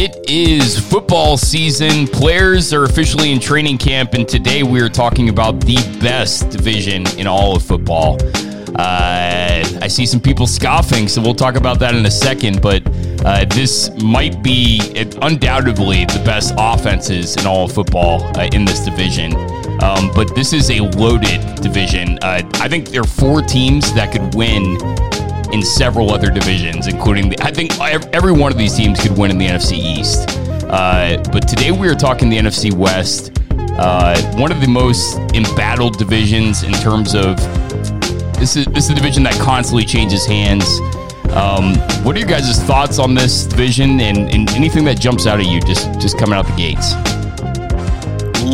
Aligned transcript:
It 0.00 0.30
is 0.30 0.78
football 0.78 1.36
season. 1.36 2.06
Players 2.06 2.72
are 2.72 2.84
officially 2.84 3.32
in 3.32 3.40
training 3.40 3.78
camp, 3.78 4.14
and 4.14 4.28
today 4.28 4.62
we 4.62 4.80
are 4.80 4.88
talking 4.88 5.28
about 5.28 5.58
the 5.58 5.74
best 6.00 6.50
division 6.50 7.04
in 7.18 7.26
all 7.26 7.56
of 7.56 7.64
football. 7.64 8.16
Uh, 8.76 9.64
I 9.82 9.88
see 9.88 10.06
some 10.06 10.20
people 10.20 10.46
scoffing, 10.46 11.08
so 11.08 11.20
we'll 11.20 11.34
talk 11.34 11.56
about 11.56 11.80
that 11.80 11.96
in 11.96 12.06
a 12.06 12.10
second. 12.12 12.62
But 12.62 12.84
uh, 13.24 13.46
this 13.46 13.90
might 14.00 14.40
be 14.40 14.78
undoubtedly 15.20 16.04
the 16.04 16.22
best 16.24 16.54
offenses 16.56 17.36
in 17.36 17.44
all 17.44 17.64
of 17.64 17.72
football 17.72 18.22
uh, 18.38 18.48
in 18.52 18.64
this 18.64 18.84
division. 18.84 19.34
Um, 19.82 20.12
but 20.14 20.32
this 20.32 20.52
is 20.52 20.70
a 20.70 20.78
loaded 20.78 21.60
division. 21.60 22.20
Uh, 22.22 22.48
I 22.54 22.68
think 22.68 22.90
there 22.90 23.00
are 23.00 23.04
four 23.04 23.42
teams 23.42 23.92
that 23.94 24.12
could 24.12 24.32
win 24.36 24.78
in 25.52 25.62
several 25.62 26.10
other 26.10 26.30
divisions, 26.30 26.86
including 26.86 27.30
the, 27.30 27.42
I 27.42 27.50
think 27.50 27.78
every 27.80 28.32
one 28.32 28.52
of 28.52 28.58
these 28.58 28.76
teams 28.76 29.00
could 29.00 29.16
win 29.16 29.30
in 29.30 29.38
the 29.38 29.46
NFC 29.46 29.72
East. 29.72 30.38
Uh, 30.64 31.22
but 31.32 31.48
today 31.48 31.70
we 31.70 31.88
are 31.88 31.94
talking 31.94 32.28
the 32.28 32.36
NFC 32.36 32.72
West, 32.72 33.32
uh, 33.78 34.20
one 34.36 34.50
of 34.50 34.60
the 34.60 34.66
most 34.66 35.18
embattled 35.34 35.98
divisions 35.98 36.64
in 36.64 36.72
terms 36.72 37.14
of 37.14 37.36
this 38.38 38.56
is 38.56 38.66
this 38.66 38.84
is 38.84 38.90
a 38.90 38.94
division 38.94 39.22
that 39.22 39.34
constantly 39.34 39.84
changes 39.84 40.26
hands. 40.26 40.64
Um, 41.30 41.76
what 42.04 42.16
are 42.16 42.18
your 42.18 42.28
guys' 42.28 42.60
thoughts 42.64 42.98
on 42.98 43.14
this 43.14 43.44
division 43.44 44.00
and, 44.00 44.30
and 44.30 44.50
anything 44.50 44.84
that 44.84 44.98
jumps 44.98 45.26
out 45.26 45.40
at 45.40 45.46
you 45.46 45.60
just 45.60 46.00
just 46.00 46.18
coming 46.18 46.34
out 46.34 46.46
the 46.46 46.56
gates? 46.56 46.94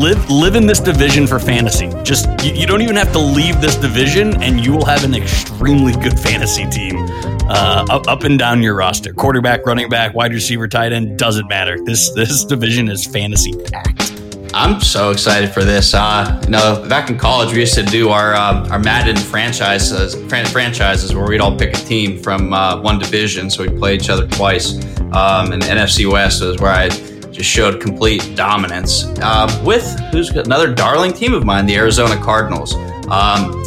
Live 0.05 0.31
live 0.31 0.55
in 0.55 0.67
this 0.67 0.81
division 0.81 1.27
for 1.27 1.39
fantasy. 1.39 1.89
Just 2.03 2.29
you, 2.45 2.53
you, 2.53 2.67
don't 2.67 2.83
even 2.83 2.95
have 2.95 3.11
to 3.13 3.19
leave 3.19 3.63
this 3.63 3.75
division, 3.75 4.43
and 4.43 4.63
you 4.63 4.73
will 4.73 4.85
have 4.85 5.03
an 5.03 5.15
extremely 5.15 5.95
good 5.95 6.21
fantasy 6.21 6.67
team 6.67 7.07
uh, 7.49 7.87
up, 7.89 8.07
up 8.07 8.25
and 8.25 8.39
down 8.39 8.63
your 8.63 8.77
roster. 8.77 9.15
Quarterback, 9.15 9.65
running 9.65 9.89
back, 9.89 10.15
wide 10.15 10.35
receiver, 10.35 10.69
tight 10.69 10.93
end 10.93 11.19
doesn't 11.19 11.49
matter. 11.49 11.83
This 11.83 12.13
this 12.13 12.45
division 12.45 12.91
is 12.91 13.07
fantasy 13.07 13.55
packed. 13.65 14.13
I'm 14.53 14.79
so 14.83 15.11
excited 15.11 15.51
for 15.51 15.65
this. 15.65 15.95
Uh, 15.95 16.39
you 16.45 16.51
know, 16.51 16.87
back 16.87 17.09
in 17.09 17.19
college, 17.19 17.55
we 17.55 17.61
used 17.61 17.75
to 17.75 17.83
do 17.83 18.11
our 18.11 18.35
uh, 18.35 18.69
our 18.69 18.79
Madden 18.79 19.17
franchises 19.17 20.15
franchises 20.53 21.15
where 21.15 21.27
we'd 21.27 21.41
all 21.41 21.57
pick 21.57 21.73
a 21.73 21.81
team 21.81 22.23
from 22.23 22.53
uh, 22.53 22.79
one 22.79 22.99
division, 22.99 23.49
so 23.49 23.63
we'd 23.63 23.79
play 23.79 23.95
each 23.95 24.11
other 24.11 24.27
twice. 24.29 24.77
Um, 25.15 25.53
and 25.53 25.63
NFC 25.63 26.11
West 26.11 26.43
was 26.43 26.59
where 26.59 26.73
I 26.73 26.91
just 27.35 27.51
showed 27.51 27.81
complete 27.81 28.35
dominance 28.37 29.05
uh, 29.21 29.63
with 29.65 29.85
who's 30.13 30.31
another 30.31 30.73
darling 30.73 31.13
team 31.13 31.35
of 31.35 31.45
mine, 31.45 31.67
the 31.67 31.75
Arizona 31.75 32.17
Cardinals. 32.17 32.75
Um, 33.11 33.63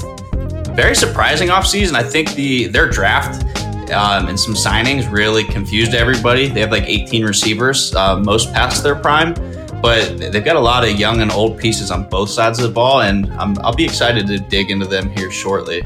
very 0.73 0.95
surprising 0.95 1.49
offseason. 1.49 1.93
I 1.93 2.03
think 2.03 2.33
the 2.33 2.67
their 2.67 2.89
draft 2.89 3.43
um, 3.91 4.27
and 4.27 4.39
some 4.39 4.53
signings 4.53 5.11
really 5.11 5.43
confused 5.43 5.93
everybody. 5.93 6.47
They 6.47 6.61
have 6.61 6.71
like 6.71 6.83
18 6.83 7.25
receivers, 7.25 7.93
uh, 7.95 8.17
most 8.17 8.53
past 8.53 8.83
their 8.83 8.95
prime, 8.95 9.33
but 9.81 10.17
they've 10.17 10.43
got 10.43 10.55
a 10.55 10.61
lot 10.61 10.87
of 10.87 10.97
young 10.97 11.21
and 11.21 11.31
old 11.31 11.57
pieces 11.59 11.91
on 11.91 12.07
both 12.09 12.29
sides 12.29 12.59
of 12.59 12.67
the 12.67 12.73
ball, 12.73 13.01
and 13.01 13.31
I'm, 13.33 13.57
I'll 13.59 13.75
be 13.75 13.85
excited 13.85 14.27
to 14.27 14.39
dig 14.39 14.71
into 14.71 14.85
them 14.85 15.09
here 15.11 15.31
shortly. 15.31 15.83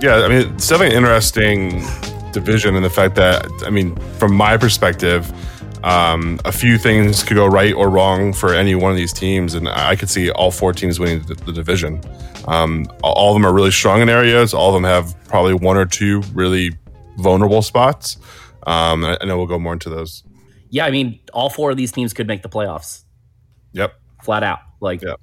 Yeah, 0.00 0.16
I 0.16 0.28
mean, 0.28 0.54
it's 0.54 0.68
definitely 0.68 0.96
an 0.96 1.02
interesting 1.02 1.84
division 2.32 2.76
in 2.76 2.82
the 2.82 2.90
fact 2.90 3.14
that, 3.16 3.46
I 3.64 3.70
mean, 3.70 3.96
from 4.18 4.34
my 4.34 4.56
perspective, 4.56 5.32
um, 5.86 6.40
a 6.44 6.50
few 6.50 6.78
things 6.78 7.22
could 7.22 7.36
go 7.36 7.46
right 7.46 7.72
or 7.72 7.88
wrong 7.88 8.32
for 8.32 8.52
any 8.52 8.74
one 8.74 8.90
of 8.90 8.96
these 8.96 9.12
teams, 9.12 9.54
and 9.54 9.68
I 9.68 9.94
could 9.94 10.10
see 10.10 10.32
all 10.32 10.50
four 10.50 10.72
teams 10.72 10.98
winning 10.98 11.22
the, 11.22 11.36
the 11.36 11.52
division. 11.52 12.00
Um, 12.48 12.86
all 13.04 13.30
of 13.30 13.40
them 13.40 13.46
are 13.46 13.54
really 13.54 13.70
strong 13.70 14.00
in 14.00 14.08
areas. 14.08 14.52
All 14.52 14.70
of 14.70 14.74
them 14.74 14.82
have 14.82 15.16
probably 15.28 15.54
one 15.54 15.76
or 15.76 15.86
two 15.86 16.22
really 16.34 16.72
vulnerable 17.18 17.62
spots. 17.62 18.16
Um, 18.66 19.04
I 19.04 19.24
know 19.26 19.36
we'll 19.36 19.46
go 19.46 19.60
more 19.60 19.74
into 19.74 19.88
those. 19.88 20.24
Yeah, 20.70 20.86
I 20.86 20.90
mean, 20.90 21.20
all 21.32 21.50
four 21.50 21.70
of 21.70 21.76
these 21.76 21.92
teams 21.92 22.12
could 22.12 22.26
make 22.26 22.42
the 22.42 22.48
playoffs. 22.48 23.04
Yep, 23.72 23.94
flat 24.24 24.42
out. 24.42 24.58
Like, 24.80 25.02
yep. 25.02 25.20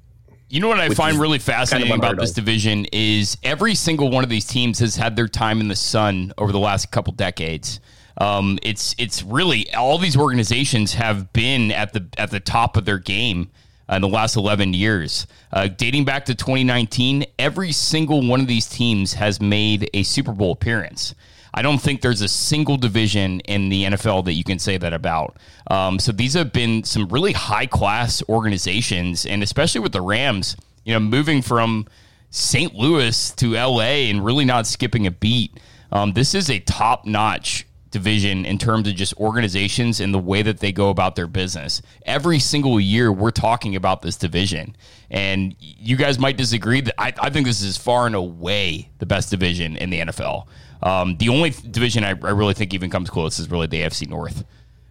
You 0.47 0.61
know 0.61 0.69
what 0.69 0.79
I 0.79 0.89
find 0.89 1.17
really 1.17 1.39
fascinating 1.39 1.89
kind 1.89 2.01
of 2.01 2.09
about 2.11 2.21
this 2.21 2.31
division 2.31 2.85
is 2.93 3.37
every 3.43 3.75
single 3.75 4.09
one 4.11 4.23
of 4.23 4.29
these 4.29 4.45
teams 4.45 4.79
has 4.79 4.95
had 4.95 5.17
their 5.17 5.27
time 5.27 5.59
in 5.59 5.67
the 5.67 5.75
sun 5.75 6.31
over 6.37 6.53
the 6.53 6.59
last 6.59 6.89
couple 6.89 7.11
decades. 7.11 7.81
Um, 8.17 8.59
it's 8.61 8.95
it's 8.97 9.23
really 9.23 9.73
all 9.73 9.97
these 9.97 10.17
organizations 10.17 10.93
have 10.93 11.33
been 11.33 11.71
at 11.71 11.93
the 11.93 12.07
at 12.17 12.31
the 12.31 12.39
top 12.39 12.77
of 12.77 12.85
their 12.85 12.99
game 12.99 13.49
in 13.89 14.01
the 14.01 14.07
last 14.07 14.35
11 14.35 14.73
years. 14.73 15.27
Uh, 15.51 15.67
dating 15.67 16.05
back 16.05 16.25
to 16.25 16.35
2019, 16.35 17.25
every 17.37 17.71
single 17.71 18.25
one 18.25 18.39
of 18.39 18.47
these 18.47 18.67
teams 18.67 19.13
has 19.13 19.41
made 19.41 19.89
a 19.93 20.03
Super 20.03 20.31
Bowl 20.31 20.51
appearance. 20.51 21.13
I 21.53 21.61
don't 21.61 21.77
think 21.77 22.01
there's 22.01 22.21
a 22.21 22.27
single 22.27 22.77
division 22.77 23.39
in 23.41 23.69
the 23.69 23.83
NFL 23.83 24.25
that 24.25 24.33
you 24.33 24.43
can 24.43 24.57
say 24.57 24.77
that 24.77 24.93
about. 24.93 25.37
Um, 25.69 25.99
so 25.99 26.11
these 26.11 26.33
have 26.33 26.51
been 26.51 26.83
some 26.83 27.07
really 27.09 27.33
high 27.33 27.67
class 27.67 28.23
organizations, 28.27 29.25
and 29.25 29.43
especially 29.43 29.81
with 29.81 29.91
the 29.91 30.01
Rams, 30.01 30.57
you 30.83 30.93
know, 30.93 30.99
moving 30.99 31.43
from 31.43 31.87
St. 32.31 32.73
Louis 32.73 33.31
to 33.35 33.53
LA 33.53 34.09
and 34.09 34.25
really 34.25 34.45
not 34.45 34.65
skipping 34.65 35.05
a 35.05 35.11
beat. 35.11 35.59
Um, 35.91 36.13
this 36.13 36.33
is 36.33 36.49
a 36.49 36.57
top 36.59 37.05
notch 37.05 37.67
division 37.93 38.43
in 38.43 38.57
terms 38.57 38.87
of 38.87 38.95
just 38.95 39.15
organizations 39.17 40.01
and 40.01 40.13
the 40.13 40.19
way 40.19 40.41
that 40.41 40.59
they 40.59 40.71
go 40.71 40.89
about 40.89 41.15
their 41.15 41.27
business. 41.27 41.81
Every 42.05 42.39
single 42.39 42.79
year, 42.79 43.11
we're 43.11 43.31
talking 43.31 43.75
about 43.75 44.01
this 44.01 44.17
division. 44.17 44.75
And 45.09 45.55
you 45.59 45.95
guys 45.95 46.17
might 46.17 46.35
disagree 46.35 46.81
that 46.81 46.99
I, 46.99 47.13
I 47.21 47.29
think 47.29 47.45
this 47.45 47.61
is 47.61 47.77
far 47.77 48.07
and 48.07 48.15
away 48.15 48.89
the 48.97 49.05
best 49.05 49.29
division 49.29 49.77
in 49.77 49.91
the 49.91 49.99
NFL. 49.99 50.47
Um, 50.81 51.15
the 51.17 51.29
only 51.29 51.51
division 51.51 52.03
I, 52.03 52.09
I, 52.09 52.31
really 52.31 52.55
think 52.55 52.73
even 52.73 52.89
comes 52.89 53.09
close 53.09 53.39
is 53.39 53.49
really 53.49 53.67
the 53.67 53.81
AFC 53.81 54.09
North. 54.09 54.43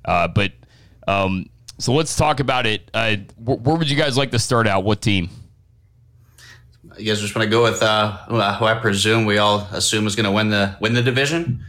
Uh, 0.05 0.29
but 0.29 0.53
um, 1.07 1.51
so 1.79 1.93
let's 1.93 2.17
talk 2.17 2.41
about 2.41 2.65
it. 2.65 2.89
Uh, 2.95 3.17
where, 3.37 3.59
where, 3.59 3.77
would 3.77 3.91
you 3.91 3.97
guys 3.97 4.17
like 4.17 4.31
to 4.31 4.39
start 4.39 4.67
out? 4.67 4.85
What 4.85 5.03
team? 5.03 5.29
You 6.97 7.07
guys 7.07 7.21
just 7.21 7.35
want 7.35 7.45
to 7.45 7.51
go 7.51 7.63
with 7.65 7.83
uh, 7.83 8.17
who 8.29 8.65
I 8.65 8.75
presume 8.81 9.27
we 9.27 9.39
all 9.39 9.69
assume 9.73 10.07
is 10.07 10.17
going 10.17 10.25
to 10.25 10.31
win 10.31 10.49
the 10.49 10.77
win 10.81 10.95
the 10.95 11.03
division? 11.03 11.65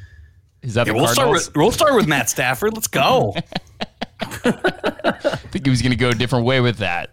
Is 0.63 0.75
that 0.75 0.87
yeah, 0.87 0.93
the 0.93 0.99
we'll 0.99 1.07
start 1.07 1.29
with 1.29 1.55
we'll 1.55 1.71
start 1.71 1.93
with 1.93 2.07
Matt 2.07 2.29
Stafford. 2.29 2.73
Let's 2.73 2.87
go. 2.87 3.35
I 4.21 4.21
think 5.51 5.65
he 5.65 5.69
was 5.69 5.81
going 5.81 5.91
to 5.91 5.97
go 5.97 6.09
a 6.09 6.15
different 6.15 6.45
way 6.45 6.61
with 6.61 6.77
that. 6.77 7.09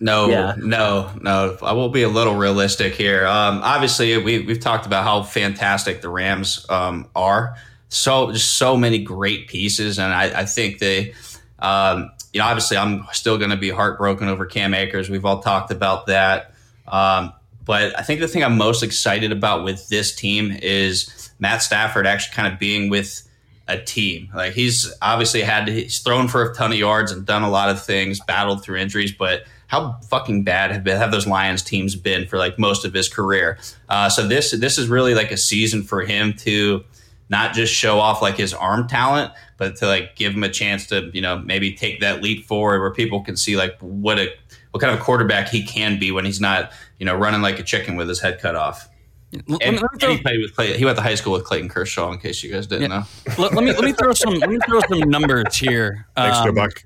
No, 0.00 0.28
yeah. 0.28 0.54
no, 0.56 1.10
no. 1.20 1.56
I 1.60 1.72
will 1.72 1.88
be 1.88 2.02
a 2.02 2.08
little 2.08 2.36
realistic 2.36 2.94
here. 2.94 3.26
Um, 3.26 3.60
obviously, 3.64 4.16
we 4.18 4.40
we've 4.40 4.60
talked 4.60 4.86
about 4.86 5.02
how 5.02 5.24
fantastic 5.24 6.02
the 6.02 6.08
Rams 6.08 6.64
um, 6.68 7.08
are. 7.16 7.56
So 7.88 8.30
just 8.30 8.56
so 8.56 8.76
many 8.76 8.98
great 9.02 9.48
pieces, 9.48 9.98
and 9.98 10.12
I, 10.12 10.42
I 10.42 10.44
think 10.44 10.78
they, 10.78 11.14
um, 11.58 12.12
you 12.32 12.38
know, 12.38 12.46
obviously, 12.46 12.76
I'm 12.76 13.06
still 13.12 13.38
going 13.38 13.50
to 13.50 13.56
be 13.56 13.70
heartbroken 13.70 14.28
over 14.28 14.46
Cam 14.46 14.72
Akers. 14.72 15.10
We've 15.10 15.24
all 15.24 15.40
talked 15.40 15.72
about 15.72 16.06
that. 16.06 16.54
Um, 16.86 17.32
but 17.68 17.96
I 17.98 18.02
think 18.02 18.20
the 18.20 18.28
thing 18.28 18.42
I'm 18.42 18.56
most 18.56 18.82
excited 18.82 19.30
about 19.30 19.62
with 19.62 19.90
this 19.90 20.14
team 20.14 20.56
is 20.62 21.30
Matt 21.38 21.62
Stafford 21.62 22.06
actually 22.06 22.34
kind 22.34 22.50
of 22.50 22.58
being 22.58 22.88
with 22.88 23.28
a 23.68 23.76
team. 23.76 24.30
Like 24.34 24.54
he's 24.54 24.90
obviously 25.02 25.42
had 25.42 25.68
he's 25.68 25.98
thrown 25.98 26.28
for 26.28 26.50
a 26.50 26.54
ton 26.54 26.72
of 26.72 26.78
yards 26.78 27.12
and 27.12 27.26
done 27.26 27.42
a 27.42 27.50
lot 27.50 27.68
of 27.68 27.84
things, 27.84 28.20
battled 28.26 28.64
through 28.64 28.78
injuries, 28.78 29.12
but 29.12 29.44
how 29.66 29.98
fucking 30.08 30.44
bad 30.44 30.70
have, 30.70 30.82
been, 30.82 30.96
have 30.96 31.10
those 31.10 31.26
Lions 31.26 31.62
teams 31.62 31.94
been 31.94 32.26
for 32.26 32.38
like 32.38 32.58
most 32.58 32.86
of 32.86 32.94
his 32.94 33.06
career? 33.06 33.58
Uh, 33.90 34.08
so 34.08 34.26
this 34.26 34.52
this 34.52 34.78
is 34.78 34.88
really 34.88 35.14
like 35.14 35.30
a 35.30 35.36
season 35.36 35.82
for 35.82 36.00
him 36.00 36.32
to 36.38 36.82
not 37.28 37.52
just 37.52 37.74
show 37.74 38.00
off 38.00 38.22
like 38.22 38.38
his 38.38 38.54
arm 38.54 38.88
talent, 38.88 39.30
but 39.58 39.76
to 39.76 39.86
like 39.86 40.16
give 40.16 40.32
him 40.32 40.42
a 40.42 40.48
chance 40.48 40.86
to 40.86 41.10
you 41.12 41.20
know 41.20 41.38
maybe 41.40 41.74
take 41.74 42.00
that 42.00 42.22
leap 42.22 42.46
forward 42.46 42.80
where 42.80 42.94
people 42.94 43.22
can 43.22 43.36
see 43.36 43.58
like 43.58 43.78
what 43.80 44.18
a 44.18 44.32
what 44.70 44.80
kind 44.80 44.96
of 44.96 45.04
quarterback 45.04 45.48
he 45.48 45.62
can 45.62 45.98
be 45.98 46.10
when 46.10 46.24
he's 46.24 46.40
not 46.40 46.72
you 46.98 47.06
know 47.06 47.14
running 47.14 47.42
like 47.42 47.58
a 47.58 47.62
chicken 47.62 47.96
with 47.96 48.08
his 48.08 48.20
head 48.20 48.40
cut 48.40 48.54
off. 48.54 48.88
And, 49.30 49.60
and 49.60 49.78
he 50.00 50.18
played 50.22 50.40
with 50.40 50.56
Clay, 50.56 50.78
he 50.78 50.86
went 50.86 50.96
to 50.96 51.02
high 51.02 51.14
school 51.14 51.34
with 51.34 51.44
Clayton 51.44 51.68
Kershaw. 51.68 52.10
In 52.12 52.18
case 52.18 52.42
you 52.42 52.50
guys 52.50 52.66
didn't 52.66 52.90
yeah. 52.90 52.98
know, 52.98 53.34
let, 53.36 53.52
let, 53.52 53.62
me 53.62 53.72
let 53.72 53.84
me 53.84 53.92
throw 53.92 54.12
some 54.12 54.34
let 54.34 54.48
me 54.48 54.58
throw 54.66 54.80
some 54.88 55.00
numbers 55.00 55.54
here. 55.56 56.06
Thanks, 56.16 56.38
um, 56.38 56.54
Buck. 56.54 56.84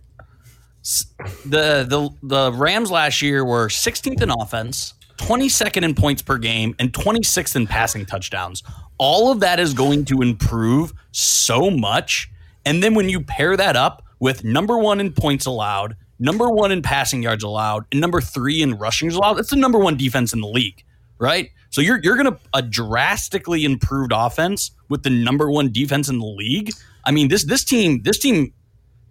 The 1.45 1.87
the 1.89 2.11
the 2.23 2.53
Rams 2.53 2.91
last 2.91 3.23
year 3.23 3.45
were 3.45 3.69
16th 3.69 4.21
in 4.21 4.31
offense, 4.31 4.95
22nd 5.19 5.85
in 5.85 5.95
points 5.95 6.23
per 6.23 6.37
game, 6.37 6.75
and 6.81 6.93
26th 6.93 7.55
in 7.55 7.69
passing 7.69 8.05
touchdowns. 8.05 8.65
All 8.99 9.31
of 9.31 9.41
that 9.41 9.61
is 9.61 9.73
going 9.73 10.05
to 10.07 10.21
improve 10.21 10.93
so 11.13 11.71
much. 11.71 12.29
And 12.65 12.83
then 12.83 12.95
when 12.95 13.09
you 13.09 13.21
pair 13.21 13.57
that 13.57 13.77
up 13.77 14.05
with 14.19 14.45
number 14.45 14.77
one 14.79 14.99
in 14.99 15.13
points 15.13 15.47
allowed, 15.47 15.97
number 16.19 16.49
one 16.49 16.73
in 16.73 16.83
passing 16.83 17.23
yards 17.23 17.45
allowed, 17.45 17.85
and 17.93 18.01
number 18.01 18.21
three 18.21 18.63
in 18.63 18.75
rushing 18.75 19.07
yards 19.07 19.17
allowed, 19.17 19.39
it's 19.39 19.51
the 19.51 19.57
number 19.57 19.79
one 19.79 19.97
defense 19.97 20.33
in 20.33 20.41
the 20.41 20.49
league, 20.49 20.85
right? 21.19 21.51
So 21.71 21.81
you're 21.81 22.01
you're 22.03 22.17
going 22.17 22.33
to 22.33 22.39
a 22.55 22.63
drastically 22.63 23.65
improved 23.65 24.13
offense 24.15 24.71
with 24.89 25.03
the 25.03 25.11
number 25.11 25.51
one 25.51 25.73
defense 25.73 26.09
in 26.09 26.19
the 26.19 26.27
league. 26.27 26.71
I 27.05 27.11
mean, 27.11 27.29
this 27.29 27.45
this 27.45 27.65
team 27.65 28.03
this 28.03 28.19
team 28.19 28.53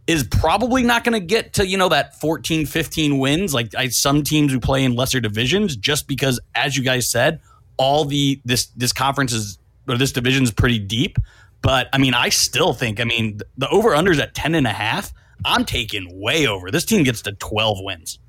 is 0.08 0.24
probably 0.24 0.84
not 0.84 1.04
going 1.04 1.20
to 1.20 1.26
get 1.26 1.54
to 1.54 1.68
you 1.68 1.78
know 1.78 1.90
that 1.90 2.20
14 2.20 2.66
15 2.66 3.20
wins 3.20 3.54
like 3.54 3.74
I, 3.76 3.88
some 3.90 4.24
teams 4.24 4.52
who 4.52 4.60
play 4.60 4.84
in 4.84 4.96
lesser 4.96 5.20
divisions 5.20 5.76
just 5.76 6.08
because 6.08 6.40
as 6.56 6.76
you 6.76 6.84
guys 6.84 7.08
said 7.08 7.40
all 7.78 8.06
the 8.06 8.42
this 8.44 8.66
this 8.76 8.94
conference 8.94 9.32
is 9.32 9.60
or 9.88 9.98
this 9.98 10.12
division 10.12 10.44
is 10.44 10.52
pretty 10.52 10.80
deep 10.80 11.18
But 11.62 11.90
I 11.94 11.98
mean, 11.98 12.14
I 12.14 12.30
still 12.30 12.74
think, 12.74 13.00
I 13.00 13.04
mean, 13.04 13.40
the 13.58 13.70
over 13.70 13.90
unders 13.90 14.20
at 14.20 14.34
10 14.34 14.56
and 14.56 14.66
a 14.66 14.72
half, 14.72 15.14
I'm 15.46 15.66
taking 15.66 16.20
way 16.20 16.48
over. 16.48 16.72
This 16.72 16.86
team 16.86 17.04
gets 17.04 17.22
to 17.24 17.34
12 17.34 17.78
wins. 17.82 18.20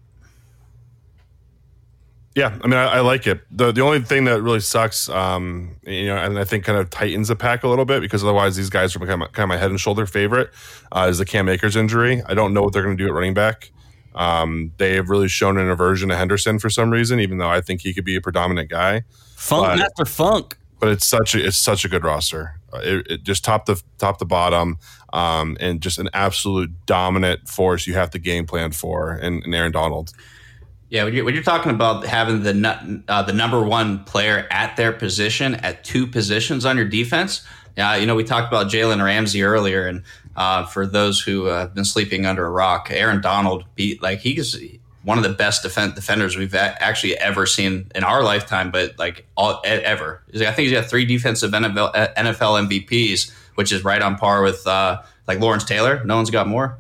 Yeah, 2.35 2.59
I 2.63 2.67
mean, 2.67 2.79
I, 2.79 2.85
I, 2.85 3.01
like 3.01 3.27
it. 3.27 3.43
the 3.51 3.73
The 3.73 3.83
only 3.83 4.01
thing 4.01 4.25
that 4.25 4.41
really 4.41 4.61
sucks, 4.61 5.11
um, 5.11 5.77
you 5.83 6.07
know, 6.07 6.17
and 6.17 6.39
I 6.39 6.45
think 6.45 6.65
kind 6.65 6.79
of 6.79 6.89
tightens 6.89 7.29
the 7.29 7.37
pack 7.37 7.63
a 7.63 7.69
little 7.69 7.85
bit 7.85 8.01
because 8.01 8.25
otherwise 8.25 8.57
these 8.57 8.71
guys 8.71 8.97
are 8.97 8.99
kind 9.01 9.23
of, 9.23 9.33
kind 9.33 9.45
of 9.45 9.49
my 9.49 9.59
head 9.59 9.71
and 9.71 9.79
shoulder 9.79 10.07
favorite 10.07 10.51
uh, 10.93 11.09
is 11.11 11.19
the 11.19 11.27
Cam 11.27 11.47
Akers 11.51 11.77
injury. 11.77 12.23
I 12.27 12.33
don't 12.33 12.55
know 12.55 12.63
what 12.63 12.73
they're 12.73 12.83
going 12.83 12.97
to 12.97 13.03
do 13.03 13.07
at 13.07 13.13
running 13.13 13.35
back. 13.35 13.71
Um, 14.15 14.73
they 14.79 14.95
have 14.95 15.11
really 15.11 15.29
shown 15.29 15.59
an 15.59 15.69
aversion 15.69 16.09
to 16.09 16.17
Henderson 16.17 16.59
for 16.59 16.71
some 16.71 16.91
reason, 16.91 17.21
even 17.21 17.37
though 17.37 17.51
I 17.51 17.61
think 17.61 17.83
he 17.83 17.93
could 17.93 18.05
be 18.05 18.17
a 18.17 18.21
predominant 18.21 18.71
guy. 18.71 19.03
Funk 19.37 19.67
but, 19.67 19.81
after 19.81 20.05
funk, 20.07 20.57
but 20.79 20.89
it's 20.89 21.07
such 21.07 21.35
a 21.35 21.47
it's 21.47 21.57
such 21.57 21.85
a 21.85 21.89
good 21.89 22.05
roster. 22.05 22.59
Uh, 22.73 22.81
it, 22.83 23.07
it 23.11 23.23
just 23.23 23.45
top 23.45 23.67
to 23.67 23.81
top 23.99 24.19
to 24.19 24.25
bottom, 24.25 24.79
um, 25.13 25.57
and 25.61 25.81
just 25.81 25.99
an 25.99 26.09
absolute 26.15 26.71
dominant 26.87 27.49
force 27.49 27.87
you 27.87 27.95
have 27.95 28.11
to 28.11 28.19
game 28.19 28.47
plan 28.47 28.73
for, 28.73 29.13
and, 29.13 29.43
and 29.45 29.55
Aaron 29.55 29.73
Donald. 29.73 30.13
Yeah, 30.89 31.05
when 31.05 31.15
you're, 31.15 31.25
when 31.25 31.35
you're, 31.35 31.43
talking 31.43 31.73
about 31.73 32.05
having 32.05 32.43
the 32.43 33.03
uh, 33.09 33.23
the 33.23 33.33
number 33.33 33.63
one 33.63 34.05
player 34.05 34.47
at 34.51 34.77
their 34.77 34.93
position 34.93 35.55
at 35.57 35.85
two 35.85 36.07
positions 36.07 36.67
on 36.67 36.77
your 36.77 36.87
defense, 36.87 37.47
yeah, 37.77 37.97
you 37.97 38.07
know 38.07 38.15
we 38.15 38.25
talked 38.25 38.53
about 38.53 38.71
Jalen 38.71 39.03
Ramsey 39.03 39.43
earlier, 39.43 39.87
and 39.87 40.03
uh, 40.37 40.67
for 40.67 40.87
those 40.87 41.21
who 41.21 41.49
uh, 41.49 41.61
have 41.61 41.75
been 41.75 41.85
sleeping 41.85 42.27
under 42.27 42.45
a 42.45 42.51
rock, 42.51 42.89
Aaron 42.91 43.21
Donald 43.21 43.65
beat 43.75 44.03
like 44.03 44.21
he's 44.21 44.57
one 45.05 45.19
of 45.19 45.25
the 45.25 45.31
best 45.31 45.63
defend- 45.63 45.95
defenders 45.95 46.37
we've 46.37 46.55
a- 46.55 46.83
actually 46.83 47.19
ever 47.19 47.47
seen 47.47 47.91
in 47.95 48.05
our 48.05 48.23
lifetime, 48.23 48.71
but 48.71 48.99
like 48.99 49.27
all 49.37 49.61
ever. 49.65 50.23
I 50.35 50.53
think 50.53 50.69
he's 50.69 50.73
got 50.73 50.87
three 50.87 51.05
defensive 51.05 51.51
NFL, 51.51 51.95
NFL 52.17 52.69
MVPs, 52.69 53.33
which 53.57 53.73
is 53.73 53.85
right 53.85 54.01
on 54.01 54.17
par 54.17 54.43
with 54.43 54.67
uh, 54.67 55.03
like 55.27 55.41
Lawrence 55.41 55.65
Taylor. 55.65 56.05
No 56.05 56.17
one's 56.17 56.31
got 56.31 56.47
more, 56.47 56.79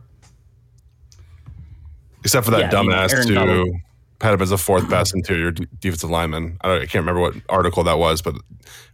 except 2.24 2.44
for 2.44 2.52
that 2.52 2.60
yeah, 2.60 2.70
dumbass 2.70 3.14
I 3.14 3.44
mean, 3.44 3.66
too 3.66 3.80
had 4.22 4.34
him 4.34 4.42
as 4.42 4.52
a 4.52 4.58
fourth 4.58 4.88
best 4.88 5.14
interior 5.14 5.50
defensive 5.50 6.08
lineman. 6.08 6.56
I, 6.62 6.76
I, 6.76 6.78
can't 6.80 7.04
remember 7.04 7.20
what 7.20 7.34
article 7.48 7.82
that 7.84 7.98
was, 7.98 8.22
but 8.22 8.36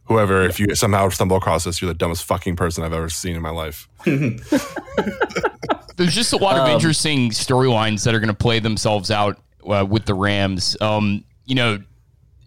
whoever, 0.04 0.42
if 0.42 0.58
you 0.58 0.74
somehow 0.74 1.10
stumble 1.10 1.36
across 1.36 1.64
this, 1.64 1.80
you're 1.80 1.88
the 1.92 1.98
dumbest 1.98 2.24
fucking 2.24 2.56
person 2.56 2.82
I've 2.82 2.94
ever 2.94 3.10
seen 3.10 3.36
in 3.36 3.42
my 3.42 3.50
life. 3.50 3.88
There's 5.98 6.14
just 6.14 6.32
a 6.32 6.36
lot 6.36 6.56
of 6.56 6.62
um, 6.62 6.70
interesting 6.70 7.30
storylines 7.30 8.04
that 8.04 8.14
are 8.14 8.20
going 8.20 8.28
to 8.28 8.34
play 8.34 8.60
themselves 8.60 9.10
out 9.10 9.40
uh, 9.68 9.84
with 9.86 10.04
the 10.04 10.14
Rams. 10.14 10.76
Um, 10.80 11.24
you 11.44 11.56
know, 11.56 11.82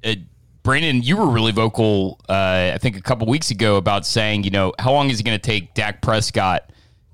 uh, 0.06 0.16
Brandon, 0.64 1.02
you 1.02 1.18
were 1.18 1.28
really 1.28 1.52
vocal, 1.52 2.18
uh, 2.30 2.72
I 2.74 2.78
think, 2.80 2.96
a 2.96 3.02
couple 3.02 3.28
weeks 3.28 3.52
ago 3.52 3.76
about 3.76 4.06
saying, 4.06 4.46
you 4.46 4.52
know, 4.52 4.74
how 4.80 4.94
long 4.94 5.10
is 5.10 5.20
it 5.20 5.24
going 5.24 5.38
to 5.38 5.42
take 5.42 5.74
Dak 5.74 6.02
Prescott 6.02 6.72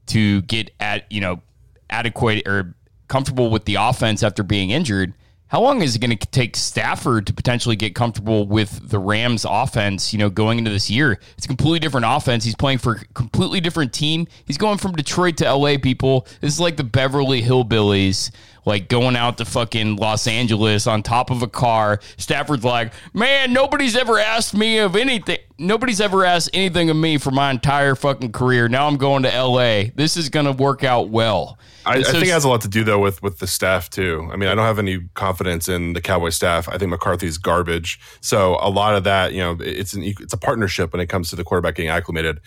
to 0.08 0.44
get 0.44 0.70
at, 0.80 1.12
you 1.12 1.22
know, 1.22 1.42
adequate 1.90 2.48
or 2.48 2.76
comfortable 3.08 3.50
with 3.50 3.66
the 3.66 3.76
offense 3.76 4.22
after 4.22 4.44
being 4.44 4.70
injured? 4.70 5.16
How 5.50 5.62
long 5.62 5.82
is 5.82 5.96
it 5.96 6.00
going 6.00 6.18
to 6.18 6.28
take 6.28 6.58
Stafford 6.58 7.26
to 7.28 7.34
potentially 7.34 7.78
get 7.78 7.96
comfortable 7.96 8.46
with 8.46 8.90
the 8.90 9.00
Rams 9.00 9.46
offense, 9.48 10.12
you 10.12 10.20
know, 10.20 10.30
going 10.30 10.58
into 10.58 10.72
this 10.72 10.90
year? 10.90 11.22
It's 11.38 11.46
a 11.46 11.48
completely 11.48 11.80
different 11.80 12.06
offense. 12.06 12.44
He's 12.44 12.56
playing 12.56 12.80
for 12.80 12.94
a 12.94 13.06
completely 13.14 13.62
different 13.62 13.94
team. 13.94 14.28
He's 14.44 14.58
going 14.58 14.78
from 14.78 14.94
Detroit 14.94 15.38
to 15.38 15.54
LA, 15.54 15.78
people. 15.78 16.28
This 16.42 16.54
is 16.54 16.60
like 16.60 16.76
the 16.76 16.84
Beverly 16.84 17.42
Hillbillies 17.42 18.30
like 18.68 18.90
going 18.90 19.16
out 19.16 19.38
to 19.38 19.46
fucking 19.46 19.96
Los 19.96 20.28
Angeles 20.28 20.86
on 20.88 21.02
top 21.02 21.32
of 21.32 21.42
a 21.42 21.48
car. 21.48 22.02
Stafford's 22.18 22.66
like, 22.66 22.92
man, 23.14 23.54
nobody's 23.54 23.96
ever 23.96 24.20
asked 24.20 24.54
me 24.54 24.78
of 24.80 24.96
anything. 24.96 25.38
Nobody's 25.58 26.02
ever 26.02 26.26
asked 26.26 26.50
anything 26.54 26.90
of 26.90 26.98
me 26.98 27.18
for 27.18 27.32
my 27.32 27.50
entire 27.50 27.96
fucking 27.96 28.34
career. 28.34 28.68
Now 28.68 28.86
I'm 28.88 28.98
going 28.98 29.24
to 29.24 29.30
LA. 29.30 29.86
This 29.96 30.18
is 30.18 30.30
going 30.30 30.46
to 30.46 30.52
work 30.52 30.84
out 30.84 31.10
well. 31.10 31.58
I, 31.86 32.02
so 32.02 32.10
I, 32.10 32.12
think 32.12 32.26
it 32.26 32.32
has 32.32 32.44
a 32.44 32.50
lot 32.50 32.60
to 32.62 32.68
do 32.68 32.84
though 32.84 33.00
with 33.00 33.24
with 33.24 33.40
the 33.40 33.48
staff 33.48 33.90
too. 33.90 34.30
I 34.32 34.36
mean, 34.36 34.50
I 34.50 34.56
don't 34.56 34.66
have 34.66 34.80
any 34.80 35.00
confidence 35.14 35.70
in 35.70 35.94
the 35.94 36.02
Cowboy 36.02 36.30
staff. 36.30 36.68
I 36.68 36.78
think 36.78 36.92
McCarthy's 36.92 37.38
garbage. 37.38 37.98
So 38.20 38.58
a 38.60 38.70
lot 38.70 38.96
of 38.96 39.06
that, 39.06 39.32
you 39.32 39.40
know, 39.40 39.58
it's 39.62 39.94
an 39.94 40.04
it's 40.04 40.34
a 40.34 40.38
partnership 40.38 40.92
when 40.92 41.00
it 41.00 41.08
comes 41.08 41.30
to 41.30 41.38
the 41.38 41.46
quarterback 41.46 41.76
getting 41.76 41.90
acclimated. 41.90 42.42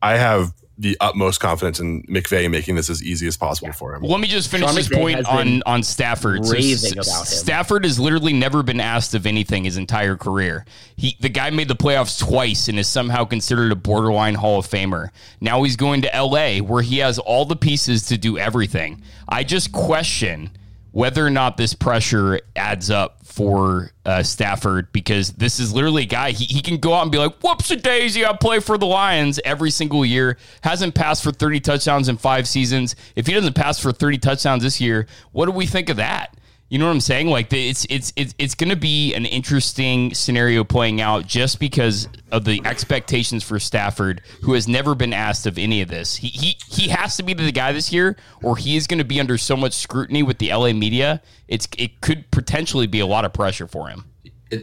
I 0.00 0.16
have 0.16 0.54
the 0.78 0.96
utmost 1.00 1.40
confidence 1.40 1.80
in 1.80 2.02
McVay 2.02 2.50
making 2.50 2.76
this 2.76 2.90
as 2.90 3.02
easy 3.02 3.26
as 3.26 3.36
possible 3.36 3.68
yeah. 3.68 3.72
for 3.72 3.94
him. 3.94 4.02
let 4.02 4.20
me 4.20 4.28
just 4.28 4.50
finish 4.50 4.66
Sean 4.66 4.74
this 4.74 4.88
McVay 4.88 5.00
point 5.00 5.26
on 5.26 5.62
on 5.64 5.82
Stafford. 5.82 6.44
So 6.44 6.54
Stafford 7.24 7.84
has 7.84 7.98
literally 7.98 8.32
never 8.32 8.62
been 8.62 8.80
asked 8.80 9.14
of 9.14 9.26
anything 9.26 9.64
his 9.64 9.76
entire 9.76 10.16
career. 10.16 10.66
He 10.96 11.16
the 11.20 11.28
guy 11.28 11.50
made 11.50 11.68
the 11.68 11.76
playoffs 11.76 12.18
twice 12.18 12.68
and 12.68 12.78
is 12.78 12.88
somehow 12.88 13.24
considered 13.24 13.72
a 13.72 13.76
borderline 13.76 14.34
Hall 14.34 14.58
of 14.58 14.66
Famer. 14.66 15.08
Now 15.40 15.62
he's 15.62 15.76
going 15.76 16.02
to 16.02 16.10
LA 16.14 16.58
where 16.58 16.82
he 16.82 16.98
has 16.98 17.18
all 17.18 17.44
the 17.44 17.56
pieces 17.56 18.06
to 18.06 18.18
do 18.18 18.38
everything. 18.38 19.02
I 19.28 19.44
just 19.44 19.72
question 19.72 20.50
whether 20.96 21.26
or 21.26 21.28
not 21.28 21.58
this 21.58 21.74
pressure 21.74 22.40
adds 22.56 22.90
up 22.90 23.18
for 23.22 23.90
uh, 24.06 24.22
Stafford 24.22 24.90
because 24.92 25.28
this 25.32 25.60
is 25.60 25.74
literally 25.74 26.04
a 26.04 26.06
guy 26.06 26.30
he, 26.30 26.46
he 26.46 26.62
can 26.62 26.78
go 26.78 26.94
out 26.94 27.02
and 27.02 27.12
be 27.12 27.18
like, 27.18 27.34
whoops 27.40 27.70
a 27.70 27.76
daisy, 27.76 28.24
I 28.24 28.34
play 28.34 28.60
for 28.60 28.78
the 28.78 28.86
Lions 28.86 29.38
every 29.44 29.70
single 29.70 30.06
year. 30.06 30.38
Hasn't 30.62 30.94
passed 30.94 31.22
for 31.22 31.32
30 31.32 31.60
touchdowns 31.60 32.08
in 32.08 32.16
five 32.16 32.48
seasons. 32.48 32.96
If 33.14 33.26
he 33.26 33.34
doesn't 33.34 33.52
pass 33.52 33.78
for 33.78 33.92
30 33.92 34.16
touchdowns 34.16 34.62
this 34.62 34.80
year, 34.80 35.06
what 35.32 35.44
do 35.44 35.52
we 35.52 35.66
think 35.66 35.90
of 35.90 35.98
that? 35.98 36.34
You 36.68 36.80
know 36.80 36.86
what 36.86 36.92
I'm 36.92 37.00
saying? 37.00 37.28
Like 37.28 37.52
it's 37.52 37.86
it's 37.88 38.12
it's 38.16 38.34
it's 38.38 38.56
going 38.56 38.70
to 38.70 38.76
be 38.76 39.14
an 39.14 39.24
interesting 39.24 40.12
scenario 40.14 40.64
playing 40.64 41.00
out 41.00 41.26
just 41.26 41.60
because 41.60 42.08
of 42.32 42.44
the 42.44 42.60
expectations 42.64 43.44
for 43.44 43.60
Stafford, 43.60 44.20
who 44.42 44.54
has 44.54 44.66
never 44.66 44.96
been 44.96 45.12
asked 45.12 45.46
of 45.46 45.58
any 45.58 45.80
of 45.80 45.88
this. 45.88 46.16
He 46.16 46.28
he 46.28 46.56
he 46.68 46.88
has 46.88 47.16
to 47.18 47.22
be 47.22 47.34
the 47.34 47.52
guy 47.52 47.70
this 47.70 47.92
year, 47.92 48.16
or 48.42 48.56
he 48.56 48.76
is 48.76 48.88
going 48.88 48.98
to 48.98 49.04
be 49.04 49.20
under 49.20 49.38
so 49.38 49.56
much 49.56 49.74
scrutiny 49.74 50.24
with 50.24 50.38
the 50.38 50.52
LA 50.52 50.72
media. 50.72 51.22
It's 51.46 51.68
it 51.78 52.00
could 52.00 52.28
potentially 52.32 52.88
be 52.88 52.98
a 52.98 53.06
lot 53.06 53.24
of 53.24 53.32
pressure 53.32 53.68
for 53.68 53.88
him. 53.88 54.06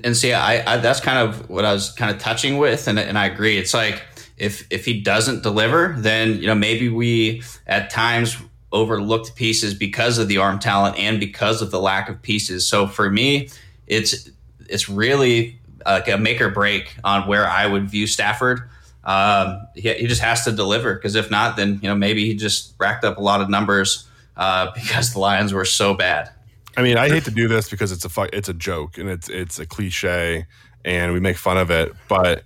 And 0.03 0.15
see, 0.15 0.33
I, 0.33 0.73
I 0.73 0.77
that's 0.77 0.99
kind 0.99 1.29
of 1.29 1.49
what 1.49 1.63
I 1.63 1.71
was 1.71 1.91
kind 1.91 2.13
of 2.13 2.21
touching 2.21 2.57
with, 2.57 2.89
and 2.89 2.99
and 2.99 3.17
I 3.17 3.27
agree. 3.27 3.57
It's 3.57 3.73
like 3.73 4.03
if 4.37 4.67
if 4.71 4.83
he 4.83 4.99
doesn't 4.99 5.41
deliver, 5.41 5.95
then 5.97 6.41
you 6.41 6.47
know 6.47 6.55
maybe 6.55 6.89
we 6.89 7.43
at 7.65 7.89
times 7.89 8.35
overlooked 8.73 9.35
pieces 9.35 9.73
because 9.73 10.17
of 10.17 10.27
the 10.27 10.37
arm 10.37 10.59
talent 10.59 10.97
and 10.97 11.19
because 11.19 11.61
of 11.61 11.71
the 11.71 11.79
lack 11.79 12.09
of 12.09 12.21
pieces. 12.21 12.67
So 12.67 12.87
for 12.87 13.09
me, 13.09 13.49
it's 13.87 14.29
it's 14.67 14.89
really 14.89 15.59
like 15.85 16.07
a 16.07 16.17
make 16.17 16.41
or 16.41 16.49
break 16.49 16.95
on 17.03 17.27
where 17.27 17.47
I 17.47 17.65
would 17.67 17.89
view 17.89 18.07
Stafford. 18.07 18.69
Um, 19.03 19.67
he, 19.75 19.93
he, 19.93 20.07
just 20.07 20.21
has 20.21 20.45
to 20.45 20.51
deliver 20.51 20.93
because 20.95 21.15
if 21.15 21.29
not, 21.29 21.57
then 21.57 21.79
you 21.81 21.89
know 21.89 21.95
maybe 21.95 22.25
he 22.25 22.35
just 22.35 22.73
racked 22.79 23.03
up 23.03 23.17
a 23.17 23.21
lot 23.21 23.41
of 23.41 23.49
numbers 23.49 24.07
uh, 24.37 24.71
because 24.75 25.13
the 25.13 25.19
Lions 25.19 25.53
were 25.53 25.65
so 25.65 25.93
bad. 25.93 26.29
I 26.75 26.81
mean, 26.81 26.97
I 26.97 27.07
hate 27.07 27.25
to 27.25 27.31
do 27.31 27.47
this 27.47 27.69
because 27.69 27.91
it's 27.91 28.05
a 28.05 28.09
fu- 28.09 28.29
it's 28.33 28.49
a 28.49 28.53
joke 28.53 28.97
and 28.97 29.09
it's 29.09 29.29
it's 29.29 29.59
a 29.59 29.65
cliche 29.65 30.47
and 30.83 31.13
we 31.13 31.19
make 31.19 31.37
fun 31.37 31.57
of 31.57 31.69
it, 31.69 31.93
but 32.07 32.43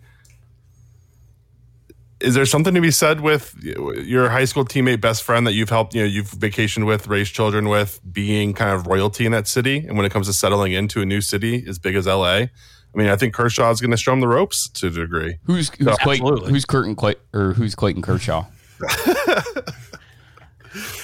is 2.20 2.34
there 2.34 2.46
something 2.46 2.74
to 2.74 2.82
be 2.82 2.92
said 2.92 3.22
with 3.22 3.56
your 3.62 4.30
high 4.30 4.46
school 4.46 4.66
teammate, 4.66 5.02
best 5.02 5.24
friend 5.24 5.46
that 5.46 5.54
you've 5.54 5.70
helped, 5.70 5.94
you 5.94 6.02
know, 6.02 6.08
you've 6.08 6.32
vacationed 6.32 6.88
with, 6.88 7.08
raised 7.08 7.34
children 7.34 7.70
with, 7.70 8.00
being 8.12 8.54
kind 8.54 8.72
of 8.72 8.88
royalty 8.88 9.26
in 9.26 9.32
that 9.34 9.48
city? 9.48 9.86
And 9.88 9.96
when 9.98 10.06
it 10.06 10.12
comes 10.12 10.28
to 10.28 10.34
settling 10.34 10.74
into 10.74 11.02
a 11.02 11.06
new 11.06 11.22
city 11.22 11.64
as 11.68 11.78
big 11.78 11.96
as 11.96 12.08
LA, 12.08 12.26
I 12.28 12.50
mean, 12.96 13.08
I 13.08 13.16
think 13.16 13.34
Kershaw 13.36 13.70
is 13.70 13.80
going 13.80 13.92
to 13.92 13.98
show 13.98 14.14
him 14.14 14.22
the 14.22 14.28
ropes 14.28 14.68
to 14.70 14.88
a 14.88 14.90
degree. 14.90 15.38
Who's 15.44 15.70
who's, 15.70 15.88
so, 15.88 15.96
Clayton, 15.98 16.46
who's 16.46 16.66
Curtin 16.66 16.96
Clay, 16.96 17.16
or 17.34 17.54
who's 17.54 17.76
Clayton 17.76 18.02
Kershaw? 18.02 18.46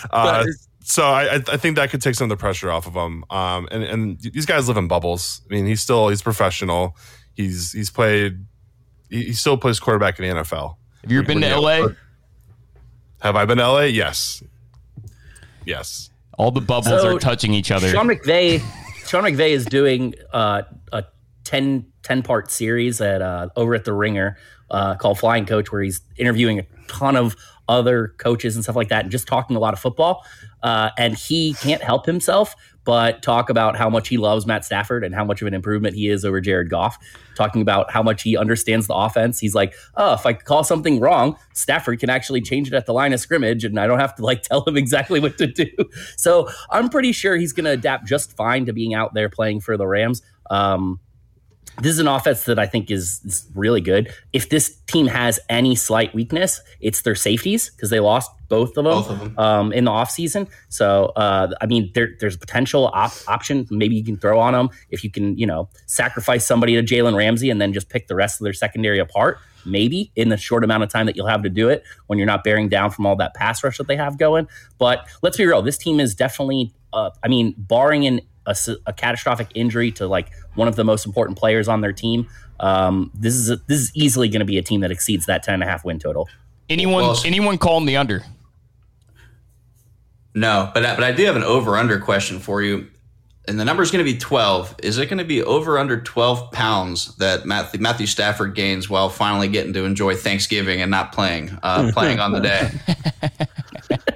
uh, 0.10 0.46
so 0.84 1.04
I, 1.04 1.36
I 1.36 1.58
think 1.58 1.76
that 1.76 1.92
could 1.92 2.02
take 2.02 2.16
some 2.16 2.26
of 2.26 2.30
the 2.30 2.38
pressure 2.38 2.72
off 2.72 2.88
of 2.88 2.94
him. 2.94 3.24
Um, 3.30 3.68
and 3.72 3.84
and 3.84 4.20
these 4.20 4.48
guys 4.48 4.68
live 4.68 4.78
in 4.78 4.88
bubbles. 4.88 5.42
I 5.50 5.54
mean, 5.54 5.68
he's 5.68 5.82
still 5.82 6.10
he's 6.10 6.24
professional. 6.24 6.98
He's 7.36 7.72
he's 7.72 7.92
played. 7.92 8.46
He 9.10 9.34
still 9.34 9.58
plays 9.58 9.80
quarterback 9.80 10.20
in 10.20 10.28
the 10.28 10.42
NFL. 10.42 10.78
Have 11.04 11.12
you 11.12 11.20
ever 11.20 11.28
been 11.28 11.42
to 11.42 11.60
LA? 11.60 11.88
Have 13.22 13.36
I 13.36 13.46
been 13.46 13.58
to 13.58 13.68
LA? 13.68 13.82
Yes. 13.82 14.42
Yes. 15.66 16.10
All 16.38 16.50
the 16.50 16.62
bubbles 16.62 17.02
so, 17.02 17.16
are 17.16 17.20
touching 17.20 17.54
each 17.54 17.72
other. 17.72 17.90
Sean 17.90 18.08
McVay, 18.08 18.62
Sean 19.06 19.24
McVay 19.24 19.52
is 19.52 19.66
doing 19.66 20.16
uh, 20.32 20.62
a 20.94 21.04
10, 21.44 21.86
10 22.04 22.24
part 22.24 22.50
series 22.50 23.02
at 23.02 23.22
uh, 23.22 23.50
over 23.58 23.76
at 23.76 23.84
the 23.84 23.92
Ringer 23.92 24.38
uh, 24.72 24.96
called 24.96 25.20
Flying 25.20 25.46
Coach, 25.46 25.72
where 25.74 25.82
he's 25.82 26.02
interviewing 26.16 26.60
a 26.60 26.64
ton 26.88 27.18
of 27.18 27.36
other 27.68 28.16
coaches 28.18 28.56
and 28.56 28.64
stuff 28.64 28.76
like 28.78 28.88
that, 28.88 29.04
and 29.04 29.12
just 29.12 29.28
talking 29.28 29.58
a 29.58 29.60
lot 29.60 29.74
of 29.74 29.80
football. 29.80 30.26
Uh, 30.64 30.90
and 30.98 31.16
he 31.16 31.54
can't 31.56 31.84
help 31.84 32.06
himself 32.06 32.56
but 32.86 33.22
talk 33.22 33.50
about 33.50 33.78
how 33.78 33.90
much 33.90 34.10
he 34.10 34.18
loves 34.18 34.46
Matt 34.46 34.66
Stafford 34.66 35.04
and 35.04 35.16
how 35.16 35.24
much 35.24 35.42
of 35.42 35.48
an 35.48 35.54
improvement 35.54 35.96
he 35.96 36.10
is 36.10 36.26
over 36.26 36.42
Jared 36.42 36.70
Goff. 36.70 36.98
Talking 37.36 37.62
about 37.62 37.92
how 37.92 38.04
much 38.04 38.22
he 38.24 38.38
understands 38.38 38.88
the 38.88 38.94
offense. 38.94 39.40
He's 39.40 39.56
like, 39.56 39.74
oh, 39.96 40.14
if 40.14 40.26
I 40.26 40.34
call 40.34 40.64
something 40.64 41.00
wrong, 41.00 41.38
Stafford 41.54 42.00
can 42.00 42.10
actually 42.10 42.42
change 42.42 42.68
it 42.68 42.74
at 42.74 42.86
the 42.86 42.94
line 42.94 43.14
of 43.14 43.20
scrimmage, 43.20 43.64
and 43.64 43.80
I 43.80 43.88
don't 43.88 44.00
have 44.00 44.16
to 44.16 44.24
like 44.24 44.42
tell 44.44 44.64
him 44.66 44.78
exactly 44.78 45.20
what 45.20 45.38
to 45.38 45.48
do. 45.48 45.70
So 46.18 46.50
I'm 46.70 46.90
pretty 46.90 47.12
sure 47.12 47.36
he's 47.36 47.54
going 47.54 47.66
to 47.66 47.72
adapt 47.72 48.06
just 48.06 48.36
fine 48.36 48.66
to 48.66 48.74
being 48.74 48.94
out 48.94 49.14
there 49.14 49.30
playing 49.30 49.62
for 49.62 49.78
the 49.78 49.88
Rams. 49.88 50.22
Um, 50.50 51.00
this 51.82 51.92
is 51.92 52.00
an 52.00 52.08
offense 52.08 52.44
that 52.46 52.60
I 52.60 52.66
think 52.66 52.92
is, 52.92 53.22
is 53.26 53.48
really 53.56 53.82
good. 53.82 54.14
If 54.32 54.50
this 54.50 54.76
team 54.88 55.08
has 55.08 55.40
any 55.50 55.76
slight 55.76 56.14
weakness, 56.14 56.62
it's 56.80 57.02
their 57.02 57.16
safeties 57.16 57.70
because 57.72 57.90
they 57.90 58.00
lost 58.00 58.32
both 58.48 58.78
of 58.78 58.84
them, 58.84 58.94
both 58.94 59.10
of 59.10 59.20
them. 59.20 59.40
Um, 59.40 59.74
in 59.74 59.86
the 59.86 59.92
offseason. 59.92 60.48
So, 60.70 61.06
uh, 61.16 61.54
I 61.62 61.66
mean, 61.66 61.92
there, 61.96 62.10
there's 62.20 62.36
a 62.36 62.40
potential 62.40 62.88
op- 62.94 63.28
option 63.28 63.68
maybe 63.72 63.96
you 63.96 64.04
can 64.04 64.18
throw 64.18 64.40
on 64.40 64.54
them 64.54 64.70
if 64.90 65.04
you 65.04 65.10
can, 65.10 65.36
you 65.38 65.48
know, 65.48 65.70
sacrifice 65.88 66.46
somebody 66.46 66.76
to 66.76 66.84
Jalen 66.84 67.16
Ramsey 67.16 67.50
and 67.50 67.60
then 67.60 67.74
just 67.74 67.90
pick 67.90 68.08
the 68.08 68.16
rest 68.16 68.40
of 68.40 68.44
their 68.44 68.54
secondary 68.54 69.00
apart. 69.00 69.40
Maybe 69.66 70.12
in 70.16 70.30
the 70.30 70.38
short 70.38 70.64
amount 70.64 70.84
of 70.84 70.90
time 70.90 71.06
that 71.06 71.16
you'll 71.16 71.28
have 71.28 71.42
to 71.44 71.50
do 71.50 71.70
it 71.70 71.84
when 72.08 72.20
you're 72.20 72.28
not 72.28 72.44
bearing 72.44 72.68
down 72.68 72.92
from 72.92 73.06
all 73.06 73.16
that 73.16 73.34
pass 73.34 73.64
rush 73.64 73.78
that 73.78 73.88
they 73.88 73.96
have 73.96 74.18
going. 74.20 74.48
But 74.78 75.08
let's 75.22 75.38
be 75.38 75.46
real, 75.46 75.62
this 75.62 75.78
team 75.78 76.00
is 76.02 76.14
definitely, 76.14 76.74
uh, 76.92 77.12
I 77.24 77.30
mean, 77.30 77.56
barring 77.58 78.06
an 78.06 78.20
a, 78.46 78.56
a, 78.86 78.94
catastrophic 78.94 79.48
injury 79.56 79.92
to 79.92 80.08
like 80.08 80.30
one 80.56 80.68
of 80.68 80.76
the 80.76 80.84
most 80.84 81.06
important 81.06 81.38
players 81.38 81.68
on 81.68 81.82
their 81.82 81.94
team, 81.94 82.28
um, 82.60 83.12
this 83.14 83.36
is 83.36 83.50
a, 83.50 83.58
this 83.68 83.80
is 83.80 83.92
easily 83.96 84.30
going 84.30 84.40
to 84.40 84.46
be 84.46 84.58
a 84.58 84.62
team 84.62 84.82
that 84.82 84.92
exceeds 84.92 85.26
that 85.26 85.44
ten 85.44 85.56
and 85.56 85.64
a 85.64 85.66
half 85.66 85.84
win 85.84 86.00
total. 86.00 86.28
Anyone 86.70 87.04
well, 87.04 87.22
anyone 87.26 87.58
calling 87.58 87.86
the 87.86 87.98
under? 87.98 88.24
No, 90.36 90.72
but 90.74 90.84
but 90.96 91.04
I 91.04 91.12
do 91.12 91.26
have 91.26 91.36
an 91.36 91.44
over 91.44 91.78
under 91.78 92.00
question 92.00 92.40
for 92.40 92.62
you, 92.62 92.88
and 93.48 93.60
the 93.60 93.66
number 93.66 93.84
is 93.84 93.92
going 93.92 94.04
to 94.04 94.12
be 94.12 94.18
twelve. 94.18 94.76
Is 94.82 94.98
it 94.98 95.08
going 95.08 95.20
to 95.20 95.26
be 95.26 95.44
over 95.44 95.78
under 95.78 96.02
twelve 96.02 96.52
pounds 96.52 97.16
that 97.18 97.46
Matthew, 97.46 97.80
Matthew 97.80 98.08
Stafford 98.08 98.56
gains 98.56 98.90
while 98.90 99.10
finally 99.10 99.48
getting 99.48 99.74
to 99.74 99.86
enjoy 99.86 100.16
Thanksgiving 100.16 100.82
and 100.82 100.90
not 100.90 101.12
playing 101.12 101.58
uh, 101.64 101.92
playing 101.94 102.20
on 102.20 102.32
the 102.32 102.40
day? 102.40 102.72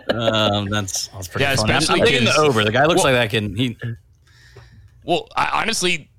um, 0.09 0.69
that's, 0.69 1.07
that's 1.09 1.27
pretty 1.27 1.43
yeah, 1.43 1.55
funny. 1.55 1.73
especially 1.73 2.01
I'm, 2.01 2.17
I'm 2.17 2.25
the 2.25 2.35
over. 2.37 2.63
The 2.63 2.71
guy 2.71 2.85
looks 2.85 3.03
well, 3.03 3.13
like 3.13 3.29
that 3.31 3.37
can 3.37 3.55
he 3.55 3.77
well, 5.07 5.29
I, 5.37 5.61
honestly, 5.61 6.11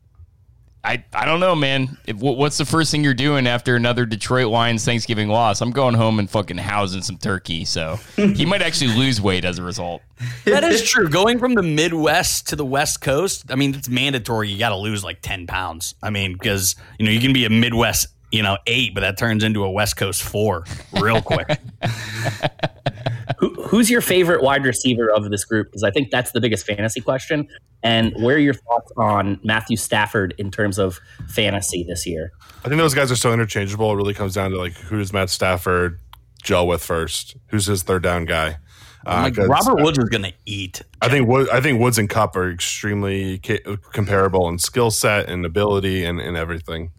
I 0.82 1.04
I 1.12 1.26
don't 1.26 1.40
know, 1.40 1.54
man. 1.54 1.98
If, 2.06 2.16
what's 2.16 2.56
the 2.56 2.64
first 2.64 2.90
thing 2.90 3.04
you're 3.04 3.12
doing 3.12 3.46
after 3.46 3.76
another 3.76 4.06
Detroit 4.06 4.46
Lions 4.46 4.82
Thanksgiving 4.82 5.28
loss? 5.28 5.60
I'm 5.60 5.72
going 5.72 5.94
home 5.94 6.18
and 6.18 6.28
fucking 6.28 6.56
housing 6.56 7.02
some 7.02 7.18
turkey. 7.18 7.66
So 7.66 7.98
he 8.16 8.46
might 8.46 8.62
actually 8.62 8.96
lose 8.96 9.20
weight 9.20 9.44
as 9.44 9.58
a 9.58 9.62
result. 9.62 10.00
That 10.46 10.64
is 10.64 10.82
true. 10.82 11.08
Going 11.10 11.38
from 11.38 11.54
the 11.54 11.62
Midwest 11.62 12.48
to 12.48 12.56
the 12.56 12.64
West 12.64 13.02
Coast, 13.02 13.44
I 13.50 13.56
mean, 13.56 13.74
it's 13.74 13.90
mandatory. 13.90 14.48
You 14.48 14.58
got 14.58 14.70
to 14.70 14.76
lose 14.76 15.04
like 15.04 15.20
ten 15.20 15.46
pounds. 15.46 15.94
I 16.02 16.08
mean, 16.08 16.32
because 16.32 16.74
you 16.98 17.04
know 17.04 17.12
you 17.12 17.20
can 17.20 17.34
be 17.34 17.44
a 17.44 17.50
Midwest, 17.50 18.06
you 18.32 18.42
know, 18.42 18.56
eight, 18.66 18.94
but 18.94 19.02
that 19.02 19.18
turns 19.18 19.44
into 19.44 19.64
a 19.64 19.70
West 19.70 19.98
Coast 19.98 20.22
four 20.22 20.64
real 20.98 21.20
quick. 21.20 21.58
Who, 23.38 23.54
who's 23.62 23.90
your 23.90 24.00
favorite 24.00 24.42
wide 24.42 24.64
receiver 24.64 25.10
of 25.10 25.30
this 25.30 25.44
group? 25.44 25.68
Because 25.68 25.82
I 25.82 25.90
think 25.90 26.10
that's 26.10 26.32
the 26.32 26.40
biggest 26.40 26.66
fantasy 26.66 27.00
question. 27.00 27.48
And 27.82 28.12
where 28.22 28.36
are 28.36 28.40
your 28.40 28.54
thoughts 28.54 28.90
on 28.96 29.38
Matthew 29.44 29.76
Stafford 29.76 30.34
in 30.38 30.50
terms 30.50 30.78
of 30.78 30.98
fantasy 31.28 31.84
this 31.84 32.06
year? 32.06 32.32
I 32.64 32.68
think 32.68 32.78
those 32.78 32.94
guys 32.94 33.12
are 33.12 33.16
so 33.16 33.32
interchangeable. 33.32 33.92
It 33.92 33.96
really 33.96 34.14
comes 34.14 34.34
down 34.34 34.50
to 34.52 34.58
like 34.58 34.72
who 34.74 34.98
does 34.98 35.12
Matt 35.12 35.30
Stafford 35.30 36.00
gel 36.42 36.66
with 36.66 36.82
first? 36.82 37.36
Who's 37.48 37.66
his 37.66 37.82
third 37.82 38.02
down 38.02 38.24
guy? 38.24 38.58
Uh, 39.06 39.30
like 39.32 39.36
Robert 39.36 39.82
Woods 39.82 39.98
is 39.98 40.08
going 40.08 40.24
to 40.24 40.32
eat. 40.44 40.82
I 41.00 41.08
think 41.08 41.30
I 41.52 41.60
think 41.60 41.80
Woods 41.80 41.98
and 41.98 42.10
Kupp 42.10 42.34
are 42.36 42.50
extremely 42.50 43.38
ca- 43.38 43.76
comparable 43.92 44.48
in 44.48 44.58
skill 44.58 44.90
set 44.90 45.28
and 45.28 45.46
ability 45.46 46.04
and, 46.04 46.20
and 46.20 46.36
everything. 46.36 46.90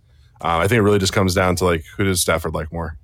Uh, 0.41 0.59
I 0.59 0.67
think 0.67 0.79
it 0.79 0.83
really 0.83 0.99
just 0.99 1.13
comes 1.13 1.35
down 1.35 1.57
to 1.57 1.65
like 1.65 1.83
who 1.97 2.05
does 2.05 2.21
Stafford 2.21 2.53
like 2.53 2.71
more. 2.71 2.97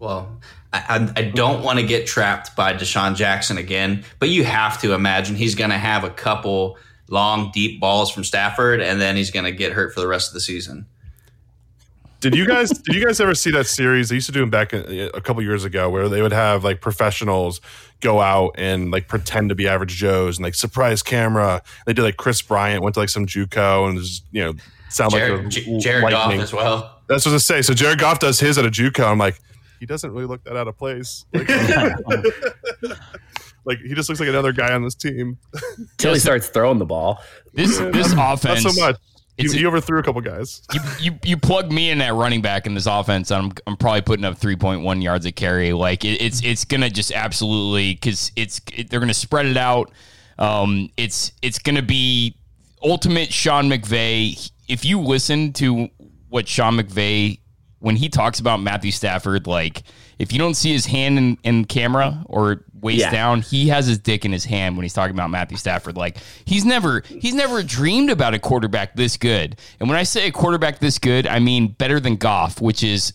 Well, 0.00 0.40
I, 0.72 1.10
I 1.16 1.22
don't 1.22 1.62
want 1.62 1.78
to 1.78 1.86
get 1.86 2.06
trapped 2.06 2.54
by 2.54 2.74
DeSean 2.74 3.16
Jackson 3.16 3.56
again, 3.56 4.04
but 4.18 4.28
you 4.28 4.44
have 4.44 4.80
to 4.82 4.92
imagine 4.92 5.34
he's 5.34 5.54
going 5.54 5.70
to 5.70 5.78
have 5.78 6.04
a 6.04 6.10
couple 6.10 6.76
long, 7.08 7.50
deep 7.52 7.80
balls 7.80 8.10
from 8.10 8.22
Stafford, 8.22 8.80
and 8.80 9.00
then 9.00 9.16
he's 9.16 9.30
going 9.30 9.46
to 9.46 9.52
get 9.52 9.72
hurt 9.72 9.94
for 9.94 10.00
the 10.00 10.06
rest 10.06 10.28
of 10.28 10.34
the 10.34 10.40
season. 10.40 10.86
Did 12.20 12.34
you 12.34 12.46
guys 12.46 12.70
did 12.70 12.96
you 12.96 13.04
guys 13.04 13.20
ever 13.20 13.34
see 13.34 13.52
that 13.52 13.68
series? 13.68 14.08
They 14.08 14.16
used 14.16 14.26
to 14.26 14.32
do 14.32 14.40
them 14.40 14.50
back 14.50 14.72
a, 14.72 15.16
a 15.16 15.20
couple 15.20 15.40
years 15.40 15.64
ago, 15.64 15.88
where 15.88 16.08
they 16.08 16.20
would 16.20 16.32
have 16.32 16.64
like 16.64 16.80
professionals 16.80 17.60
go 18.00 18.20
out 18.20 18.56
and 18.56 18.90
like 18.90 19.06
pretend 19.06 19.50
to 19.50 19.54
be 19.54 19.68
average 19.68 19.94
Joes 19.94 20.36
and 20.36 20.44
like 20.44 20.56
surprise 20.56 21.00
camera. 21.00 21.62
They 21.86 21.92
did 21.92 22.02
like 22.02 22.16
Chris 22.16 22.42
Bryant 22.42 22.82
went 22.82 22.94
to 22.94 23.00
like 23.00 23.08
some 23.08 23.24
JUCO 23.24 23.88
and 23.88 23.98
just 24.00 24.24
you 24.32 24.42
know 24.42 24.54
sound 24.88 25.12
Jared, 25.12 25.44
like 25.44 25.56
a 25.56 25.78
Jared 25.78 26.02
lightning. 26.02 26.38
Goff 26.38 26.44
as 26.44 26.52
well. 26.52 26.98
That's 27.08 27.24
what 27.24 27.36
I 27.36 27.38
say. 27.38 27.62
So 27.62 27.72
Jared 27.72 28.00
Goff 28.00 28.18
does 28.18 28.40
his 28.40 28.58
at 28.58 28.66
a 28.66 28.70
JUCO. 28.70 29.04
I'm 29.04 29.18
like, 29.18 29.40
he 29.78 29.86
doesn't 29.86 30.10
really 30.10 30.26
look 30.26 30.44
that 30.44 30.56
out 30.56 30.68
of 30.68 30.76
place. 30.76 31.24
Like, 31.34 32.24
like 33.64 33.78
he 33.80 33.94
just 33.94 34.08
looks 34.08 34.20
like 34.20 34.28
another 34.28 34.52
guy 34.52 34.72
on 34.72 34.82
this 34.82 34.94
team. 34.94 35.38
Until 35.78 36.14
he 36.14 36.20
starts 36.20 36.48
throwing 36.48 36.78
the 36.78 36.86
ball. 36.86 37.22
This 37.52 37.78
this 37.78 38.12
offense. 38.12 38.64
Not 38.64 38.72
so 38.72 38.80
much. 38.80 38.96
You, 39.38 39.52
he 39.52 39.66
overthrew 39.66 40.00
a 40.00 40.02
couple 40.02 40.20
guys. 40.20 40.62
You, 40.72 40.80
you 40.98 41.18
you 41.24 41.36
plug 41.36 41.70
me 41.70 41.90
in 41.90 41.98
that 41.98 42.14
running 42.14 42.42
back 42.42 42.66
in 42.66 42.74
this 42.74 42.86
offense, 42.86 43.30
I'm 43.30 43.52
I'm 43.66 43.76
probably 43.76 44.02
putting 44.02 44.24
up 44.24 44.38
3.1 44.38 45.02
yards 45.02 45.26
a 45.26 45.32
carry. 45.32 45.72
Like 45.72 46.04
it, 46.04 46.20
it's 46.20 46.42
it's 46.44 46.64
gonna 46.64 46.90
just 46.90 47.12
absolutely 47.12 47.94
because 47.94 48.32
it's 48.34 48.60
it, 48.72 48.90
they're 48.90 49.00
gonna 49.00 49.14
spread 49.14 49.46
it 49.46 49.56
out. 49.56 49.92
Um, 50.38 50.90
it's 50.96 51.32
it's 51.40 51.60
gonna 51.60 51.82
be 51.82 52.36
ultimate 52.82 53.32
Sean 53.32 53.68
McVay. 53.68 54.50
If 54.66 54.84
you 54.84 55.00
listen 55.00 55.52
to 55.54 55.88
what 56.28 56.48
Sean 56.48 56.76
McVay 56.76 57.38
when 57.80 57.96
he 57.96 58.08
talks 58.08 58.40
about 58.40 58.60
Matthew 58.60 58.90
Stafford, 58.90 59.46
like 59.46 59.82
if 60.18 60.32
you 60.32 60.38
don't 60.38 60.54
see 60.54 60.72
his 60.72 60.86
hand 60.86 61.18
in, 61.18 61.38
in 61.44 61.64
camera 61.64 62.22
or 62.26 62.64
waist 62.80 63.00
yeah. 63.00 63.10
down, 63.10 63.40
he 63.40 63.68
has 63.68 63.86
his 63.86 63.98
dick 63.98 64.24
in 64.24 64.32
his 64.32 64.44
hand 64.44 64.76
when 64.76 64.82
he's 64.82 64.92
talking 64.92 65.14
about 65.14 65.30
Matthew 65.30 65.56
Stafford. 65.56 65.96
Like 65.96 66.18
he's 66.44 66.64
never 66.64 67.02
he's 67.06 67.34
never 67.34 67.62
dreamed 67.62 68.10
about 68.10 68.34
a 68.34 68.38
quarterback 68.38 68.96
this 68.96 69.16
good. 69.16 69.58
And 69.78 69.88
when 69.88 69.98
I 69.98 70.02
say 70.02 70.26
a 70.26 70.32
quarterback 70.32 70.80
this 70.80 70.98
good, 70.98 71.26
I 71.26 71.38
mean 71.38 71.68
better 71.68 72.00
than 72.00 72.16
Goff, 72.16 72.60
which 72.60 72.82
is 72.82 73.12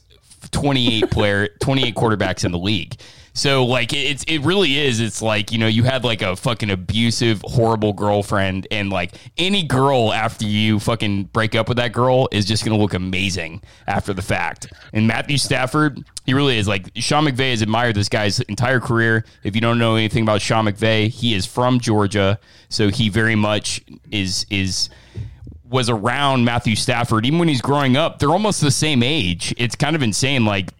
28 0.51 1.11
player 1.11 1.49
28 1.61 1.95
quarterbacks 1.95 2.45
in 2.45 2.51
the 2.51 2.59
league. 2.59 2.95
So 3.33 3.65
like 3.65 3.93
it's 3.93 4.23
it 4.25 4.39
really 4.39 4.77
is. 4.77 4.99
It's 4.99 5.21
like 5.21 5.51
you 5.51 5.57
know 5.57 5.67
you 5.67 5.83
had 5.83 6.03
like 6.03 6.21
a 6.21 6.35
fucking 6.35 6.69
abusive, 6.69 7.41
horrible 7.43 7.91
girlfriend, 7.91 8.67
and 8.69 8.91
like 8.91 9.15
any 9.37 9.63
girl 9.63 10.13
after 10.13 10.45
you 10.45 10.79
fucking 10.79 11.25
break 11.25 11.55
up 11.55 11.67
with 11.67 11.77
that 11.77 11.93
girl 11.93 12.29
is 12.31 12.45
just 12.45 12.63
gonna 12.63 12.77
look 12.77 12.93
amazing 12.93 13.61
after 13.87 14.13
the 14.13 14.21
fact. 14.21 14.71
And 14.93 15.07
Matthew 15.07 15.39
Stafford, 15.39 16.03
he 16.25 16.35
really 16.35 16.57
is. 16.59 16.67
Like 16.67 16.91
Sean 16.95 17.25
McVay 17.25 17.51
has 17.51 17.63
admired 17.63 17.95
this 17.95 18.09
guy's 18.09 18.39
entire 18.41 18.79
career. 18.79 19.25
If 19.43 19.55
you 19.55 19.61
don't 19.61 19.79
know 19.79 19.95
anything 19.95 20.21
about 20.21 20.41
Sean 20.41 20.65
McVay, 20.65 21.09
he 21.09 21.33
is 21.33 21.47
from 21.47 21.79
Georgia, 21.79 22.39
so 22.69 22.89
he 22.89 23.09
very 23.09 23.35
much 23.35 23.81
is 24.11 24.45
is 24.51 24.89
was 25.67 25.89
around 25.89 26.45
Matthew 26.45 26.75
Stafford 26.75 27.25
even 27.25 27.39
when 27.39 27.47
he's 27.47 27.61
growing 27.61 27.97
up. 27.97 28.19
They're 28.19 28.29
almost 28.29 28.61
the 28.61 28.69
same 28.69 29.01
age. 29.01 29.55
It's 29.57 29.75
kind 29.75 29.95
of 29.95 30.03
insane. 30.03 30.45
Like 30.45 30.71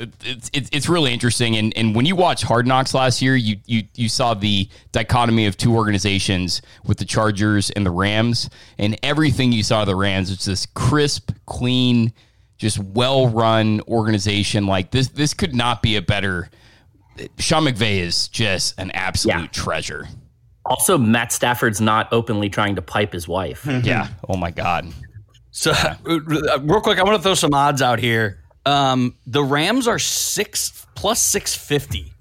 it's, 0.00 0.50
it's 0.52 0.68
it's 0.72 0.88
really 0.88 1.12
interesting. 1.12 1.56
And 1.56 1.76
and 1.76 1.94
when 1.94 2.06
you 2.06 2.16
watch 2.16 2.42
Hard 2.42 2.66
Knocks 2.66 2.94
last 2.94 3.22
year, 3.22 3.36
you 3.36 3.56
you 3.66 3.84
you 3.94 4.08
saw 4.08 4.34
the 4.34 4.68
dichotomy 4.92 5.46
of 5.46 5.56
two 5.56 5.74
organizations 5.74 6.62
with 6.84 6.98
the 6.98 7.04
Chargers 7.04 7.70
and 7.70 7.84
the 7.84 7.90
Rams, 7.90 8.50
and 8.78 8.98
everything 9.02 9.52
you 9.52 9.62
saw 9.62 9.82
of 9.82 9.86
the 9.86 9.96
Rams. 9.96 10.30
It's 10.30 10.44
this 10.44 10.66
crisp, 10.66 11.32
clean, 11.46 12.12
just 12.58 12.78
well 12.78 13.28
run 13.28 13.80
organization. 13.88 14.66
Like 14.66 14.90
this 14.90 15.08
this 15.08 15.34
could 15.34 15.54
not 15.54 15.82
be 15.82 15.96
a 15.96 16.02
better. 16.02 16.50
Sean 17.38 17.64
McVay 17.64 17.98
is 18.00 18.28
just 18.28 18.78
an 18.78 18.90
absolute 18.90 19.40
yeah. 19.42 19.46
treasure. 19.48 20.08
Also, 20.66 20.96
Matt 20.96 21.30
Stafford's 21.30 21.80
not 21.80 22.08
openly 22.12 22.48
trying 22.48 22.76
to 22.76 22.82
pipe 22.82 23.12
his 23.12 23.28
wife. 23.28 23.66
yeah. 23.84 24.08
Oh 24.28 24.36
my 24.36 24.50
God. 24.50 24.92
So, 25.50 25.70
uh, 25.70 25.96
real 26.62 26.80
quick, 26.80 26.98
I 26.98 27.04
want 27.04 27.16
to 27.16 27.22
throw 27.22 27.34
some 27.34 27.54
odds 27.54 27.82
out 27.82 28.00
here. 28.00 28.43
Um, 28.66 29.16
the 29.26 29.42
Rams 29.42 29.86
are 29.86 29.98
six 29.98 30.86
plus 30.94 31.20
six 31.20 31.54
fifty 31.54 32.12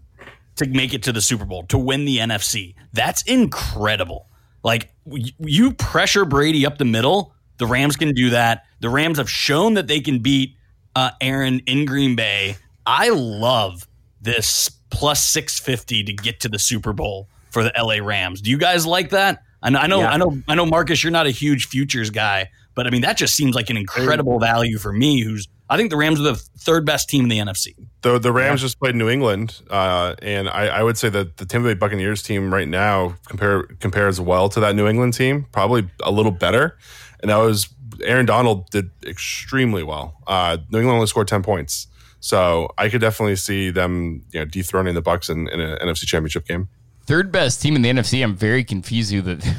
to 0.55 0.67
make 0.67 0.93
it 0.93 1.03
to 1.03 1.12
the 1.12 1.21
Super 1.21 1.45
Bowl 1.45 1.63
to 1.63 1.77
win 1.77 2.05
the 2.05 2.17
NFC. 2.17 2.75
That's 2.93 3.21
incredible. 3.23 4.27
Like 4.63 4.91
you 5.05 5.73
pressure 5.73 6.25
Brady 6.25 6.65
up 6.65 6.77
the 6.77 6.85
middle, 6.85 7.33
the 7.57 7.65
Rams 7.65 7.95
can 7.95 8.13
do 8.13 8.29
that. 8.31 8.65
The 8.79 8.89
Rams 8.89 9.17
have 9.17 9.29
shown 9.29 9.75
that 9.75 9.88
they 9.88 10.00
can 10.00 10.19
beat 10.19 10.55
uh, 10.95 11.12
Aaron 11.21 11.59
in 11.65 11.85
Green 11.85 12.15
Bay. 12.15 12.57
I 12.85 13.09
love 13.09 13.88
this 14.21 14.69
plus 14.89 15.23
six 15.23 15.59
fifty 15.59 16.03
to 16.03 16.13
get 16.13 16.39
to 16.41 16.50
the 16.50 16.59
Super 16.59 16.93
Bowl 16.93 17.27
for 17.51 17.63
the 17.63 17.71
LA 17.77 18.05
Rams. 18.05 18.41
Do 18.41 18.50
you 18.50 18.57
guys 18.57 18.85
like 18.85 19.12
that? 19.12 19.43
I 19.62 19.69
know, 19.69 19.79
I 19.79 19.88
know, 19.88 20.00
yeah. 20.01 20.09
I 20.09 20.17
know, 20.17 20.38
I 20.50 20.55
know, 20.55 20.65
Marcus, 20.65 21.03
you're 21.03 21.12
not 21.12 21.25
a 21.25 21.31
huge 21.31 21.67
futures 21.67 22.09
guy, 22.09 22.50
but 22.75 22.87
I 22.87 22.89
mean 22.89 23.01
that 23.01 23.17
just 23.17 23.35
seems 23.35 23.55
like 23.55 23.69
an 23.69 23.77
incredible 23.77 24.39
value 24.39 24.77
for 24.77 24.93
me, 24.93 25.21
who's 25.21 25.47
I 25.69 25.77
think 25.77 25.89
the 25.89 25.97
Rams 25.97 26.19
are 26.19 26.23
the 26.23 26.35
third 26.35 26.85
best 26.85 27.09
team 27.09 27.23
in 27.23 27.29
the 27.29 27.39
NFC. 27.39 27.73
The 28.01 28.19
the 28.19 28.31
Rams 28.31 28.61
yeah. 28.61 28.65
just 28.65 28.79
played 28.79 28.95
New 28.95 29.09
England, 29.09 29.61
uh, 29.69 30.15
and 30.21 30.49
I, 30.49 30.67
I, 30.67 30.83
would 30.83 30.97
say 30.97 31.09
that 31.09 31.37
the 31.37 31.45
Tampa 31.45 31.69
Bay 31.69 31.73
Buccaneers 31.73 32.21
team 32.21 32.53
right 32.53 32.67
now 32.67 33.15
compare 33.27 33.63
compares 33.79 34.19
well 34.19 34.49
to 34.49 34.59
that 34.59 34.75
New 34.75 34.87
England 34.87 35.13
team, 35.13 35.47
probably 35.51 35.89
a 36.03 36.11
little 36.11 36.31
better. 36.31 36.77
And 37.21 37.31
that 37.31 37.37
was 37.37 37.69
Aaron 38.03 38.25
Donald 38.25 38.69
did 38.69 38.91
extremely 39.05 39.83
well. 39.83 40.21
Uh, 40.27 40.57
New 40.69 40.79
England 40.79 40.95
only 40.95 41.07
scored 41.07 41.27
ten 41.27 41.41
points, 41.41 41.87
so 42.19 42.69
I 42.77 42.89
could 42.89 43.01
definitely 43.01 43.37
see 43.37 43.69
them 43.69 44.23
you 44.31 44.41
know 44.41 44.45
dethroning 44.45 44.95
the 44.95 45.01
Bucs 45.01 45.29
in, 45.29 45.47
in 45.47 45.59
an 45.59 45.77
NFC 45.79 46.05
Championship 46.05 46.45
game. 46.45 46.67
Third 47.05 47.31
best 47.31 47.61
team 47.61 47.75
in 47.75 47.81
the 47.81 47.89
NFC. 47.89 48.21
I'm 48.21 48.35
very 48.35 48.63
confused 48.63 49.11
who 49.11 49.21
the 49.21 49.55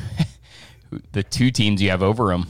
the 1.12 1.22
two 1.22 1.50
teams 1.50 1.82
you 1.82 1.90
have 1.90 2.02
over 2.02 2.28
them. 2.28 2.46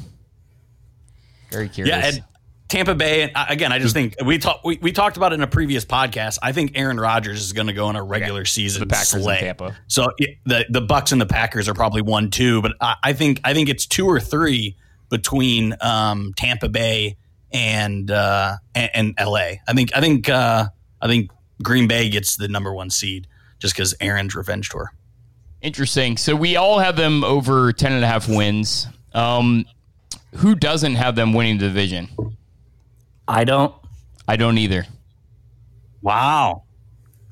Very 1.54 1.68
curious. 1.68 1.96
Yeah, 1.96 2.06
and 2.06 2.24
Tampa 2.68 2.94
Bay. 2.94 3.32
Again, 3.34 3.72
I 3.72 3.78
just 3.78 3.94
think 3.94 4.16
we 4.24 4.38
talked 4.38 4.64
we, 4.64 4.78
we 4.78 4.92
talked 4.92 5.16
about 5.16 5.32
it 5.32 5.36
in 5.36 5.42
a 5.42 5.46
previous 5.46 5.84
podcast. 5.84 6.38
I 6.42 6.52
think 6.52 6.72
Aaron 6.74 6.98
Rodgers 6.98 7.42
is 7.42 7.52
going 7.52 7.68
to 7.68 7.72
go 7.72 7.90
in 7.90 7.96
a 7.96 8.02
regular 8.02 8.40
okay. 8.40 8.48
season 8.48 8.80
the 8.80 8.86
Packers 8.86 9.22
slay. 9.22 9.40
Tampa. 9.40 9.76
So 9.86 10.08
the 10.44 10.66
the 10.68 10.80
Bucs 10.82 11.12
and 11.12 11.20
the 11.20 11.26
Packers 11.26 11.68
are 11.68 11.74
probably 11.74 12.02
one 12.02 12.30
two, 12.30 12.62
but 12.62 12.72
I, 12.80 12.96
I 13.02 13.12
think 13.12 13.40
I 13.44 13.54
think 13.54 13.68
it's 13.68 13.86
two 13.86 14.06
or 14.06 14.20
three 14.20 14.76
between 15.10 15.74
um, 15.80 16.32
Tampa 16.36 16.68
Bay 16.68 17.16
and 17.52 18.10
uh, 18.10 18.56
and, 18.74 18.90
and, 18.94 19.14
LA. 19.20 19.60
I 19.68 19.72
think 19.74 19.96
I 19.96 20.00
think 20.00 20.28
uh, 20.28 20.66
I 21.00 21.06
think 21.06 21.30
Green 21.62 21.86
Bay 21.86 22.08
gets 22.08 22.36
the 22.36 22.48
number 22.48 22.72
one 22.72 22.90
seed 22.90 23.28
just 23.58 23.74
because 23.74 23.94
Aaron's 24.00 24.34
revenge 24.34 24.68
tour. 24.70 24.92
Interesting. 25.62 26.16
So 26.16 26.36
we 26.36 26.56
all 26.56 26.78
have 26.78 26.96
them 26.96 27.24
over 27.24 27.72
10 27.72 27.92
and 27.92 28.04
a 28.04 28.06
half 28.06 28.28
wins. 28.28 28.86
Um, 29.14 29.64
who 30.36 30.54
doesn't 30.54 30.94
have 30.96 31.16
them 31.16 31.32
winning 31.32 31.58
the 31.58 31.66
division? 31.66 32.08
I 33.26 33.44
don't. 33.44 33.74
I 34.26 34.36
don't 34.36 34.58
either. 34.58 34.86
Wow. 36.02 36.64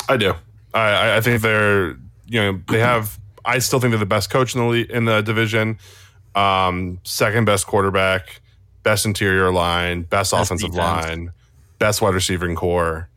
I 0.09 0.17
do. 0.17 0.35
I, 0.75 1.17
I 1.17 1.21
think 1.21 1.43
they're 1.43 1.97
you 2.27 2.41
know 2.41 2.61
they 2.69 2.81
have. 2.81 3.19
I 3.45 3.59
still 3.59 3.81
think 3.81 3.91
they're 3.91 3.99
the 3.99 4.07
best 4.07 4.31
coach 4.31 4.55
in 4.55 4.61
the 4.61 4.67
league, 4.67 4.91
in 4.91 5.05
the 5.05 5.21
division. 5.21 5.79
Um, 6.35 7.01
second 7.03 7.45
best 7.45 7.67
quarterback, 7.67 8.41
best 8.83 9.05
interior 9.05 9.53
line, 9.53 10.03
best, 10.03 10.33
best 10.33 10.33
offensive 10.33 10.71
defense. 10.71 11.07
line, 11.07 11.33
best 11.79 12.01
wide 12.01 12.15
receiving 12.15 12.55
corps. 12.55 13.09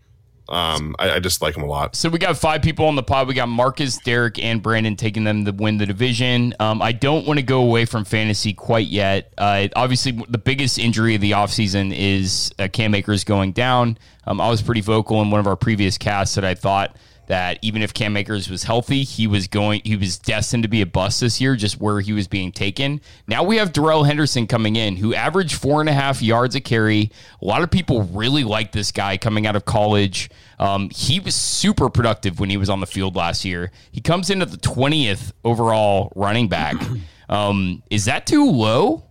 Um, 0.48 0.96
I, 1.00 1.12
I, 1.12 1.20
just 1.20 1.42
like 1.42 1.56
them 1.56 1.64
a 1.64 1.68
lot. 1.68 1.96
So 1.96 2.08
we 2.08 2.20
got 2.20 2.38
five 2.38 2.62
people 2.62 2.86
on 2.86 2.96
the 2.96 3.02
pod. 3.02 3.28
We 3.28 3.34
got 3.34 3.50
Marcus, 3.50 3.98
Derek, 3.98 4.38
and 4.38 4.62
Brandon 4.62 4.96
taking 4.96 5.24
them 5.24 5.44
to 5.46 5.52
win 5.52 5.78
the 5.78 5.88
division. 5.88 6.54
Um, 6.60 6.84
I 6.84 6.92
don't 6.92 7.26
want 7.26 7.40
to 7.40 7.46
go 7.46 7.62
away 7.62 7.86
from 7.86 8.06
fantasy 8.06 8.54
quite 8.54 8.88
yet. 8.88 9.34
Uh, 9.38 9.70
obviously, 9.76 10.12
the 10.30 10.38
biggest 10.38 10.78
injury 10.78 11.16
of 11.16 11.22
the 11.22 11.32
offseason 11.32 11.92
is 11.96 12.54
uh, 12.60 12.68
Cam 12.72 12.94
Akers 12.94 13.24
going 13.24 13.54
down. 13.54 13.98
Um, 14.28 14.40
I 14.40 14.50
was 14.50 14.62
pretty 14.62 14.82
vocal 14.82 15.22
in 15.22 15.32
one 15.32 15.40
of 15.40 15.48
our 15.48 15.56
previous 15.56 15.98
casts 15.98 16.36
that 16.36 16.46
I 16.46 16.54
thought– 16.54 16.96
that 17.28 17.60
even 17.62 17.82
if 17.82 17.94
Cam 17.94 18.16
Akers 18.18 18.50
was 18.50 18.64
healthy, 18.64 19.04
he 19.04 19.28
was 19.28 19.48
going 19.48 19.82
he 19.84 19.96
was 19.96 20.18
destined 20.18 20.64
to 20.64 20.70
be 20.70 20.82
a 20.82 20.86
bust 20.86 21.22
this 21.22 21.42
year, 21.42 21.56
just 21.56 21.80
where 21.80 22.00
he 22.00 22.14
was 22.14 22.28
being 22.28 22.52
taken. 22.52 23.02
Now 23.28 23.44
we 23.44 23.58
have 23.58 23.74
Darrell 23.74 24.04
Henderson 24.04 24.48
coming 24.48 24.76
in, 24.76 24.96
who 24.98 25.14
averaged 25.14 25.56
four 25.56 25.80
and 25.80 25.90
a 25.90 25.94
half 25.94 26.22
yards 26.22 26.56
a 26.56 26.62
carry. 26.62 27.12
A 27.42 27.46
lot 27.46 27.62
of 27.62 27.72
people 27.72 28.04
really 28.04 28.44
like 28.44 28.72
this 28.72 28.92
guy 28.92 29.18
coming 29.18 29.48
out 29.48 29.56
of 29.56 29.66
college. 29.66 30.30
Um, 30.60 30.90
he 30.90 31.20
was 31.20 31.36
super 31.36 31.90
productive 31.90 32.40
when 32.40 32.50
he 32.50 32.58
was 32.58 32.70
on 32.70 32.80
the 32.80 32.88
field 32.88 33.16
last 33.16 33.44
year. 33.44 33.72
He 33.92 34.02
comes 34.02 34.30
in 34.30 34.42
at 34.42 34.52
the 34.52 34.58
20th 34.58 35.32
overall 35.44 36.12
running 36.16 36.48
back. 36.48 36.76
Um, 37.28 37.82
is 37.90 38.06
that 38.06 38.28
too 38.28 38.52
low 38.52 39.04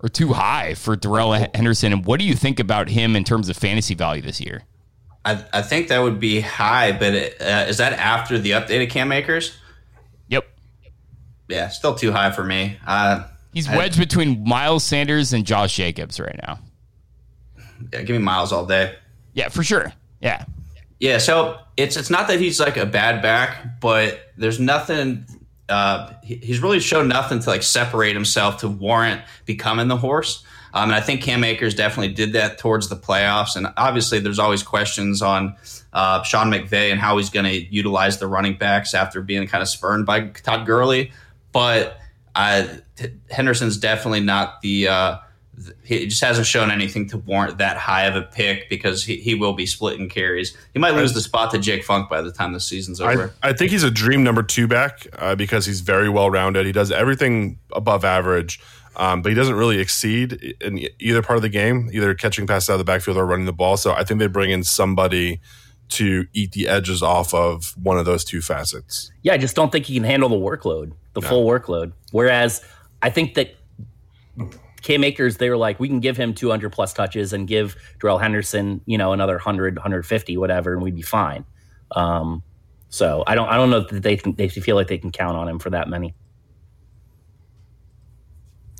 or 0.00 0.10
too 0.10 0.34
high 0.34 0.74
for 0.74 0.94
Darrell 0.94 1.32
Henderson? 1.32 1.92
And 1.94 2.04
what 2.04 2.20
do 2.20 2.26
you 2.26 2.34
think 2.34 2.60
about 2.60 2.90
him 2.90 3.16
in 3.16 3.24
terms 3.24 3.48
of 3.48 3.56
fantasy 3.56 3.94
value 3.94 4.20
this 4.20 4.42
year? 4.42 4.64
I, 5.24 5.44
I 5.52 5.62
think 5.62 5.88
that 5.88 6.00
would 6.00 6.18
be 6.18 6.40
high, 6.40 6.92
but 6.92 7.14
uh, 7.14 7.66
is 7.68 7.78
that 7.78 7.92
after 7.94 8.38
the 8.38 8.52
updated 8.52 8.90
Cam 8.90 9.12
Akers? 9.12 9.56
Yep. 10.28 10.48
Yeah, 11.48 11.68
still 11.68 11.94
too 11.94 12.12
high 12.12 12.32
for 12.32 12.44
me. 12.44 12.78
Uh, 12.86 13.24
He's 13.52 13.68
wedged 13.68 13.98
I, 13.98 14.04
between 14.04 14.44
Miles 14.44 14.82
Sanders 14.84 15.32
and 15.32 15.44
Josh 15.44 15.76
Jacobs 15.76 16.18
right 16.18 16.38
now. 16.46 16.58
Yeah, 17.92 18.02
give 18.02 18.16
me 18.16 18.18
Miles 18.18 18.52
all 18.52 18.66
day. 18.66 18.96
Yeah, 19.34 19.48
for 19.48 19.62
sure. 19.62 19.92
Yeah. 20.20 20.44
Yeah, 20.98 21.18
so 21.18 21.58
it's 21.76 21.96
it's 21.96 22.10
not 22.10 22.28
that 22.28 22.38
he's 22.38 22.60
like 22.60 22.76
a 22.76 22.86
bad 22.86 23.22
back, 23.22 23.80
but 23.80 24.20
there's 24.36 24.60
nothing. 24.60 25.26
Uh, 25.68 26.12
he's 26.22 26.60
really 26.60 26.80
shown 26.80 27.08
nothing 27.08 27.40
to 27.40 27.50
like 27.50 27.62
separate 27.62 28.14
himself 28.14 28.58
to 28.58 28.68
warrant 28.68 29.20
becoming 29.44 29.88
the 29.88 29.96
horse. 29.96 30.44
Um, 30.74 30.90
and 30.90 30.94
I 30.94 31.00
think 31.00 31.22
Cam 31.22 31.44
Akers 31.44 31.74
definitely 31.74 32.14
did 32.14 32.32
that 32.32 32.58
towards 32.58 32.88
the 32.88 32.96
playoffs. 32.96 33.56
And 33.56 33.66
obviously, 33.76 34.20
there's 34.20 34.38
always 34.38 34.62
questions 34.62 35.20
on 35.20 35.56
uh, 35.92 36.22
Sean 36.22 36.50
McVay 36.50 36.90
and 36.90 37.00
how 37.00 37.18
he's 37.18 37.30
going 37.30 37.44
to 37.44 37.74
utilize 37.74 38.18
the 38.18 38.26
running 38.26 38.56
backs 38.56 38.94
after 38.94 39.20
being 39.20 39.46
kind 39.46 39.62
of 39.62 39.68
spurned 39.68 40.06
by 40.06 40.28
Todd 40.28 40.66
Gurley. 40.66 41.12
But 41.52 41.98
uh, 42.34 42.66
Henderson's 43.30 43.76
definitely 43.76 44.20
not 44.20 44.60
the. 44.62 44.88
Uh, 44.88 45.16
he 45.82 46.06
just 46.06 46.20
hasn't 46.20 46.46
shown 46.46 46.70
anything 46.70 47.08
to 47.08 47.18
warrant 47.18 47.58
that 47.58 47.76
high 47.76 48.04
of 48.04 48.16
a 48.16 48.22
pick 48.22 48.68
because 48.68 49.04
he, 49.04 49.16
he 49.16 49.34
will 49.34 49.52
be 49.52 49.66
splitting 49.66 50.08
carries. 50.08 50.56
He 50.72 50.78
might 50.78 50.94
lose 50.94 51.12
the 51.12 51.20
spot 51.20 51.50
to 51.52 51.58
Jake 51.58 51.84
Funk 51.84 52.08
by 52.08 52.22
the 52.22 52.32
time 52.32 52.52
the 52.52 52.60
season's 52.60 53.00
over. 53.00 53.32
I, 53.42 53.50
I 53.50 53.52
think 53.52 53.70
he's 53.70 53.84
a 53.84 53.90
dream 53.90 54.22
number 54.22 54.42
two 54.42 54.66
back 54.66 55.06
uh, 55.18 55.34
because 55.34 55.66
he's 55.66 55.80
very 55.80 56.08
well 56.08 56.30
rounded. 56.30 56.66
He 56.66 56.72
does 56.72 56.90
everything 56.90 57.58
above 57.72 58.04
average. 58.04 58.60
Um, 58.94 59.22
but 59.22 59.30
he 59.30 59.34
doesn't 59.34 59.54
really 59.54 59.78
exceed 59.78 60.54
in 60.60 60.86
either 60.98 61.22
part 61.22 61.36
of 61.36 61.42
the 61.42 61.48
game, 61.48 61.88
either 61.94 62.14
catching 62.14 62.46
passes 62.46 62.68
out 62.68 62.74
of 62.74 62.78
the 62.78 62.84
backfield 62.84 63.16
or 63.16 63.24
running 63.24 63.46
the 63.46 63.52
ball. 63.52 63.78
So 63.78 63.92
I 63.92 64.04
think 64.04 64.20
they 64.20 64.26
bring 64.26 64.50
in 64.50 64.64
somebody 64.64 65.40
to 65.92 66.26
eat 66.32 66.52
the 66.52 66.68
edges 66.68 67.02
off 67.02 67.32
of 67.32 67.74
one 67.82 67.98
of 67.98 68.04
those 68.04 68.24
two 68.24 68.40
facets. 68.40 69.10
Yeah, 69.22 69.34
I 69.34 69.38
just 69.38 69.56
don't 69.56 69.70
think 69.70 69.86
he 69.86 69.94
can 69.94 70.04
handle 70.04 70.28
the 70.28 70.36
workload, 70.36 70.92
the 71.14 71.20
no. 71.20 71.28
full 71.28 71.46
workload. 71.46 71.92
Whereas 72.10 72.62
I 73.02 73.10
think 73.10 73.34
that 73.34 73.54
Cam 74.82 75.04
Akers, 75.04 75.36
they 75.36 75.48
were 75.48 75.56
like, 75.56 75.78
we 75.80 75.88
can 75.88 76.00
give 76.00 76.16
him 76.16 76.34
200 76.34 76.70
plus 76.70 76.92
touches 76.92 77.32
and 77.32 77.46
give 77.46 77.76
Darrell 78.00 78.18
Henderson, 78.18 78.80
you 78.86 78.98
know, 78.98 79.12
another 79.12 79.34
100, 79.34 79.76
150, 79.76 80.36
whatever, 80.36 80.74
and 80.74 80.82
we'd 80.82 80.96
be 80.96 81.02
fine. 81.02 81.44
Um, 81.92 82.42
so 82.88 83.24
I 83.26 83.34
don't, 83.34 83.48
I 83.48 83.56
don't 83.56 83.70
know 83.70 83.80
that 83.80 84.02
they 84.02 84.16
they 84.16 84.48
feel 84.48 84.76
like 84.76 84.88
they 84.88 84.98
can 84.98 85.12
count 85.12 85.36
on 85.36 85.48
him 85.48 85.58
for 85.58 85.70
that 85.70 85.88
many 85.88 86.14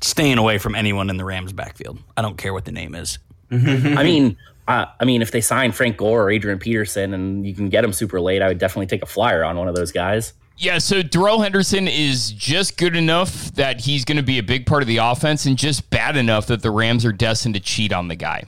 staying 0.03 0.37
away 0.37 0.57
from 0.57 0.75
anyone 0.75 1.09
in 1.09 1.17
the 1.17 1.25
Rams 1.25 1.53
backfield. 1.53 1.97
I 2.17 2.21
don't 2.21 2.37
care 2.37 2.53
what 2.53 2.65
the 2.65 2.71
name 2.71 2.93
is. 2.93 3.19
I 3.51 4.03
mean, 4.03 4.37
uh, 4.67 4.85
I 4.99 5.05
mean, 5.05 5.21
if 5.21 5.31
they 5.31 5.41
sign 5.41 5.71
Frank 5.71 5.97
Gore 5.97 6.23
or 6.23 6.31
Adrian 6.31 6.59
Peterson 6.59 7.13
and 7.13 7.45
you 7.45 7.53
can 7.53 7.69
get 7.69 7.81
them 7.81 7.93
super 7.93 8.19
late, 8.19 8.41
I 8.41 8.47
would 8.47 8.57
definitely 8.57 8.87
take 8.87 9.01
a 9.01 9.07
flyer 9.07 9.43
on 9.43 9.57
one 9.57 9.67
of 9.67 9.75
those 9.75 9.91
guys. 9.91 10.33
Yeah, 10.57 10.77
so 10.77 11.01
Darrell 11.01 11.41
Henderson 11.41 11.87
is 11.87 12.31
just 12.31 12.77
good 12.77 12.95
enough 12.95 13.51
that 13.53 13.81
he's 13.81 14.05
going 14.05 14.17
to 14.17 14.23
be 14.23 14.37
a 14.37 14.43
big 14.43 14.65
part 14.65 14.81
of 14.81 14.87
the 14.87 14.97
offense, 14.97 15.45
and 15.45 15.57
just 15.57 15.89
bad 15.89 16.15
enough 16.15 16.47
that 16.47 16.61
the 16.61 16.71
Rams 16.71 17.05
are 17.05 17.11
destined 17.11 17.55
to 17.55 17.59
cheat 17.59 17.91
on 17.91 18.07
the 18.07 18.15
guy. 18.15 18.43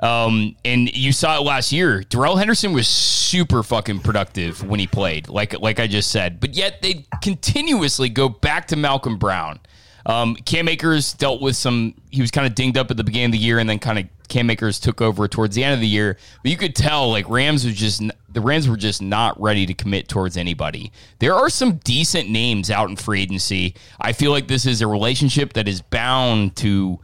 Um, 0.00 0.56
and 0.64 0.94
you 0.94 1.12
saw 1.12 1.38
it 1.38 1.44
last 1.44 1.72
year. 1.72 2.02
Darrell 2.02 2.36
Henderson 2.36 2.72
was 2.72 2.88
super 2.88 3.62
fucking 3.62 4.00
productive 4.00 4.62
when 4.68 4.80
he 4.80 4.86
played, 4.86 5.28
like 5.28 5.58
like 5.60 5.80
I 5.80 5.86
just 5.86 6.10
said. 6.10 6.40
But 6.40 6.54
yet 6.54 6.82
they 6.82 7.06
continuously 7.22 8.08
go 8.08 8.28
back 8.28 8.66
to 8.68 8.76
Malcolm 8.76 9.16
Brown. 9.16 9.60
Um, 10.06 10.36
Cam 10.36 10.68
Akers 10.68 11.12
dealt 11.14 11.40
with 11.40 11.56
some. 11.56 11.94
He 12.10 12.20
was 12.20 12.30
kind 12.30 12.46
of 12.46 12.54
dinged 12.54 12.76
up 12.76 12.90
at 12.90 12.96
the 12.96 13.04
beginning 13.04 13.26
of 13.26 13.32
the 13.32 13.38
year, 13.38 13.58
and 13.58 13.68
then 13.68 13.78
kind 13.78 13.98
of 13.98 14.06
Cam 14.28 14.50
Akers 14.50 14.78
took 14.78 15.00
over 15.00 15.28
towards 15.28 15.54
the 15.54 15.64
end 15.64 15.74
of 15.74 15.80
the 15.80 15.88
year. 15.88 16.18
But 16.42 16.50
you 16.50 16.56
could 16.56 16.74
tell 16.74 17.10
like 17.10 17.28
Rams 17.28 17.64
was 17.64 17.74
just 17.74 18.02
the 18.28 18.40
Rams 18.40 18.68
were 18.68 18.76
just 18.76 19.00
not 19.00 19.40
ready 19.40 19.66
to 19.66 19.74
commit 19.74 20.08
towards 20.08 20.36
anybody. 20.36 20.92
There 21.18 21.34
are 21.34 21.48
some 21.48 21.76
decent 21.76 22.28
names 22.28 22.70
out 22.70 22.90
in 22.90 22.96
free 22.96 23.22
agency. 23.22 23.74
I 24.00 24.12
feel 24.12 24.30
like 24.30 24.48
this 24.48 24.66
is 24.66 24.82
a 24.82 24.86
relationship 24.86 25.54
that 25.54 25.68
is 25.68 25.80
bound 25.80 26.56
to 26.56 27.00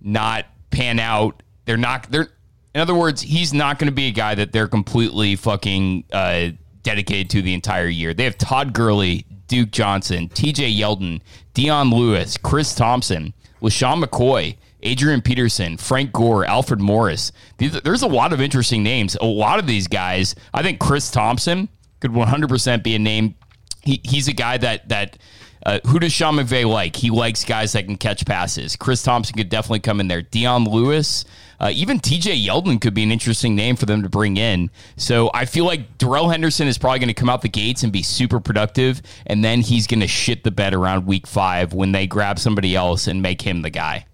not 0.00 0.46
pan 0.70 0.98
out. 0.98 1.42
They're 1.64 1.76
not. 1.76 2.10
They're 2.10 2.28
in 2.74 2.80
other 2.80 2.94
words, 2.94 3.20
he's 3.20 3.52
not 3.52 3.78
going 3.78 3.88
to 3.88 3.94
be 3.94 4.06
a 4.08 4.12
guy 4.12 4.34
that 4.34 4.52
they're 4.52 4.68
completely 4.68 5.36
fucking 5.36 6.04
uh, 6.12 6.48
dedicated 6.82 7.30
to 7.30 7.42
the 7.42 7.52
entire 7.52 7.86
year. 7.86 8.14
They 8.14 8.24
have 8.24 8.38
Todd 8.38 8.72
Gurley, 8.72 9.26
Duke 9.52 9.70
Johnson, 9.70 10.30
TJ 10.30 10.78
Yeldon, 10.78 11.20
Dion 11.52 11.90
Lewis, 11.90 12.38
Chris 12.38 12.74
Thompson, 12.74 13.34
LeSean 13.60 14.02
McCoy, 14.02 14.56
Adrian 14.82 15.20
Peterson, 15.20 15.76
Frank 15.76 16.10
Gore, 16.10 16.46
Alfred 16.46 16.80
Morris. 16.80 17.32
There's 17.58 18.00
a 18.00 18.06
lot 18.06 18.32
of 18.32 18.40
interesting 18.40 18.82
names. 18.82 19.14
A 19.20 19.26
lot 19.26 19.58
of 19.58 19.66
these 19.66 19.88
guys, 19.88 20.34
I 20.54 20.62
think 20.62 20.80
Chris 20.80 21.10
Thompson 21.10 21.68
could 22.00 22.12
100% 22.12 22.82
be 22.82 22.94
a 22.94 22.98
name. 22.98 23.34
He, 23.82 24.00
he's 24.02 24.26
a 24.26 24.32
guy 24.32 24.56
that 24.56 24.88
that 24.88 25.18
uh, 25.66 25.80
who 25.86 25.98
does 25.98 26.14
Sean 26.14 26.36
McVay 26.36 26.66
like? 26.66 26.96
He 26.96 27.10
likes 27.10 27.44
guys 27.44 27.72
that 27.72 27.84
can 27.84 27.98
catch 27.98 28.24
passes. 28.24 28.74
Chris 28.76 29.02
Thompson 29.02 29.36
could 29.36 29.50
definitely 29.50 29.80
come 29.80 30.00
in 30.00 30.08
there. 30.08 30.22
Dion 30.22 30.64
Lewis, 30.64 31.26
uh, 31.62 31.70
even 31.72 32.00
TJ 32.00 32.44
Yeldon 32.44 32.80
could 32.80 32.92
be 32.92 33.04
an 33.04 33.12
interesting 33.12 33.54
name 33.54 33.76
for 33.76 33.86
them 33.86 34.02
to 34.02 34.08
bring 34.08 34.36
in. 34.36 34.68
So 34.96 35.30
I 35.32 35.44
feel 35.44 35.64
like 35.64 35.96
Darrell 35.96 36.28
Henderson 36.28 36.66
is 36.66 36.76
probably 36.76 36.98
going 36.98 37.08
to 37.08 37.14
come 37.14 37.28
out 37.28 37.40
the 37.40 37.48
gates 37.48 37.84
and 37.84 37.92
be 37.92 38.02
super 38.02 38.40
productive, 38.40 39.00
and 39.26 39.44
then 39.44 39.60
he's 39.60 39.86
going 39.86 40.00
to 40.00 40.08
shit 40.08 40.42
the 40.42 40.50
bed 40.50 40.74
around 40.74 41.06
week 41.06 41.24
five 41.24 41.72
when 41.72 41.92
they 41.92 42.08
grab 42.08 42.40
somebody 42.40 42.74
else 42.74 43.06
and 43.06 43.22
make 43.22 43.40
him 43.40 43.62
the 43.62 43.70
guy. 43.70 44.06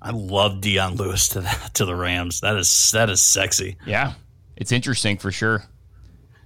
I 0.00 0.10
love 0.10 0.62
Dion 0.62 0.96
Lewis 0.96 1.28
to 1.28 1.42
the, 1.42 1.70
to 1.74 1.84
the 1.84 1.94
Rams. 1.94 2.40
That 2.40 2.56
is 2.56 2.90
that 2.92 3.10
is 3.10 3.20
sexy. 3.20 3.76
Yeah, 3.86 4.14
it's 4.56 4.72
interesting 4.72 5.18
for 5.18 5.30
sure. 5.30 5.64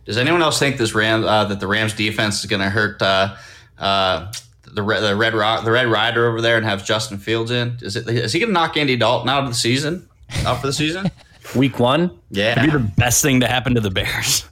Does 0.06 0.18
anyone 0.18 0.42
else 0.42 0.58
think 0.58 0.76
this 0.76 0.92
Ram 0.92 1.24
uh, 1.24 1.44
that 1.44 1.60
the 1.60 1.68
Rams 1.68 1.94
defense 1.94 2.40
is 2.40 2.46
going 2.50 2.62
to 2.62 2.70
hurt? 2.70 3.00
Uh, 3.00 3.36
uh, 3.78 4.32
the 4.64 4.82
red, 4.82 5.00
the 5.00 5.14
red 5.14 5.34
rock, 5.34 5.64
the 5.64 5.70
red 5.70 5.86
rider 5.86 6.26
over 6.26 6.40
there, 6.40 6.56
and 6.56 6.66
have 6.66 6.84
Justin 6.84 7.18
Fields 7.18 7.52
in. 7.52 7.78
Is 7.80 7.94
it? 7.94 8.08
Is 8.08 8.32
he 8.32 8.40
going 8.40 8.48
to 8.48 8.52
knock 8.52 8.76
Andy 8.76 8.96
Dalton 8.96 9.28
out 9.28 9.44
of 9.44 9.48
the 9.48 9.54
season? 9.54 10.08
Out 10.46 10.60
for 10.60 10.66
the 10.68 10.72
season? 10.72 11.10
Week 11.54 11.78
one. 11.78 12.10
Yeah, 12.30 12.52
It'd 12.52 12.72
be 12.72 12.78
the 12.78 12.92
best 12.96 13.22
thing 13.22 13.40
to 13.40 13.46
happen 13.46 13.74
to 13.74 13.80
the 13.80 13.90
Bears. 13.90 14.44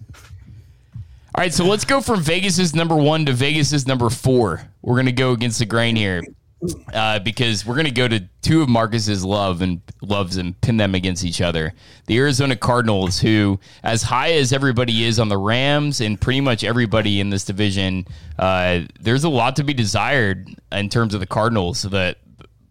All 1.37 1.43
right, 1.43 1.53
so 1.53 1.65
let's 1.65 1.85
go 1.85 2.01
from 2.01 2.21
Vegas's 2.21 2.75
number 2.75 2.95
one 2.95 3.27
to 3.27 3.33
Vegas's 3.33 3.87
number 3.89 4.09
four. 4.09 4.63
We're 4.83 4.95
going 4.95 5.07
to 5.07 5.13
go 5.13 5.33
against 5.33 5.59
the 5.59 5.67
grain 5.67 5.97
here. 5.97 6.23
uh, 6.95 7.19
because 7.19 7.67
we're 7.67 7.75
going 7.75 7.85
to 7.87 7.91
go 7.91 8.07
to 8.09 8.21
two 8.41 8.63
of 8.63 8.69
Marcus's 8.69 9.23
love 9.25 9.61
and 9.61 9.81
loves 10.01 10.37
and 10.37 10.59
pin 10.63 10.77
them 10.77 10.95
against 10.95 11.25
each 11.25 11.41
other. 11.41 11.75
The 12.07 12.17
Arizona 12.19 12.55
Cardinals, 12.57 13.19
who, 13.19 13.59
as 13.83 14.03
high 14.05 14.33
as 14.33 14.53
everybody 14.53 15.05
is 15.05 15.19
on 15.19 15.29
the 15.29 15.37
Rams 15.37 16.01
and 16.01 16.19
pretty 16.19 16.41
much 16.41 16.63
everybody 16.65 17.21
in 17.21 17.29
this 17.31 17.45
division, 17.45 18.07
uh, 18.39 18.83
there's 19.01 19.25
a 19.25 19.29
lot 19.29 19.57
to 19.57 19.65
be 19.65 19.75
desired 19.75 20.49
in 20.73 20.89
terms 20.89 21.13
of 21.15 21.21
the 21.21 21.27
Cardinals. 21.27 21.81
So 21.81 21.89
that 21.89 22.19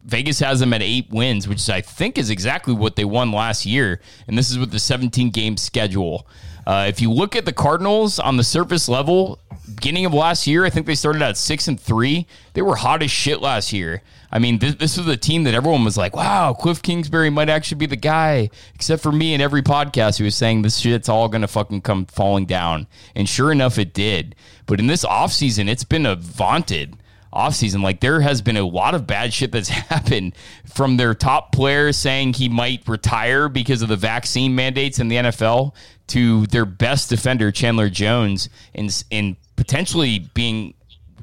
Vegas 0.05 0.39
has 0.39 0.59
them 0.59 0.73
at 0.73 0.81
eight 0.81 1.09
wins, 1.09 1.47
which 1.47 1.69
I 1.69 1.81
think 1.81 2.17
is 2.17 2.29
exactly 2.29 2.73
what 2.73 2.95
they 2.95 3.05
won 3.05 3.31
last 3.31 3.65
year. 3.65 4.01
And 4.27 4.37
this 4.37 4.51
is 4.51 4.57
with 4.59 4.71
the 4.71 4.79
17 4.79 5.29
game 5.29 5.57
schedule. 5.57 6.27
Uh, 6.65 6.85
if 6.87 7.01
you 7.01 7.11
look 7.11 7.35
at 7.35 7.45
the 7.45 7.53
Cardinals 7.53 8.19
on 8.19 8.37
the 8.37 8.43
surface 8.43 8.87
level, 8.87 9.39
beginning 9.75 10.05
of 10.05 10.13
last 10.13 10.47
year, 10.47 10.65
I 10.65 10.69
think 10.69 10.85
they 10.85 10.95
started 10.95 11.21
at 11.21 11.37
six 11.37 11.67
and 11.67 11.79
three. 11.79 12.25
They 12.53 12.61
were 12.61 12.75
hot 12.75 13.03
as 13.03 13.11
shit 13.11 13.41
last 13.41 13.73
year. 13.73 14.01
I 14.31 14.39
mean, 14.39 14.59
this, 14.59 14.75
this 14.75 14.97
was 14.97 15.07
a 15.07 15.17
team 15.17 15.43
that 15.43 15.53
everyone 15.53 15.83
was 15.83 15.97
like, 15.97 16.15
"Wow, 16.15 16.53
Cliff 16.53 16.81
Kingsbury 16.81 17.29
might 17.29 17.49
actually 17.49 17.79
be 17.79 17.85
the 17.85 17.95
guy." 17.95 18.49
Except 18.73 19.03
for 19.03 19.11
me 19.11 19.33
and 19.33 19.43
every 19.43 19.61
podcast 19.61 20.17
who 20.17 20.23
was 20.23 20.35
saying 20.35 20.61
this 20.61 20.77
shit's 20.77 21.09
all 21.09 21.27
gonna 21.27 21.47
fucking 21.47 21.81
come 21.81 22.05
falling 22.05 22.45
down. 22.45 22.87
And 23.13 23.27
sure 23.27 23.51
enough, 23.51 23.77
it 23.77 23.93
did. 23.93 24.35
But 24.65 24.79
in 24.79 24.87
this 24.87 25.05
offseason, 25.05 25.69
it's 25.69 25.83
been 25.83 26.05
a 26.05 26.15
vaunted 26.15 26.97
offseason. 27.33 27.81
Like 27.81 27.99
there 27.99 28.21
has 28.21 28.41
been 28.41 28.57
a 28.57 28.65
lot 28.65 28.95
of 28.95 29.07
bad 29.07 29.33
shit 29.33 29.51
that's 29.51 29.69
happened 29.89 30.33
from 30.65 30.97
their 30.97 31.13
top 31.13 31.51
players 31.51 31.97
saying 31.97 32.33
he 32.33 32.49
might 32.49 32.87
retire 32.87 33.49
because 33.49 33.81
of 33.81 33.89
the 33.89 33.97
vaccine 33.97 34.55
mandates 34.55 34.99
in 34.99 35.07
the 35.07 35.17
NFL 35.17 35.73
to 36.07 36.45
their 36.47 36.65
best 36.65 37.09
defender, 37.09 37.51
Chandler 37.51 37.89
Jones, 37.89 38.49
in, 38.73 38.89
in 39.09 39.37
potentially 39.55 40.19
being 40.33 40.73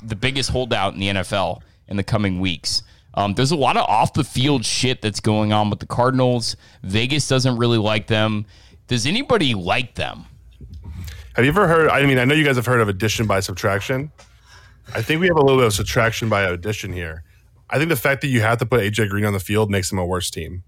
the 0.04 0.16
biggest 0.16 0.50
holdout 0.50 0.94
in 0.94 1.00
the 1.00 1.08
NFL 1.08 1.60
in 1.88 1.96
the 1.96 2.04
coming 2.04 2.40
weeks. 2.40 2.82
Um, 3.14 3.34
there's 3.34 3.50
a 3.50 3.56
lot 3.56 3.76
of 3.76 3.84
off 3.88 4.12
the 4.12 4.24
field 4.24 4.64
shit 4.64 5.02
that's 5.02 5.20
going 5.20 5.52
on 5.52 5.68
with 5.68 5.80
the 5.80 5.86
Cardinals. 5.86 6.56
Vegas 6.82 7.26
doesn't 7.28 7.56
really 7.56 7.78
like 7.78 8.06
them. 8.06 8.46
Does 8.86 9.06
anybody 9.06 9.54
like 9.54 9.94
them? 9.96 10.26
Have 11.34 11.44
you 11.44 11.50
ever 11.50 11.66
heard? 11.66 11.88
I 11.88 12.04
mean, 12.06 12.18
I 12.18 12.24
know 12.24 12.34
you 12.34 12.44
guys 12.44 12.56
have 12.56 12.66
heard 12.66 12.80
of 12.80 12.88
addition 12.88 13.26
by 13.26 13.40
subtraction. 13.40 14.10
I 14.94 15.02
think 15.02 15.20
we 15.20 15.28
have 15.28 15.36
a 15.36 15.40
little 15.40 15.58
bit 15.58 15.66
of 15.66 15.74
subtraction 15.74 16.28
by 16.28 16.42
addition 16.42 16.92
here. 16.92 17.22
I 17.68 17.78
think 17.78 17.88
the 17.88 17.96
fact 17.96 18.20
that 18.22 18.28
you 18.28 18.40
have 18.40 18.58
to 18.58 18.66
put 18.66 18.80
AJ 18.80 19.08
Green 19.08 19.24
on 19.24 19.32
the 19.32 19.40
field 19.40 19.70
makes 19.70 19.90
him 19.90 19.98
a 19.98 20.04
worse 20.04 20.30
team. 20.30 20.64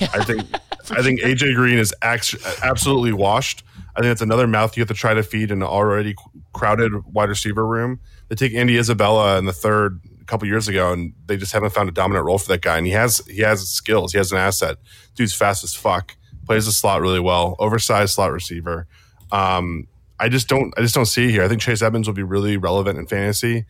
I 0.00 0.24
think 0.24 0.42
I 0.90 1.02
think 1.02 1.20
AJ 1.20 1.54
Green 1.54 1.78
is 1.78 1.94
absolutely 2.02 3.12
washed. 3.12 3.64
I 3.96 4.00
think 4.00 4.12
it's 4.12 4.20
another 4.20 4.46
mouth 4.46 4.76
you 4.76 4.82
have 4.82 4.88
to 4.88 4.94
try 4.94 5.14
to 5.14 5.22
feed 5.22 5.50
in 5.50 5.62
an 5.62 5.68
already 5.68 6.14
crowded 6.52 6.92
wide 7.06 7.28
receiver 7.28 7.66
room. 7.66 8.00
They 8.28 8.34
take 8.34 8.54
Andy 8.54 8.78
Isabella 8.78 9.38
in 9.38 9.46
the 9.46 9.52
third 9.52 10.00
a 10.20 10.24
couple 10.24 10.46
years 10.46 10.68
ago, 10.68 10.92
and 10.92 11.12
they 11.26 11.36
just 11.36 11.52
haven't 11.52 11.70
found 11.70 11.88
a 11.88 11.92
dominant 11.92 12.26
role 12.26 12.38
for 12.38 12.48
that 12.48 12.62
guy. 12.62 12.76
And 12.76 12.86
he 12.86 12.92
has 12.92 13.18
he 13.26 13.42
has 13.42 13.66
skills. 13.68 14.12
He 14.12 14.18
has 14.18 14.32
an 14.32 14.38
asset. 14.38 14.76
Dude's 15.14 15.34
fast 15.34 15.64
as 15.64 15.74
fuck. 15.74 16.16
Plays 16.46 16.66
the 16.66 16.72
slot 16.72 17.00
really 17.00 17.20
well. 17.20 17.56
Oversized 17.58 18.14
slot 18.14 18.32
receiver. 18.32 18.86
Um, 19.32 19.86
I 20.20 20.28
just 20.28 20.48
don't 20.48 20.72
I 20.76 20.82
just 20.82 20.94
don't 20.94 21.06
see 21.06 21.24
it 21.24 21.30
here. 21.30 21.42
I 21.42 21.48
think 21.48 21.60
Chase 21.60 21.82
Edmonds 21.82 22.06
will 22.06 22.14
be 22.14 22.22
really 22.22 22.56
relevant 22.56 22.98
in 22.98 23.06
fantasy. 23.06 23.64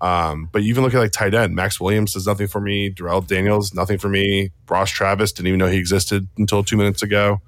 Um, 0.00 0.48
but 0.52 0.62
even 0.62 0.84
look 0.84 0.94
at 0.94 0.98
like 0.98 1.12
tight 1.12 1.34
end, 1.34 1.54
Maxx 1.54 1.80
Williams 1.80 2.12
does 2.12 2.26
nothing 2.26 2.46
for 2.48 2.60
me. 2.60 2.90
Darrell 2.90 3.22
Daniels, 3.22 3.74
nothing 3.74 3.98
for 3.98 4.08
me. 4.08 4.50
Ross 4.68 4.90
Travis 4.90 5.32
didn't 5.32 5.48
even 5.48 5.58
know 5.58 5.66
he 5.66 5.78
existed 5.78 6.28
until 6.36 6.62
two 6.62 6.76
minutes 6.76 7.02
ago. 7.02 7.40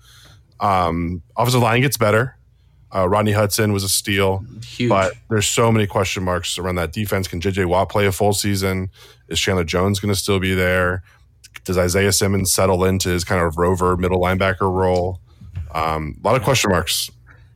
Um, 0.61 1.23
offensive 1.37 1.63
line 1.63 1.83
gets 1.83 1.97
better. 1.97 2.37
Uh, 2.95 3.07
Rodney 3.07 3.33
Hudson 3.33 3.75
was 3.75 3.85
a 3.85 3.89
steal, 3.89 4.43
Huge. 4.65 4.89
but 4.89 5.13
there's 5.29 5.47
so 5.47 5.71
many 5.71 5.87
question 5.87 6.25
marks 6.25 6.57
around 6.57 6.77
that 6.77 6.91
defense. 6.91 7.29
Can 7.29 7.39
JJ 7.39 7.67
Watt 7.67 7.91
play 7.91 8.07
a 8.07 8.13
full 8.13 8.33
season? 8.33 8.89
Is 9.29 9.39
Chandler 9.39 9.65
Jones 9.65 10.01
going 10.01 10.13
to 10.13 10.19
still 10.19 10.41
be 10.41 10.55
there? 10.55 11.03
Does 11.65 11.77
Isaiah 11.77 12.13
Simmons 12.13 12.51
settle 12.51 12.85
into 12.85 13.11
his 13.11 13.25
kind 13.25 13.43
of 13.43 13.59
rover 13.59 13.95
middle 13.99 14.21
linebacker 14.23 14.73
role? 14.73 15.21
Um, 15.75 16.19
a 16.25 16.27
lot 16.27 16.37
of 16.37 16.43
question 16.43 16.71
marks. 16.71 17.11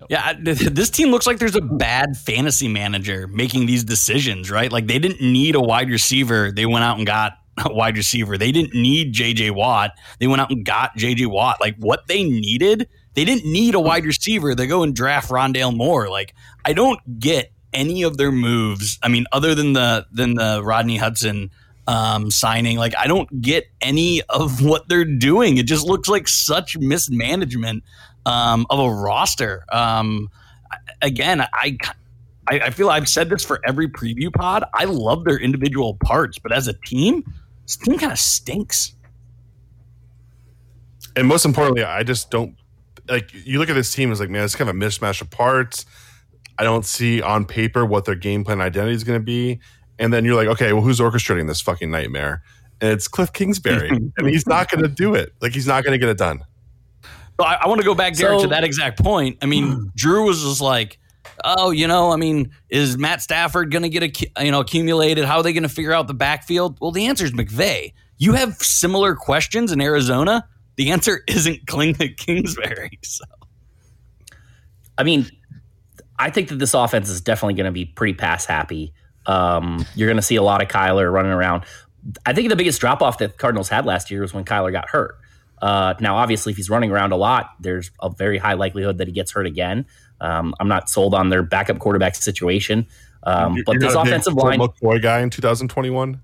Yeah, 0.08 0.34
this 0.40 0.90
team 0.90 1.10
looks 1.10 1.26
like 1.26 1.38
there's 1.38 1.56
a 1.56 1.60
bad 1.60 2.16
fantasy 2.16 2.68
manager 2.68 3.26
making 3.26 3.66
these 3.66 3.84
decisions, 3.84 4.50
right? 4.50 4.70
Like 4.70 4.86
they 4.86 4.98
didn't 4.98 5.20
need 5.20 5.54
a 5.54 5.60
wide 5.60 5.90
receiver. 5.90 6.50
They 6.50 6.66
went 6.66 6.84
out 6.84 6.98
and 6.98 7.06
got 7.06 7.38
a 7.64 7.72
wide 7.72 7.96
receiver. 7.96 8.38
They 8.38 8.52
didn't 8.52 8.74
need 8.74 9.14
JJ 9.14 9.52
Watt. 9.52 9.92
They 10.18 10.26
went 10.26 10.40
out 10.40 10.50
and 10.50 10.64
got 10.64 10.96
JJ 10.96 11.28
Watt. 11.28 11.60
Like 11.60 11.76
what 11.76 12.06
they 12.06 12.24
needed, 12.24 12.88
they 13.14 13.24
didn't 13.24 13.50
need 13.50 13.74
a 13.74 13.80
wide 13.80 14.04
receiver. 14.04 14.54
They 14.54 14.66
go 14.66 14.82
and 14.82 14.94
draft 14.94 15.30
Rondale 15.30 15.74
Moore. 15.74 16.08
Like 16.08 16.34
I 16.64 16.72
don't 16.72 17.00
get 17.18 17.52
any 17.72 18.02
of 18.02 18.16
their 18.16 18.32
moves. 18.32 18.98
I 19.02 19.08
mean, 19.08 19.26
other 19.32 19.54
than 19.54 19.72
the 19.72 20.06
than 20.12 20.34
the 20.34 20.62
Rodney 20.62 20.96
Hudson 20.96 21.50
um, 21.86 22.30
signing, 22.30 22.78
like 22.78 22.94
I 22.98 23.06
don't 23.06 23.40
get 23.40 23.66
any 23.80 24.22
of 24.28 24.62
what 24.64 24.88
they're 24.88 25.04
doing. 25.04 25.58
It 25.58 25.66
just 25.66 25.86
looks 25.86 26.08
like 26.08 26.28
such 26.28 26.76
mismanagement 26.78 27.84
um, 28.26 28.66
of 28.70 28.78
a 28.78 28.90
roster. 28.90 29.64
Um, 29.70 30.28
again, 31.00 31.40
I, 31.40 31.76
I, 32.48 32.60
I 32.60 32.70
feel 32.70 32.90
I've 32.90 33.08
said 33.08 33.30
this 33.30 33.44
for 33.44 33.60
every 33.66 33.88
preview 33.88 34.32
pod. 34.32 34.64
I 34.74 34.84
love 34.84 35.24
their 35.24 35.38
individual 35.38 35.96
parts, 36.02 36.38
but 36.38 36.52
as 36.52 36.68
a 36.68 36.72
team, 36.72 37.24
this 37.66 37.76
team 37.76 37.98
kind 37.98 38.12
of 38.12 38.18
stinks. 38.18 38.94
And 41.14 41.28
most 41.28 41.44
importantly, 41.44 41.84
I 41.84 42.02
just 42.02 42.30
don't 42.30 42.56
like. 43.08 43.30
You 43.32 43.58
look 43.58 43.68
at 43.68 43.74
this 43.74 43.92
team 43.92 44.10
as 44.10 44.20
like, 44.20 44.30
man, 44.30 44.44
it's 44.44 44.54
kind 44.54 44.70
of 44.70 44.76
a 44.76 44.78
mismatch 44.78 45.20
of 45.20 45.30
parts. 45.30 45.84
I 46.58 46.64
don't 46.64 46.84
see 46.84 47.20
on 47.20 47.44
paper 47.44 47.84
what 47.84 48.04
their 48.04 48.14
game 48.14 48.44
plan 48.44 48.60
identity 48.60 48.94
is 48.94 49.04
going 49.04 49.18
to 49.18 49.24
be. 49.24 49.60
And 49.98 50.12
then 50.12 50.24
you're 50.24 50.34
like, 50.34 50.48
okay, 50.48 50.72
well, 50.72 50.82
who's 50.82 51.00
orchestrating 51.00 51.46
this 51.46 51.60
fucking 51.60 51.90
nightmare? 51.90 52.42
And 52.80 52.90
it's 52.90 53.08
Cliff 53.08 53.32
Kingsbury, 53.32 53.88
and 54.16 54.28
he's 54.28 54.46
not 54.46 54.70
going 54.70 54.82
to 54.82 54.88
do 54.88 55.14
it. 55.14 55.32
Like 55.40 55.52
he's 55.52 55.66
not 55.66 55.84
going 55.84 55.92
to 55.92 55.98
get 55.98 56.08
it 56.08 56.18
done. 56.18 56.42
So 57.42 57.48
I, 57.48 57.54
I 57.54 57.66
want 57.66 57.80
to 57.80 57.84
go 57.84 57.96
back, 57.96 58.14
Garrett, 58.14 58.38
so, 58.38 58.44
to 58.44 58.50
that 58.50 58.62
exact 58.62 59.02
point. 59.02 59.38
I 59.42 59.46
mean, 59.46 59.90
Drew 59.96 60.24
was 60.26 60.44
just 60.44 60.60
like, 60.60 60.96
oh, 61.44 61.72
you 61.72 61.88
know, 61.88 62.12
I 62.12 62.16
mean, 62.16 62.52
is 62.70 62.96
Matt 62.96 63.20
Stafford 63.20 63.72
going 63.72 63.82
to 63.82 63.88
get 63.88 64.04
a, 64.04 64.44
you 64.44 64.52
know 64.52 64.60
accumulated? 64.60 65.24
How 65.24 65.38
are 65.38 65.42
they 65.42 65.52
going 65.52 65.64
to 65.64 65.68
figure 65.68 65.92
out 65.92 66.06
the 66.06 66.14
backfield? 66.14 66.78
Well, 66.80 66.92
the 66.92 67.06
answer 67.06 67.24
is 67.24 67.32
McVay. 67.32 67.94
You 68.18 68.34
have 68.34 68.54
similar 68.58 69.16
questions 69.16 69.72
in 69.72 69.80
Arizona. 69.80 70.46
The 70.76 70.92
answer 70.92 71.24
isn't 71.28 71.66
Clingman 71.66 72.16
Kingsbury. 72.16 73.00
So, 73.02 73.24
I 74.96 75.02
mean, 75.02 75.28
I 76.20 76.30
think 76.30 76.48
that 76.50 76.60
this 76.60 76.74
offense 76.74 77.08
is 77.08 77.20
definitely 77.20 77.54
going 77.54 77.66
to 77.66 77.72
be 77.72 77.86
pretty 77.86 78.14
pass 78.14 78.46
happy. 78.46 78.92
Um, 79.26 79.84
you're 79.96 80.06
going 80.06 80.16
to 80.16 80.22
see 80.22 80.36
a 80.36 80.42
lot 80.44 80.62
of 80.62 80.68
Kyler 80.68 81.12
running 81.12 81.32
around. 81.32 81.64
I 82.24 82.34
think 82.34 82.50
the 82.50 82.56
biggest 82.56 82.80
drop 82.80 83.02
off 83.02 83.18
that 83.18 83.36
Cardinals 83.36 83.68
had 83.68 83.84
last 83.84 84.12
year 84.12 84.20
was 84.20 84.32
when 84.32 84.44
Kyler 84.44 84.70
got 84.70 84.88
hurt. 84.88 85.16
Uh, 85.62 85.94
now, 86.00 86.16
obviously, 86.16 86.50
if 86.50 86.56
he's 86.56 86.68
running 86.68 86.90
around 86.90 87.12
a 87.12 87.16
lot, 87.16 87.50
there's 87.60 87.92
a 88.02 88.10
very 88.10 88.36
high 88.36 88.54
likelihood 88.54 88.98
that 88.98 89.06
he 89.06 89.12
gets 89.12 89.30
hurt 89.30 89.46
again. 89.46 89.86
Um, 90.20 90.54
I'm 90.60 90.68
not 90.68 90.90
sold 90.90 91.14
on 91.14 91.30
their 91.30 91.42
backup 91.42 91.78
quarterback 91.78 92.16
situation. 92.16 92.86
Um, 93.22 93.62
but 93.64 93.78
this 93.78 93.94
offensive 93.94 94.34
line, 94.34 94.60
boy 94.80 94.98
guy 94.98 95.20
in 95.20 95.30
2021, 95.30 96.20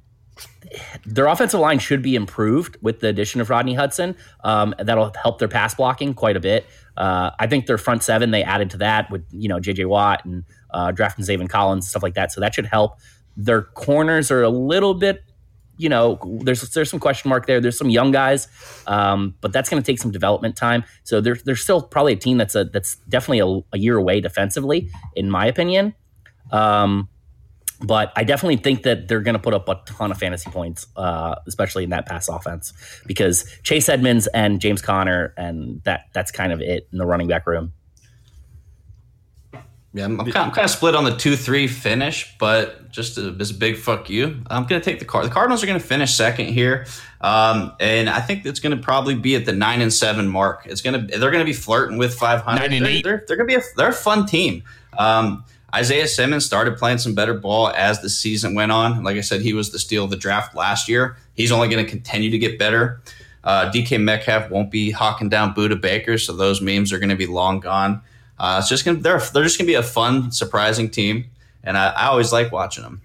their 1.07 1.27
offensive 1.27 1.61
line 1.61 1.79
should 1.79 2.03
be 2.03 2.16
improved 2.16 2.77
with 2.83 2.98
the 2.98 3.09
addition 3.09 3.40
of 3.40 3.48
Rodney 3.48 3.74
Hudson. 3.74 4.16
Um, 4.42 4.74
that'll 4.79 5.12
help 5.22 5.38
their 5.38 5.48
pass 5.48 5.74
blocking 5.74 6.14
quite 6.14 6.37
a 6.37 6.40
bit. 6.40 6.66
Uh, 6.96 7.31
I 7.38 7.46
think 7.46 7.66
their 7.66 7.79
front 7.79 8.03
seven 8.03 8.33
they 8.33 8.42
added 8.42 8.70
to 8.70 8.79
that 8.79 9.09
with 9.11 9.24
you 9.31 9.48
know 9.48 9.61
J.J. 9.61 9.85
Watt 9.85 10.24
and 10.24 10.44
uh, 10.70 10.90
drafting 10.90 11.24
Zaven 11.24 11.48
Collins 11.48 11.85
and 11.85 11.90
stuff 11.90 12.03
like 12.03 12.14
that. 12.14 12.33
So 12.33 12.40
that 12.40 12.55
should 12.55 12.66
help. 12.66 12.98
Their 13.37 13.62
corners 13.62 14.33
are 14.33 14.42
a 14.42 14.48
little 14.48 14.94
bit 14.94 15.22
you 15.79 15.88
know, 15.88 16.19
there's 16.43 16.69
there's 16.71 16.91
some 16.91 17.01
question 17.01 17.29
mark 17.31 17.47
there. 17.47 17.61
There's 17.61 17.79
some 17.79 17.88
young 17.88 18.11
guys, 18.11 18.49
um, 18.87 19.35
but 19.41 19.53
that's 19.53 19.71
going 19.71 19.83
to 19.83 19.87
take 19.87 19.99
some 19.99 20.11
development 20.11 20.57
time. 20.57 20.85
So 21.05 21.21
there's 21.21 21.43
there's 21.45 21.62
still 21.62 21.81
probably 21.81 22.12
a 22.12 22.17
team 22.17 22.37
that's 22.37 22.55
a 22.55 22.64
that's 22.64 22.97
definitely 23.09 23.38
a, 23.38 23.77
a 23.77 23.79
year 23.79 23.97
away 23.97 24.21
defensively, 24.21 24.91
in 25.17 25.31
my 25.31 25.47
opinion. 25.47 25.95
Um, 26.51 27.09
but 27.81 28.12
I 28.17 28.25
definitely 28.25 28.57
think 28.57 28.83
that 28.83 29.07
they're 29.07 29.21
going 29.21 29.37
to 29.37 29.38
put 29.38 29.55
up 29.55 29.69
a 29.69 29.81
ton 29.87 30.11
of 30.11 30.19
fantasy 30.19 30.51
points, 30.51 30.88
uh, 30.97 31.37
especially 31.47 31.85
in 31.85 31.91
that 31.91 32.07
pass 32.07 32.29
offense, 32.29 32.73
because 33.07 33.45
Chase 33.62 33.88
Edmonds 33.88 34.27
and 34.29 34.61
James 34.61 34.83
Conner, 34.83 35.33
and 35.37 35.81
that 35.85 36.07
that's 36.12 36.33
kind 36.33 36.53
of 36.53 36.61
it 36.61 36.88
in 36.91 36.99
the 36.99 37.07
running 37.07 37.29
back 37.29 37.47
room. 37.47 37.73
Yeah, 39.94 40.05
I'm, 40.05 40.20
I'm, 40.20 40.31
kind, 40.31 40.48
I'm 40.48 40.51
kind 40.51 40.66
of 40.66 40.70
split 40.70 40.94
on 40.94 41.05
the 41.05 41.16
two 41.16 41.35
three 41.35 41.66
finish, 41.66 42.37
but 42.38 42.90
just 42.90 43.16
a, 43.16 43.29
a 43.29 43.55
big 43.55 43.79
fuck 43.79 44.11
you. 44.11 44.42
I'm 44.48 44.66
going 44.66 44.81
to 44.81 44.85
take 44.85 44.98
the 44.98 45.07
card. 45.07 45.24
The 45.24 45.31
Cardinals 45.31 45.62
are 45.62 45.66
going 45.66 45.81
to 45.81 45.85
finish 45.85 46.14
second 46.14 46.48
here, 46.48 46.87
um, 47.22 47.72
and 47.81 48.11
I 48.11 48.20
think 48.20 48.44
it's 48.44 48.61
going 48.61 48.77
to 48.77 48.83
probably 48.83 49.14
be 49.14 49.35
at 49.35 49.46
the 49.46 49.53
nine 49.53 49.81
and 49.81 49.92
seven 49.92 50.29
mark. 50.29 50.66
It's 50.66 50.83
going 50.83 51.09
to 51.09 51.18
they're 51.18 51.31
going 51.31 51.44
to 51.44 51.51
be 51.51 51.55
flirting 51.55 51.96
with 51.96 52.14
500. 52.14 52.70
Nine 52.70 52.83
they're. 52.83 53.03
They're, 53.03 53.24
they're 53.27 53.37
going 53.37 53.48
to 53.48 53.57
be 53.57 53.62
a 53.62 53.62
they're 53.77 53.88
a 53.88 53.94
fun 53.94 54.27
team. 54.27 54.62
Um, 54.98 55.44
Isaiah 55.74 56.09
Simmons 56.09 56.46
started 56.46 56.79
playing 56.79 56.98
some 56.98 57.14
better 57.14 57.35
ball 57.35 57.68
as 57.68 58.01
the 58.01 58.09
season 58.09 58.55
went 58.55 58.72
on. 58.72 59.05
Like 59.05 59.16
I 59.16 59.20
said, 59.20 59.42
he 59.42 59.53
was 59.53 59.70
the 59.70 59.79
steal 59.79 60.05
of 60.05 60.11
the 60.11 60.16
draft 60.16 60.55
last 60.55 60.88
year. 60.88 61.16
He's 61.35 61.53
only 61.53 61.68
going 61.68 61.85
to 61.85 61.90
continue 61.90 62.31
to 62.31 62.38
get 62.38 62.59
better. 62.59 63.01
Uh, 63.44 63.70
DK 63.70 64.03
Metcalf 64.03 64.51
won't 64.51 64.70
be 64.70 64.90
hawking 64.90 65.29
down 65.29 65.55
Budda 65.55 65.81
Baker, 65.81 66.18
so 66.18 66.35
those 66.35 66.61
memes 66.61 66.92
are 66.92 66.98
going 66.98 67.11
to 67.11 67.16
be 67.16 67.27
long 67.27 67.61
gone. 67.61 68.03
Uh, 68.38 68.59
it's 68.61 68.68
just 68.68 68.85
gonna 68.85 68.98
they're 68.98 69.20
they're 69.20 69.44
just 69.44 69.59
gonna 69.59 69.66
be 69.66 69.74
a 69.74 69.83
fun, 69.83 70.31
surprising 70.31 70.90
team, 70.90 71.27
and 71.64 71.77
I, 71.77 71.88
I 71.88 72.07
always 72.07 72.33
like 72.33 72.53
watching 72.53 72.85
them. 72.85 73.03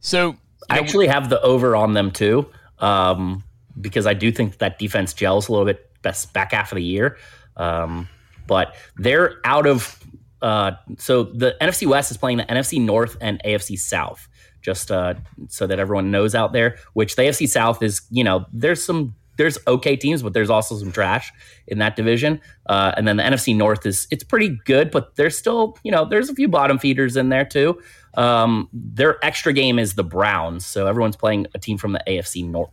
So 0.00 0.36
I 0.70 0.78
actually 0.78 1.08
have 1.08 1.28
the 1.28 1.40
over 1.42 1.76
on 1.76 1.94
them 1.94 2.10
too, 2.10 2.48
um, 2.78 3.44
because 3.80 4.06
I 4.06 4.14
do 4.14 4.32
think 4.32 4.58
that 4.58 4.78
defense 4.78 5.12
gels 5.12 5.48
a 5.48 5.52
little 5.52 5.66
bit 5.66 5.90
best 6.02 6.32
back 6.32 6.52
half 6.52 6.72
of 6.72 6.76
the 6.76 6.84
year. 6.84 7.18
Um, 7.56 8.08
but 8.46 8.76
they're 8.96 9.40
out 9.44 9.66
of 9.66 9.98
uh, 10.42 10.72
so 10.98 11.24
the 11.24 11.56
NFC 11.60 11.86
West 11.86 12.10
is 12.10 12.16
playing 12.16 12.38
the 12.38 12.44
NFC 12.44 12.80
North 12.80 13.16
and 13.20 13.42
AFC 13.44 13.78
South, 13.78 14.28
just 14.62 14.90
uh, 14.90 15.14
so 15.48 15.66
that 15.66 15.78
everyone 15.78 16.10
knows 16.10 16.34
out 16.34 16.52
there. 16.52 16.76
Which 16.92 17.16
the 17.16 17.22
AFC 17.22 17.48
South 17.48 17.82
is, 17.82 18.02
you 18.10 18.22
know, 18.22 18.46
there's 18.52 18.84
some 18.84 19.14
there's 19.36 19.58
okay 19.66 19.96
teams, 19.96 20.22
but 20.22 20.32
there's 20.32 20.50
also 20.50 20.76
some 20.76 20.92
trash 20.92 21.32
in 21.66 21.78
that 21.78 21.96
division. 21.96 22.40
Uh, 22.66 22.92
and 22.96 23.06
then 23.06 23.16
the 23.16 23.22
NFC 23.22 23.56
North 23.56 23.86
is 23.86 24.06
it's 24.10 24.24
pretty 24.24 24.58
good, 24.64 24.90
but 24.90 25.16
there's 25.16 25.36
still 25.36 25.78
you 25.82 25.92
know 25.92 26.04
there's 26.04 26.28
a 26.28 26.34
few 26.34 26.48
bottom 26.48 26.78
feeders 26.78 27.16
in 27.16 27.28
there 27.28 27.44
too. 27.44 27.80
Um, 28.14 28.68
their 28.72 29.22
extra 29.24 29.52
game 29.52 29.78
is 29.78 29.94
the 29.94 30.04
Browns, 30.04 30.64
so 30.64 30.86
everyone's 30.86 31.16
playing 31.16 31.46
a 31.54 31.58
team 31.58 31.78
from 31.78 31.92
the 31.92 32.02
AFC 32.06 32.48
North. 32.48 32.70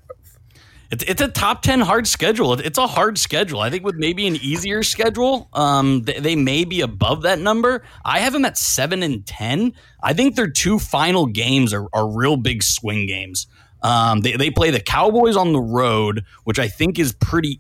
It's, 1.02 1.22
a 1.22 1.28
top 1.28 1.64
10 1.64 1.80
hard 1.80 2.06
schedule. 2.06 2.54
It's 2.54 2.78
a 2.78 2.86
hard 2.86 3.18
schedule. 3.18 3.62
I 3.62 3.72
think 3.72 3.84
with 3.84 3.96
maybe 3.96 4.28
an 4.28 4.36
easier 4.36 4.84
schedule, 4.84 5.50
um, 5.54 6.04
they, 6.04 6.20
they, 6.20 6.36
may 6.36 6.66
be 6.66 6.82
above 6.82 7.24
that 7.24 7.40
number. 7.40 7.84
I 8.06 8.20
have 8.20 8.32
them 8.32 8.46
at 8.46 8.60
7 8.60 9.02
and 9.02 9.26
10. 9.26 9.74
I 10.04 10.14
think 10.14 10.36
their 10.36 10.50
two 10.50 10.78
final 10.78 11.26
games 11.26 11.74
are, 11.74 11.88
are 11.94 12.08
real 12.08 12.38
big 12.38 12.62
swing 12.62 13.08
games. 13.08 13.48
Um, 13.84 14.22
they, 14.22 14.34
they 14.34 14.50
play 14.50 14.72
the 14.72 14.80
Cowboys 14.80 15.36
on 15.36 15.54
the 15.54 15.62
road, 15.62 16.26
which 16.46 16.60
I 16.60 16.68
think 16.68 16.98
is 16.98 17.14
pretty. 17.14 17.60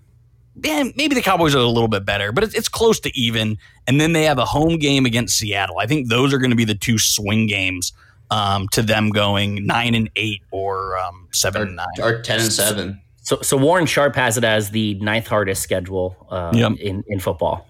Man, 0.56 0.94
maybe 0.96 1.16
the 1.16 1.22
Cowboys 1.22 1.56
are 1.56 1.60
a 1.60 1.68
little 1.68 1.88
bit 1.88 2.06
better, 2.06 2.32
but 2.32 2.44
it's, 2.44 2.54
it's 2.54 2.70
close 2.70 3.00
to 3.02 3.18
even. 3.18 3.58
And 3.88 4.00
then 4.00 4.14
they 4.14 4.24
have 4.24 4.38
a 4.38 4.46
home 4.46 4.78
game 4.78 5.06
against 5.06 5.38
Seattle. 5.38 5.80
I 5.80 5.88
think 5.88 6.10
those 6.10 6.34
are 6.34 6.38
going 6.38 6.52
to 6.52 6.56
be 6.56 6.66
the 6.66 6.76
two 6.76 7.00
swing 7.00 7.48
games 7.48 7.92
um, 8.30 8.68
to 8.70 8.82
them 8.82 9.10
going 9.10 9.66
nine 9.66 9.96
and 9.96 10.10
eight 10.16 10.42
or 10.52 10.98
um, 10.98 11.28
seven 11.32 11.62
or, 11.62 11.66
and 11.66 11.76
nine 11.76 11.88
or 12.02 12.22
ten 12.22 12.40
and 12.40 12.52
seven. 12.52 13.02
So, 13.24 13.42
so 13.42 13.58
Warren 13.58 13.86
Sharp 13.86 14.16
has 14.16 14.38
it 14.38 14.44
as 14.44 14.70
the 14.70 14.96
ninth 14.96 15.28
hardest 15.28 15.62
schedule 15.62 16.28
um, 16.30 16.56
yep. 16.56 16.74
in 16.80 17.04
in 17.08 17.20
football. 17.20 17.68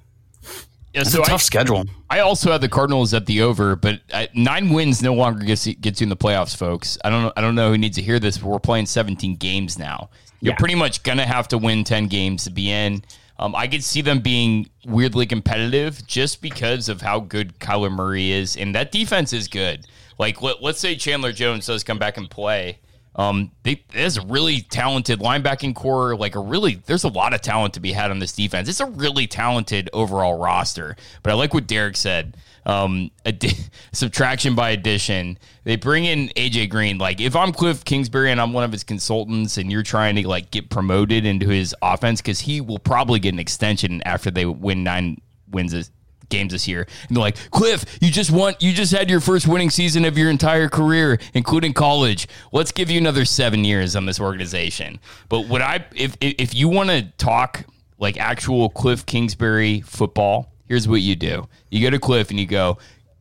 Yeah, 0.93 1.01
That's 1.01 1.13
so 1.13 1.23
a 1.23 1.25
tough 1.25 1.41
I, 1.41 1.43
schedule. 1.43 1.85
I 2.09 2.19
also 2.19 2.51
have 2.51 2.61
the 2.61 2.69
Cardinals 2.69 3.15
at 3.15 3.25
the 3.25 3.41
over, 3.41 3.75
but 3.75 4.01
I, 4.13 4.29
nine 4.35 4.69
wins 4.69 5.01
no 5.01 5.15
longer 5.15 5.43
gets 5.43 5.65
gets 5.65 5.99
you 5.99 6.05
in 6.05 6.09
the 6.09 6.15
playoffs, 6.15 6.55
folks. 6.55 6.99
I 7.03 7.09
don't 7.09 7.23
know. 7.23 7.33
I 7.35 7.41
don't 7.41 7.55
know 7.55 7.71
who 7.71 7.77
needs 7.79 7.97
to 7.97 8.03
hear 8.03 8.19
this, 8.19 8.37
but 8.37 8.47
we're 8.47 8.59
playing 8.59 8.85
17 8.85 9.37
games 9.37 9.79
now. 9.79 10.11
You're 10.39 10.53
yeah. 10.53 10.57
pretty 10.57 10.75
much 10.75 11.01
gonna 11.01 11.25
have 11.25 11.47
to 11.47 11.57
win 11.57 11.83
10 11.83 12.07
games 12.07 12.43
to 12.43 12.51
be 12.51 12.69
in. 12.69 13.03
Um, 13.39 13.55
I 13.55 13.67
could 13.67 13.83
see 13.83 14.01
them 14.01 14.19
being 14.19 14.69
weirdly 14.85 15.25
competitive 15.25 16.05
just 16.05 16.41
because 16.41 16.87
of 16.89 17.01
how 17.01 17.19
good 17.19 17.59
Kyler 17.59 17.91
Murray 17.91 18.31
is, 18.31 18.55
and 18.55 18.75
that 18.75 18.91
defense 18.91 19.33
is 19.33 19.47
good. 19.47 19.87
Like, 20.19 20.41
let, 20.43 20.63
us 20.63 20.77
say 20.79 20.95
Chandler 20.95 21.31
Jones 21.31 21.65
does 21.65 21.83
come 21.83 21.97
back 21.97 22.17
and 22.17 22.29
play. 22.29 22.79
Um, 23.15 23.51
they, 23.63 23.83
there's 23.93 24.17
a 24.17 24.25
really 24.25 24.61
talented 24.61 25.19
linebacking 25.19 25.75
corps. 25.75 26.15
Like 26.15 26.35
a 26.35 26.39
really, 26.39 26.75
there's 26.85 27.03
a 27.03 27.09
lot 27.09 27.33
of 27.33 27.41
talent 27.41 27.75
to 27.75 27.79
be 27.79 27.91
had 27.91 28.11
on 28.11 28.19
this 28.19 28.33
defense. 28.33 28.67
It's 28.67 28.79
a 28.79 28.85
really 28.85 29.27
talented 29.27 29.89
overall 29.93 30.39
roster. 30.39 30.95
But 31.21 31.31
I 31.31 31.33
like 31.35 31.53
what 31.53 31.67
Derek 31.67 31.97
said. 31.97 32.37
Um, 32.65 33.11
subtraction 33.91 34.55
by 34.55 34.71
addition. 34.71 35.37
They 35.63 35.75
bring 35.75 36.05
in 36.05 36.29
AJ 36.29 36.69
Green. 36.69 36.97
Like 36.97 37.19
if 37.19 37.35
I'm 37.35 37.51
Cliff 37.51 37.83
Kingsbury 37.83 38.31
and 38.31 38.39
I'm 38.39 38.53
one 38.53 38.63
of 38.63 38.71
his 38.71 38.83
consultants, 38.83 39.57
and 39.57 39.71
you're 39.71 39.83
trying 39.83 40.15
to 40.15 40.27
like 40.27 40.49
get 40.49 40.69
promoted 40.69 41.25
into 41.25 41.49
his 41.49 41.75
offense 41.81 42.21
because 42.21 42.39
he 42.39 42.61
will 42.61 42.79
probably 42.79 43.19
get 43.19 43.33
an 43.33 43.39
extension 43.39 44.01
after 44.03 44.31
they 44.31 44.45
win 44.45 44.83
nine 44.83 45.21
wins 45.51 45.91
games 46.33 46.51
this 46.51 46.67
year. 46.67 46.85
And 47.07 47.15
they're 47.15 47.21
like, 47.21 47.51
Cliff, 47.51 47.85
you 48.01 48.11
just 48.11 48.31
won. 48.31 48.55
You 48.59 48.73
just 48.73 48.91
had 48.91 49.09
your 49.09 49.19
first 49.19 49.47
winning 49.47 49.69
season 49.69 50.03
of 50.03 50.17
your 50.17 50.29
entire 50.29 50.67
career, 50.67 51.19
including 51.33 51.73
college. 51.73 52.27
Let's 52.51 52.71
give 52.71 52.89
you 52.89 52.97
another 52.97 53.23
seven 53.23 53.63
years 53.63 53.95
on 53.95 54.05
this 54.05 54.19
organization. 54.19 54.99
But 55.29 55.47
what 55.47 55.61
I, 55.61 55.85
if 55.95 56.17
if 56.19 56.53
you 56.53 56.67
want 56.67 56.89
to 56.89 57.03
talk 57.17 57.65
like 57.99 58.17
actual 58.17 58.69
Cliff 58.69 59.05
Kingsbury 59.05 59.81
football, 59.81 60.51
here's 60.67 60.87
what 60.87 61.01
you 61.01 61.15
do: 61.15 61.47
you 61.69 61.81
go 61.81 61.89
to 61.89 61.99
Cliff 61.99 62.29
and 62.29 62.39
you 62.39 62.47
go, 62.47 62.77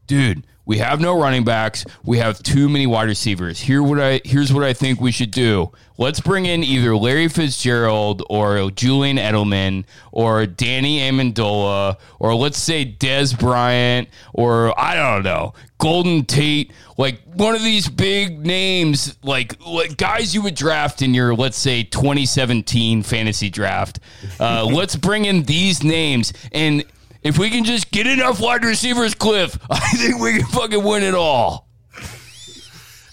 dude 0.06 0.44
we 0.64 0.78
have 0.78 1.00
no 1.00 1.18
running 1.20 1.44
backs. 1.44 1.84
We 2.04 2.18
have 2.18 2.42
too 2.42 2.68
many 2.68 2.86
wide 2.86 3.08
receivers. 3.08 3.60
Here 3.60 3.82
what 3.82 4.00
I 4.00 4.20
here's 4.24 4.52
what 4.52 4.62
I 4.62 4.72
think 4.72 5.00
we 5.00 5.10
should 5.10 5.30
do. 5.30 5.72
Let's 5.98 6.20
bring 6.20 6.46
in 6.46 6.64
either 6.64 6.96
Larry 6.96 7.28
Fitzgerald 7.28 8.22
or 8.30 8.70
Julian 8.70 9.18
Edelman 9.18 9.84
or 10.10 10.46
Danny 10.46 11.00
Amendola 11.00 11.96
or 12.18 12.34
let's 12.34 12.58
say 12.58 12.84
Dez 12.84 13.38
Bryant 13.38 14.08
or 14.32 14.78
I 14.78 14.94
don't 14.94 15.24
know 15.24 15.54
Golden 15.78 16.24
Tate. 16.24 16.72
Like 16.96 17.20
one 17.34 17.56
of 17.56 17.62
these 17.62 17.88
big 17.88 18.46
names, 18.46 19.16
like, 19.24 19.60
like 19.66 19.96
guys 19.96 20.34
you 20.34 20.42
would 20.42 20.54
draft 20.54 21.02
in 21.02 21.12
your 21.12 21.34
let's 21.34 21.58
say 21.58 21.82
2017 21.82 23.02
fantasy 23.02 23.50
draft. 23.50 23.98
Uh, 24.38 24.64
let's 24.72 24.94
bring 24.94 25.24
in 25.24 25.42
these 25.42 25.82
names 25.82 26.32
and 26.52 26.84
if 27.22 27.38
we 27.38 27.50
can 27.50 27.64
just 27.64 27.90
get 27.90 28.06
enough 28.06 28.40
wide 28.40 28.64
receivers, 28.64 29.14
Cliff, 29.14 29.58
I 29.70 29.78
think 29.96 30.20
we 30.20 30.38
can 30.38 30.46
fucking 30.46 30.82
win 30.82 31.02
it 31.02 31.14
all. 31.14 31.68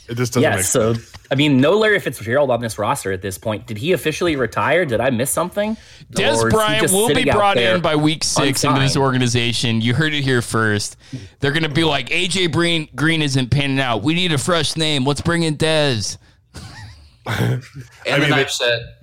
It 0.07 0.17
just 0.17 0.33
doesn't. 0.33 0.41
Yeah. 0.41 0.61
so 0.61 0.95
I 1.31 1.35
mean, 1.35 1.61
no 1.61 1.77
Larry 1.77 1.99
Fitzgerald 1.99 2.49
on 2.49 2.61
this 2.61 2.79
roster 2.79 3.11
at 3.11 3.21
this 3.21 3.37
point. 3.37 3.67
Did 3.67 3.77
he 3.77 3.91
officially 3.91 4.35
retire? 4.35 4.83
Did 4.83 4.99
I 4.99 5.11
miss 5.11 5.29
something? 5.29 5.77
Dez 6.11 6.49
Bryant 6.49 6.91
will 6.91 7.13
be 7.13 7.25
brought 7.25 7.57
in 7.57 7.81
by 7.81 7.95
week 7.95 8.23
six 8.23 8.63
unsigned. 8.63 8.77
into 8.77 8.87
this 8.87 8.97
organization. 8.97 9.81
You 9.81 9.93
heard 9.93 10.13
it 10.13 10.23
here 10.23 10.41
first. 10.41 10.97
They're 11.39 11.51
going 11.51 11.63
to 11.63 11.69
be 11.69 11.83
like 11.83 12.09
AJ 12.09 12.51
Green, 12.51 12.89
Green 12.95 13.21
isn't 13.21 13.51
panning 13.51 13.79
out. 13.79 14.01
We 14.01 14.15
need 14.15 14.31
a 14.31 14.39
fresh 14.39 14.75
name. 14.75 15.05
Let's 15.05 15.21
bring 15.21 15.43
in 15.43 15.57
Dez. 15.57 16.17
and 17.27 17.63
I 18.07 18.19
mean, 18.19 18.31
they, 18.31 18.47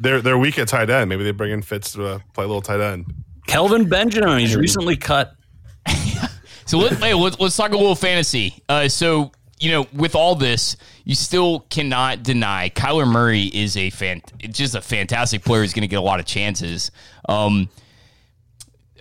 they're 0.01 0.21
they're 0.21 0.39
weak 0.39 0.59
at 0.59 0.67
tight 0.67 0.91
end. 0.91 1.09
Maybe 1.09 1.23
they 1.23 1.31
bring 1.31 1.53
in 1.53 1.63
Fitz 1.63 1.93
to 1.93 2.07
uh, 2.07 2.19
play 2.35 2.45
a 2.45 2.49
little 2.49 2.63
tight 2.63 2.81
end. 2.81 3.07
Kelvin 3.47 3.89
Benjamin, 3.89 4.39
he's 4.39 4.57
recently 4.57 4.97
cut. 4.97 5.35
so 6.67 6.79
let, 6.79 6.95
hey, 6.95 7.15
let's, 7.15 7.39
let's 7.39 7.57
talk 7.57 7.73
a 7.73 7.77
little 7.77 7.95
fantasy. 7.95 8.55
Uh, 8.69 8.89
so 8.89 9.31
you 9.59 9.71
know, 9.71 9.87
with 9.93 10.15
all 10.15 10.35
this, 10.35 10.77
you 11.05 11.15
still 11.15 11.61
cannot 11.61 12.23
deny 12.23 12.69
Kyler 12.71 13.11
Murray 13.11 13.45
is 13.45 13.77
a 13.77 13.91
fan, 13.91 14.23
just 14.51 14.75
a 14.75 14.81
fantastic 14.81 15.43
player. 15.45 15.63
He's 15.63 15.73
going 15.73 15.83
to 15.83 15.89
get 15.89 15.97
a 15.97 16.03
lot 16.03 16.21
of 16.21 16.27
chances. 16.27 16.91
Um, 17.29 17.69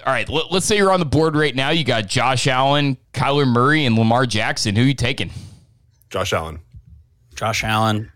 all 0.05 0.13
right, 0.13 0.29
let, 0.29 0.51
us 0.51 0.65
say 0.65 0.77
you're 0.77 0.91
on 0.91 0.99
the 0.99 1.05
board 1.05 1.35
right 1.35 1.53
now. 1.53 1.71
You 1.71 1.83
got 1.83 2.07
Josh 2.07 2.47
Allen, 2.47 2.97
Kyler 3.13 3.47
Murray, 3.47 3.85
and 3.85 3.97
Lamar 3.97 4.25
Jackson. 4.25 4.75
Who 4.75 4.83
are 4.83 4.85
you 4.85 4.93
taking? 4.93 5.31
Josh 6.09 6.31
Allen. 6.31 6.59
Josh 7.35 7.63
Allen. 7.63 8.11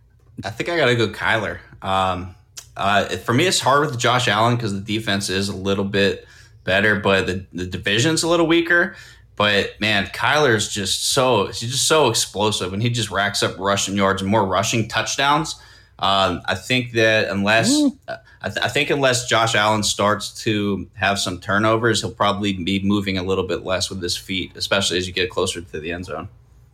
I 0.45 0.49
think 0.51 0.69
I 0.69 0.77
got 0.77 0.85
to 0.85 0.95
go 0.95 1.09
Kyler. 1.09 1.59
Um, 1.81 2.35
uh, 2.77 3.05
for 3.17 3.33
me, 3.33 3.45
it's 3.45 3.59
hard 3.59 3.89
with 3.89 3.99
Josh 3.99 4.27
Allen 4.27 4.55
because 4.55 4.73
the 4.73 4.79
defense 4.79 5.29
is 5.29 5.49
a 5.49 5.55
little 5.55 5.85
bit 5.85 6.25
better, 6.63 6.99
but 6.99 7.27
the, 7.27 7.45
the 7.53 7.65
division's 7.65 8.23
a 8.23 8.27
little 8.27 8.47
weaker. 8.47 8.95
But 9.35 9.79
man, 9.79 10.07
Kyler's 10.07 10.67
just 10.67 11.09
so 11.09 11.47
he's 11.47 11.71
just 11.71 11.87
so 11.87 12.09
explosive, 12.09 12.73
and 12.73 12.81
he 12.81 12.89
just 12.89 13.09
racks 13.09 13.41
up 13.41 13.57
rushing 13.57 13.95
yards 13.95 14.21
and 14.21 14.29
more 14.29 14.45
rushing 14.45 14.87
touchdowns. 14.87 15.55
Um, 15.99 16.41
I 16.45 16.55
think 16.55 16.93
that 16.93 17.29
unless 17.29 17.73
I, 18.41 18.49
th- 18.49 18.65
I, 18.65 18.69
think 18.69 18.89
unless 18.89 19.27
Josh 19.27 19.53
Allen 19.53 19.83
starts 19.83 20.43
to 20.43 20.87
have 20.93 21.19
some 21.19 21.41
turnovers, 21.41 21.99
he'll 22.01 22.11
probably 22.11 22.53
be 22.53 22.81
moving 22.81 23.17
a 23.17 23.23
little 23.23 23.45
bit 23.45 23.65
less 23.65 23.89
with 23.89 24.01
his 24.01 24.15
feet, 24.15 24.53
especially 24.55 24.97
as 24.97 25.07
you 25.07 25.13
get 25.13 25.29
closer 25.29 25.59
to 25.59 25.79
the 25.79 25.91
end 25.91 26.05
zone. 26.05 26.29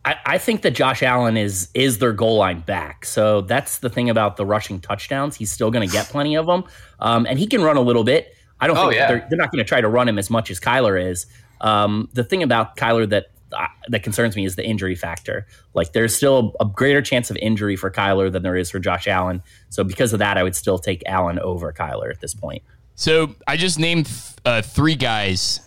I, 0.06 0.16
I 0.24 0.38
think 0.38 0.62
that 0.62 0.70
Josh 0.70 1.02
Allen 1.02 1.36
is 1.36 1.68
is 1.74 1.98
their 1.98 2.12
goal 2.12 2.36
line 2.36 2.60
back. 2.60 3.04
So 3.04 3.40
that's 3.40 3.78
the 3.78 3.90
thing 3.90 4.08
about 4.08 4.36
the 4.36 4.46
rushing 4.46 4.80
touchdowns. 4.80 5.36
He's 5.36 5.50
still 5.50 5.72
going 5.72 5.86
to 5.86 5.92
get 5.92 6.06
plenty 6.06 6.36
of 6.36 6.46
them, 6.46 6.64
um, 7.00 7.26
and 7.26 7.38
he 7.38 7.46
can 7.46 7.60
run 7.62 7.76
a 7.76 7.80
little 7.80 8.04
bit. 8.04 8.32
I 8.60 8.68
don't 8.68 8.78
oh, 8.78 8.82
think 8.84 8.94
yeah. 8.94 9.08
they're, 9.08 9.26
they're, 9.28 9.38
not 9.38 9.50
going 9.50 9.62
to 9.62 9.68
try 9.68 9.82
to 9.82 9.88
run 9.88 10.08
him 10.08 10.18
as 10.18 10.30
much 10.30 10.50
as 10.50 10.58
Kyler 10.58 11.10
is. 11.10 11.26
Um, 11.60 12.08
the 12.14 12.24
thing 12.24 12.42
about 12.42 12.76
Kyler 12.76 13.06
that 13.10 13.26
uh, 13.52 13.66
that 13.88 14.02
concerns 14.02 14.36
me 14.36 14.44
is 14.44 14.54
the 14.54 14.64
injury 14.64 14.94
factor. 14.94 15.46
Like 15.74 15.92
there's 15.92 16.14
still 16.14 16.54
a, 16.60 16.64
a, 16.64 16.68
greater 16.68 17.02
chance 17.02 17.30
of 17.30 17.36
injury 17.38 17.76
for 17.76 17.90
Kyler 17.90 18.30
than 18.30 18.42
there 18.42 18.56
is 18.56 18.70
for 18.70 18.78
Josh 18.78 19.08
Allen. 19.08 19.42
So 19.70 19.82
because 19.82 20.12
of 20.12 20.20
that, 20.20 20.38
I 20.38 20.42
would 20.42 20.56
still 20.56 20.78
take 20.78 21.02
Allen 21.06 21.38
over 21.40 21.72
Kyler 21.72 22.10
at 22.10 22.20
this 22.20 22.32
point. 22.32 22.62
So 22.94 23.34
I 23.46 23.56
just 23.56 23.78
named 23.78 24.10
uh, 24.44 24.62
three 24.62 24.94
guys 24.94 25.65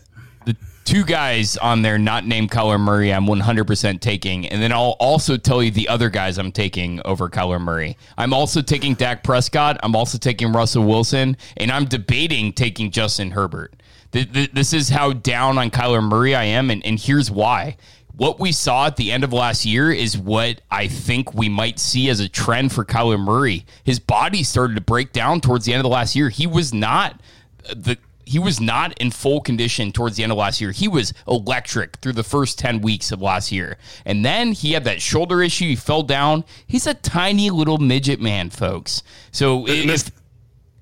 two 0.89 1.05
guys 1.05 1.55
on 1.57 1.83
there 1.83 1.99
not 1.99 2.25
named 2.25 2.49
Kyler 2.49 2.79
Murray 2.79 3.13
I'm 3.13 3.27
100% 3.27 4.01
taking. 4.01 4.47
And 4.47 4.59
then 4.59 4.71
I'll 4.71 4.95
also 4.99 5.37
tell 5.37 5.61
you 5.61 5.69
the 5.69 5.87
other 5.87 6.09
guys 6.09 6.39
I'm 6.39 6.51
taking 6.51 6.99
over 7.05 7.29
Kyler 7.29 7.61
Murray. 7.61 7.95
I'm 8.17 8.33
also 8.33 8.63
taking 8.63 8.95
Dak 8.95 9.23
Prescott. 9.23 9.77
I'm 9.83 9.95
also 9.95 10.17
taking 10.17 10.51
Russell 10.51 10.83
Wilson. 10.83 11.37
And 11.57 11.71
I'm 11.71 11.85
debating 11.85 12.53
taking 12.53 12.89
Justin 12.89 13.29
Herbert. 13.29 13.75
This 14.13 14.73
is 14.73 14.89
how 14.89 15.13
down 15.13 15.59
on 15.59 15.69
Kyler 15.69 16.01
Murray 16.01 16.33
I 16.33 16.45
am. 16.45 16.71
And, 16.71 16.83
and 16.83 16.99
here's 16.99 17.29
why. 17.29 17.77
What 18.15 18.39
we 18.39 18.51
saw 18.51 18.87
at 18.87 18.95
the 18.95 19.11
end 19.11 19.23
of 19.23 19.31
last 19.31 19.65
year 19.65 19.91
is 19.91 20.17
what 20.17 20.61
I 20.71 20.87
think 20.87 21.35
we 21.35 21.49
might 21.49 21.77
see 21.77 22.09
as 22.09 22.19
a 22.19 22.27
trend 22.27 22.71
for 22.71 22.83
Kyler 22.83 23.19
Murray. 23.19 23.63
His 23.83 23.99
body 23.99 24.41
started 24.41 24.73
to 24.73 24.81
break 24.81 25.13
down 25.13 25.39
towards 25.39 25.65
the 25.65 25.73
end 25.73 25.81
of 25.81 25.83
the 25.83 25.89
last 25.89 26.15
year. 26.15 26.29
He 26.29 26.47
was 26.47 26.73
not 26.73 27.21
the 27.75 27.99
he 28.29 28.37
was 28.37 28.61
not 28.61 28.95
in 28.99 29.09
full 29.09 29.41
condition 29.41 29.91
towards 29.91 30.15
the 30.15 30.21
end 30.21 30.31
of 30.31 30.37
last 30.37 30.61
year. 30.61 30.69
He 30.71 30.87
was 30.87 31.15
electric 31.27 31.95
through 31.95 32.13
the 32.13 32.23
first 32.23 32.59
10 32.59 32.81
weeks 32.81 33.11
of 33.11 33.23
last 33.23 33.51
year. 33.51 33.79
And 34.05 34.23
then 34.23 34.51
he 34.51 34.73
had 34.73 34.83
that 34.83 35.01
shoulder 35.01 35.41
issue. 35.41 35.65
He 35.65 35.75
fell 35.75 36.03
down. 36.03 36.45
He's 36.67 36.85
a 36.85 36.93
tiny 36.93 37.49
little 37.49 37.79
midget 37.79 38.21
man, 38.21 38.51
folks. 38.51 39.01
So 39.31 39.67
if, 39.67 40.11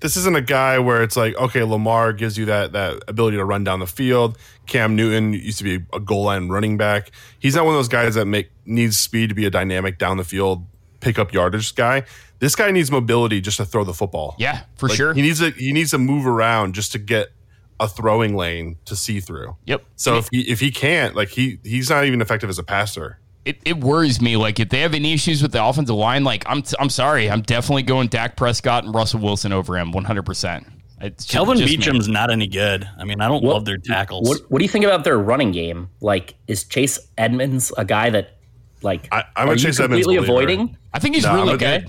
this 0.00 0.18
isn't 0.18 0.36
a 0.36 0.42
guy 0.42 0.78
where 0.78 1.02
it's 1.02 1.16
like, 1.16 1.36
okay, 1.36 1.62
Lamar 1.62 2.12
gives 2.12 2.36
you 2.36 2.44
that 2.44 2.72
that 2.72 3.02
ability 3.08 3.38
to 3.38 3.44
run 3.46 3.64
down 3.64 3.80
the 3.80 3.86
field. 3.86 4.36
Cam 4.66 4.94
Newton 4.94 5.32
used 5.32 5.56
to 5.56 5.64
be 5.64 5.82
a 5.94 6.00
goal 6.00 6.24
line 6.24 6.50
running 6.50 6.76
back. 6.76 7.12
He's 7.38 7.54
not 7.54 7.64
one 7.64 7.72
of 7.72 7.78
those 7.78 7.88
guys 7.88 8.14
that 8.16 8.26
make 8.26 8.50
needs 8.66 8.98
speed 8.98 9.30
to 9.30 9.34
be 9.34 9.46
a 9.46 9.50
dynamic 9.50 9.96
down 9.96 10.18
the 10.18 10.24
field, 10.24 10.66
pick 11.00 11.18
up 11.18 11.32
yardage 11.32 11.74
guy. 11.74 12.04
This 12.40 12.54
guy 12.54 12.70
needs 12.72 12.90
mobility 12.90 13.40
just 13.40 13.56
to 13.56 13.64
throw 13.64 13.84
the 13.84 13.94
football. 13.94 14.36
Yeah, 14.38 14.64
for 14.76 14.90
like, 14.90 14.98
sure. 14.98 15.14
He 15.14 15.22
needs 15.22 15.38
to 15.40 15.50
he 15.52 15.72
needs 15.72 15.92
to 15.92 15.98
move 15.98 16.26
around 16.26 16.74
just 16.74 16.92
to 16.92 16.98
get 16.98 17.30
a 17.80 17.88
throwing 17.88 18.36
lane 18.36 18.76
to 18.84 18.96
see 18.96 19.20
through. 19.20 19.56
Yep. 19.66 19.84
So 19.96 20.18
if 20.18 20.28
he 20.30 20.40
if 20.42 20.60
he 20.60 20.70
can't, 20.70 21.14
like 21.14 21.28
he 21.28 21.58
he's 21.64 21.90
not 21.90 22.04
even 22.04 22.20
effective 22.20 22.50
as 22.50 22.58
a 22.58 22.64
passer 22.64 23.18
it, 23.48 23.58
it 23.64 23.80
worries 23.80 24.20
me. 24.20 24.36
Like 24.36 24.60
if 24.60 24.68
they 24.68 24.80
have 24.80 24.92
any 24.92 25.14
issues 25.14 25.40
with 25.40 25.52
the 25.52 25.64
offensive 25.64 25.96
line, 25.96 26.22
like 26.22 26.44
I'm 26.46 26.60
t- 26.60 26.76
I'm 26.78 26.90
sorry, 26.90 27.30
I'm 27.30 27.40
definitely 27.40 27.82
going 27.82 28.08
Dak 28.08 28.36
Prescott 28.36 28.84
and 28.84 28.94
Russell 28.94 29.20
Wilson 29.20 29.52
over 29.52 29.78
him 29.78 29.90
100. 29.92 30.22
percent 30.22 30.66
Kelvin 31.28 31.58
Beachum's 31.58 32.08
me. 32.08 32.14
not 32.14 32.30
any 32.30 32.46
good. 32.46 32.88
I 32.98 33.04
mean, 33.04 33.20
I 33.20 33.28
don't 33.28 33.42
what, 33.42 33.54
love 33.54 33.64
their 33.64 33.78
tackles. 33.78 34.28
What, 34.28 34.40
what, 34.50 34.58
do 34.58 34.64
you 34.64 34.68
think 34.68 34.84
about 34.84 35.04
their 35.04 35.16
running 35.16 35.52
game? 35.52 35.88
Like, 36.00 36.34
is 36.48 36.64
Chase 36.64 36.98
Edmonds 37.16 37.72
a 37.78 37.84
guy 37.84 38.10
that, 38.10 38.36
like, 38.82 39.06
I, 39.12 39.22
am 39.36 39.48
a 39.48 39.56
Chase 39.56 39.78
Edmonds 39.78 40.04
completely 40.04 40.16
avoiding? 40.16 40.76
I 40.92 40.98
think 40.98 41.14
he's 41.14 41.24
no, 41.24 41.36
really 41.36 41.56
good. 41.56 41.86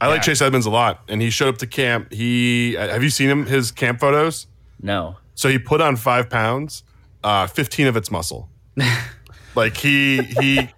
I 0.00 0.08
like 0.08 0.22
Chase 0.22 0.42
Edmonds 0.42 0.66
a 0.66 0.70
lot, 0.70 1.04
and 1.08 1.22
he 1.22 1.30
showed 1.30 1.48
up 1.48 1.58
to 1.58 1.66
camp. 1.68 2.12
He 2.12 2.72
have 2.72 3.04
you 3.04 3.08
seen 3.08 3.30
him 3.30 3.46
his 3.46 3.70
camp 3.70 4.00
photos? 4.00 4.48
No. 4.84 5.16
So 5.34 5.48
he 5.48 5.58
put 5.58 5.80
on 5.80 5.96
five 5.96 6.28
pounds, 6.28 6.84
uh, 7.24 7.46
fifteen 7.46 7.86
of 7.86 7.96
it's 7.96 8.10
muscle. 8.10 8.50
like 9.54 9.76
he 9.76 10.22
he 10.22 10.68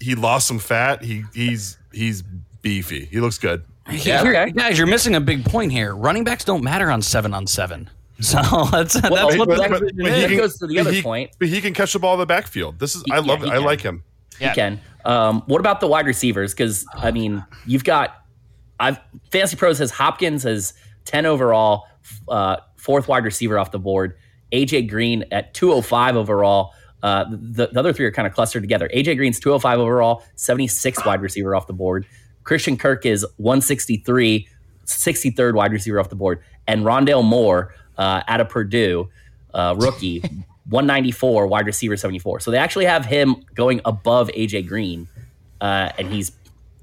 he 0.00 0.14
lost 0.16 0.48
some 0.48 0.58
fat. 0.58 1.02
He 1.02 1.24
he's 1.32 1.78
he's 1.92 2.22
beefy. 2.60 3.06
He 3.06 3.20
looks 3.20 3.38
good. 3.38 3.64
Yeah. 3.88 4.22
Okay. 4.22 4.50
Guys, 4.50 4.76
you're 4.76 4.88
missing 4.88 5.14
a 5.14 5.20
big 5.20 5.44
point 5.44 5.70
here. 5.70 5.94
Running 5.94 6.24
backs 6.24 6.44
don't 6.44 6.64
matter 6.64 6.90
on 6.90 7.00
seven 7.00 7.32
on 7.32 7.46
seven. 7.46 7.88
So 8.20 8.38
that's 8.70 9.02
well, 9.02 9.28
that's 9.28 9.36
what 9.36 9.48
but, 9.48 9.70
but, 9.70 9.80
but 9.80 10.12
he 10.12 10.26
can, 10.26 10.36
goes 10.36 10.56
to 10.58 10.68
the 10.68 10.78
other 10.78 10.92
he, 10.92 11.02
point. 11.02 11.32
But 11.40 11.48
he 11.48 11.60
can 11.60 11.74
catch 11.74 11.92
the 11.92 11.98
ball 11.98 12.14
in 12.14 12.20
the 12.20 12.26
backfield. 12.26 12.78
This 12.78 12.94
is 12.94 13.02
he, 13.04 13.12
I 13.12 13.18
love 13.18 13.40
yeah, 13.40 13.48
it. 13.48 13.54
I 13.54 13.58
like 13.58 13.80
him. 13.80 14.04
He 14.38 14.44
yeah. 14.44 14.54
can. 14.54 14.80
Um, 15.04 15.42
what 15.46 15.58
about 15.58 15.80
the 15.80 15.88
wide 15.88 16.06
receivers? 16.06 16.54
Because 16.54 16.86
I 16.94 17.10
mean, 17.10 17.44
you've 17.66 17.82
got 17.82 18.24
I've 18.78 19.00
Fantasy 19.32 19.56
Pros 19.56 19.78
has 19.78 19.90
Hopkins 19.90 20.46
as 20.46 20.74
ten 21.04 21.26
overall, 21.26 21.86
uh, 22.28 22.58
fourth 22.84 23.08
wide 23.08 23.24
receiver 23.24 23.58
off 23.58 23.70
the 23.70 23.78
board. 23.78 24.14
AJ 24.52 24.88
Green 24.88 25.24
at 25.32 25.54
205 25.54 26.16
overall. 26.16 26.74
Uh, 27.02 27.24
the, 27.30 27.66
the, 27.66 27.78
other 27.78 27.92
three 27.92 28.04
are 28.06 28.12
kind 28.12 28.26
of 28.26 28.34
clustered 28.34 28.62
together. 28.62 28.88
AJ 28.94 29.16
Green's 29.16 29.40
205 29.40 29.78
overall, 29.78 30.22
76 30.36 31.04
wide 31.04 31.20
receiver 31.22 31.54
off 31.54 31.66
the 31.66 31.72
board. 31.72 32.06
Christian 32.44 32.76
Kirk 32.76 33.06
is 33.06 33.26
163, 33.38 34.48
63rd 34.84 35.54
wide 35.54 35.72
receiver 35.72 35.98
off 35.98 36.10
the 36.10 36.16
board. 36.16 36.42
And 36.66 36.82
Rondale 36.82 37.24
Moore 37.24 37.74
uh, 37.98 38.22
out 38.28 38.40
of 38.40 38.48
Purdue, 38.48 39.08
uh, 39.54 39.74
rookie, 39.78 40.20
194, 40.68 41.46
wide 41.46 41.66
receiver 41.66 41.96
74. 41.96 42.40
So 42.40 42.50
they 42.50 42.58
actually 42.58 42.86
have 42.86 43.04
him 43.06 43.36
going 43.54 43.80
above 43.84 44.28
AJ 44.28 44.68
Green. 44.68 45.08
Uh, 45.60 45.90
and 45.98 46.12
he's, 46.12 46.32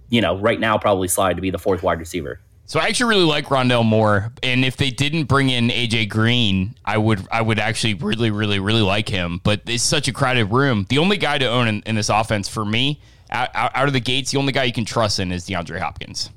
you 0.09 0.21
know, 0.21 0.37
right 0.39 0.59
now 0.59 0.77
probably 0.77 1.07
slide 1.07 1.35
to 1.35 1.41
be 1.41 1.51
the 1.51 1.59
fourth 1.59 1.83
wide 1.83 1.99
receiver. 1.99 2.39
So 2.71 2.79
I 2.79 2.86
actually 2.86 3.10
really 3.10 3.25
like 3.25 3.47
Rondale 3.47 3.84
Moore, 3.84 4.31
and 4.41 4.63
if 4.63 4.77
they 4.77 4.91
didn't 4.91 5.25
bring 5.25 5.49
in 5.49 5.67
AJ 5.67 6.07
Green, 6.07 6.73
I 6.86 6.97
would 6.97 7.27
I 7.29 7.41
would 7.41 7.60
actually 7.60 7.95
really 7.95 8.31
really 8.31 8.60
really 8.60 8.81
like 8.81 9.10
him. 9.10 9.41
But 9.43 9.63
it's 9.67 9.84
such 9.84 10.07
a 10.07 10.13
crowded 10.13 10.45
room. 10.45 10.86
The 10.88 10.97
only 10.97 11.17
guy 11.17 11.38
to 11.38 11.45
own 11.49 11.67
in, 11.67 11.84
in 11.86 11.95
this 11.95 12.07
offense 12.07 12.47
for 12.47 12.63
me, 12.63 13.01
out, 13.29 13.49
out, 13.53 13.88
of 13.88 13.91
the 13.91 13.99
gates, 13.99 14.31
the 14.31 14.38
only 14.38 14.53
guy 14.53 14.63
you 14.63 14.71
can 14.71 14.86
trust 14.86 15.19
in 15.19 15.34
is 15.34 15.45
DeAndre 15.45 15.81
Hopkins. 15.81 16.29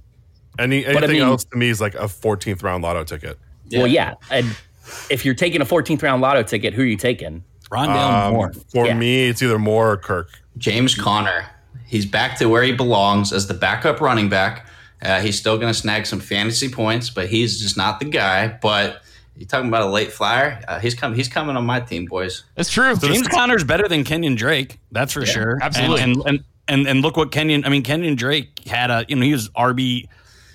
Any 0.59 0.85
anything 0.85 1.05
I 1.05 1.13
mean, 1.13 1.23
else 1.23 1.45
to 1.45 1.57
me 1.57 1.69
is 1.69 1.81
like 1.81 1.95
a 1.95 2.09
14th 2.09 2.65
round 2.65 2.83
lotto 2.83 3.05
ticket. 3.05 3.39
Yeah. 3.69 3.79
Well, 3.79 3.87
yeah, 3.87 4.15
and 4.29 4.57
if 5.11 5.25
you're 5.25 5.37
taking 5.37 5.61
a 5.61 5.65
14th 5.65 6.03
round 6.03 6.21
lotto 6.21 6.43
ticket, 6.43 6.75
who 6.75 6.83
are 6.83 6.85
you 6.85 6.97
taking? 6.97 7.45
Rondale 7.71 8.27
um, 8.27 8.33
Moore. 8.33 8.53
For 8.73 8.87
yeah. 8.87 8.95
me, 8.95 9.29
it's 9.29 9.41
either 9.41 9.61
Moore 9.61 9.93
or 9.93 9.97
Kirk. 9.99 10.31
James 10.59 10.97
Conner. 10.97 11.47
He's 11.87 12.07
back 12.07 12.37
to 12.39 12.47
where 12.47 12.65
he 12.65 12.73
belongs 12.73 13.33
as 13.33 13.47
the 13.47 13.55
backup 13.55 14.01
running 14.01 14.29
back 14.29 14.67
uh, 15.05 15.21
he's 15.21 15.39
still 15.39 15.57
going 15.59 15.73
to 15.73 15.79
snag 15.79 16.07
some 16.07 16.21
fantasy 16.21 16.69
points, 16.69 17.11
but 17.11 17.29
he's 17.29 17.61
just 17.61 17.77
not 17.77 18.01
the 18.01 18.07
guy. 18.07 18.49
But 18.49 19.03
you're 19.37 19.47
talking 19.47 19.69
about 19.69 19.83
a 19.83 19.91
late 19.91 20.13
flyer? 20.13 20.61
Uh, 20.67 20.79
he's 20.79 20.95
coming. 20.95 21.17
He's 21.17 21.29
coming 21.29 21.57
on 21.57 21.65
my 21.67 21.81
team, 21.81 22.07
boys. 22.07 22.45
That's 22.55 22.71
true. 22.71 22.95
So 22.97 23.09
James 23.09 23.29
Conner's 23.29 23.65
better 23.65 23.89
than 23.89 24.05
Kenyon 24.05 24.35
Drake. 24.35 24.79
That's 24.93 25.13
for 25.13 25.21
yeah, 25.21 25.33
sure. 25.33 25.59
Absolutely. 25.61 26.01
And, 26.01 26.17
and, 26.17 26.27
and 26.27 26.45
and 26.67 26.87
and 26.87 27.03
look 27.03 27.17
what 27.17 27.33
Kenyon. 27.33 27.65
I 27.65 27.69
mean, 27.69 27.83
Kenyon 27.83 28.17
Drake 28.17 28.67
had 28.67 28.91
a 28.91 29.05
you 29.09 29.17
know 29.17 29.23
he 29.23 29.33
was 29.33 29.49
RB 29.51 30.09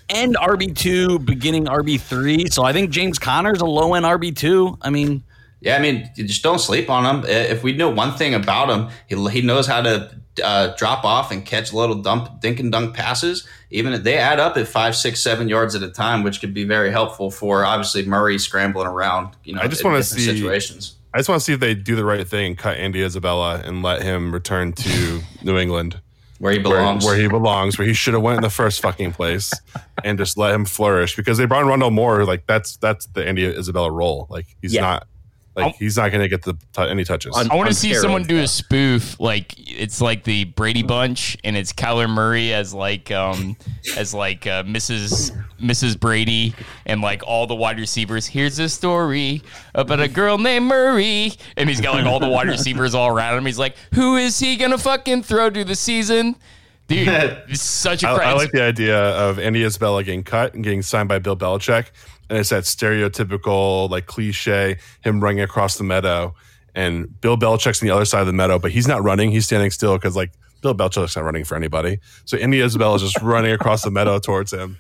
and 0.09 0.35
RB 0.35 0.75
two, 0.75 1.19
beginning 1.19 1.65
RB 1.65 1.99
three. 1.99 2.47
So 2.49 2.63
I 2.63 2.73
think 2.73 2.89
James 2.89 3.19
Conner's 3.19 3.62
a 3.62 3.65
low 3.65 3.93
end 3.93 4.05
RB 4.05 4.35
two. 4.35 4.77
I 4.81 4.89
mean. 4.89 5.23
Yeah, 5.61 5.75
I 5.75 5.79
mean, 5.79 6.09
you 6.15 6.25
just 6.25 6.41
don't 6.41 6.59
sleep 6.59 6.89
on 6.89 7.05
him. 7.05 7.29
If 7.29 7.63
we 7.63 7.73
know 7.73 7.89
one 7.89 8.15
thing 8.15 8.33
about 8.33 8.69
him, 8.69 8.89
he, 9.07 9.29
he 9.29 9.41
knows 9.41 9.67
how 9.67 9.81
to 9.81 10.09
uh, 10.43 10.73
drop 10.77 11.03
off 11.03 11.31
and 11.31 11.45
catch 11.45 11.73
little 11.73 11.95
dump 11.95 12.39
dink 12.41 12.59
and 12.59 12.71
dunk 12.71 12.95
passes. 12.95 13.47
Even 13.69 13.93
if 13.93 14.03
they 14.03 14.17
add 14.17 14.39
up 14.39 14.57
at 14.57 14.67
five, 14.67 14.95
six, 14.95 15.21
seven 15.21 15.49
yards 15.49 15.75
at 15.75 15.83
a 15.83 15.89
time, 15.89 16.23
which 16.23 16.39
could 16.39 16.53
be 16.53 16.63
very 16.63 16.91
helpful 16.91 17.29
for 17.29 17.65
obviously 17.65 18.05
Murray 18.05 18.39
scrambling 18.39 18.87
around. 18.87 19.35
You 19.43 19.55
know, 19.55 19.61
I 19.61 19.67
just 19.67 19.83
want 19.83 19.97
to 19.97 20.03
see 20.03 20.21
situations. 20.21 20.95
I 21.13 21.17
just 21.17 21.27
want 21.27 21.41
to 21.41 21.45
see 21.45 21.53
if 21.53 21.59
they 21.59 21.73
do 21.73 21.95
the 21.95 22.05
right 22.05 22.27
thing, 22.27 22.47
and 22.47 22.57
cut 22.57 22.77
Andy 22.77 23.03
Isabella, 23.03 23.61
and 23.63 23.81
let 23.81 24.01
him 24.01 24.31
return 24.31 24.73
to 24.73 25.21
New 25.43 25.57
England. 25.57 25.99
Where 26.37 26.53
he 26.53 26.59
belongs. 26.59 27.03
Where, 27.03 27.15
where, 27.15 27.21
he 27.21 27.27
belongs, 27.27 27.77
where 27.77 27.85
he 27.85 27.93
should 27.93 28.13
have 28.13 28.23
went 28.23 28.37
in 28.37 28.43
the 28.43 28.49
first 28.49 28.81
fucking 28.81 29.11
place, 29.11 29.51
and 30.03 30.17
just 30.17 30.37
let 30.37 30.53
him 30.53 30.63
flourish 30.65 31.17
because 31.17 31.37
they 31.37 31.45
brought 31.45 31.63
in 31.63 31.67
Rondale 31.67 31.91
Moore. 31.91 32.23
Like 32.23 32.47
that's 32.47 32.77
that's 32.77 33.07
the 33.07 33.27
Andy 33.27 33.45
Isabella 33.45 33.91
role. 33.91 34.27
Like 34.29 34.45
he's 34.61 34.73
yeah. 34.73 34.81
not 34.81 35.07
like 35.55 35.75
he's 35.75 35.97
not 35.97 36.12
going 36.12 36.21
to 36.21 36.27
get 36.27 36.43
the 36.43 36.53
t- 36.53 36.89
any 36.89 37.03
touches. 37.03 37.35
I 37.35 37.53
want 37.55 37.69
to 37.69 37.75
see 37.75 37.93
someone 37.93 38.23
do 38.23 38.39
a 38.39 38.47
spoof 38.47 39.19
like 39.19 39.53
it's 39.57 40.01
like 40.01 40.23
the 40.23 40.45
Brady 40.45 40.83
Bunch, 40.83 41.38
and 41.43 41.57
it's 41.57 41.73
Kyler 41.73 42.09
Murray 42.09 42.53
as 42.53 42.73
like 42.73 43.12
um 43.12 43.57
as 43.97 44.13
like 44.13 44.47
uh, 44.47 44.63
Mrs. 44.63 45.35
Mrs. 45.62 45.99
Brady, 45.99 46.53
and 46.85 47.01
like 47.01 47.23
all 47.25 47.47
the 47.47 47.55
wide 47.55 47.79
receivers. 47.79 48.25
Here's 48.27 48.59
a 48.59 48.69
story 48.69 49.41
about 49.75 49.99
a 49.99 50.07
girl 50.07 50.38
named 50.38 50.65
Murray, 50.65 51.33
and 51.57 51.69
he's 51.69 51.81
got 51.81 51.95
like 51.95 52.05
all 52.05 52.19
the 52.19 52.29
wide 52.29 52.47
receivers 52.47 52.95
all 52.95 53.07
around 53.09 53.38
him. 53.38 53.45
He's 53.45 53.59
like, 53.59 53.75
who 53.93 54.15
is 54.15 54.39
he 54.39 54.55
gonna 54.55 54.77
fucking 54.77 55.23
throw 55.23 55.49
to 55.49 55.63
the 55.63 55.75
season? 55.75 56.35
Dude, 56.88 57.07
it's 57.47 57.62
such 57.62 58.03
a. 58.03 58.09
I, 58.09 58.31
I 58.31 58.33
like 58.33 58.51
the 58.51 58.63
idea 58.63 58.97
of 58.97 59.39
Andy 59.39 59.63
Isabella 59.63 60.03
getting 60.03 60.23
cut 60.23 60.53
and 60.53 60.63
getting 60.63 60.81
signed 60.81 61.09
by 61.09 61.19
Bill 61.19 61.38
Belichick 61.38 61.88
and 62.29 62.37
it's 62.37 62.49
that 62.49 62.63
stereotypical 62.63 63.89
like 63.89 64.05
cliche 64.05 64.77
him 65.01 65.21
running 65.21 65.41
across 65.41 65.77
the 65.77 65.83
meadow 65.83 66.33
and 66.75 67.19
Bill 67.21 67.37
Belichick's 67.37 67.81
on 67.81 67.87
the 67.87 67.93
other 67.93 68.05
side 68.05 68.21
of 68.21 68.27
the 68.27 68.33
meadow, 68.33 68.59
but 68.59 68.71
he's 68.71 68.87
not 68.87 69.03
running. 69.03 69.31
He's 69.31 69.45
standing 69.45 69.71
still 69.71 69.97
because 69.97 70.15
like 70.15 70.31
Bill 70.61 70.75
Belichick's 70.75 71.15
not 71.15 71.25
running 71.25 71.43
for 71.43 71.55
anybody. 71.55 71.99
So 72.25 72.37
Andy 72.37 72.61
Isabella 72.61 72.95
is 72.95 73.01
just 73.01 73.17
running 73.21 73.51
across 73.51 73.83
the 73.83 73.91
meadow 73.91 74.19
towards 74.19 74.53
him. 74.53 74.77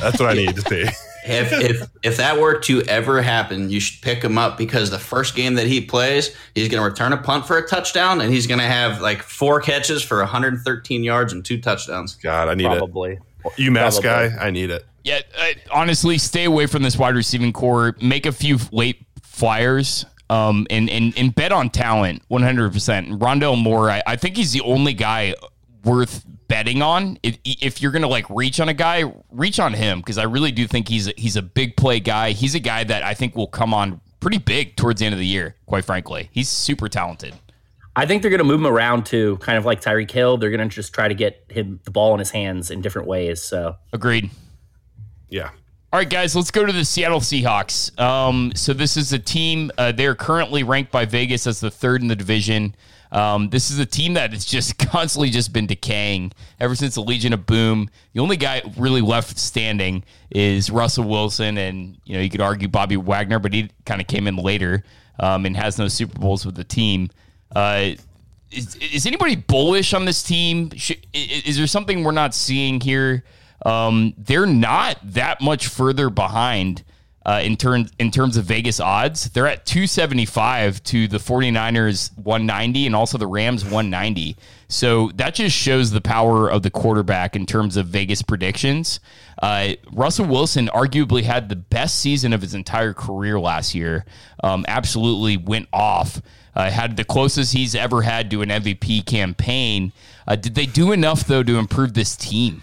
That's 0.00 0.18
what 0.18 0.30
I 0.30 0.34
need 0.34 0.54
to 0.56 0.62
see. 0.62 0.82
if 1.26 1.52
if 1.52 1.88
if 2.02 2.16
that 2.16 2.38
were 2.38 2.58
to 2.60 2.82
ever 2.82 3.22
happen, 3.22 3.70
you 3.70 3.80
should 3.80 4.02
pick 4.02 4.22
him 4.22 4.38
up 4.38 4.58
because 4.58 4.90
the 4.90 4.98
first 4.98 5.34
game 5.34 5.54
that 5.54 5.66
he 5.66 5.80
plays, 5.80 6.34
he's 6.54 6.68
going 6.68 6.82
to 6.82 6.88
return 6.88 7.12
a 7.12 7.16
punt 7.16 7.46
for 7.46 7.56
a 7.56 7.66
touchdown, 7.66 8.20
and 8.20 8.32
he's 8.32 8.46
going 8.46 8.60
to 8.60 8.66
have 8.66 9.00
like 9.00 9.22
four 9.22 9.60
catches 9.60 10.02
for 10.02 10.18
113 10.18 11.04
yards 11.04 11.32
and 11.32 11.44
two 11.44 11.60
touchdowns. 11.60 12.16
God, 12.16 12.48
I 12.48 12.54
need 12.54 12.64
Probably. 12.64 13.12
it. 13.12 13.18
Probably. 13.40 13.64
UMass 13.64 14.00
Probably. 14.00 14.30
guy, 14.30 14.44
I 14.44 14.50
need 14.50 14.70
it. 14.70 14.84
Yeah, 15.04 15.20
uh, 15.36 15.46
honestly, 15.70 16.18
stay 16.18 16.44
away 16.44 16.66
from 16.66 16.82
this 16.82 16.96
wide 16.96 17.14
receiving 17.14 17.52
corps. 17.52 17.96
Make 18.00 18.26
a 18.26 18.32
few 18.32 18.58
late 18.70 19.04
flyers. 19.22 20.06
Um, 20.30 20.66
and, 20.70 20.88
and, 20.88 21.12
and 21.18 21.34
bet 21.34 21.52
on 21.52 21.68
talent 21.68 22.22
100%. 22.30 23.18
Rondale 23.18 23.60
Moore, 23.60 23.90
I, 23.90 24.02
I 24.06 24.16
think 24.16 24.36
he's 24.36 24.52
the 24.52 24.62
only 24.62 24.94
guy 24.94 25.34
worth 25.84 26.24
betting 26.48 26.80
on. 26.80 27.18
If, 27.22 27.38
if 27.44 27.82
you're 27.82 27.92
going 27.92 28.02
to 28.02 28.08
like 28.08 28.24
reach 28.30 28.58
on 28.60 28.68
a 28.68 28.74
guy, 28.74 29.12
reach 29.30 29.60
on 29.60 29.74
him 29.74 29.98
because 29.98 30.16
I 30.16 30.24
really 30.24 30.52
do 30.52 30.66
think 30.66 30.88
he's 30.88 31.08
a, 31.08 31.12
he's 31.18 31.36
a 31.36 31.42
big 31.42 31.76
play 31.76 32.00
guy. 32.00 32.30
He's 32.30 32.54
a 32.54 32.60
guy 32.60 32.84
that 32.84 33.02
I 33.02 33.14
think 33.14 33.36
will 33.36 33.46
come 33.46 33.74
on 33.74 34.00
pretty 34.20 34.38
big 34.38 34.76
towards 34.76 35.00
the 35.00 35.06
end 35.06 35.12
of 35.12 35.18
the 35.18 35.26
year, 35.26 35.56
quite 35.66 35.84
frankly. 35.84 36.30
He's 36.32 36.48
super 36.48 36.88
talented. 36.88 37.34
I 37.94 38.06
think 38.06 38.22
they're 38.22 38.30
going 38.30 38.38
to 38.38 38.44
move 38.44 38.60
him 38.60 38.66
around 38.66 39.04
too, 39.04 39.36
kind 39.38 39.58
of 39.58 39.66
like 39.66 39.82
Tyreek 39.82 40.10
Hill. 40.10 40.38
They're 40.38 40.50
going 40.50 40.66
to 40.66 40.74
just 40.74 40.94
try 40.94 41.08
to 41.08 41.14
get 41.14 41.44
him 41.50 41.80
the 41.84 41.90
ball 41.90 42.14
in 42.14 42.20
his 42.20 42.30
hands 42.30 42.70
in 42.70 42.80
different 42.80 43.08
ways. 43.08 43.42
So 43.42 43.76
agreed. 43.92 44.30
Yeah. 45.32 45.48
All 45.92 45.98
right, 45.98 46.08
guys, 46.08 46.36
let's 46.36 46.50
go 46.50 46.66
to 46.66 46.72
the 46.72 46.84
Seattle 46.84 47.20
Seahawks. 47.20 47.98
Um, 47.98 48.52
so 48.54 48.74
this 48.74 48.98
is 48.98 49.14
a 49.14 49.18
team. 49.18 49.70
Uh, 49.78 49.90
they're 49.90 50.14
currently 50.14 50.62
ranked 50.62 50.92
by 50.92 51.06
Vegas 51.06 51.46
as 51.46 51.58
the 51.58 51.70
third 51.70 52.02
in 52.02 52.08
the 52.08 52.16
division. 52.16 52.74
Um, 53.10 53.48
this 53.48 53.70
is 53.70 53.78
a 53.78 53.86
team 53.86 54.14
that 54.14 54.32
has 54.32 54.44
just 54.44 54.78
constantly 54.90 55.30
just 55.30 55.52
been 55.52 55.66
decaying 55.66 56.32
ever 56.60 56.74
since 56.74 56.96
the 56.96 57.00
Legion 57.00 57.32
of 57.32 57.46
Boom. 57.46 57.88
The 58.12 58.20
only 58.20 58.36
guy 58.36 58.62
really 58.76 59.00
left 59.00 59.38
standing 59.38 60.04
is 60.30 60.70
Russell 60.70 61.04
Wilson, 61.04 61.56
and 61.56 61.96
you 62.04 62.14
know 62.14 62.20
you 62.20 62.28
could 62.28 62.42
argue 62.42 62.68
Bobby 62.68 62.98
Wagner, 62.98 63.38
but 63.38 63.54
he 63.54 63.70
kind 63.86 64.02
of 64.02 64.06
came 64.06 64.26
in 64.26 64.36
later 64.36 64.84
um, 65.18 65.46
and 65.46 65.56
has 65.56 65.78
no 65.78 65.88
Super 65.88 66.18
Bowls 66.18 66.44
with 66.44 66.56
the 66.56 66.64
team. 66.64 67.08
Uh, 67.56 67.92
is, 68.50 68.76
is 68.76 69.06
anybody 69.06 69.36
bullish 69.36 69.94
on 69.94 70.04
this 70.04 70.22
team? 70.22 70.70
Is, 70.74 70.92
is 71.14 71.56
there 71.56 71.66
something 71.66 72.04
we're 72.04 72.12
not 72.12 72.34
seeing 72.34 72.80
here? 72.80 73.24
Um, 73.64 74.14
they're 74.18 74.46
not 74.46 74.98
that 75.12 75.40
much 75.40 75.68
further 75.68 76.10
behind 76.10 76.82
uh, 77.24 77.40
in 77.44 77.56
terms 77.56 77.90
in 77.98 78.10
terms 78.10 78.36
of 78.36 78.44
Vegas 78.44 78.80
odds. 78.80 79.30
They're 79.30 79.46
at 79.46 79.64
275 79.66 80.82
to 80.84 81.08
the 81.08 81.18
49ers 81.18 82.16
190 82.18 82.86
and 82.86 82.96
also 82.96 83.18
the 83.18 83.26
Rams 83.26 83.64
190. 83.64 84.36
So 84.68 85.10
that 85.14 85.34
just 85.34 85.54
shows 85.54 85.90
the 85.90 86.00
power 86.00 86.50
of 86.50 86.62
the 86.62 86.70
quarterback 86.70 87.36
in 87.36 87.46
terms 87.46 87.76
of 87.76 87.86
Vegas 87.86 88.22
predictions. 88.22 89.00
Uh, 89.40 89.74
Russell 89.92 90.26
Wilson 90.26 90.68
arguably 90.68 91.22
had 91.22 91.48
the 91.48 91.56
best 91.56 91.98
season 92.00 92.32
of 92.32 92.40
his 92.40 92.54
entire 92.54 92.94
career 92.94 93.38
last 93.38 93.74
year. 93.74 94.04
Um, 94.42 94.64
absolutely 94.66 95.36
went 95.36 95.68
off. 95.72 96.20
Uh, 96.54 96.70
had 96.70 96.96
the 96.96 97.04
closest 97.04 97.52
he's 97.52 97.74
ever 97.74 98.02
had 98.02 98.30
to 98.30 98.42
an 98.42 98.48
MVP 98.48 99.06
campaign. 99.06 99.92
Uh, 100.26 100.36
did 100.36 100.54
they 100.54 100.66
do 100.66 100.92
enough 100.92 101.24
though 101.24 101.42
to 101.42 101.56
improve 101.56 101.94
this 101.94 102.16
team? 102.16 102.62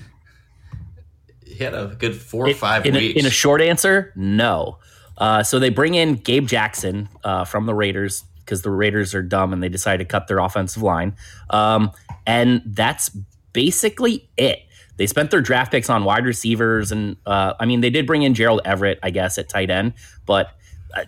He 1.60 1.66
had 1.66 1.76
a 1.76 1.88
good 1.99 2.16
four 2.16 2.47
or 2.47 2.53
five 2.53 2.86
in 2.86 2.95
weeks. 2.95 3.16
A, 3.16 3.20
in 3.20 3.26
a 3.26 3.30
short 3.30 3.62
answer, 3.62 4.14
no. 4.16 4.80
Uh, 5.18 5.43
so 5.43 5.60
they 5.60 5.70
bring 5.70 5.93
in 5.93 6.16
Gabe 6.16 6.47
Jackson 6.47 7.10
uh, 7.26 7.43
from 7.43 7.66
the 7.66 7.76
Raiders 7.76 8.24
because 8.38 8.62
the 8.62 8.72
Raiders 8.72 9.14
are 9.14 9.22
dumb 9.22 9.51
and 9.51 9.62
they 9.62 9.68
decide 9.68 9.97
to 9.97 10.05
cut 10.05 10.30
their 10.30 10.39
offensive 10.39 10.82
line. 10.82 11.16
Um, 11.49 11.91
and 12.26 12.62
that's 12.66 13.10
basically 13.51 14.30
it. 14.38 14.60
They 14.95 15.05
spent 15.05 15.32
their 15.32 15.41
draft 15.41 15.72
picks 15.72 15.89
on 15.89 16.05
wide 16.05 16.26
receivers, 16.26 16.93
and 16.93 17.18
uh, 17.26 17.53
I 17.60 17.66
mean, 17.66 17.82
they 17.82 17.89
did 17.89 18.07
bring 18.07 18.24
in 18.24 18.34
Gerald 18.34 18.62
Everett, 18.64 18.99
I 19.03 19.10
guess, 19.10 19.38
at 19.38 19.49
tight 19.49 19.70
end. 19.70 19.93
But 20.26 20.51
uh, 20.95 21.03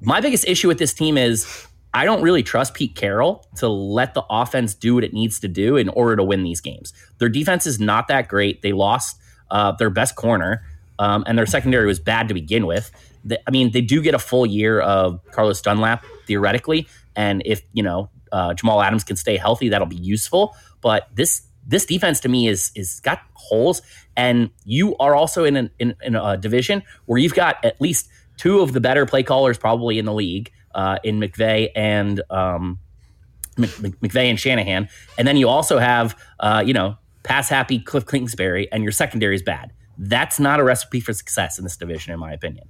my 0.00 0.20
biggest 0.20 0.46
issue 0.46 0.68
with 0.68 0.78
this 0.78 0.94
team 0.94 1.18
is 1.18 1.66
I 1.92 2.04
don't 2.04 2.22
really 2.22 2.44
trust 2.44 2.74
Pete 2.74 2.94
Carroll 2.94 3.44
to 3.56 3.68
let 3.68 4.14
the 4.14 4.24
offense 4.30 4.72
do 4.74 4.94
what 4.94 5.02
it 5.02 5.12
needs 5.12 5.40
to 5.40 5.48
do 5.48 5.76
in 5.76 5.88
order 5.88 6.14
to 6.14 6.22
win 6.22 6.44
these 6.44 6.60
games. 6.60 6.92
Their 7.18 7.28
defense 7.28 7.66
is 7.66 7.80
not 7.80 8.06
that 8.06 8.28
great. 8.28 8.62
They 8.62 8.72
lost 8.72 9.18
uh, 9.50 9.72
their 9.72 9.90
best 9.90 10.16
corner, 10.16 10.64
um, 10.98 11.24
and 11.26 11.38
their 11.38 11.46
secondary 11.46 11.86
was 11.86 12.00
bad 12.00 12.28
to 12.28 12.34
begin 12.34 12.66
with. 12.66 12.90
The, 13.24 13.40
I 13.46 13.50
mean, 13.50 13.72
they 13.72 13.80
do 13.80 14.00
get 14.00 14.14
a 14.14 14.18
full 14.18 14.46
year 14.46 14.80
of 14.80 15.20
Carlos 15.32 15.60
Dunlap 15.60 16.04
theoretically, 16.26 16.88
and 17.14 17.42
if 17.44 17.62
you 17.72 17.82
know 17.82 18.10
uh, 18.32 18.54
Jamal 18.54 18.82
Adams 18.82 19.04
can 19.04 19.16
stay 19.16 19.36
healthy, 19.36 19.68
that'll 19.68 19.86
be 19.86 19.96
useful. 19.96 20.54
But 20.80 21.08
this 21.14 21.42
this 21.66 21.84
defense 21.84 22.20
to 22.20 22.28
me 22.28 22.48
is 22.48 22.70
is 22.74 23.00
got 23.00 23.20
holes, 23.34 23.82
and 24.16 24.50
you 24.64 24.96
are 24.98 25.14
also 25.14 25.44
in 25.44 25.56
an, 25.56 25.70
in, 25.78 25.94
in 26.02 26.14
a 26.14 26.36
division 26.36 26.82
where 27.06 27.18
you've 27.18 27.34
got 27.34 27.64
at 27.64 27.80
least 27.80 28.08
two 28.36 28.60
of 28.60 28.72
the 28.72 28.80
better 28.80 29.06
play 29.06 29.22
callers 29.22 29.58
probably 29.58 29.98
in 29.98 30.04
the 30.04 30.12
league 30.12 30.52
uh, 30.74 30.98
in 31.02 31.18
McVay 31.18 31.70
and 31.74 32.22
um, 32.30 32.78
McVay 33.56 34.30
and 34.30 34.38
Shanahan, 34.38 34.88
and 35.18 35.26
then 35.26 35.36
you 35.36 35.48
also 35.48 35.78
have 35.78 36.16
uh, 36.40 36.62
you 36.64 36.74
know 36.74 36.96
pass 37.26 37.48
happy 37.48 37.78
Cliff 37.78 38.06
Kingsbury, 38.06 38.70
and 38.72 38.82
your 38.82 38.92
secondary 38.92 39.34
is 39.34 39.42
bad. 39.42 39.72
That's 39.98 40.38
not 40.40 40.60
a 40.60 40.64
recipe 40.64 41.00
for 41.00 41.12
success 41.12 41.58
in 41.58 41.64
this 41.64 41.76
division, 41.76 42.12
in 42.12 42.20
my 42.20 42.32
opinion. 42.32 42.68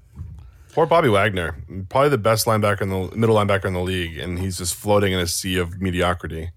Poor 0.72 0.86
Bobby 0.86 1.08
Wagner, 1.08 1.56
probably 1.88 2.10
the 2.10 2.18
best 2.18 2.46
linebacker 2.46 2.82
in 2.82 2.90
the 2.90 3.16
middle 3.16 3.36
linebacker 3.36 3.64
in 3.64 3.74
the 3.74 3.80
league, 3.80 4.18
and 4.18 4.38
he's 4.38 4.58
just 4.58 4.74
floating 4.74 5.12
in 5.12 5.18
a 5.18 5.26
sea 5.26 5.56
of 5.56 5.80
mediocrity. 5.80 6.50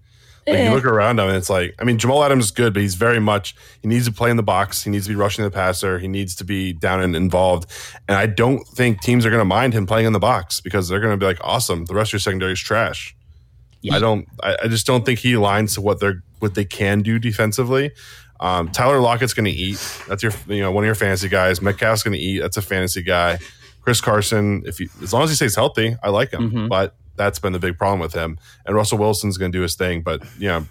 Like 0.46 0.58
eh. 0.58 0.68
you 0.68 0.74
look 0.74 0.84
around 0.84 1.18
him, 1.18 1.28
and 1.28 1.36
it's 1.36 1.50
like, 1.50 1.74
I 1.78 1.84
mean, 1.84 1.98
Jamal 1.98 2.22
Adams 2.24 2.46
is 2.46 2.50
good, 2.50 2.74
but 2.74 2.82
he's 2.82 2.94
very 2.94 3.20
much 3.20 3.54
he 3.82 3.88
needs 3.88 4.06
to 4.06 4.12
play 4.12 4.30
in 4.30 4.36
the 4.36 4.42
box. 4.42 4.82
He 4.82 4.90
needs 4.90 5.06
to 5.06 5.10
be 5.10 5.16
rushing 5.16 5.44
the 5.44 5.50
passer. 5.50 5.98
He 5.98 6.08
needs 6.08 6.34
to 6.36 6.44
be 6.44 6.72
down 6.72 7.00
and 7.00 7.14
involved. 7.14 7.70
And 8.08 8.16
I 8.16 8.26
don't 8.26 8.66
think 8.68 9.00
teams 9.00 9.24
are 9.24 9.30
going 9.30 9.40
to 9.40 9.44
mind 9.44 9.74
him 9.74 9.86
playing 9.86 10.06
in 10.06 10.12
the 10.12 10.18
box 10.18 10.60
because 10.60 10.88
they're 10.88 11.00
going 11.00 11.12
to 11.12 11.16
be 11.16 11.26
like, 11.26 11.38
awesome. 11.42 11.84
The 11.84 11.94
rest 11.94 12.10
of 12.10 12.14
your 12.14 12.20
secondary 12.20 12.52
is 12.52 12.60
trash. 12.60 13.14
Yeah. 13.82 13.96
I 13.96 13.98
don't. 13.98 14.28
I, 14.42 14.56
I, 14.64 14.68
just 14.68 14.86
don't 14.86 15.06
think 15.06 15.20
he 15.20 15.32
aligns 15.32 15.74
to 15.74 15.80
what 15.80 16.00
they're 16.00 16.22
what 16.38 16.54
they 16.54 16.64
can 16.64 17.00
do 17.00 17.18
defensively. 17.18 17.92
Um, 18.38 18.70
Tyler 18.70 19.00
Lockett's 19.00 19.34
going 19.34 19.46
to 19.46 19.50
eat. 19.50 19.78
That's 20.08 20.22
your 20.22 20.32
you 20.48 20.60
know 20.60 20.70
one 20.70 20.84
of 20.84 20.86
your 20.86 20.94
fantasy 20.94 21.28
guys. 21.28 21.62
Metcalf's 21.62 22.02
going 22.02 22.16
to 22.16 22.18
eat. 22.18 22.40
That's 22.40 22.56
a 22.56 22.62
fantasy 22.62 23.02
guy. 23.02 23.38
Chris 23.82 24.00
Carson, 24.00 24.62
if 24.66 24.78
he 24.78 24.88
as 25.02 25.12
long 25.12 25.22
as 25.22 25.30
he 25.30 25.36
stays 25.36 25.54
healthy, 25.54 25.96
I 26.02 26.10
like 26.10 26.32
him. 26.32 26.50
Mm-hmm. 26.50 26.68
But 26.68 26.94
that's 27.16 27.38
been 27.38 27.52
the 27.52 27.58
big 27.58 27.78
problem 27.78 28.00
with 28.00 28.14
him. 28.14 28.38
And 28.66 28.74
Russell 28.74 28.98
Wilson's 28.98 29.36
going 29.36 29.52
to 29.52 29.58
do 29.58 29.62
his 29.62 29.74
thing. 29.74 30.02
But 30.02 30.22
you 30.38 30.48
know, 30.48 30.66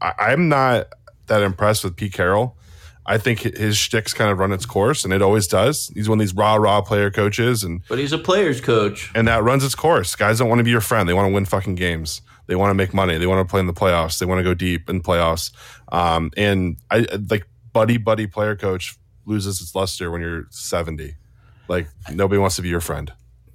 I, 0.00 0.12
I'm 0.18 0.48
not 0.48 0.88
that 1.26 1.42
impressed 1.42 1.84
with 1.84 1.96
Pete 1.96 2.12
Carroll. 2.12 2.56
I 3.08 3.18
think 3.18 3.40
his 3.40 3.76
shtick's 3.76 4.12
kind 4.12 4.30
of 4.30 4.38
run 4.38 4.52
its 4.52 4.66
course, 4.66 5.04
and 5.04 5.12
it 5.12 5.22
always 5.22 5.46
does. 5.46 5.92
He's 5.94 6.08
one 6.08 6.18
of 6.18 6.20
these 6.20 6.34
raw, 6.34 6.56
raw 6.56 6.80
player 6.80 7.10
coaches, 7.10 7.62
and 7.62 7.82
but 7.88 7.98
he's 7.98 8.12
a 8.12 8.18
player's 8.18 8.60
coach, 8.60 9.12
and 9.14 9.28
that 9.28 9.44
runs 9.44 9.62
its 9.62 9.76
course. 9.76 10.16
Guys 10.16 10.40
don't 10.40 10.48
want 10.48 10.58
to 10.58 10.64
be 10.64 10.70
your 10.70 10.80
friend; 10.80 11.08
they 11.08 11.14
want 11.14 11.28
to 11.28 11.32
win 11.32 11.44
fucking 11.44 11.76
games. 11.76 12.20
They 12.46 12.54
want 12.56 12.70
to 12.70 12.74
make 12.74 12.94
money. 12.94 13.18
They 13.18 13.26
want 13.26 13.46
to 13.46 13.50
play 13.50 13.60
in 13.60 13.66
the 13.66 13.72
playoffs. 13.72 14.18
They 14.18 14.26
want 14.26 14.38
to 14.38 14.44
go 14.44 14.54
deep 14.54 14.88
in 14.88 14.98
the 14.98 15.02
playoffs. 15.02 15.52
Um, 15.88 16.30
and 16.36 16.76
I 16.90 17.06
like 17.28 17.46
buddy 17.72 17.96
buddy 17.96 18.26
player 18.26 18.56
coach 18.56 18.96
loses 19.24 19.60
its 19.60 19.74
luster 19.74 20.10
when 20.10 20.20
you're 20.20 20.46
70. 20.50 21.14
Like 21.68 21.88
nobody 22.12 22.38
wants 22.38 22.56
to 22.56 22.62
be 22.62 22.68
your 22.68 22.80
friend. 22.80 23.12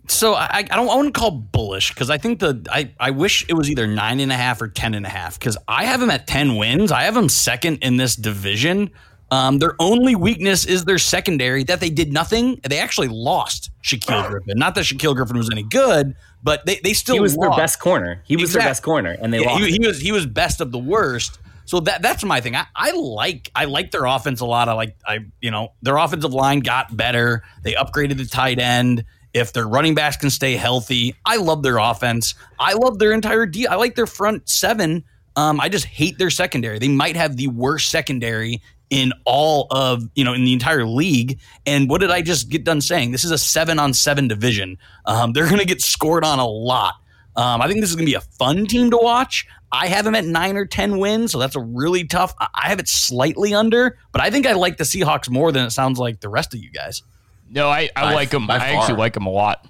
So 0.08 0.34
I, 0.34 0.48
I 0.52 0.62
don't 0.64 0.90
I 0.90 0.96
wouldn't 0.96 1.14
call 1.14 1.32
bullish 1.32 1.94
because 1.94 2.10
I 2.10 2.18
think 2.18 2.40
the 2.40 2.66
I, 2.70 2.92
I 3.00 3.12
wish 3.12 3.46
it 3.48 3.54
was 3.54 3.70
either 3.70 3.88
nine 3.88 4.20
and 4.20 4.32
a 4.32 4.36
half 4.36 4.62
or 4.62 4.68
ten 4.68 4.94
and 4.94 5.06
a 5.06 5.10
half 5.10 5.40
because 5.40 5.58
I 5.68 5.86
have 5.86 6.00
them 6.00 6.10
at 6.10 6.28
ten 6.28 6.58
wins. 6.58 6.92
I 6.92 7.04
have 7.04 7.14
them 7.14 7.30
second 7.30 7.78
in 7.78 7.98
this 7.98 8.16
division. 8.16 8.92
Um, 9.32 9.60
their 9.60 9.76
only 9.80 10.14
weakness 10.14 10.66
is 10.66 10.84
their 10.84 10.98
secondary 10.98 11.64
that 11.64 11.80
they 11.80 11.90
did 11.90 12.12
nothing. 12.12 12.60
They 12.68 12.80
actually 12.80 13.08
lost 13.08 13.72
Shaquill 13.82 14.28
Griffin. 14.28 14.58
Not 14.58 14.76
that 14.76 14.84
Shaquill 14.84 15.16
Griffin 15.16 15.38
was 15.38 15.50
any 15.50 15.64
good, 15.64 16.16
but 16.44 16.66
they, 16.66 16.82
they 16.84 16.92
still 16.92 17.16
he 17.16 17.22
was 17.22 17.38
lost. 17.38 17.56
their 17.56 17.64
best 17.64 17.80
corner. 17.80 18.22
He 18.26 18.36
was 18.36 18.50
exactly. 18.50 18.60
their 18.60 18.70
best 18.70 18.84
corner, 18.84 19.18
and 19.22 19.34
they 19.34 19.40
yeah, 19.40 19.52
lost. 19.52 19.64
He, 19.64 19.72
he, 19.72 19.88
was 19.88 20.00
he 20.02 20.12
was 20.12 20.26
best 20.26 20.60
of 20.60 20.74
the 20.74 20.78
worst. 20.78 21.40
So 21.64 21.80
that 21.80 22.02
that's 22.02 22.26
my 22.26 22.42
thing. 22.42 22.58
I, 22.58 22.66
I 22.76 22.92
like 22.92 23.50
I 23.56 23.66
like 23.66 23.92
their 23.92 24.04
offense 24.04 24.42
a 24.42 24.46
lot. 24.46 24.68
I 24.68 24.74
like 24.74 24.98
I 25.08 25.20
you 25.40 25.50
know 25.50 25.72
their 25.82 25.96
offensive 25.96 26.34
line 26.34 26.60
got 26.60 26.96
better. 26.96 27.44
They 27.64 27.74
upgraded 27.74 28.18
the 28.18 28.26
tight 28.26 28.60
end. 28.60 29.06
If 29.34 29.54
their 29.54 29.66
running 29.66 29.96
backs 29.96 30.18
can 30.18 30.30
stay 30.30 30.58
healthy, 30.58 31.16
I 31.26 31.38
love 31.38 31.64
their 31.64 31.78
offense. 31.78 32.36
I 32.60 32.74
love 32.74 33.00
their 33.00 33.14
entire 33.14 33.46
D. 33.46 33.66
I 33.66 33.76
like 33.76 33.96
their 33.96 34.08
front 34.08 34.50
seven. 34.50 35.06
Um, 35.38 35.62
I 35.62 35.70
just 35.70 35.86
hate 35.86 36.18
their 36.18 36.30
secondary. 36.30 36.80
They 36.80 36.90
might 36.90 37.16
have 37.16 37.38
the 37.38 37.48
worst 37.48 37.90
secondary 37.90 38.62
in 38.92 39.14
all 39.26 39.66
of 39.72 40.04
you 40.14 40.24
know 40.24 40.34
in 40.34 40.44
the 40.44 40.54
entire 40.54 40.86
league. 40.86 41.40
And 41.66 41.90
what 41.90 42.02
did 42.02 42.12
I 42.12 42.22
just 42.22 42.50
get 42.50 42.64
done 42.64 42.82
saying? 42.82 43.12
This 43.12 43.24
is 43.24 43.32
a 43.32 43.38
seven 43.40 43.80
on 43.80 43.96
seven 43.96 44.28
division. 44.28 44.78
Um, 45.06 45.34
they're 45.34 45.48
going 45.48 45.60
to 45.60 45.66
get 45.66 45.82
scored 45.82 46.24
on 46.24 46.38
a 46.38 46.48
lot. 46.48 46.96
Um, 47.36 47.62
I 47.62 47.68
think 47.68 47.80
this 47.80 47.90
is 47.90 47.96
going 47.96 48.06
to 48.06 48.12
be 48.12 48.16
a 48.16 48.22
fun 48.22 48.68
team 48.68 48.92
to 48.92 48.98
watch. 48.98 49.48
I 49.72 49.88
have 49.88 50.04
them 50.04 50.16
at 50.16 50.26
nine 50.26 50.58
or 50.58 50.66
ten 50.66 51.00
wins, 51.00 51.32
so 51.32 51.40
that's 51.40 51.56
a 51.56 51.62
really 51.62 52.04
tough. 52.04 52.36
I 52.40 52.68
have 52.68 52.80
it 52.80 52.90
slightly 52.90 53.54
under, 53.54 53.98
but 54.12 54.22
I 54.22 54.30
think 54.30 54.46
I 54.46 54.54
like 54.54 54.76
the 54.76 54.84
Seahawks 54.84 55.30
more 55.30 55.54
than 55.54 55.66
it 55.66 55.72
sounds 55.72 55.98
like 55.98 56.20
the 56.20 56.28
rest 56.28 56.54
of 56.54 56.60
you 56.60 56.70
guys. 56.70 57.04
No, 57.50 57.70
I, 57.70 57.90
I 57.96 58.14
like 58.14 58.30
them. 58.30 58.50
I 58.50 58.58
actually 58.58 58.98
like 58.98 59.14
them 59.14 59.26
a 59.26 59.30
lot. 59.30 59.66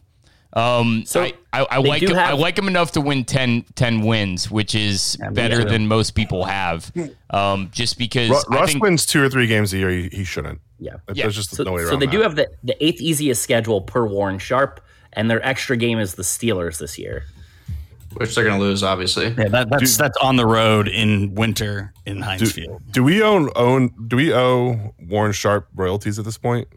Um, 0.53 1.03
so 1.05 1.21
I, 1.21 1.33
I, 1.53 1.65
I 1.71 1.77
like 1.77 2.01
him, 2.01 2.15
have- 2.15 2.29
I 2.29 2.33
like 2.33 2.57
him 2.57 2.67
enough 2.67 2.91
to 2.93 3.01
win 3.01 3.23
10, 3.23 3.65
10 3.75 4.01
wins, 4.01 4.51
which 4.51 4.75
is 4.75 5.17
yeah, 5.19 5.29
better 5.29 5.63
than 5.63 5.87
most 5.87 6.11
people 6.11 6.45
have. 6.45 6.91
Um, 7.29 7.69
just 7.71 7.97
because 7.97 8.29
Russ 8.49 8.71
think, 8.71 8.83
wins 8.83 9.05
two 9.05 9.23
or 9.23 9.29
three 9.29 9.47
games 9.47 9.73
a 9.73 9.77
year, 9.77 9.89
he, 9.89 10.09
he 10.09 10.23
shouldn't. 10.23 10.59
Yeah, 10.79 10.95
yeah. 11.13 11.23
There's 11.23 11.35
just 11.35 11.55
so, 11.55 11.63
no 11.63 11.73
way 11.73 11.83
around. 11.83 11.91
So 11.91 11.97
they 11.97 12.05
that. 12.05 12.11
do 12.11 12.21
have 12.21 12.35
the, 12.35 12.49
the 12.63 12.83
eighth 12.83 12.99
easiest 12.99 13.41
schedule 13.41 13.81
per 13.81 14.05
Warren 14.05 14.39
Sharp, 14.39 14.81
and 15.13 15.29
their 15.29 15.45
extra 15.45 15.77
game 15.77 15.99
is 15.99 16.15
the 16.15 16.23
Steelers 16.23 16.79
this 16.79 16.97
year, 16.97 17.23
which 18.15 18.35
they're 18.35 18.43
going 18.43 18.59
to 18.59 18.65
lose, 18.65 18.83
obviously. 18.83 19.27
Yeah, 19.27 19.47
that, 19.47 19.69
that's 19.69 19.95
do, 19.95 20.03
that's 20.03 20.17
on 20.17 20.35
the 20.35 20.45
road 20.45 20.87
in 20.87 21.35
winter 21.35 21.93
in 22.05 22.21
Heinz 22.21 22.41
do, 22.41 22.47
Field. 22.47 22.81
Do 22.91 23.03
we 23.03 23.21
own 23.21 23.49
own? 23.55 23.93
Do 24.07 24.15
we 24.15 24.33
owe 24.33 24.93
Warren 25.07 25.31
Sharp 25.31 25.69
royalties 25.75 26.17
at 26.19 26.25
this 26.25 26.37
point? 26.37 26.67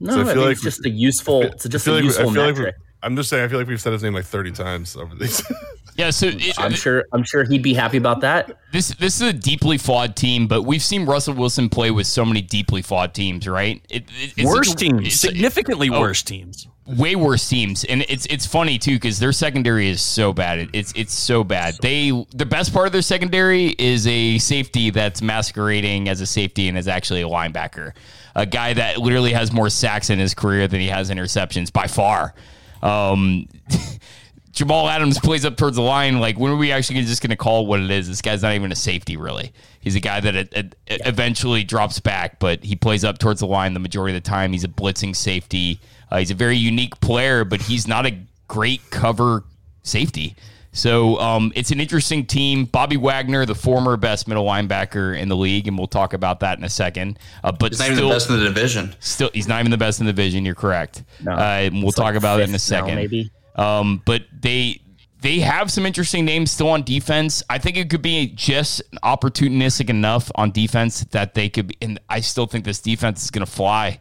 No, 0.00 0.12
so 0.12 0.20
I, 0.20 0.30
I 0.30 0.34
feel 0.34 0.42
like 0.42 0.52
it's 0.52 0.62
just 0.62 0.84
a 0.86 0.90
useful. 0.90 1.42
It's 1.42 1.68
just 1.68 1.86
a 1.86 1.92
like, 1.92 2.04
useful 2.04 2.30
metric. 2.30 2.76
Like 2.76 2.88
I'm 3.02 3.16
just 3.16 3.30
saying. 3.30 3.44
I 3.44 3.48
feel 3.48 3.58
like 3.58 3.68
we've 3.68 3.80
said 3.80 3.92
his 3.92 4.02
name 4.02 4.14
like 4.14 4.24
30 4.24 4.52
times 4.52 4.96
over 4.96 5.14
these. 5.14 5.42
Yeah, 5.98 6.10
so 6.10 6.28
it, 6.28 6.56
I'm 6.60 6.72
sure 6.72 7.06
I'm 7.12 7.24
sure 7.24 7.42
he'd 7.42 7.62
be 7.62 7.74
happy 7.74 7.96
about 7.96 8.20
that. 8.20 8.56
This 8.70 8.94
this 8.94 9.20
is 9.20 9.22
a 9.22 9.32
deeply 9.32 9.78
flawed 9.78 10.14
team, 10.14 10.46
but 10.46 10.62
we've 10.62 10.82
seen 10.82 11.04
Russell 11.04 11.34
Wilson 11.34 11.68
play 11.68 11.90
with 11.90 12.06
so 12.06 12.24
many 12.24 12.40
deeply 12.40 12.82
flawed 12.82 13.14
teams, 13.14 13.48
right? 13.48 13.84
It, 13.90 14.04
it, 14.36 14.44
worse 14.44 14.76
teams, 14.76 15.18
significantly 15.18 15.90
oh, 15.90 15.98
worse 15.98 16.22
teams, 16.22 16.68
way 16.86 17.16
worse 17.16 17.48
teams, 17.48 17.82
and 17.82 18.02
it's 18.08 18.26
it's 18.26 18.46
funny 18.46 18.78
too 18.78 18.94
because 18.94 19.18
their 19.18 19.32
secondary 19.32 19.88
is 19.88 20.00
so 20.00 20.32
bad. 20.32 20.70
it's 20.72 20.92
it's 20.94 21.12
so 21.12 21.42
bad. 21.42 21.74
They 21.82 22.10
the 22.32 22.46
best 22.46 22.72
part 22.72 22.86
of 22.86 22.92
their 22.92 23.02
secondary 23.02 23.70
is 23.70 24.06
a 24.06 24.38
safety 24.38 24.90
that's 24.90 25.20
masquerading 25.20 26.08
as 26.08 26.20
a 26.20 26.26
safety 26.26 26.68
and 26.68 26.78
is 26.78 26.86
actually 26.86 27.22
a 27.22 27.28
linebacker, 27.28 27.92
a 28.38 28.46
guy 28.46 28.72
that 28.72 28.98
literally 28.98 29.32
has 29.32 29.52
more 29.52 29.68
sacks 29.68 30.10
in 30.10 30.18
his 30.20 30.32
career 30.32 30.68
than 30.68 30.80
he 30.80 30.86
has 30.86 31.10
interceptions 31.10 31.72
by 31.72 31.88
far. 31.88 32.34
Um, 32.82 33.48
Jamal 34.52 34.88
Adams 34.88 35.18
plays 35.18 35.44
up 35.44 35.56
towards 35.56 35.74
the 35.74 35.82
line. 35.82 36.20
Like, 36.20 36.38
when 36.38 36.52
are 36.52 36.56
we 36.56 36.70
actually 36.70 37.02
just 37.02 37.20
going 37.20 37.30
to 37.30 37.36
call 37.36 37.66
what 37.66 37.80
it 37.80 37.90
is? 37.90 38.06
This 38.06 38.22
guy's 38.22 38.42
not 38.42 38.54
even 38.54 38.70
a 38.70 38.76
safety, 38.76 39.16
really. 39.16 39.52
He's 39.80 39.96
a 39.96 40.00
guy 40.00 40.20
that 40.20 40.36
it, 40.36 40.52
it, 40.52 40.74
it 40.86 41.00
eventually 41.04 41.64
drops 41.64 41.98
back, 41.98 42.38
but 42.38 42.62
he 42.62 42.76
plays 42.76 43.02
up 43.04 43.18
towards 43.18 43.40
the 43.40 43.46
line 43.46 43.74
the 43.74 43.80
majority 43.80 44.16
of 44.16 44.22
the 44.22 44.28
time. 44.28 44.52
He's 44.52 44.64
a 44.64 44.68
blitzing 44.68 45.16
safety. 45.16 45.80
Uh, 46.10 46.18
he's 46.18 46.30
a 46.30 46.34
very 46.34 46.56
unique 46.56 46.98
player, 47.00 47.44
but 47.44 47.60
he's 47.60 47.88
not 47.88 48.06
a 48.06 48.16
great 48.46 48.88
cover 48.90 49.42
safety. 49.82 50.36
So 50.78 51.18
um, 51.18 51.52
it's 51.56 51.72
an 51.72 51.80
interesting 51.80 52.24
team. 52.24 52.64
Bobby 52.64 52.96
Wagner, 52.96 53.44
the 53.44 53.54
former 53.54 53.96
best 53.96 54.28
middle 54.28 54.44
linebacker 54.44 55.18
in 55.18 55.28
the 55.28 55.36
league, 55.36 55.66
and 55.66 55.76
we'll 55.76 55.88
talk 55.88 56.12
about 56.12 56.38
that 56.40 56.56
in 56.56 56.62
a 56.62 56.68
second. 56.68 57.18
Uh, 57.42 57.50
but 57.50 57.72
he's 57.72 57.80
not 57.80 57.86
still, 57.86 57.96
even 57.96 58.08
the 58.08 58.14
best 58.14 58.30
in 58.30 58.38
the 58.38 58.44
division. 58.44 58.94
Still, 59.00 59.30
he's 59.34 59.48
not 59.48 59.58
even 59.58 59.72
the 59.72 59.76
best 59.76 59.98
in 59.98 60.06
the 60.06 60.12
division. 60.12 60.44
You're 60.44 60.54
correct. 60.54 61.02
No, 61.20 61.32
uh, 61.32 61.36
and 61.36 61.82
we'll 61.82 61.90
talk 61.90 62.04
like 62.04 62.14
about 62.14 62.40
it 62.40 62.48
in 62.48 62.54
a 62.54 62.60
second. 62.60 62.90
Now, 62.90 62.94
maybe 62.94 63.30
um, 63.56 64.02
but 64.04 64.22
they 64.40 64.80
they 65.20 65.40
have 65.40 65.70
some 65.72 65.84
interesting 65.84 66.24
names 66.24 66.52
still 66.52 66.68
on 66.68 66.84
defense. 66.84 67.42
I 67.50 67.58
think 67.58 67.76
it 67.76 67.90
could 67.90 68.02
be 68.02 68.28
just 68.28 68.80
opportunistic 69.02 69.90
enough 69.90 70.30
on 70.36 70.52
defense 70.52 71.00
that 71.10 71.34
they 71.34 71.48
could. 71.48 71.66
Be, 71.66 71.76
and 71.82 72.00
I 72.08 72.20
still 72.20 72.46
think 72.46 72.64
this 72.64 72.80
defense 72.80 73.24
is 73.24 73.32
going 73.32 73.44
to 73.44 73.50
fly. 73.50 74.00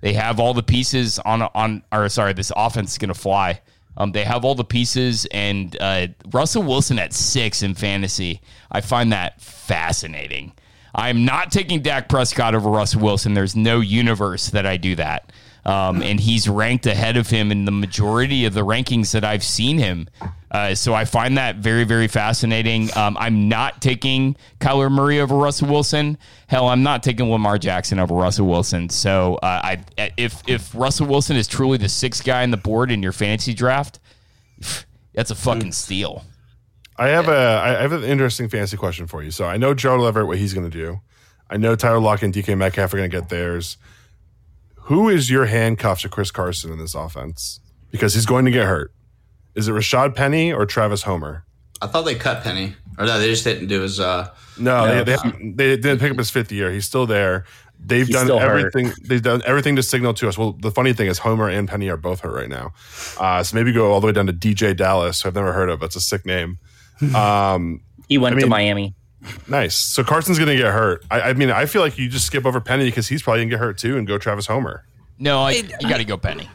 They 0.00 0.14
have 0.14 0.40
all 0.40 0.54
the 0.54 0.62
pieces 0.62 1.18
on 1.18 1.42
on. 1.42 1.82
Or 1.92 2.08
sorry, 2.08 2.32
this 2.32 2.50
offense 2.56 2.92
is 2.92 2.98
going 2.98 3.12
to 3.12 3.14
fly. 3.14 3.60
Um, 3.96 4.12
they 4.12 4.24
have 4.24 4.44
all 4.44 4.54
the 4.54 4.64
pieces, 4.64 5.26
and 5.26 5.76
uh, 5.80 6.08
Russell 6.32 6.62
Wilson 6.62 6.98
at 6.98 7.12
six 7.12 7.62
in 7.62 7.74
fantasy. 7.74 8.40
I 8.70 8.80
find 8.80 9.12
that 9.12 9.40
fascinating. 9.40 10.52
I'm 10.94 11.24
not 11.24 11.50
taking 11.50 11.82
Dak 11.82 12.08
Prescott 12.08 12.54
over 12.54 12.70
Russell 12.70 13.02
Wilson. 13.02 13.34
There's 13.34 13.56
no 13.56 13.80
universe 13.80 14.50
that 14.50 14.66
I 14.66 14.76
do 14.76 14.94
that. 14.96 15.32
Um, 15.64 16.02
and 16.02 16.20
he's 16.20 16.48
ranked 16.48 16.86
ahead 16.86 17.16
of 17.16 17.30
him 17.30 17.50
in 17.50 17.64
the 17.64 17.72
majority 17.72 18.44
of 18.44 18.52
the 18.52 18.60
rankings 18.60 19.12
that 19.12 19.24
I've 19.24 19.42
seen 19.42 19.78
him. 19.78 20.08
Uh, 20.54 20.72
so 20.72 20.94
I 20.94 21.04
find 21.04 21.36
that 21.36 21.56
very, 21.56 21.82
very 21.82 22.06
fascinating. 22.06 22.88
Um, 22.96 23.16
I'm 23.18 23.48
not 23.48 23.82
taking 23.82 24.36
Kyler 24.60 24.88
Murray 24.88 25.18
over 25.18 25.34
Russell 25.34 25.68
Wilson. 25.68 26.16
Hell, 26.46 26.68
I'm 26.68 26.84
not 26.84 27.02
taking 27.02 27.28
Lamar 27.28 27.58
Jackson 27.58 27.98
over 27.98 28.14
Russell 28.14 28.46
Wilson. 28.46 28.88
So 28.88 29.34
uh, 29.42 29.60
I, 29.64 29.84
if 30.16 30.42
if 30.46 30.72
Russell 30.72 31.08
Wilson 31.08 31.36
is 31.36 31.48
truly 31.48 31.76
the 31.76 31.88
sixth 31.88 32.24
guy 32.24 32.44
on 32.44 32.52
the 32.52 32.56
board 32.56 32.92
in 32.92 33.02
your 33.02 33.10
fantasy 33.10 33.52
draft, 33.52 33.98
that's 35.12 35.32
a 35.32 35.34
fucking 35.34 35.72
steal. 35.72 36.24
I 36.96 37.08
have 37.08 37.26
a 37.26 37.60
I 37.60 37.82
have 37.82 37.90
an 37.90 38.04
interesting 38.04 38.48
fantasy 38.48 38.76
question 38.76 39.08
for 39.08 39.24
you. 39.24 39.32
So 39.32 39.46
I 39.46 39.56
know 39.56 39.74
Gerald 39.74 40.06
Everett 40.06 40.28
what 40.28 40.38
he's 40.38 40.54
going 40.54 40.70
to 40.70 40.78
do. 40.78 41.00
I 41.50 41.56
know 41.56 41.74
Tyler 41.74 41.98
Lock 41.98 42.22
and 42.22 42.32
DK 42.32 42.56
Metcalf 42.56 42.94
are 42.94 42.96
going 42.96 43.10
to 43.10 43.20
get 43.20 43.28
theirs. 43.28 43.76
Who 44.82 45.08
is 45.08 45.30
your 45.30 45.46
handcuff 45.46 46.02
to 46.02 46.08
Chris 46.08 46.30
Carson 46.30 46.70
in 46.70 46.78
this 46.78 46.94
offense? 46.94 47.58
Because 47.90 48.14
he's 48.14 48.24
going 48.24 48.44
to 48.44 48.52
get 48.52 48.66
hurt. 48.66 48.92
Is 49.54 49.68
it 49.68 49.72
Rashad 49.72 50.14
Penny 50.14 50.52
or 50.52 50.66
Travis 50.66 51.02
Homer? 51.02 51.44
I 51.80 51.86
thought 51.86 52.02
they 52.02 52.14
cut 52.14 52.42
Penny, 52.42 52.74
or 52.98 53.06
no, 53.06 53.18
they 53.18 53.28
just 53.28 53.44
didn't 53.44 53.68
do 53.68 53.82
his. 53.82 54.00
Uh, 54.00 54.28
no, 54.58 55.04
they, 55.04 55.16
they, 55.16 55.52
they, 55.52 55.76
didn't 55.76 55.98
pick 55.98 56.10
up 56.10 56.18
his 56.18 56.30
fifth 56.30 56.50
year. 56.50 56.70
He's 56.70 56.84
still 56.84 57.06
there. 57.06 57.44
They've 57.78 58.06
He's 58.06 58.16
done 58.16 58.30
everything. 58.30 58.86
Hurt. 58.86 58.96
They've 59.04 59.22
done 59.22 59.42
everything 59.44 59.76
to 59.76 59.82
signal 59.82 60.14
to 60.14 60.28
us. 60.28 60.38
Well, 60.38 60.52
the 60.52 60.70
funny 60.70 60.92
thing 60.92 61.08
is, 61.08 61.18
Homer 61.18 61.48
and 61.48 61.68
Penny 61.68 61.88
are 61.90 61.96
both 61.96 62.20
hurt 62.20 62.34
right 62.34 62.48
now. 62.48 62.72
Uh, 63.18 63.42
so 63.42 63.54
maybe 63.54 63.72
go 63.72 63.92
all 63.92 64.00
the 64.00 64.06
way 64.06 64.12
down 64.12 64.26
to 64.26 64.32
DeeJay 64.32 64.76
Dallas, 64.76 65.22
who 65.22 65.28
I've 65.28 65.34
never 65.34 65.52
heard 65.52 65.68
of. 65.68 65.80
That's 65.80 65.96
a 65.96 66.00
sick 66.00 66.24
name. 66.26 66.58
Um, 67.14 67.82
he 68.08 68.18
went 68.18 68.34
I 68.34 68.36
mean, 68.36 68.44
to 68.44 68.50
Miami. 68.50 68.94
Nice. 69.48 69.74
So 69.74 70.04
Carson's 70.04 70.38
going 70.38 70.48
to 70.48 70.56
get 70.56 70.72
hurt. 70.72 71.04
I, 71.10 71.20
I, 71.22 71.32
mean, 71.32 71.50
I 71.50 71.66
feel 71.66 71.82
like 71.82 71.98
you 71.98 72.08
just 72.08 72.26
skip 72.26 72.46
over 72.46 72.60
Penny 72.60 72.84
because 72.84 73.08
he's 73.08 73.22
probably 73.22 73.40
going 73.40 73.48
to 73.50 73.56
get 73.56 73.60
hurt 73.60 73.78
too, 73.78 73.96
and 73.98 74.06
go 74.06 74.16
Travis 74.16 74.46
Homer. 74.46 74.84
No, 75.18 75.40
I, 75.40 75.52
you 75.52 75.88
got 75.88 75.98
to 75.98 76.04
go 76.04 76.16
Penny. 76.16 76.48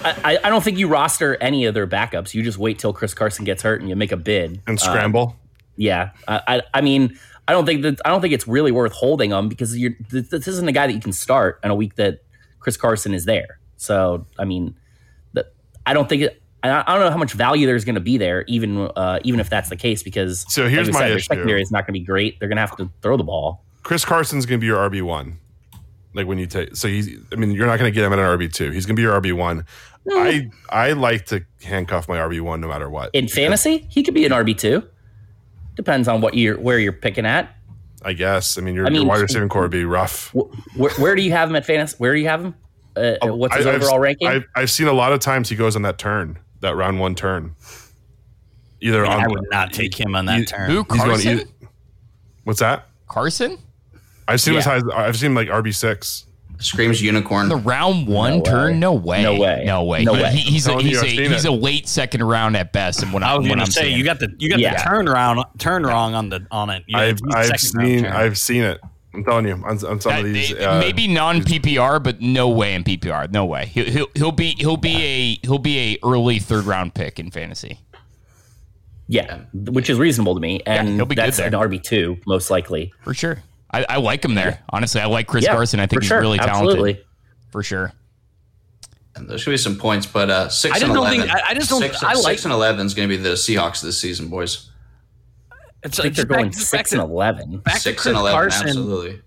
I, 0.00 0.38
I, 0.44 0.50
don't 0.50 0.62
think 0.62 0.78
you 0.78 0.88
roster 0.88 1.36
any 1.36 1.64
of 1.64 1.74
their 1.74 1.86
backups. 1.86 2.34
You 2.34 2.42
just 2.42 2.58
wait 2.58 2.78
till 2.78 2.92
Chris 2.92 3.14
Carson 3.14 3.44
gets 3.44 3.62
hurt 3.62 3.80
and 3.80 3.88
you 3.88 3.96
make 3.96 4.12
a 4.12 4.16
bid 4.16 4.60
and 4.66 4.78
scramble. 4.78 5.28
Um, 5.28 5.36
yeah, 5.76 6.10
I, 6.28 6.40
I, 6.46 6.62
I 6.74 6.80
mean, 6.80 7.18
I 7.48 7.52
don't 7.52 7.66
think 7.66 7.82
that 7.82 8.00
I 8.04 8.10
don't 8.10 8.20
think 8.20 8.34
it's 8.34 8.48
really 8.48 8.72
worth 8.72 8.92
holding 8.92 9.30
him 9.30 9.48
because 9.48 9.76
you're 9.76 9.92
this 10.10 10.48
isn't 10.48 10.68
a 10.68 10.72
guy 10.72 10.86
that 10.86 10.92
you 10.92 11.00
can 11.00 11.12
start 11.12 11.60
in 11.62 11.70
a 11.70 11.74
week 11.74 11.94
that 11.96 12.20
Chris 12.60 12.76
Carson 12.76 13.14
is 13.14 13.24
there. 13.24 13.58
So 13.76 14.26
I 14.38 14.44
mean, 14.44 14.74
the, 15.32 15.46
I 15.84 15.94
don't 15.94 16.08
think 16.08 16.22
it, 16.22 16.42
I 16.62 16.94
don't 16.94 17.04
know 17.04 17.10
how 17.10 17.18
much 17.18 17.32
value 17.32 17.66
there's 17.66 17.84
going 17.84 17.94
to 17.94 18.00
be 18.00 18.18
there, 18.18 18.44
even 18.48 18.90
uh, 18.96 19.20
even 19.22 19.38
if 19.38 19.48
that's 19.48 19.68
the 19.68 19.76
case. 19.76 20.02
Because 20.02 20.44
so 20.48 20.68
here's 20.68 20.88
like 20.88 20.94
my 20.94 21.00
said, 21.00 21.10
issue: 21.12 21.26
secondary 21.26 21.62
is 21.62 21.70
not 21.70 21.86
going 21.86 21.94
to 21.94 22.00
be 22.00 22.04
great. 22.04 22.40
They're 22.40 22.48
going 22.48 22.56
to 22.56 22.62
have 22.62 22.76
to 22.78 22.90
throw 23.02 23.16
the 23.16 23.24
ball. 23.24 23.64
Chris 23.82 24.04
Carson's 24.04 24.46
going 24.46 24.58
to 24.58 24.60
be 24.60 24.66
your 24.66 24.78
RB 24.90 25.02
one. 25.02 25.38
Like 26.16 26.26
when 26.26 26.38
you 26.38 26.46
take, 26.46 26.74
so 26.74 26.88
he's. 26.88 27.10
I 27.30 27.36
mean, 27.36 27.50
you're 27.50 27.66
not 27.66 27.78
going 27.78 27.92
to 27.92 27.94
get 27.94 28.02
him 28.02 28.12
at 28.14 28.18
an 28.18 28.24
RB 28.24 28.50
two. 28.50 28.70
He's 28.70 28.86
going 28.86 28.96
to 28.96 29.00
be 29.00 29.02
your 29.02 29.20
RB 29.20 29.34
one. 29.34 29.66
I 30.10 30.50
I 30.70 30.92
like 30.92 31.26
to 31.26 31.44
handcuff 31.62 32.08
my 32.08 32.16
RB 32.16 32.40
one 32.40 32.62
no 32.62 32.68
matter 32.68 32.88
what. 32.88 33.10
In 33.12 33.28
fantasy, 33.28 33.86
he 33.90 34.02
could 34.02 34.14
be 34.14 34.24
an 34.24 34.32
RB 34.32 34.56
two. 34.56 34.82
Depends 35.74 36.08
on 36.08 36.22
what 36.22 36.32
you're 36.32 36.58
where 36.58 36.78
you're 36.78 36.94
picking 36.94 37.26
at. 37.26 37.54
I 38.02 38.14
guess. 38.14 38.56
I 38.56 38.62
mean, 38.62 38.74
your, 38.74 38.86
I 38.86 38.90
mean, 38.90 39.02
your 39.02 39.10
wide 39.10 39.20
receiving 39.20 39.50
corps 39.50 39.62
would 39.62 39.70
be 39.70 39.84
rough. 39.84 40.32
Where, 40.32 40.90
where, 40.92 41.14
do 41.14 41.22
you 41.22 41.32
have 41.32 41.50
him 41.50 41.56
at 41.56 41.66
fantasy? 41.66 41.96
Where 41.98 42.14
do 42.14 42.20
you 42.20 42.28
have 42.28 42.44
him? 42.44 42.54
Uh, 42.96 43.16
oh, 43.20 43.34
what's 43.34 43.54
his 43.56 43.66
I, 43.66 43.74
overall 43.74 43.96
I've, 43.96 44.00
ranking? 44.00 44.28
I've, 44.28 44.44
I've, 44.54 44.70
seen 44.70 44.86
a 44.86 44.92
lot 44.92 45.12
of 45.12 45.20
times 45.20 45.50
he 45.50 45.56
goes 45.56 45.76
on 45.76 45.82
that 45.82 45.98
turn, 45.98 46.38
that 46.60 46.76
round 46.76 46.98
one 46.98 47.14
turn. 47.14 47.56
Either 48.80 49.04
I, 49.04 49.08
mean, 49.08 49.18
on, 49.18 49.24
I 49.24 49.28
would 49.28 49.50
not 49.50 49.72
take 49.72 49.98
him 49.98 50.14
on 50.14 50.24
that 50.26 50.38
he, 50.38 50.44
turn. 50.46 50.70
Who 50.70 50.84
Carson? 50.84 51.40
Either, 51.40 51.50
what's 52.44 52.60
that? 52.60 52.86
Carson? 53.08 53.58
I've 54.28 54.40
seen 54.40 54.54
yeah. 54.54 54.58
as 54.60 54.64
high 54.64 54.76
as 54.76 54.84
I've 54.94 55.16
seen 55.16 55.34
like 55.34 55.48
RB 55.48 55.74
six. 55.74 56.26
Screams 56.58 57.02
unicorn. 57.02 57.50
The 57.50 57.56
round 57.56 58.06
one 58.06 58.38
no 58.38 58.42
turn? 58.42 58.80
No 58.80 58.94
way. 58.94 59.22
No 59.22 59.36
way. 59.36 59.64
No 59.66 59.84
way. 59.84 60.04
No 60.04 60.14
way. 60.14 60.30
He, 60.30 60.52
he's 60.52 60.66
a, 60.66 60.80
he's, 60.80 61.02
a, 61.02 61.06
he's 61.06 61.44
a 61.44 61.50
late 61.50 61.86
second 61.86 62.22
round 62.22 62.56
at 62.56 62.72
best. 62.72 63.02
And 63.02 63.12
when 63.12 63.22
I 63.22 63.36
was 63.36 63.46
going 63.46 63.58
to 63.58 63.66
say, 63.66 63.82
saying. 63.82 63.98
you 63.98 64.04
got 64.04 64.20
the 64.20 64.34
you 64.38 64.48
got 64.48 64.58
yeah. 64.58 64.74
the 64.74 64.82
turn 64.82 65.06
round 65.06 65.44
turn 65.58 65.82
wrong 65.82 66.14
on 66.14 66.30
the 66.30 66.46
on 66.50 66.70
it. 66.70 66.84
You 66.86 66.96
I've, 66.96 67.18
I've 67.34 67.60
seen 67.60 68.06
I've 68.06 68.38
seen 68.38 68.62
it. 68.62 68.80
I'm 69.12 69.24
telling 69.24 69.46
you, 69.48 69.54
on, 69.54 69.64
on 69.64 69.78
some 69.78 69.98
that, 70.00 70.24
of 70.26 70.32
these, 70.32 70.52
uh, 70.54 70.78
maybe 70.78 71.08
non 71.08 71.40
PPR, 71.40 72.02
but 72.02 72.20
no 72.20 72.50
way 72.50 72.74
in 72.74 72.84
PPR. 72.84 73.30
No 73.32 73.46
way. 73.46 73.66
He'll, 73.66 73.86
he'll, 73.86 74.06
he'll 74.14 74.32
be 74.32 74.54
he'll 74.58 74.76
be 74.76 74.96
a 74.96 75.46
he'll 75.46 75.58
be 75.58 75.78
a 75.78 75.98
early 76.06 76.38
third 76.38 76.64
round 76.64 76.94
pick 76.94 77.18
in 77.18 77.30
fantasy. 77.30 77.80
Yeah, 79.08 79.40
which 79.54 79.88
is 79.88 79.98
reasonable 79.98 80.34
to 80.34 80.40
me, 80.40 80.60
and 80.66 80.88
yeah, 80.88 80.94
he'll 80.96 81.06
be 81.06 81.14
that's 81.14 81.38
an 81.38 81.52
RB 81.52 81.82
two 81.82 82.18
most 82.26 82.50
likely 82.50 82.92
for 83.02 83.14
sure. 83.14 83.42
I, 83.76 83.84
I 83.88 83.96
like 83.98 84.24
him 84.24 84.34
there. 84.34 84.62
Honestly, 84.70 85.00
I 85.00 85.06
like 85.06 85.26
Chris 85.26 85.44
yeah, 85.44 85.52
Carson. 85.52 85.80
I 85.80 85.86
think 85.86 86.02
he's 86.02 86.08
sure. 86.08 86.20
really 86.20 86.38
talented. 86.38 86.78
Absolutely. 86.78 87.04
For 87.50 87.62
sure. 87.62 87.92
And 89.14 89.28
there 89.28 89.38
should 89.38 89.50
be 89.50 89.56
some 89.56 89.76
points, 89.76 90.06
but 90.06 90.30
uh, 90.30 90.48
six 90.48 90.82
I 90.82 90.86
and 90.86 90.96
eleven. 90.96 91.20
Think, 91.20 91.32
I, 91.32 91.48
I, 91.48 91.54
just 91.54 91.70
don't. 91.70 91.80
Six, 91.80 92.02
I 92.02 92.14
like 92.14 92.24
six 92.24 92.44
and 92.44 92.52
eleven 92.52 92.86
is 92.86 92.94
going 92.94 93.08
to 93.08 93.16
be 93.16 93.22
the 93.22 93.30
Seahawks 93.30 93.82
this 93.82 93.98
season, 93.98 94.28
boys. 94.28 94.70
It's, 95.82 95.98
I 95.98 96.04
think 96.04 96.16
they're 96.16 96.24
going 96.24 96.52
six 96.52 96.92
and 96.92 97.00
eleven. 97.00 97.58
Back 97.58 97.78
six 97.78 98.02
to 98.02 98.10
and 98.10 98.18
eleven, 98.18 98.38
Carson, 98.38 98.68
absolutely. 98.68 99.22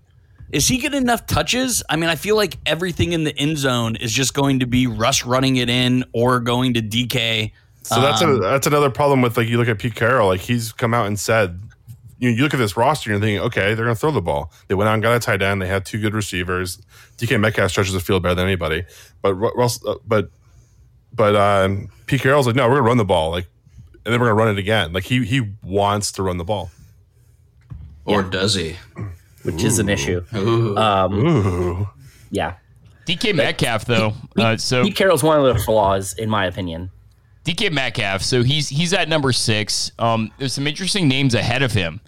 Is 0.52 0.66
he 0.66 0.78
getting 0.78 1.02
enough 1.02 1.26
touches? 1.26 1.82
I 1.88 1.96
mean, 1.96 2.10
I 2.10 2.16
feel 2.16 2.36
like 2.36 2.58
everything 2.66 3.12
in 3.12 3.24
the 3.24 3.36
end 3.36 3.58
zone 3.58 3.96
is 3.96 4.12
just 4.12 4.34
going 4.34 4.60
to 4.60 4.66
be 4.66 4.86
Russ 4.86 5.24
running 5.24 5.56
it 5.56 5.70
in 5.70 6.04
or 6.12 6.40
going 6.40 6.74
to 6.74 6.82
DK. 6.82 7.52
So 7.82 8.00
that's 8.00 8.22
um, 8.22 8.36
a 8.36 8.38
that's 8.38 8.66
another 8.66 8.90
problem 8.90 9.22
with 9.22 9.36
like 9.36 9.48
you 9.48 9.58
look 9.58 9.68
at 9.68 9.78
Pete 9.78 9.94
Carroll, 9.94 10.28
like 10.28 10.40
he's 10.40 10.72
come 10.72 10.92
out 10.92 11.06
and 11.06 11.18
said 11.18 11.60
you, 12.20 12.30
know, 12.30 12.36
you 12.36 12.42
look 12.42 12.54
at 12.54 12.58
this 12.58 12.76
roster 12.76 13.10
and 13.10 13.20
you're 13.20 13.26
thinking, 13.26 13.46
okay, 13.46 13.74
they're 13.74 13.86
going 13.86 13.96
to 13.96 14.00
throw 14.00 14.10
the 14.10 14.20
ball. 14.20 14.52
They 14.68 14.74
went 14.74 14.88
out 14.88 14.94
and 14.94 15.02
got 15.02 15.16
a 15.16 15.20
tight 15.20 15.40
end. 15.40 15.60
They 15.60 15.66
had 15.66 15.86
two 15.86 15.98
good 15.98 16.14
receivers. 16.14 16.78
DK 17.16 17.40
Metcalf 17.40 17.70
stretches 17.70 17.94
the 17.94 18.00
field 18.00 18.22
better 18.22 18.34
than 18.34 18.46
anybody. 18.46 18.84
But 19.22 19.36
uh, 19.42 19.94
but 20.06 20.30
but 21.12 21.34
um, 21.34 21.88
Pete 22.06 22.20
Carroll's 22.20 22.46
like, 22.46 22.56
no, 22.56 22.64
we're 22.64 22.74
going 22.74 22.84
to 22.84 22.88
run 22.88 22.96
the 22.98 23.04
ball, 23.04 23.30
like, 23.30 23.46
and 24.04 24.12
then 24.12 24.20
we're 24.20 24.26
going 24.26 24.36
to 24.36 24.44
run 24.44 24.54
it 24.54 24.58
again. 24.58 24.92
Like 24.92 25.04
he 25.04 25.24
he 25.24 25.50
wants 25.62 26.12
to 26.12 26.22
run 26.22 26.36
the 26.36 26.44
ball, 26.44 26.70
or 28.04 28.22
yeah. 28.22 28.30
does 28.30 28.54
he? 28.54 28.76
Which 29.42 29.62
Ooh. 29.62 29.66
is 29.66 29.78
an 29.78 29.88
issue. 29.88 30.22
Ooh. 30.34 30.76
Um, 30.76 31.26
Ooh. 31.26 31.88
Yeah. 32.30 32.56
DK 33.06 33.34
Metcalf, 33.34 33.86
though. 33.86 34.12
Uh, 34.36 34.56
so 34.56 34.84
Pete 34.84 34.94
Carroll's 34.94 35.22
one 35.22 35.44
of 35.44 35.54
the 35.54 35.60
flaws, 35.62 36.12
in 36.14 36.28
my 36.28 36.44
opinion. 36.44 36.90
DK 37.44 37.72
Metcalf. 37.72 38.22
So 38.22 38.42
he's 38.42 38.68
he's 38.68 38.92
at 38.92 39.08
number 39.08 39.32
six. 39.32 39.90
Um, 39.98 40.30
there's 40.38 40.52
some 40.52 40.66
interesting 40.66 41.08
names 41.08 41.34
ahead 41.34 41.62
of 41.62 41.72
him. 41.72 42.00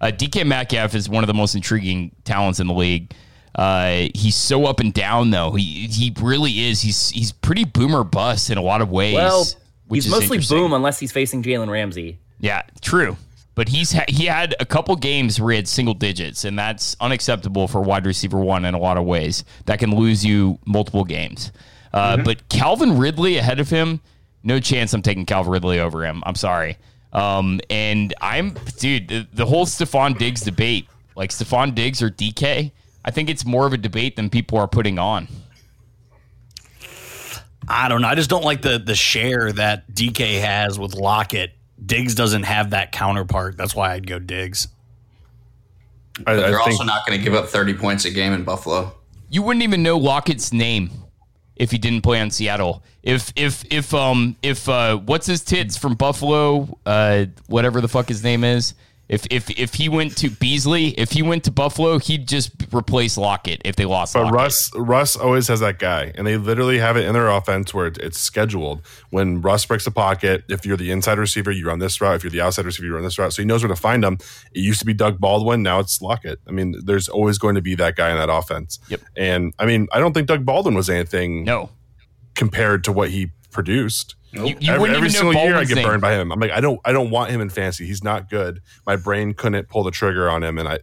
Uh, 0.00 0.06
DK 0.06 0.46
Metcalf 0.46 0.94
is 0.94 1.08
one 1.08 1.22
of 1.22 1.28
the 1.28 1.34
most 1.34 1.54
intriguing 1.54 2.12
talents 2.24 2.60
in 2.60 2.66
the 2.66 2.74
league. 2.74 3.12
Uh, 3.54 4.08
he's 4.14 4.36
so 4.36 4.64
up 4.64 4.80
and 4.80 4.94
down 4.94 5.30
though. 5.30 5.52
He 5.52 5.86
he 5.88 6.14
really 6.20 6.60
is. 6.60 6.80
He's 6.80 7.10
he's 7.10 7.32
pretty 7.32 7.64
boomer 7.64 8.04
bust 8.04 8.50
in 8.50 8.58
a 8.58 8.62
lot 8.62 8.80
of 8.80 8.90
ways. 8.90 9.14
Well, 9.14 9.46
he's 9.90 10.08
mostly 10.08 10.38
boom 10.38 10.72
unless 10.72 10.98
he's 10.98 11.12
facing 11.12 11.42
Jalen 11.42 11.68
Ramsey. 11.68 12.18
Yeah, 12.38 12.62
true. 12.80 13.16
But 13.56 13.68
he's 13.68 13.92
ha- 13.92 14.04
he 14.08 14.26
had 14.26 14.54
a 14.60 14.64
couple 14.64 14.94
games 14.96 15.40
where 15.40 15.50
he 15.50 15.56
had 15.56 15.68
single 15.68 15.94
digits, 15.94 16.44
and 16.44 16.58
that's 16.58 16.96
unacceptable 17.00 17.66
for 17.68 17.80
wide 17.82 18.06
receiver 18.06 18.38
one 18.38 18.64
in 18.64 18.74
a 18.74 18.78
lot 18.78 18.96
of 18.96 19.04
ways. 19.04 19.44
That 19.66 19.80
can 19.80 19.94
lose 19.94 20.24
you 20.24 20.58
multiple 20.64 21.04
games. 21.04 21.52
Uh, 21.92 22.14
mm-hmm. 22.14 22.24
But 22.24 22.48
Calvin 22.48 22.96
Ridley 22.96 23.36
ahead 23.36 23.58
of 23.58 23.68
him, 23.68 24.00
no 24.44 24.60
chance 24.60 24.94
I'm 24.94 25.02
taking 25.02 25.26
Calvin 25.26 25.52
Ridley 25.52 25.80
over 25.80 26.06
him. 26.06 26.22
I'm 26.24 26.36
sorry. 26.36 26.78
Um, 27.12 27.60
and 27.70 28.14
I'm, 28.20 28.56
dude, 28.78 29.08
the, 29.08 29.28
the 29.32 29.46
whole 29.46 29.66
Stefon 29.66 30.16
Diggs 30.16 30.42
debate, 30.42 30.88
like 31.16 31.30
Stefon 31.30 31.74
Diggs 31.74 32.02
or 32.02 32.10
DK, 32.10 32.70
I 33.04 33.10
think 33.10 33.28
it's 33.28 33.44
more 33.44 33.66
of 33.66 33.72
a 33.72 33.76
debate 33.78 34.16
than 34.16 34.30
people 34.30 34.58
are 34.58 34.68
putting 34.68 34.98
on. 34.98 35.28
I 37.68 37.88
don't 37.88 38.02
know. 38.02 38.08
I 38.08 38.14
just 38.14 38.30
don't 38.30 38.44
like 38.44 38.62
the 38.62 38.78
the 38.78 38.96
share 38.96 39.52
that 39.52 39.88
DK 39.92 40.40
has 40.40 40.78
with 40.78 40.94
Lockett. 40.94 41.52
Diggs 41.84 42.14
doesn't 42.14 42.42
have 42.42 42.70
that 42.70 42.90
counterpart. 42.90 43.56
That's 43.56 43.74
why 43.74 43.92
I'd 43.92 44.06
go 44.06 44.18
Diggs. 44.18 44.68
I, 46.26 46.34
they're 46.34 46.50
think, 46.50 46.66
also 46.66 46.84
not 46.84 47.06
going 47.06 47.18
to 47.18 47.24
give 47.24 47.34
up 47.34 47.46
30 47.46 47.74
points 47.74 48.04
a 48.04 48.10
game 48.10 48.32
in 48.32 48.44
Buffalo. 48.44 48.94
You 49.30 49.42
wouldn't 49.42 49.62
even 49.62 49.82
know 49.82 49.96
Lockett's 49.96 50.52
name 50.52 50.90
if 51.60 51.70
he 51.70 51.76
didn't 51.76 52.00
play 52.00 52.18
on 52.18 52.30
Seattle. 52.30 52.82
If 53.02 53.32
if 53.36 53.64
if 53.70 53.92
um 53.92 54.34
if 54.42 54.66
uh 54.66 54.96
what's 54.96 55.26
his 55.26 55.44
tits 55.44 55.76
from 55.76 55.94
Buffalo, 55.94 56.78
uh 56.86 57.26
whatever 57.48 57.82
the 57.82 57.88
fuck 57.88 58.08
his 58.08 58.24
name 58.24 58.44
is, 58.44 58.72
if 59.10 59.26
if 59.28 59.50
if 59.50 59.74
he 59.74 59.88
went 59.88 60.16
to 60.18 60.30
Beasley, 60.30 60.90
if 60.90 61.10
he 61.10 61.20
went 61.20 61.42
to 61.44 61.50
Buffalo, 61.50 61.98
he'd 61.98 62.28
just 62.28 62.52
replace 62.72 63.18
Lockett 63.18 63.60
if 63.64 63.74
they 63.74 63.84
lost. 63.84 64.14
But 64.14 64.26
Lockett. 64.26 64.36
Russ 64.36 64.70
Russ 64.76 65.16
always 65.16 65.48
has 65.48 65.58
that 65.58 65.80
guy, 65.80 66.12
and 66.14 66.24
they 66.24 66.36
literally 66.36 66.78
have 66.78 66.96
it 66.96 67.06
in 67.06 67.14
their 67.14 67.28
offense 67.28 67.74
where 67.74 67.88
it's 67.88 68.20
scheduled. 68.20 68.82
When 69.10 69.40
Russ 69.40 69.66
breaks 69.66 69.84
the 69.84 69.90
pocket, 69.90 70.44
if 70.48 70.64
you're 70.64 70.76
the 70.76 70.92
inside 70.92 71.18
receiver, 71.18 71.50
you 71.50 71.66
run 71.66 71.80
this 71.80 72.00
route. 72.00 72.14
If 72.14 72.22
you're 72.22 72.30
the 72.30 72.40
outside 72.40 72.66
receiver, 72.66 72.86
you 72.86 72.94
run 72.94 73.02
this 73.02 73.18
route. 73.18 73.32
So 73.32 73.42
he 73.42 73.46
knows 73.46 73.64
where 73.64 73.68
to 73.68 73.80
find 73.80 74.04
them. 74.04 74.18
It 74.54 74.60
used 74.60 74.78
to 74.78 74.86
be 74.86 74.94
Doug 74.94 75.18
Baldwin, 75.18 75.64
now 75.64 75.80
it's 75.80 76.00
Lockett. 76.00 76.38
I 76.46 76.52
mean, 76.52 76.76
there's 76.84 77.08
always 77.08 77.36
going 77.36 77.56
to 77.56 77.62
be 77.62 77.74
that 77.74 77.96
guy 77.96 78.10
in 78.10 78.16
that 78.16 78.30
offense. 78.30 78.78
Yep. 78.90 79.00
And 79.16 79.52
I 79.58 79.66
mean, 79.66 79.88
I 79.90 79.98
don't 79.98 80.12
think 80.12 80.28
Doug 80.28 80.46
Baldwin 80.46 80.76
was 80.76 80.88
anything. 80.88 81.42
No. 81.42 81.70
Compared 82.36 82.84
to 82.84 82.92
what 82.92 83.10
he 83.10 83.32
produced. 83.50 84.14
Nope. 84.32 84.48
You, 84.48 84.56
you 84.60 84.72
every, 84.72 84.90
every 84.90 85.10
single 85.10 85.34
year 85.34 85.56
I 85.56 85.64
get 85.64 85.84
burned 85.84 86.00
by 86.00 86.12
him. 86.14 86.30
I'm 86.30 86.38
like, 86.38 86.52
I 86.52 86.60
don't, 86.60 86.80
I 86.84 86.92
don't 86.92 87.10
want 87.10 87.30
him 87.30 87.40
in 87.40 87.50
fantasy. 87.50 87.86
He's 87.86 88.04
not 88.04 88.30
good. 88.30 88.60
My 88.86 88.96
brain 88.96 89.34
couldn't 89.34 89.68
pull 89.68 89.82
the 89.82 89.90
trigger 89.90 90.30
on 90.30 90.44
him, 90.44 90.58
and 90.58 90.68
I, 90.68 90.78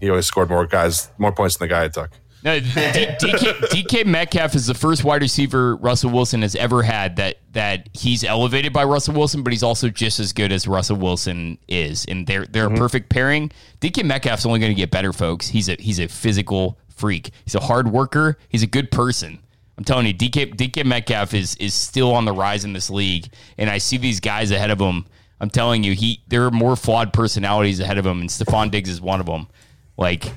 he 0.00 0.10
always 0.10 0.26
scored 0.26 0.50
more 0.50 0.66
guys, 0.66 1.10
more 1.18 1.32
points 1.32 1.56
than 1.56 1.68
the 1.68 1.74
guy 1.74 1.84
I 1.84 1.88
took. 1.88 2.10
No, 2.42 2.58
DK, 2.58 3.18
DK 3.18 4.06
Metcalf 4.06 4.54
is 4.54 4.66
the 4.66 4.74
first 4.74 5.04
wide 5.04 5.20
receiver 5.20 5.76
Russell 5.76 6.10
Wilson 6.10 6.40
has 6.42 6.56
ever 6.56 6.82
had 6.82 7.16
that 7.16 7.36
that 7.52 7.88
he's 7.92 8.24
elevated 8.24 8.72
by 8.72 8.84
Russell 8.84 9.14
Wilson, 9.14 9.42
but 9.42 9.52
he's 9.52 9.62
also 9.62 9.90
just 9.90 10.20
as 10.20 10.32
good 10.32 10.50
as 10.50 10.66
Russell 10.66 10.96
Wilson 10.96 11.58
is, 11.68 12.06
and 12.06 12.26
they're 12.26 12.46
they're 12.46 12.66
mm-hmm. 12.66 12.76
a 12.76 12.78
perfect 12.78 13.10
pairing. 13.10 13.52
DK 13.80 14.04
Metcalf's 14.04 14.46
only 14.46 14.58
going 14.58 14.72
to 14.72 14.76
get 14.76 14.90
better, 14.90 15.12
folks. 15.12 15.48
He's 15.48 15.68
a 15.68 15.76
he's 15.78 16.00
a 16.00 16.08
physical 16.08 16.78
freak. 16.88 17.30
He's 17.44 17.54
a 17.54 17.60
hard 17.60 17.92
worker. 17.92 18.38
He's 18.48 18.62
a 18.62 18.66
good 18.66 18.90
person. 18.90 19.40
I'm 19.80 19.84
telling 19.84 20.06
you, 20.06 20.12
DK 20.12 20.54
DK 20.56 20.84
Metcalf 20.84 21.32
is 21.32 21.56
is 21.56 21.72
still 21.72 22.12
on 22.12 22.26
the 22.26 22.34
rise 22.34 22.66
in 22.66 22.74
this 22.74 22.90
league, 22.90 23.32
and 23.56 23.70
I 23.70 23.78
see 23.78 23.96
these 23.96 24.20
guys 24.20 24.50
ahead 24.50 24.70
of 24.70 24.78
him. 24.78 25.06
I'm 25.40 25.48
telling 25.48 25.82
you, 25.84 25.94
he 25.94 26.22
there 26.28 26.44
are 26.44 26.50
more 26.50 26.76
flawed 26.76 27.14
personalities 27.14 27.80
ahead 27.80 27.96
of 27.96 28.04
him, 28.04 28.20
and 28.20 28.28
Stefon 28.28 28.70
Diggs 28.70 28.90
is 28.90 29.00
one 29.00 29.20
of 29.20 29.26
them. 29.26 29.48
Like, 29.96 30.34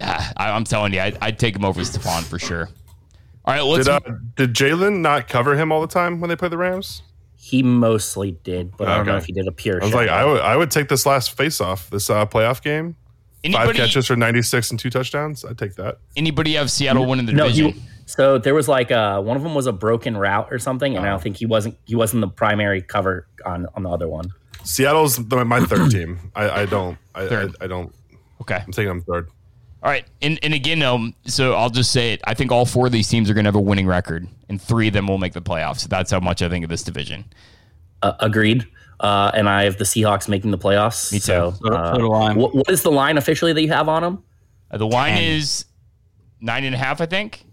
ah, 0.00 0.32
I, 0.36 0.56
am 0.56 0.62
telling 0.62 0.94
you, 0.94 1.00
I, 1.00 1.12
would 1.22 1.40
take 1.40 1.56
him 1.56 1.64
over 1.64 1.80
Stefon 1.80 2.22
for 2.22 2.38
sure. 2.38 2.68
All 3.44 3.52
right, 3.52 3.62
let's. 3.62 3.86
Did, 3.86 3.94
uh, 3.94 4.12
did 4.36 4.54
Jalen 4.54 5.00
not 5.00 5.26
cover 5.26 5.56
him 5.56 5.72
all 5.72 5.80
the 5.80 5.88
time 5.88 6.20
when 6.20 6.30
they 6.30 6.36
play 6.36 6.48
the 6.48 6.56
Rams? 6.56 7.02
He 7.34 7.64
mostly 7.64 8.30
did, 8.44 8.76
but 8.76 8.84
okay. 8.84 8.92
I 8.92 8.96
don't 8.98 9.06
know 9.06 9.16
if 9.16 9.24
he 9.24 9.32
did 9.32 9.48
a 9.48 9.52
pure. 9.52 9.82
I 9.82 9.86
was 9.86 9.92
like, 9.94 10.08
I 10.08 10.24
would, 10.24 10.40
I 10.40 10.56
would 10.56 10.70
take 10.70 10.88
this 10.88 11.04
last 11.04 11.36
face 11.36 11.60
off, 11.60 11.90
this 11.90 12.08
uh, 12.08 12.26
playoff 12.26 12.62
game. 12.62 12.94
Anybody, 13.42 13.66
Five 13.66 13.76
catches 13.76 14.06
for 14.06 14.14
96 14.14 14.70
and 14.70 14.78
two 14.78 14.88
touchdowns. 14.88 15.44
I'd 15.44 15.58
take 15.58 15.74
that. 15.74 15.98
Anybody 16.14 16.52
have 16.52 16.70
Seattle 16.70 17.06
winning 17.06 17.26
the 17.26 17.32
division? 17.32 17.66
No, 17.66 17.82
so 18.06 18.38
there 18.38 18.54
was 18.54 18.68
like 18.68 18.90
a, 18.90 18.98
uh, 18.98 19.20
one 19.20 19.36
of 19.36 19.42
them 19.42 19.54
was 19.54 19.66
a 19.66 19.72
broken 19.72 20.16
route 20.16 20.48
or 20.50 20.58
something, 20.58 20.96
and 20.96 21.04
I 21.06 21.10
don't 21.10 21.22
think 21.22 21.36
he 21.36 21.46
wasn't 21.46 21.78
he 21.84 21.94
wasn't 21.94 22.20
the 22.20 22.28
primary 22.28 22.82
cover 22.82 23.26
on 23.44 23.66
on 23.74 23.82
the 23.82 23.90
other 23.90 24.08
one. 24.08 24.32
Seattle's 24.64 25.16
the, 25.16 25.44
my 25.44 25.60
third 25.60 25.90
team. 25.92 26.18
I, 26.34 26.62
I 26.62 26.66
don't. 26.66 26.98
I, 27.14 27.22
I, 27.22 27.48
I, 27.62 27.66
don't. 27.66 27.94
Okay, 28.40 28.56
I'm 28.56 28.72
taking 28.72 28.88
them 28.88 29.02
third. 29.02 29.28
All 29.82 29.90
right, 29.90 30.04
and 30.20 30.38
and 30.42 30.54
again, 30.54 30.82
um, 30.82 31.14
so 31.26 31.54
I'll 31.54 31.70
just 31.70 31.92
say 31.92 32.12
it. 32.12 32.20
I 32.24 32.34
think 32.34 32.52
all 32.52 32.66
four 32.66 32.86
of 32.86 32.92
these 32.92 33.08
teams 33.08 33.30
are 33.30 33.34
going 33.34 33.44
to 33.44 33.48
have 33.48 33.56
a 33.56 33.60
winning 33.60 33.86
record, 33.86 34.28
and 34.48 34.60
three 34.60 34.88
of 34.88 34.94
them 34.94 35.06
will 35.06 35.18
make 35.18 35.32
the 35.32 35.42
playoffs. 35.42 35.88
That's 35.88 36.10
how 36.10 36.20
much 36.20 36.42
I 36.42 36.48
think 36.48 36.64
of 36.64 36.70
this 36.70 36.82
division. 36.82 37.24
Uh, 38.02 38.12
agreed. 38.20 38.66
Uh, 39.00 39.32
and 39.34 39.48
I 39.48 39.64
have 39.64 39.78
the 39.78 39.84
Seahawks 39.84 40.28
making 40.28 40.52
the 40.52 40.58
playoffs. 40.58 41.10
Me 41.10 41.18
too. 41.18 41.26
So, 41.26 41.54
uh, 41.68 41.96
so 41.96 42.08
what, 42.08 42.54
what 42.54 42.70
is 42.70 42.84
the 42.84 42.92
line 42.92 43.18
officially 43.18 43.52
that 43.52 43.60
you 43.60 43.72
have 43.72 43.88
on 43.88 44.02
them? 44.02 44.22
Uh, 44.70 44.78
the 44.78 44.86
line 44.86 45.14
Ten. 45.14 45.24
is 45.24 45.64
nine 46.40 46.62
and 46.62 46.72
a 46.72 46.78
half, 46.78 47.00
I 47.00 47.06
think 47.06 47.44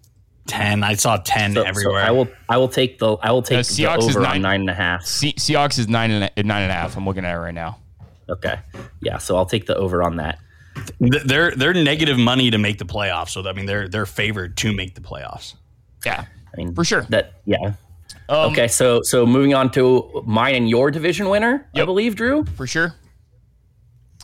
ten. 0.50 0.84
I 0.84 0.95
saw 0.95 1.18
ten 1.18 1.54
so, 1.54 1.64
everywhere. 1.64 2.04
So 2.04 2.08
I 2.08 2.12
will. 2.12 2.28
I 2.47 2.58
will 2.58 2.68
take 2.68 3.00
the. 3.00 3.16
I 3.16 3.32
will 3.32 3.41
take 3.41 3.58
no, 3.58 3.62
Seahawks 3.62 4.00
the 4.00 4.04
over 4.04 4.10
is 4.10 4.16
nine, 4.18 4.36
on 4.38 4.41
nine 4.41 4.62
and 4.62 4.70
a 4.70 4.74
half. 4.74 5.06
Se- 5.06 5.34
Seahawks 5.34 5.80
is 5.80 5.88
nine 5.88 6.12
and 6.12 6.32
nine 6.47 6.64
and 6.64 6.72
a 6.72 6.76
half. 6.76 6.97
I'm 6.97 7.06
looking 7.06 7.26
at 7.26 7.36
it 7.36 7.39
right 7.39 7.54
now. 7.54 7.80
Okay. 8.30 8.60
Yeah. 9.02 9.18
So 9.18 9.36
I'll 9.36 9.45
take 9.45 9.66
the 9.66 9.76
over 9.76 10.04
on 10.04 10.18
that. 10.18 10.39
They're 11.00 11.52
they're 11.52 11.74
negative 11.74 12.18
money 12.18 12.52
to 12.52 12.58
make 12.58 12.78
the 12.78 12.86
playoffs. 12.86 13.30
So 13.30 13.47
I 13.47 13.54
mean 13.54 13.66
they're 13.66 13.88
they're 13.88 14.06
favored 14.06 14.58
to 14.58 14.74
make 14.74 14.95
the 14.95 15.02
playoffs. 15.02 15.56
Yeah. 16.06 16.26
I 16.54 16.58
mean 16.58 16.74
for 16.74 16.84
sure. 16.84 17.04
That 17.10 17.34
yeah. 17.45 17.74
Um, 18.30 18.52
okay. 18.52 18.68
So 18.68 19.02
so 19.04 19.26
moving 19.26 19.54
on 19.54 19.72
to 19.72 20.24
mine 20.26 20.56
and 20.56 20.70
your 20.70 20.91
division 20.91 21.30
winner, 21.30 21.68
yep. 21.74 21.84
I 21.84 21.86
believe, 21.86 22.16
Drew. 22.16 22.45
For 22.56 22.68
sure. 22.68 22.95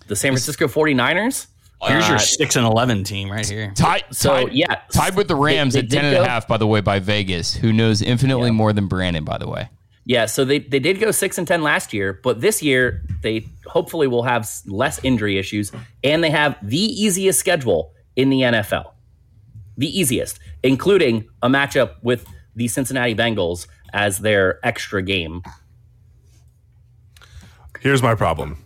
The 0.08 0.16
San 0.16 0.32
Francisco 0.32 0.68
49ers. 0.68 1.48
Here's 1.88 2.08
your 2.08 2.18
uh, 2.18 2.20
six 2.20 2.56
and 2.56 2.66
eleven 2.66 3.04
team 3.04 3.32
right 3.32 3.48
here. 3.48 3.72
Tied, 3.76 4.04
so 4.12 4.46
tied, 4.46 4.54
yeah, 4.54 4.82
tied 4.92 5.16
with 5.16 5.28
the 5.28 5.36
Rams 5.36 5.74
they, 5.74 5.82
they 5.82 5.86
at 5.86 5.92
ten 5.92 6.06
and 6.06 6.16
go, 6.18 6.24
a 6.24 6.28
half. 6.28 6.48
By 6.48 6.58
the 6.58 6.68
way, 6.68 6.82
by 6.82 7.00
Vegas, 7.00 7.54
who 7.54 7.72
knows 7.74 8.02
infinitely 8.02 8.50
yeah. 8.50 8.54
more 8.54 8.74
than 8.74 8.88
Brandon. 8.88 9.24
By 9.24 9.38
the 9.38 9.48
way, 9.48 9.70
yeah. 10.06 10.26
So 10.26 10.46
they 10.46 10.60
they 10.60 10.80
did 10.80 11.00
go 11.00 11.12
six 11.12 11.38
and 11.38 11.48
ten 11.48 11.62
last 11.62 11.94
year, 11.94 12.20
but 12.24 12.42
this 12.42 12.62
year 12.64 13.04
they 13.22 13.48
hopefully 13.66 14.08
will 14.08 14.24
have 14.24 14.50
less 14.66 15.04
injury 15.04 15.38
issues, 15.38 15.72
and 16.04 16.24
they 16.24 16.30
have 16.32 16.58
the 16.62 16.78
easiest 16.78 17.40
schedule 17.40 17.94
in 18.16 18.30
the 18.30 18.42
NFL, 18.42 18.92
the 19.78 20.00
easiest, 20.00 20.40
including 20.64 21.28
a 21.42 21.50
matchup 21.50 21.96
with 22.02 22.26
the 22.56 22.68
Cincinnati 22.68 23.16
Bengals 23.16 23.68
as 23.94 24.20
their 24.20 24.66
extra 24.66 25.02
game. 25.02 25.42
Here's 27.80 28.02
my 28.02 28.16
problem 28.16 28.65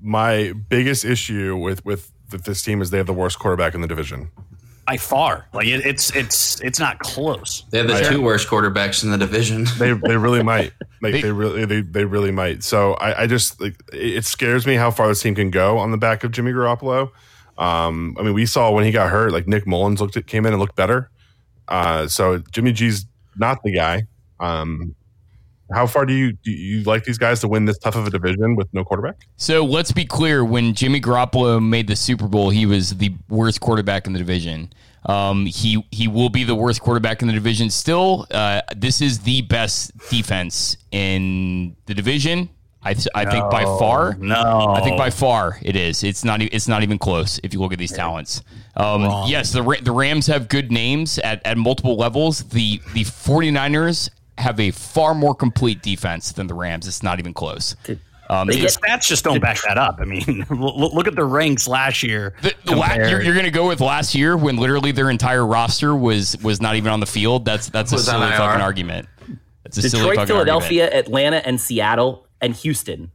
my 0.00 0.52
biggest 0.68 1.04
issue 1.04 1.56
with 1.56 1.84
with 1.84 2.12
this 2.30 2.62
team 2.62 2.82
is 2.82 2.90
they 2.90 2.98
have 2.98 3.06
the 3.06 3.12
worst 3.12 3.38
quarterback 3.38 3.74
in 3.74 3.80
the 3.80 3.88
division 3.88 4.30
by 4.88 4.96
far. 4.96 5.46
Like 5.52 5.66
it, 5.66 5.84
it's 5.84 6.14
it's 6.16 6.60
it's 6.60 6.80
not 6.80 6.98
close. 6.98 7.64
They 7.70 7.78
have 7.78 7.88
the 7.88 8.00
two 8.00 8.22
worst 8.22 8.48
quarterbacks 8.48 9.04
in 9.04 9.10
the 9.10 9.18
division. 9.18 9.66
they 9.78 9.92
they 9.92 10.16
really 10.16 10.42
might. 10.42 10.72
Like 11.02 11.12
they, 11.12 11.22
they 11.22 11.32
really 11.32 11.64
they, 11.66 11.82
they 11.82 12.04
really 12.06 12.30
might. 12.30 12.64
So 12.64 12.94
I, 12.94 13.22
I 13.22 13.26
just 13.26 13.60
like 13.60 13.76
it 13.92 14.24
scares 14.24 14.66
me 14.66 14.74
how 14.74 14.90
far 14.90 15.08
this 15.08 15.20
team 15.20 15.34
can 15.34 15.50
go 15.50 15.76
on 15.78 15.90
the 15.90 15.98
back 15.98 16.24
of 16.24 16.32
Jimmy 16.32 16.52
Garoppolo. 16.52 17.10
Um, 17.58 18.16
I 18.18 18.22
mean, 18.22 18.34
we 18.34 18.46
saw 18.46 18.70
when 18.70 18.84
he 18.84 18.90
got 18.90 19.10
hurt, 19.10 19.32
like 19.32 19.46
Nick 19.46 19.66
Mullens 19.66 20.00
looked 20.00 20.16
at, 20.16 20.26
came 20.26 20.46
in 20.46 20.52
and 20.52 20.60
looked 20.60 20.76
better. 20.76 21.10
Uh, 21.66 22.08
so 22.08 22.38
Jimmy 22.50 22.72
G's 22.72 23.04
not 23.36 23.62
the 23.62 23.74
guy. 23.74 24.04
Um, 24.40 24.94
how 25.72 25.86
far 25.86 26.06
do 26.06 26.12
you 26.12 26.32
do 26.32 26.50
you 26.50 26.82
like 26.84 27.04
these 27.04 27.18
guys 27.18 27.40
to 27.40 27.48
win 27.48 27.64
this 27.64 27.78
tough 27.78 27.96
of 27.96 28.06
a 28.06 28.10
division 28.10 28.56
with 28.56 28.72
no 28.72 28.84
quarterback? 28.84 29.26
So 29.36 29.64
let's 29.64 29.92
be 29.92 30.04
clear: 30.04 30.44
when 30.44 30.74
Jimmy 30.74 31.00
Garoppolo 31.00 31.66
made 31.66 31.86
the 31.86 31.96
Super 31.96 32.26
Bowl, 32.26 32.50
he 32.50 32.66
was 32.66 32.96
the 32.96 33.14
worst 33.28 33.60
quarterback 33.60 34.06
in 34.06 34.12
the 34.12 34.18
division. 34.18 34.72
Um, 35.06 35.46
he 35.46 35.84
he 35.90 36.08
will 36.08 36.28
be 36.28 36.44
the 36.44 36.54
worst 36.54 36.80
quarterback 36.80 37.22
in 37.22 37.28
the 37.28 37.34
division. 37.34 37.70
Still, 37.70 38.26
uh, 38.30 38.62
this 38.76 39.00
is 39.00 39.20
the 39.20 39.42
best 39.42 39.96
defense 40.10 40.76
in 40.90 41.76
the 41.86 41.94
division. 41.94 42.50
I, 42.80 42.94
th- 42.94 43.08
I 43.14 43.24
no, 43.24 43.30
think 43.30 43.50
by 43.50 43.64
far. 43.64 44.14
No, 44.14 44.68
I 44.70 44.80
think 44.82 44.96
by 44.96 45.10
far 45.10 45.58
it 45.62 45.74
is. 45.76 46.04
It's 46.04 46.24
not. 46.24 46.40
It's 46.40 46.68
not 46.68 46.82
even 46.82 46.98
close. 46.98 47.40
If 47.42 47.52
you 47.52 47.60
look 47.60 47.72
at 47.72 47.78
these 47.78 47.92
talents, 47.92 48.42
um, 48.76 49.02
yes, 49.26 49.52
the 49.52 49.62
the 49.82 49.92
Rams 49.92 50.26
have 50.28 50.48
good 50.48 50.70
names 50.70 51.18
at, 51.18 51.44
at 51.44 51.58
multiple 51.58 51.96
levels. 51.96 52.44
The 52.44 52.80
the 52.94 53.04
49ers 53.04 54.10
have 54.38 54.58
a 54.60 54.70
far 54.70 55.14
more 55.14 55.34
complete 55.34 55.82
defense 55.82 56.32
than 56.32 56.46
the 56.46 56.54
Rams. 56.54 56.86
It's 56.86 57.02
not 57.02 57.18
even 57.18 57.34
close. 57.34 57.76
Um, 58.30 58.48
the 58.48 58.54
stats 58.66 59.06
just 59.06 59.24
don't 59.24 59.40
back 59.40 59.58
that 59.66 59.78
up. 59.78 59.98
I 60.00 60.04
mean, 60.04 60.46
look 60.50 61.06
at 61.06 61.16
the 61.16 61.24
ranks 61.24 61.66
last 61.66 62.02
year. 62.02 62.34
The, 62.42 62.54
the 62.66 62.76
la- 62.76 62.94
you're, 62.94 63.22
you're 63.22 63.34
going 63.34 63.46
to 63.46 63.50
go 63.50 63.66
with 63.66 63.80
last 63.80 64.14
year 64.14 64.36
when 64.36 64.58
literally 64.58 64.92
their 64.92 65.10
entire 65.10 65.46
roster 65.46 65.94
was 65.94 66.36
was 66.42 66.60
not 66.60 66.76
even 66.76 66.92
on 66.92 67.00
the 67.00 67.06
field. 67.06 67.44
That's 67.44 67.70
that's 67.70 67.92
a 67.92 67.98
silly 67.98 68.30
fucking 68.30 68.60
argument. 68.60 69.08
That's 69.64 69.78
a 69.78 69.82
Detroit, 69.82 70.26
Philadelphia, 70.26 70.28
argument. 70.28 70.28
Philadelphia, 70.28 70.98
Atlanta, 70.98 71.36
and 71.46 71.60
Seattle 71.60 72.26
and 72.40 72.54
Houston. 72.56 73.10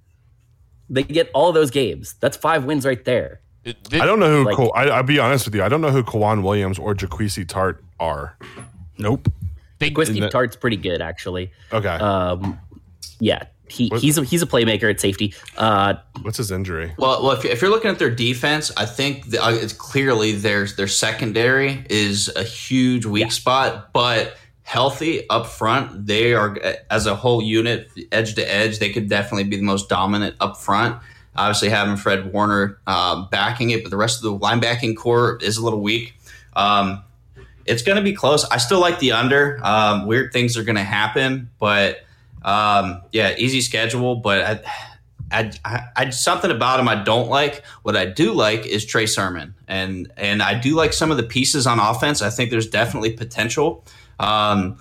They 0.89 1.03
get 1.03 1.29
all 1.33 1.51
those 1.51 1.71
games. 1.71 2.15
That's 2.19 2.35
five 2.35 2.65
wins 2.65 2.85
right 2.85 3.03
there. 3.05 3.41
It, 3.63 3.77
it, 3.91 4.01
I 4.01 4.05
don't 4.05 4.19
know 4.19 4.43
who. 4.43 4.51
Like, 4.51 4.71
I, 4.75 4.97
will 4.97 5.03
be 5.03 5.19
honest 5.19 5.45
with 5.45 5.55
you. 5.55 5.63
I 5.63 5.69
don't 5.69 5.81
know 5.81 5.91
who 5.91 6.03
K'Waun 6.03 6.43
Williams 6.43 6.77
or 6.79 6.93
Jaquiski 6.95 7.45
Tartt 7.45 7.77
are. 7.99 8.37
Nope. 8.97 9.31
Jaquiski 9.91 10.19
the- 10.19 10.29
Tartt's 10.29 10.55
pretty 10.55 10.77
good, 10.77 11.01
actually. 11.01 11.51
Okay. 11.71 11.87
Um, 11.87 12.59
yeah, 13.19 13.45
he, 13.69 13.91
he's 13.97 14.17
a, 14.17 14.23
he's 14.23 14.41
a 14.41 14.45
playmaker 14.45 14.89
at 14.89 14.99
safety. 14.99 15.33
Uh, 15.57 15.95
What's 16.21 16.37
his 16.37 16.51
injury? 16.51 16.93
Well, 16.97 17.23
well 17.23 17.31
if, 17.31 17.45
if, 17.45 17.61
you're 17.61 17.71
looking 17.71 17.89
at 17.89 17.99
their 17.99 18.13
defense, 18.13 18.71
I 18.77 18.85
think 18.85 19.29
the, 19.31 19.43
uh, 19.43 19.51
it's 19.51 19.73
clearly 19.73 20.33
their 20.33 20.65
their 20.65 20.87
secondary 20.87 21.85
is 21.89 22.29
a 22.35 22.43
huge 22.43 23.05
weak 23.05 23.21
yeah. 23.21 23.29
spot, 23.29 23.93
but 23.93 24.37
healthy 24.63 25.27
up 25.29 25.47
front, 25.47 26.05
they 26.05 26.33
are 26.33 26.57
as 26.89 27.05
a 27.05 27.15
whole 27.15 27.41
unit, 27.41 27.89
edge 28.11 28.35
to 28.35 28.41
edge, 28.43 28.79
they 28.79 28.91
could 28.91 29.09
definitely 29.09 29.43
be 29.43 29.57
the 29.57 29.63
most 29.63 29.89
dominant 29.89 30.35
up 30.39 30.57
front. 30.57 31.01
Obviously, 31.35 31.69
having 31.69 31.95
Fred 31.95 32.31
Warner 32.31 32.77
uh, 32.85 33.25
backing 33.29 33.71
it, 33.71 33.83
but 33.83 33.89
the 33.89 33.97
rest 33.97 34.23
of 34.23 34.23
the 34.23 34.37
linebacking 34.37 34.95
corps 34.95 35.39
is 35.41 35.57
a 35.57 35.63
little 35.63 35.81
weak. 35.81 36.13
Um, 36.55 37.03
it's 37.65 37.81
going 37.81 37.97
to 37.97 38.03
be 38.03 38.13
close. 38.13 38.45
I 38.45 38.57
still 38.57 38.79
like 38.79 38.99
the 38.99 39.13
under. 39.13 39.59
Um, 39.63 40.05
weird 40.05 40.33
things 40.33 40.57
are 40.57 40.63
going 40.63 40.75
to 40.75 40.83
happen, 40.83 41.49
but 41.59 42.03
um, 42.43 43.01
yeah, 43.11 43.35
easy 43.37 43.61
schedule. 43.61 44.17
But 44.17 44.63
I, 45.31 45.51
I, 45.65 45.87
I, 45.95 46.09
something 46.11 46.51
about 46.51 46.79
him 46.79 46.87
I 46.87 47.03
don't 47.03 47.29
like. 47.29 47.63
What 47.83 47.95
I 47.95 48.05
do 48.05 48.33
like 48.33 48.65
is 48.65 48.85
Trey 48.85 49.05
Sermon, 49.05 49.55
and 49.67 50.11
and 50.17 50.43
I 50.43 50.59
do 50.59 50.75
like 50.75 50.93
some 50.93 51.11
of 51.11 51.17
the 51.17 51.23
pieces 51.23 51.65
on 51.65 51.79
offense. 51.79 52.21
I 52.21 52.29
think 52.29 52.51
there's 52.51 52.67
definitely 52.67 53.13
potential. 53.13 53.85
Um, 54.19 54.77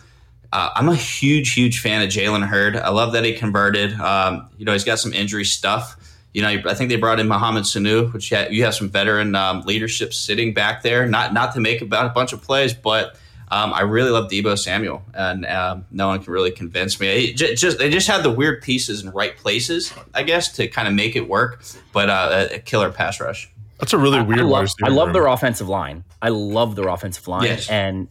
uh, 0.52 0.70
I'm 0.74 0.88
a 0.88 0.94
huge, 0.94 1.54
huge 1.54 1.80
fan 1.80 2.02
of 2.02 2.10
Jalen 2.10 2.46
Hurd. 2.46 2.76
I 2.76 2.90
love 2.90 3.14
that 3.14 3.24
he 3.24 3.32
converted. 3.32 3.98
Um, 3.98 4.50
you 4.58 4.66
know, 4.66 4.72
he's 4.72 4.84
got 4.84 4.98
some 4.98 5.14
injury 5.14 5.44
stuff. 5.44 5.96
You 6.32 6.42
know, 6.42 6.48
I 6.48 6.74
think 6.74 6.88
they 6.88 6.96
brought 6.96 7.20
in 7.20 7.28
Mohamed 7.28 7.64
Sanu, 7.64 8.12
which 8.12 8.30
you 8.30 8.38
have, 8.38 8.52
you 8.52 8.64
have 8.64 8.74
some 8.74 8.88
veteran 8.88 9.34
um, 9.34 9.62
leadership 9.62 10.14
sitting 10.14 10.54
back 10.54 10.82
there. 10.82 11.06
Not 11.06 11.34
not 11.34 11.52
to 11.54 11.60
make 11.60 11.82
about 11.82 12.06
a 12.06 12.08
bunch 12.08 12.32
of 12.32 12.40
plays, 12.40 12.72
but 12.72 13.16
um, 13.52 13.74
I 13.74 13.82
really 13.82 14.08
love 14.08 14.30
Deebo 14.30 14.58
Samuel, 14.58 15.02
and 15.12 15.44
um, 15.44 15.84
no 15.90 16.08
one 16.08 16.22
can 16.22 16.32
really 16.32 16.52
convince 16.52 16.98
me. 16.98 17.34
Just, 17.34 17.60
just, 17.60 17.78
they 17.78 17.90
just 17.90 18.08
had 18.08 18.22
the 18.22 18.30
weird 18.30 18.62
pieces 18.62 19.04
in 19.04 19.10
right 19.10 19.36
places, 19.36 19.92
I 20.14 20.22
guess, 20.22 20.52
to 20.52 20.68
kind 20.68 20.88
of 20.88 20.94
make 20.94 21.16
it 21.16 21.28
work. 21.28 21.62
But 21.92 22.08
uh, 22.08 22.48
a 22.50 22.58
killer 22.60 22.90
pass 22.90 23.20
rush. 23.20 23.50
That's 23.78 23.92
a 23.92 23.98
really 23.98 24.22
weird. 24.22 24.40
I, 24.40 24.44
I 24.44 24.46
love, 24.46 24.68
I 24.84 24.88
love 24.88 25.12
their 25.12 25.26
offensive 25.26 25.68
line. 25.68 26.02
I 26.22 26.30
love 26.30 26.76
their 26.76 26.88
offensive 26.88 27.28
line, 27.28 27.44
yes. 27.44 27.68
and 27.68 28.08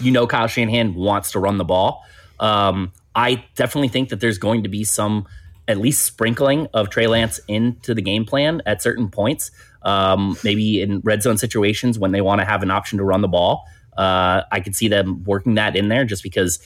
you 0.00 0.10
know 0.10 0.26
Kyle 0.26 0.48
Shanahan 0.48 0.94
wants 0.94 1.32
to 1.32 1.38
run 1.38 1.56
the 1.56 1.64
ball. 1.64 2.04
Um, 2.40 2.92
I 3.14 3.44
definitely 3.54 3.88
think 3.88 4.08
that 4.08 4.18
there's 4.18 4.38
going 4.38 4.64
to 4.64 4.68
be 4.68 4.82
some 4.82 5.28
at 5.70 5.78
least 5.78 6.04
sprinkling 6.04 6.66
of 6.74 6.90
Trey 6.90 7.06
Lance 7.06 7.40
into 7.48 7.94
the 7.94 8.02
game 8.02 8.24
plan 8.24 8.60
at 8.66 8.82
certain 8.82 9.08
points. 9.08 9.50
Um, 9.82 10.36
maybe 10.44 10.82
in 10.82 11.00
red 11.00 11.22
zone 11.22 11.38
situations 11.38 11.98
when 11.98 12.12
they 12.12 12.20
want 12.20 12.40
to 12.40 12.44
have 12.44 12.62
an 12.62 12.70
option 12.70 12.98
to 12.98 13.04
run 13.04 13.22
the 13.22 13.28
ball. 13.28 13.64
Uh, 13.96 14.42
I 14.52 14.60
could 14.60 14.76
see 14.76 14.88
them 14.88 15.24
working 15.24 15.54
that 15.54 15.76
in 15.76 15.88
there 15.88 16.04
just 16.04 16.22
because 16.22 16.58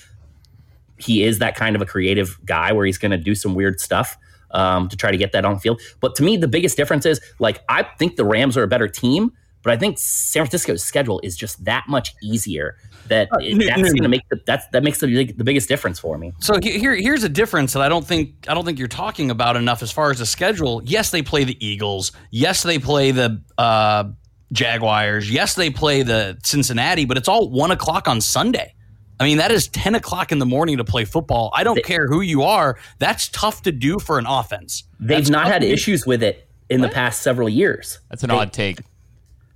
he 0.98 1.22
is 1.22 1.38
that 1.38 1.54
kind 1.54 1.76
of 1.76 1.82
a 1.82 1.86
creative 1.86 2.38
guy 2.44 2.72
where 2.72 2.86
he's 2.86 2.98
going 2.98 3.10
to 3.12 3.18
do 3.18 3.34
some 3.34 3.54
weird 3.54 3.80
stuff 3.80 4.16
um, 4.50 4.88
to 4.88 4.96
try 4.96 5.10
to 5.10 5.16
get 5.16 5.32
that 5.32 5.44
on 5.44 5.58
field. 5.58 5.80
But 6.00 6.14
to 6.16 6.22
me, 6.22 6.36
the 6.36 6.48
biggest 6.48 6.76
difference 6.76 7.06
is 7.06 7.20
like 7.38 7.62
I 7.68 7.82
think 7.98 8.16
the 8.16 8.24
Rams 8.24 8.56
are 8.56 8.62
a 8.62 8.68
better 8.68 8.88
team, 8.88 9.32
but 9.64 9.72
I 9.72 9.76
think 9.76 9.98
San 9.98 10.42
Francisco's 10.42 10.84
schedule 10.84 11.20
is 11.24 11.36
just 11.36 11.64
that 11.64 11.84
much 11.88 12.14
easier 12.22 12.76
that 13.08 13.28
uh, 13.32 13.38
that's 13.40 13.82
going 13.82 14.02
to 14.02 14.08
make 14.08 14.28
the, 14.28 14.40
that's 14.46 14.66
that 14.68 14.84
makes 14.84 15.00
the, 15.00 15.32
the 15.32 15.44
biggest 15.44 15.68
difference 15.68 15.98
for 15.98 16.16
me. 16.18 16.32
So 16.38 16.54
here 16.62 16.94
here's 16.94 17.24
a 17.24 17.28
difference 17.28 17.72
that 17.72 17.82
I 17.82 17.88
don't 17.88 18.06
think 18.06 18.46
I 18.46 18.54
don't 18.54 18.64
think 18.64 18.78
you're 18.78 18.88
talking 18.88 19.30
about 19.30 19.56
enough 19.56 19.82
as 19.82 19.90
far 19.90 20.10
as 20.10 20.18
the 20.18 20.26
schedule. 20.26 20.82
Yes, 20.84 21.10
they 21.10 21.22
play 21.22 21.44
the 21.44 21.66
Eagles. 21.66 22.12
Yes, 22.30 22.62
they 22.62 22.78
play 22.78 23.10
the 23.10 23.42
uh, 23.58 24.04
Jaguars. 24.52 25.30
Yes, 25.30 25.54
they 25.54 25.70
play 25.70 26.02
the 26.02 26.38
Cincinnati, 26.44 27.06
but 27.06 27.16
it's 27.16 27.28
all 27.28 27.48
one 27.48 27.70
o'clock 27.70 28.06
on 28.06 28.20
Sunday. 28.20 28.74
I 29.20 29.24
mean, 29.24 29.38
that 29.38 29.52
is 29.52 29.68
10 29.68 29.94
o'clock 29.94 30.32
in 30.32 30.40
the 30.40 30.46
morning 30.46 30.78
to 30.78 30.84
play 30.84 31.04
football. 31.04 31.52
I 31.54 31.62
don't 31.62 31.76
they, 31.76 31.82
care 31.82 32.08
who 32.08 32.20
you 32.20 32.42
are. 32.42 32.76
That's 32.98 33.28
tough 33.28 33.62
to 33.62 33.72
do 33.72 34.00
for 34.00 34.18
an 34.18 34.26
offense. 34.26 34.82
They've 34.98 35.18
That's 35.18 35.30
not 35.30 35.46
had 35.46 35.62
issues 35.62 36.04
with 36.04 36.22
it 36.24 36.48
in 36.68 36.80
what? 36.80 36.88
the 36.88 36.94
past 36.94 37.22
several 37.22 37.48
years. 37.48 38.00
That's 38.10 38.24
an 38.24 38.30
they, 38.30 38.34
odd 38.34 38.52
take. 38.52 38.80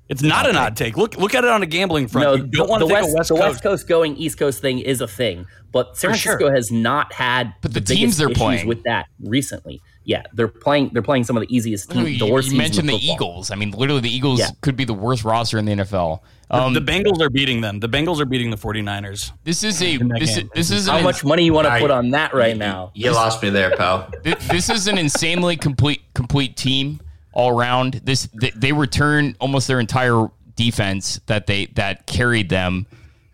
It's 0.09 0.23
not 0.23 0.49
an 0.49 0.57
odd 0.57 0.77
take. 0.77 0.97
Look 0.97 1.17
look 1.19 1.35
at 1.35 1.45
it 1.45 1.51
on 1.51 1.63
a 1.63 1.67
gambling 1.67 2.09
front. 2.09 2.25
No, 2.25 2.35
you 2.35 2.45
don't 2.45 2.69
want 2.69 2.81
to 2.81 2.87
the 2.87 2.95
West, 2.95 3.15
West 3.15 3.29
the 3.29 3.35
Coast. 3.35 3.49
West 3.49 3.63
Coast 3.63 3.89
going 3.89 4.17
East 4.17 4.39
Coast 4.39 4.61
thing 4.61 4.79
is 4.79 5.03
a 5.03 5.09
thing, 5.09 5.47
but 5.71 5.97
San 5.99 6.11
Francisco 6.11 6.47
sure. 6.47 6.55
has 6.55 6.73
not 6.73 7.13
had 7.13 7.55
but 7.61 7.75
the, 7.75 7.81
the 7.81 7.95
teams 7.95 8.17
they're 8.17 8.31
playing 8.31 8.67
with 8.67 8.83
that 8.85 9.07
recently. 9.21 9.83
Yeah, 10.05 10.23
they're 10.33 10.49
playing. 10.49 10.91
They're 10.95 11.03
playing 11.03 11.25
some 11.25 11.37
of 11.37 11.43
the 11.43 11.55
easiest 11.55 11.91
teams. 11.91 12.19
You, 12.19 12.41
you 12.41 12.57
mentioned 12.57 12.89
the 12.89 12.95
Eagles. 12.95 13.51
I 13.51 13.57
mean, 13.57 13.73
literally, 13.73 14.01
the 14.01 14.09
Eagles 14.09 14.41
yeah. 14.41 14.49
could 14.63 14.75
be 14.75 14.87
the 14.87 14.95
worst 14.95 15.23
roster 15.23 15.59
in 15.59 15.67
the 15.67 15.73
NFL. 15.73 16.21
Um, 16.51 16.73
the, 16.73 16.81
the, 16.81 16.91
Bengals 16.91 17.21
are 17.21 17.29
beating 17.29 17.61
them. 17.61 17.79
The 17.79 17.91
Bengals 17.91 18.19
are 18.19 18.25
beating 18.25 18.49
the 18.49 18.57
49ers. 18.57 19.33
This 19.45 19.63
is 19.63 19.83
a 19.83 19.99
this, 19.99 20.39
is, 20.39 20.45
this 20.55 20.71
is 20.71 20.89
how 20.89 21.03
much 21.03 21.23
money 21.23 21.45
you 21.45 21.53
want 21.53 21.67
to 21.67 21.79
put 21.79 21.91
on 21.91 22.09
that 22.13 22.33
right 22.33 22.57
now. 22.57 22.91
You, 22.95 23.13
lost 23.13 23.43
me 23.43 23.51
there, 23.51 23.77
pal. 23.77 24.11
This, 24.23 24.49
this 24.49 24.71
is 24.71 24.89
an 24.89 24.97
insanely 24.97 25.59
complete 25.59 26.01
complete 26.15 26.57
team 26.57 27.01
all 27.33 27.57
around. 27.57 28.01
This 28.05 28.29
they, 28.35 28.51
they 28.51 28.73
return 28.73 29.37
almost 29.41 29.69
their 29.69 29.81
entire 29.81 30.29
defense 30.57 31.21
that 31.27 31.47
they 31.47 31.67
that 31.67 32.07
carried 32.07 32.49
them 32.49 32.87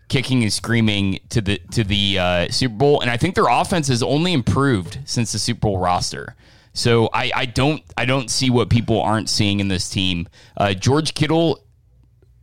kicking 0.07 0.43
and 0.43 0.53
screaming 0.53 1.19
to 1.29 1.41
the 1.41 1.59
to 1.71 1.83
the 1.83 2.19
uh, 2.19 2.47
Super 2.49 2.75
Bowl, 2.75 3.01
and 3.01 3.09
I 3.09 3.17
think 3.17 3.35
their 3.35 3.47
offense 3.49 3.87
has 3.87 4.03
only 4.03 4.33
improved 4.33 4.99
since 5.05 5.31
the 5.31 5.39
Super 5.39 5.61
Bowl 5.61 5.79
roster. 5.79 6.35
So 6.73 7.09
I, 7.13 7.31
I 7.33 7.45
don't 7.45 7.81
I 7.97 8.05
don't 8.05 8.29
see 8.29 8.49
what 8.49 8.69
people 8.69 9.01
aren't 9.01 9.29
seeing 9.29 9.59
in 9.59 9.67
this 9.67 9.89
team. 9.89 10.27
Uh, 10.57 10.73
George 10.73 11.13
Kittle, 11.13 11.63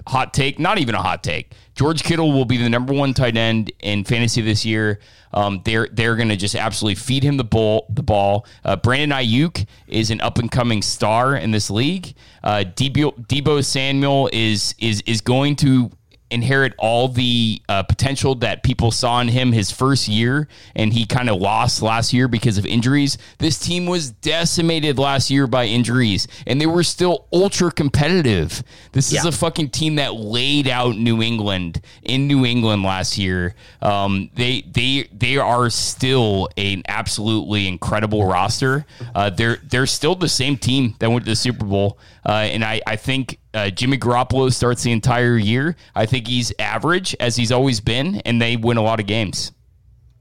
hot 0.07 0.32
take, 0.32 0.59
not 0.59 0.78
even 0.78 0.94
a 0.94 1.03
hot 1.03 1.22
take. 1.22 1.55
George 1.74 2.02
Kittle 2.02 2.32
will 2.32 2.44
be 2.44 2.56
the 2.56 2.68
number 2.68 2.92
one 2.92 3.14
tight 3.14 3.36
end 3.36 3.72
in 3.80 4.04
fantasy 4.04 4.42
this 4.42 4.64
year. 4.64 5.00
Um, 5.32 5.62
they're 5.64 5.88
they're 5.90 6.16
going 6.16 6.28
to 6.28 6.36
just 6.36 6.54
absolutely 6.54 6.96
feed 6.96 7.22
him 7.22 7.36
the 7.36 7.44
ball. 7.44 7.86
The 7.88 8.02
ball. 8.02 8.46
Uh, 8.64 8.76
Brandon 8.76 9.18
Aiyuk 9.18 9.66
is 9.86 10.10
an 10.10 10.20
up 10.20 10.38
and 10.38 10.50
coming 10.50 10.82
star 10.82 11.36
in 11.36 11.50
this 11.50 11.70
league. 11.70 12.14
Uh, 12.44 12.64
Deebo, 12.66 13.26
Deebo 13.26 13.64
Samuel 13.64 14.28
is 14.32 14.74
is 14.78 15.02
is 15.06 15.20
going 15.20 15.56
to 15.56 15.90
inherit 16.33 16.74
all 16.78 17.09
the 17.09 17.62
uh, 17.68 17.83
potential 17.83 18.35
that 18.37 18.62
people 18.62 18.91
saw 18.91 19.20
in 19.20 19.28
him 19.28 19.53
his 19.53 19.70
first 19.70 20.09
year, 20.09 20.49
and 20.74 20.93
he 20.93 21.07
kind 21.07 21.28
of 21.28 21.41
lost 21.41 21.83
last 21.83 22.12
year 22.12 22.28
because 22.28 22.59
of 22.59 22.66
injuries. 22.66 23.18
This 23.39 23.59
team 23.59 23.87
was 23.87 24.11
decimated 24.11 24.99
last 24.99 25.30
year 25.30 25.47
by 25.47 25.66
injuries, 25.66 26.26
and 26.47 26.61
they 26.61 26.66
were 26.66 26.83
still 26.83 27.26
ultra 27.33 27.70
competitive. 27.70 28.62
This 28.93 29.12
is 29.12 29.24
a 29.24 29.33
fucking 29.33 29.70
team 29.70 29.97
that 29.97 30.14
laid 30.14 30.68
out 30.68 30.97
New 30.97 31.22
England 31.22 31.80
in 32.03 32.26
New 32.26 32.45
England 32.45 32.83
last 32.83 33.18
year. 33.18 33.55
Um, 33.80 34.30
they 34.35 34.62
they 34.62 35.09
they 35.12 35.37
are 35.37 35.70
still 35.70 36.49
an 36.57 36.83
absolutely 36.89 37.68
incredible 37.68 38.24
roster. 38.24 38.87
Uh, 39.14 39.30
they're 39.30 39.59
they're 39.64 39.87
still 39.87 40.14
the 40.14 40.28
same 40.28 40.57
team 40.57 40.95
that 40.99 41.11
went 41.11 41.24
to 41.24 41.30
the 41.30 41.37
Super 41.37 41.64
Bowl, 41.64 41.99
uh, 42.26 42.33
and 42.33 42.64
I 42.64 42.80
I 42.87 42.97
think 42.97 43.39
uh, 43.55 43.70
Jimmy 43.70 43.98
Garoppolo 43.98 44.53
starts 44.53 44.82
the 44.82 44.92
entire 44.92 45.36
year. 45.36 45.76
I 45.94 46.07
think 46.07 46.26
he's 46.26 46.53
average 46.59 47.14
as 47.20 47.36
he's 47.36 47.53
always 47.53 47.80
been, 47.80 48.16
and 48.24 48.40
they 48.40 48.57
win 48.57 48.76
a 48.76 48.82
lot 48.82 49.00
of 49.00 49.07
games. 49.07 49.53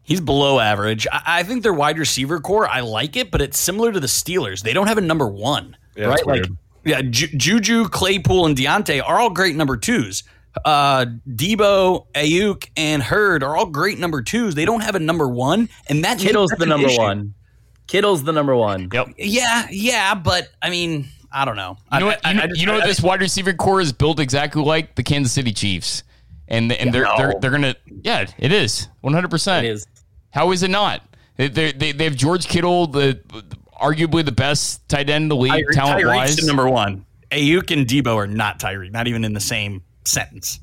He's 0.03 0.21
below 0.21 0.59
average. 0.59 1.07
I, 1.11 1.21
I 1.25 1.43
think 1.43 1.63
their 1.63 1.73
wide 1.73 1.97
receiver 1.97 2.39
corps, 2.39 2.67
I 2.67 2.81
like 2.81 3.15
it, 3.15 3.31
but 3.31 3.41
it's 3.41 3.57
similar 3.59 3.91
to 3.91 3.99
the 3.99 4.07
Steelers. 4.07 4.61
They 4.61 4.73
don't 4.73 4.87
have 4.87 4.97
a 4.97 5.01
number 5.01 5.27
one, 5.27 5.77
yeah, 5.95 6.05
right? 6.07 6.25
Like, 6.25 6.45
yeah, 6.83 7.01
Ju- 7.01 7.29
Juju, 7.37 7.87
Claypool, 7.89 8.47
and 8.47 8.57
Diontae 8.57 9.01
are 9.05 9.19
all 9.19 9.29
great 9.29 9.55
number 9.55 9.77
twos. 9.77 10.23
Uh, 10.65 11.05
Deebo, 11.29 12.07
Aiyuk, 12.13 12.67
and 12.75 13.01
Hurd 13.01 13.43
are 13.43 13.55
all 13.55 13.67
great 13.67 13.99
number 13.99 14.21
twos. 14.21 14.55
They 14.55 14.65
don't 14.65 14.81
have 14.81 14.95
a 14.95 14.99
number 14.99 15.27
one, 15.27 15.69
and 15.87 16.03
that 16.03 16.19
Kittle's 16.19 16.51
the 16.57 16.65
number 16.65 16.87
issue. 16.87 16.99
one. 16.99 17.33
Kittle's 17.87 18.23
the 18.23 18.33
number 18.33 18.55
one. 18.55 18.89
Yep. 18.91 19.13
Yeah, 19.17 19.67
yeah, 19.69 20.15
but 20.15 20.49
I 20.61 20.69
mean, 20.69 21.07
I 21.31 21.45
don't 21.45 21.55
know. 21.55 21.77
You 21.93 21.99
know 21.99 22.05
what? 22.07 22.19
I, 22.25 22.31
you 22.31 22.35
know, 22.35 22.43
I, 22.43 22.47
you 22.53 22.65
know 22.65 22.73
what 22.73 22.85
this 22.85 23.01
wide 23.01 23.21
receiver 23.21 23.53
corps 23.53 23.81
is 23.81 23.93
built 23.93 24.19
exactly 24.19 24.63
like 24.63 24.95
the 24.95 25.03
Kansas 25.03 25.31
City 25.31 25.53
Chiefs, 25.53 26.03
and 26.47 26.71
and 26.71 26.93
they're 26.93 27.03
no. 27.03 27.15
they're 27.17 27.33
they're 27.39 27.51
gonna 27.51 27.75
yeah 28.03 28.25
it 28.37 28.51
is 28.51 28.87
one 29.01 29.13
hundred 29.13 29.31
percent. 29.31 29.65
It 29.65 29.71
is. 29.71 29.87
How 30.31 30.51
is 30.51 30.63
it 30.63 30.69
not? 30.69 31.03
They 31.37 31.47
they 31.47 31.91
they 31.91 32.03
have 32.03 32.15
George 32.15 32.47
Kittle, 32.47 32.87
the 32.87 33.19
arguably 33.81 34.23
the 34.23 34.31
best 34.31 34.87
tight 34.89 35.09
end 35.09 35.23
in 35.23 35.29
the 35.29 35.35
league, 35.35 35.65
Ty- 35.73 35.73
talent 35.73 36.05
wise. 36.05 36.45
Number 36.45 36.69
one, 36.69 37.05
Aiyuk 37.31 37.71
and 37.71 37.87
Deebo 37.87 38.15
are 38.15 38.27
not 38.27 38.59
Tyreek, 38.59 38.91
not 38.91 39.07
even 39.07 39.23
in 39.23 39.33
the 39.33 39.39
same 39.39 39.83
sentence. 40.05 40.59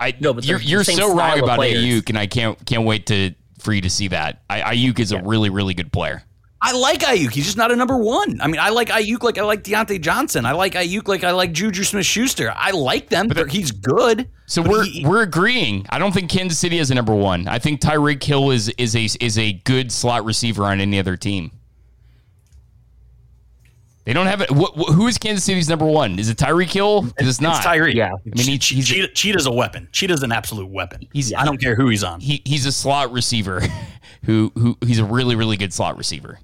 I 0.00 0.14
no, 0.20 0.34
but 0.34 0.44
you're, 0.44 0.60
you're 0.60 0.84
so 0.84 1.14
wrong 1.14 1.38
about 1.40 1.60
Aiyuk, 1.60 2.08
and 2.08 2.18
I 2.18 2.26
can't 2.26 2.64
can't 2.66 2.84
wait 2.84 3.06
to 3.06 3.34
for 3.60 3.72
you 3.72 3.80
to 3.82 3.90
see 3.90 4.08
that. 4.08 4.42
I, 4.50 4.74
Aiyuk 4.74 4.98
is 4.98 5.12
yeah. 5.12 5.20
a 5.20 5.22
really 5.22 5.50
really 5.50 5.74
good 5.74 5.92
player. 5.92 6.22
I 6.66 6.72
like 6.72 7.02
Aiyuk. 7.02 7.30
He's 7.30 7.44
just 7.44 7.56
not 7.56 7.70
a 7.70 7.76
number 7.76 7.96
one. 7.96 8.40
I 8.40 8.48
mean, 8.48 8.58
I 8.60 8.70
like 8.70 8.88
Aiyuk 8.88 9.22
like 9.22 9.38
I 9.38 9.42
like 9.42 9.62
Diontae 9.62 10.00
Johnson. 10.00 10.44
I 10.44 10.50
like 10.50 10.72
Aiyuk 10.72 11.06
like 11.06 11.22
I 11.22 11.30
like 11.30 11.52
Juju 11.52 11.84
Smith 11.84 12.04
Schuster. 12.04 12.52
I 12.56 12.72
like 12.72 13.08
them, 13.08 13.28
but 13.28 13.48
he's 13.52 13.70
good. 13.70 14.28
So 14.46 14.62
we're 14.62 14.82
he, 14.82 15.06
we're 15.06 15.22
agreeing. 15.22 15.86
I 15.90 16.00
don't 16.00 16.10
think 16.10 16.28
Kansas 16.28 16.58
City 16.58 16.78
is 16.78 16.90
a 16.90 16.94
number 16.96 17.14
one. 17.14 17.46
I 17.46 17.60
think 17.60 17.80
Tyreek 17.80 18.20
Hill 18.20 18.50
is 18.50 18.68
is 18.70 18.96
a 18.96 19.04
is 19.24 19.38
a 19.38 19.52
good 19.52 19.92
slot 19.92 20.24
receiver 20.24 20.64
on 20.64 20.80
any 20.80 20.98
other 20.98 21.16
team. 21.16 21.52
They 24.04 24.12
don't 24.12 24.26
have 24.26 24.40
it. 24.40 24.50
who 24.50 25.06
is 25.06 25.18
Kansas 25.18 25.44
City's 25.44 25.68
number 25.68 25.86
one? 25.86 26.18
Is 26.18 26.28
it 26.28 26.36
Tyreek 26.36 26.72
Hill? 26.72 27.02
Because 27.02 27.28
it's 27.28 27.40
not. 27.40 27.58
It's 27.58 27.66
Tyreek. 27.66 27.94
Yeah. 27.94 28.10
I 28.12 28.18
mean, 28.24 28.46
he, 28.46 28.52
he's, 28.56 28.88
Cheetah, 28.88 29.14
Cheetah's 29.14 29.46
a 29.46 29.52
weapon. 29.52 29.88
Cheetah's 29.92 30.24
an 30.24 30.32
absolute 30.32 30.68
weapon. 30.68 31.06
He's. 31.12 31.32
I 31.32 31.44
don't 31.44 31.60
care 31.60 31.76
who 31.76 31.88
he's 31.90 32.02
on. 32.02 32.18
He, 32.18 32.42
he's 32.44 32.66
a 32.66 32.72
slot 32.72 33.12
receiver, 33.12 33.62
who 34.24 34.50
who 34.56 34.76
he's 34.84 34.98
a 34.98 35.04
really 35.04 35.36
really 35.36 35.56
good 35.56 35.72
slot 35.72 35.96
receiver. 35.96 36.40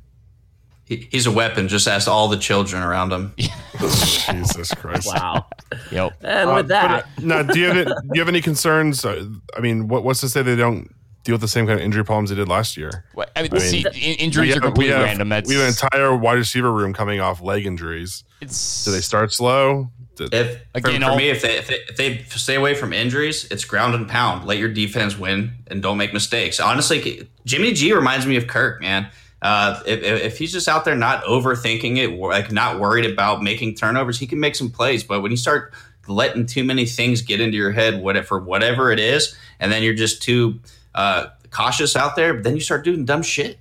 He, 0.92 1.08
he's 1.10 1.26
a 1.26 1.32
weapon. 1.32 1.68
Just 1.68 1.88
ask 1.88 2.06
all 2.06 2.28
the 2.28 2.36
children 2.36 2.82
around 2.82 3.12
him. 3.12 3.34
Jesus 3.78 4.74
Christ! 4.74 5.06
Wow. 5.06 5.46
Yep. 5.90 6.12
And 6.20 6.50
uh, 6.50 6.54
with 6.54 6.68
that, 6.68 7.06
but, 7.16 7.22
uh, 7.22 7.26
now, 7.26 7.42
do 7.42 7.58
you 7.58 7.66
have 7.70 7.86
do 7.86 8.10
you 8.12 8.20
have 8.20 8.28
any 8.28 8.42
concerns? 8.42 9.04
Uh, 9.04 9.26
I 9.56 9.60
mean, 9.60 9.88
what, 9.88 10.04
what's 10.04 10.20
to 10.20 10.28
say 10.28 10.42
they 10.42 10.54
don't 10.54 10.94
deal 11.24 11.34
with 11.34 11.40
the 11.40 11.48
same 11.48 11.66
kind 11.66 11.78
of 11.78 11.84
injury 11.84 12.04
problems 12.04 12.30
they 12.30 12.36
did 12.36 12.48
last 12.48 12.76
year. 12.76 13.04
I 13.16 13.42
mean, 13.42 13.50
I 13.54 13.58
mean 13.58 13.60
see, 13.60 13.84
injuries 14.18 14.56
are 14.56 14.60
completely 14.60 14.94
have, 14.94 15.04
random. 15.04 15.28
That's 15.30 15.48
we 15.48 15.54
have 15.54 15.64
an 15.64 15.68
entire 15.68 16.14
wide 16.14 16.34
receiver 16.34 16.70
room 16.70 16.92
coming 16.92 17.20
off 17.20 17.40
leg 17.40 17.64
injuries. 17.64 18.24
It's, 18.40 18.84
do 18.84 18.90
they 18.90 19.00
start 19.00 19.32
slow? 19.32 19.90
if 20.20 20.62
again, 20.74 21.00
for, 21.00 21.10
for 21.10 21.16
me, 21.16 21.30
if 21.30 21.42
they, 21.42 21.56
if 21.56 21.68
they, 21.68 21.76
if 21.88 21.96
they 21.96 22.18
stay 22.28 22.54
away 22.54 22.74
from 22.74 22.92
injuries, 22.92 23.46
it's 23.50 23.64
ground 23.64 23.94
and 23.94 24.08
pound. 24.08 24.46
Let 24.46 24.58
your 24.58 24.68
defense 24.68 25.18
win 25.18 25.52
and 25.68 25.82
don't 25.82 25.96
make 25.96 26.12
mistakes. 26.12 26.60
Honestly, 26.60 27.28
Jimmy 27.44 27.72
G 27.72 27.92
reminds 27.92 28.26
me 28.26 28.36
of 28.36 28.46
Kirk, 28.46 28.80
man. 28.80 29.08
Uh, 29.42 29.82
if, 29.86 30.02
if 30.02 30.38
he's 30.38 30.52
just 30.52 30.68
out 30.68 30.84
there 30.84 30.94
not 30.94 31.24
overthinking 31.24 31.98
it, 31.98 32.16
like 32.16 32.52
not 32.52 32.78
worried 32.78 33.04
about 33.04 33.42
making 33.42 33.74
turnovers, 33.74 34.18
he 34.18 34.26
can 34.26 34.38
make 34.38 34.54
some 34.54 34.70
plays. 34.70 35.02
But 35.02 35.20
when 35.20 35.32
you 35.32 35.36
start 35.36 35.74
letting 36.06 36.46
too 36.46 36.62
many 36.62 36.86
things 36.86 37.22
get 37.22 37.40
into 37.40 37.56
your 37.56 37.72
head, 37.72 38.00
what 38.00 38.24
for 38.24 38.38
whatever 38.38 38.92
it 38.92 39.00
is, 39.00 39.36
and 39.58 39.70
then 39.70 39.82
you're 39.82 39.94
just 39.94 40.22
too 40.22 40.60
uh, 40.94 41.26
cautious 41.50 41.96
out 41.96 42.14
there, 42.14 42.40
then 42.40 42.54
you 42.54 42.60
start 42.60 42.84
doing 42.84 43.04
dumb 43.04 43.22
shit. 43.22 43.58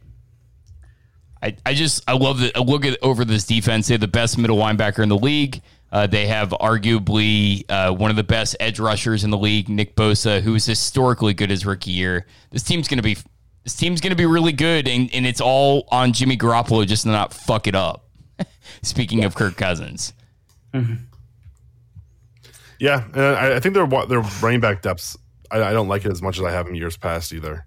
I, 1.41 1.55
I 1.65 1.73
just 1.73 2.03
I 2.07 2.13
love 2.13 2.39
that. 2.39 2.55
I 2.55 2.59
look 2.59 2.85
at 2.85 2.99
over 3.01 3.25
this 3.25 3.45
defense. 3.45 3.87
They 3.87 3.95
have 3.95 4.01
the 4.01 4.07
best 4.07 4.37
middle 4.37 4.57
linebacker 4.57 5.01
in 5.01 5.09
the 5.09 5.17
league. 5.17 5.61
Uh, 5.91 6.07
they 6.07 6.27
have 6.27 6.51
arguably 6.51 7.65
uh, 7.69 7.91
one 7.91 8.11
of 8.11 8.15
the 8.15 8.23
best 8.23 8.55
edge 8.59 8.79
rushers 8.79 9.23
in 9.23 9.29
the 9.29 9.37
league, 9.37 9.67
Nick 9.67 9.95
Bosa, 9.95 10.41
who 10.41 10.55
is 10.55 10.65
historically 10.65 11.33
good 11.33 11.49
his 11.49 11.65
rookie 11.65 11.91
year. 11.91 12.27
This 12.51 12.63
team's 12.63 12.87
going 12.87 12.99
to 12.99 13.03
be 13.03 13.17
this 13.63 13.75
team's 13.75 14.01
going 14.01 14.11
to 14.11 14.17
be 14.17 14.25
really 14.25 14.53
good, 14.53 14.87
and, 14.87 15.13
and 15.13 15.25
it's 15.25 15.41
all 15.41 15.87
on 15.91 16.13
Jimmy 16.13 16.37
Garoppolo 16.37 16.85
just 16.85 17.03
to 17.03 17.09
not 17.09 17.33
fuck 17.33 17.67
it 17.67 17.75
up. 17.75 18.07
Speaking 18.81 19.19
yeah. 19.19 19.25
of 19.25 19.35
Kirk 19.35 19.55
Cousins. 19.55 20.13
Mm-hmm. 20.73 20.95
Yeah, 22.79 23.05
I, 23.13 23.55
I 23.55 23.59
think 23.59 23.75
their 23.75 23.85
their 24.07 24.21
running 24.41 24.59
back 24.59 24.81
depths 24.81 25.15
I, 25.51 25.63
I, 25.63 25.73
don't 25.73 25.87
like 25.87 26.05
it 26.05 26.11
as 26.11 26.21
much 26.21 26.39
as 26.39 26.45
I 26.45 26.51
have 26.51 26.67
in 26.67 26.75
years 26.75 26.97
past 26.97 27.33
either. 27.33 27.65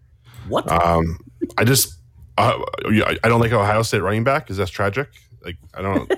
What? 0.49 0.71
Um, 0.71 1.19
I 1.59 1.65
just 1.65 2.01
uh, 2.39 2.59
I 2.87 3.29
don't 3.29 3.41
like 3.41 3.53
Ohio 3.53 3.83
State 3.83 4.01
running 4.01 4.25
back 4.25 4.45
because 4.45 4.57
that's 4.57 4.71
tragic. 4.71 5.09
Like 5.45 5.57
I 5.75 5.83
don't. 5.83 6.13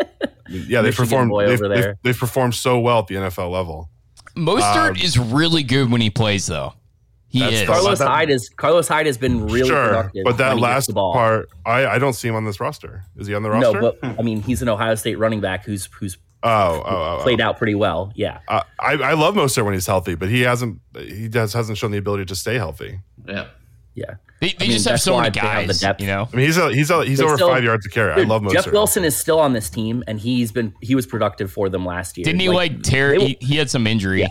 yeah, 0.48 0.82
they 0.82 0.92
performed. 0.92 1.32
They've, 1.38 1.58
they've, 1.58 1.94
they've, 2.02 2.18
performed 2.18 2.54
so 2.54 2.78
well 2.80 3.00
at 3.00 3.06
the 3.06 3.14
NFL 3.14 3.50
level. 3.50 3.88
Mostert 4.36 4.90
um, 4.90 4.96
is 4.96 5.18
really 5.18 5.62
good 5.62 5.90
when 5.90 6.00
he 6.00 6.10
plays, 6.10 6.46
though. 6.46 6.74
He 7.34 7.42
is. 7.42 7.66
Carlos 7.66 7.98
that, 7.98 8.06
Hyde 8.06 8.30
is 8.30 8.48
Carlos 8.48 8.86
Hyde 8.86 9.06
has 9.06 9.18
been 9.18 9.48
really 9.48 9.68
sure, 9.68 9.88
productive. 9.88 10.24
But 10.24 10.38
that 10.38 10.56
last 10.58 10.94
ball 10.94 11.12
part, 11.12 11.48
I, 11.66 11.84
I 11.84 11.98
don't 11.98 12.12
see 12.12 12.28
him 12.28 12.36
on 12.36 12.44
this 12.44 12.60
roster. 12.60 13.02
Is 13.16 13.26
he 13.26 13.34
on 13.34 13.42
the 13.42 13.50
roster? 13.50 13.80
No, 13.80 13.92
but 14.00 14.18
I 14.20 14.22
mean, 14.22 14.40
he's 14.40 14.62
an 14.62 14.68
Ohio 14.68 14.94
State 14.94 15.18
running 15.18 15.40
back 15.40 15.64
who's 15.64 15.86
who's 15.98 16.16
Oh, 16.44 16.82
oh, 16.86 17.18
oh, 17.18 17.22
played 17.22 17.40
out 17.40 17.56
pretty 17.56 17.74
well. 17.74 18.12
Yeah, 18.14 18.38
uh, 18.48 18.62
I 18.78 18.92
I 18.92 19.12
love 19.14 19.34
Mostert 19.34 19.64
when 19.64 19.72
he's 19.72 19.86
healthy, 19.86 20.14
but 20.14 20.28
he 20.28 20.42
hasn't 20.42 20.78
he 20.94 21.26
does 21.26 21.54
hasn't 21.54 21.78
shown 21.78 21.90
the 21.90 21.96
ability 21.96 22.26
to 22.26 22.36
stay 22.36 22.56
healthy. 22.56 23.00
Yeah, 23.26 23.46
yeah. 23.94 24.16
They, 24.40 24.52
they 24.58 24.66
just 24.66 24.86
have 24.86 25.00
so 25.00 25.18
many 25.18 25.30
guys. 25.30 25.66
The 25.68 25.86
depth. 25.86 26.02
You 26.02 26.06
know, 26.06 26.28
I 26.30 26.36
mean, 26.36 26.44
he's 26.44 26.58
a, 26.58 26.70
he's 26.70 26.90
a, 26.90 27.02
he's 27.04 27.20
over 27.20 27.36
still, 27.36 27.48
five 27.48 27.64
yards 27.64 27.86
to 27.86 27.90
carry. 27.90 28.14
Dude, 28.14 28.26
I 28.26 28.28
love 28.28 28.42
Mostert. 28.42 28.52
Jeff 28.52 28.72
Wilson 28.72 29.04
is 29.04 29.16
still 29.16 29.40
on 29.40 29.54
this 29.54 29.70
team, 29.70 30.04
and 30.06 30.20
he's 30.20 30.52
been 30.52 30.74
he 30.82 30.94
was 30.94 31.06
productive 31.06 31.50
for 31.50 31.70
them 31.70 31.86
last 31.86 32.18
year. 32.18 32.24
Didn't 32.24 32.40
he 32.40 32.50
like, 32.50 32.72
like 32.72 32.82
tear? 32.82 33.12
Will, 33.14 33.26
he, 33.26 33.38
he, 33.40 33.56
had 33.56 33.70
some 33.70 33.86
injury. 33.86 34.20
Yeah. 34.20 34.28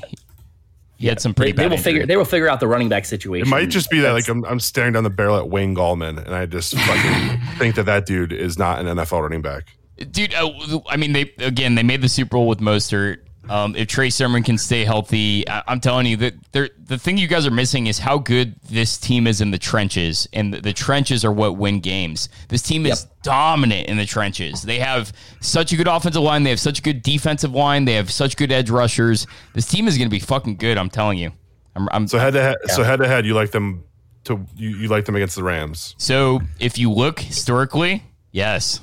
He 1.03 1.09
had 1.09 1.19
some 1.19 1.33
pretty 1.33 1.51
they, 1.51 1.63
they 1.63 1.67
will 1.67 1.73
injury. 1.73 1.83
figure 1.83 2.05
they 2.05 2.15
will 2.15 2.23
figure 2.23 2.47
out 2.47 2.61
the 2.61 2.67
running 2.69 2.87
back 2.87 3.03
situation. 3.03 3.45
It 3.45 3.49
might 3.49 3.69
just 3.69 3.89
be 3.89 3.99
that 3.99 4.13
like 4.13 4.29
I'm, 4.29 4.45
I'm 4.45 4.61
staring 4.61 4.93
down 4.93 5.03
the 5.03 5.09
barrel 5.09 5.35
at 5.35 5.49
Wayne 5.49 5.75
Gallman, 5.75 6.17
and 6.17 6.33
I 6.33 6.45
just 6.45 6.73
fucking 6.77 7.41
think 7.57 7.75
that 7.75 7.87
that 7.87 8.05
dude 8.05 8.31
is 8.31 8.57
not 8.57 8.79
an 8.79 8.85
NFL 8.85 9.21
running 9.21 9.41
back. 9.41 9.67
Dude, 9.97 10.33
uh, 10.33 10.49
I 10.87 10.95
mean, 10.95 11.11
they 11.11 11.33
again 11.39 11.75
they 11.75 11.83
made 11.83 12.01
the 12.01 12.07
Super 12.07 12.37
Bowl 12.37 12.47
with 12.47 12.59
Mostert. 12.59 13.17
Um, 13.49 13.75
if 13.75 13.87
Trey 13.87 14.09
Sermon 14.09 14.41
can 14.41 14.57
stay 14.57 14.85
healthy, 14.85 15.47
I, 15.47 15.63
am 15.67 15.79
telling 15.79 16.05
you 16.05 16.17
that 16.17 16.33
the 16.53 16.97
thing 16.97 17.17
you 17.17 17.27
guys 17.27 17.45
are 17.45 17.51
missing 17.51 17.87
is 17.87 17.99
how 17.99 18.17
good 18.17 18.55
this 18.69 18.97
team 18.97 19.27
is 19.27 19.41
in 19.41 19.51
the 19.51 19.57
trenches, 19.57 20.27
and 20.31 20.53
the, 20.53 20.61
the 20.61 20.73
trenches 20.73 21.25
are 21.25 21.31
what 21.31 21.57
win 21.57 21.79
games. 21.79 22.29
This 22.47 22.61
team 22.61 22.85
is 22.85 23.03
yep. 23.03 23.23
dominant 23.23 23.89
in 23.89 23.97
the 23.97 24.05
trenches. 24.05 24.61
They 24.61 24.79
have 24.79 25.11
such 25.41 25.73
a 25.73 25.75
good 25.75 25.87
offensive 25.87 26.21
line. 26.21 26.43
They 26.43 26.51
have 26.51 26.59
such 26.59 26.79
a 26.79 26.81
good 26.81 27.01
defensive 27.01 27.53
line. 27.53 27.85
They 27.85 27.95
have 27.95 28.11
such 28.11 28.37
good 28.37 28.51
edge 28.51 28.69
rushers. 28.69 29.27
This 29.53 29.67
team 29.67 29.87
is 29.87 29.97
going 29.97 30.07
to 30.07 30.13
be 30.13 30.19
fucking 30.19 30.55
good. 30.55 30.77
I'm 30.77 30.89
telling 30.89 31.17
you. 31.17 31.31
I'm, 31.75 31.89
I'm 31.91 32.07
so 32.07 32.19
head 32.19 32.33
to 32.33 32.41
head. 32.41 32.57
Yeah. 32.67 32.73
So 32.75 32.83
head 32.83 32.97
to 32.97 33.07
head, 33.07 33.25
you 33.25 33.33
like 33.33 33.51
them 33.51 33.83
to 34.25 34.45
you, 34.55 34.69
you 34.69 34.87
like 34.87 35.05
them 35.05 35.15
against 35.15 35.35
the 35.35 35.43
Rams. 35.43 35.95
So 35.97 36.39
if 36.59 36.77
you 36.77 36.91
look 36.91 37.19
historically, 37.19 38.03
yes 38.31 38.79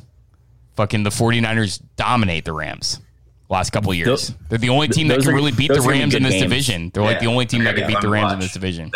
fucking 0.81 1.03
the 1.03 1.11
49ers 1.11 1.83
dominate 1.97 2.47
the 2.47 2.55
Rams 2.55 3.01
last 3.51 3.71
couple 3.71 3.93
years. 3.93 4.33
They're 4.49 4.59
the 4.59 4.71
only 4.71 4.89
team 4.89 5.09
that 5.09 5.21
can 5.21 5.35
really 5.35 5.53
beat 5.53 5.73
the 5.73 5.83
Rams 5.83 6.15
in 6.15 6.23
this 6.23 6.35
games. 6.35 6.43
division. 6.43 6.91
They're 6.95 7.03
yeah. 7.03 7.09
like 7.11 7.21
the 7.21 7.27
only 7.27 7.47
team 7.47 7.65
that 7.65 7.75
can 7.75 7.87
beat 7.87 8.01
the 8.01 8.09
Rams 8.09 8.33
in 8.33 8.39
this 8.39 8.53
division. 8.53 8.93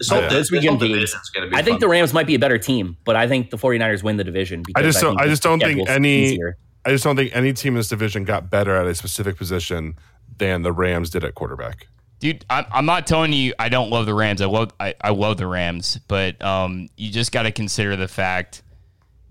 So 0.00 0.20
yeah. 0.20 0.28
this 0.28 0.50
weekend 0.50 0.80
games, 0.80 1.14
I 1.54 1.62
think 1.62 1.80
the 1.80 1.88
Rams 1.88 2.12
might 2.12 2.26
be 2.26 2.34
a 2.34 2.38
better 2.38 2.58
team, 2.58 2.96
but 3.04 3.16
I 3.16 3.26
think 3.26 3.50
the 3.50 3.56
49ers 3.56 4.02
win 4.02 4.16
the 4.16 4.24
division. 4.24 4.64
I 4.76 4.82
just 4.82 5.00
don't, 5.00 5.18
I, 5.18 5.24
I 5.24 5.26
just 5.28 5.42
don't 5.42 5.60
think 5.60 5.88
any 5.88 6.24
easier. 6.24 6.58
I 6.84 6.90
just 6.90 7.04
don't 7.04 7.16
think 7.16 7.34
any 7.34 7.52
team 7.52 7.74
in 7.74 7.78
this 7.78 7.88
division 7.88 8.24
got 8.24 8.50
better 8.50 8.76
at 8.76 8.86
a 8.86 8.94
specific 8.94 9.36
position 9.36 9.96
than 10.38 10.62
the 10.62 10.72
Rams 10.72 11.10
did 11.10 11.24
at 11.24 11.34
quarterback. 11.34 11.86
Dude, 12.18 12.44
I'm, 12.50 12.64
I'm 12.72 12.86
not 12.86 13.06
telling 13.06 13.32
you 13.32 13.54
I 13.58 13.68
don't 13.68 13.90
love 13.90 14.06
the 14.06 14.14
Rams. 14.14 14.40
I 14.40 14.46
love 14.46 14.72
I, 14.78 14.94
I 15.00 15.10
love 15.10 15.36
the 15.36 15.46
Rams, 15.46 15.98
but 16.06 16.40
um, 16.42 16.88
you 16.96 17.10
just 17.10 17.32
got 17.32 17.42
to 17.42 17.52
consider 17.52 17.96
the 17.96 18.08
fact 18.08 18.62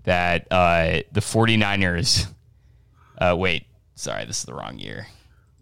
that 0.04 0.46
uh, 0.50 1.02
the 1.12 1.20
49ers. 1.20 2.26
Uh, 3.18 3.36
wait, 3.38 3.66
sorry, 4.02 4.24
this 4.24 4.38
is 4.38 4.44
the 4.44 4.54
wrong 4.54 4.78
year. 4.78 5.06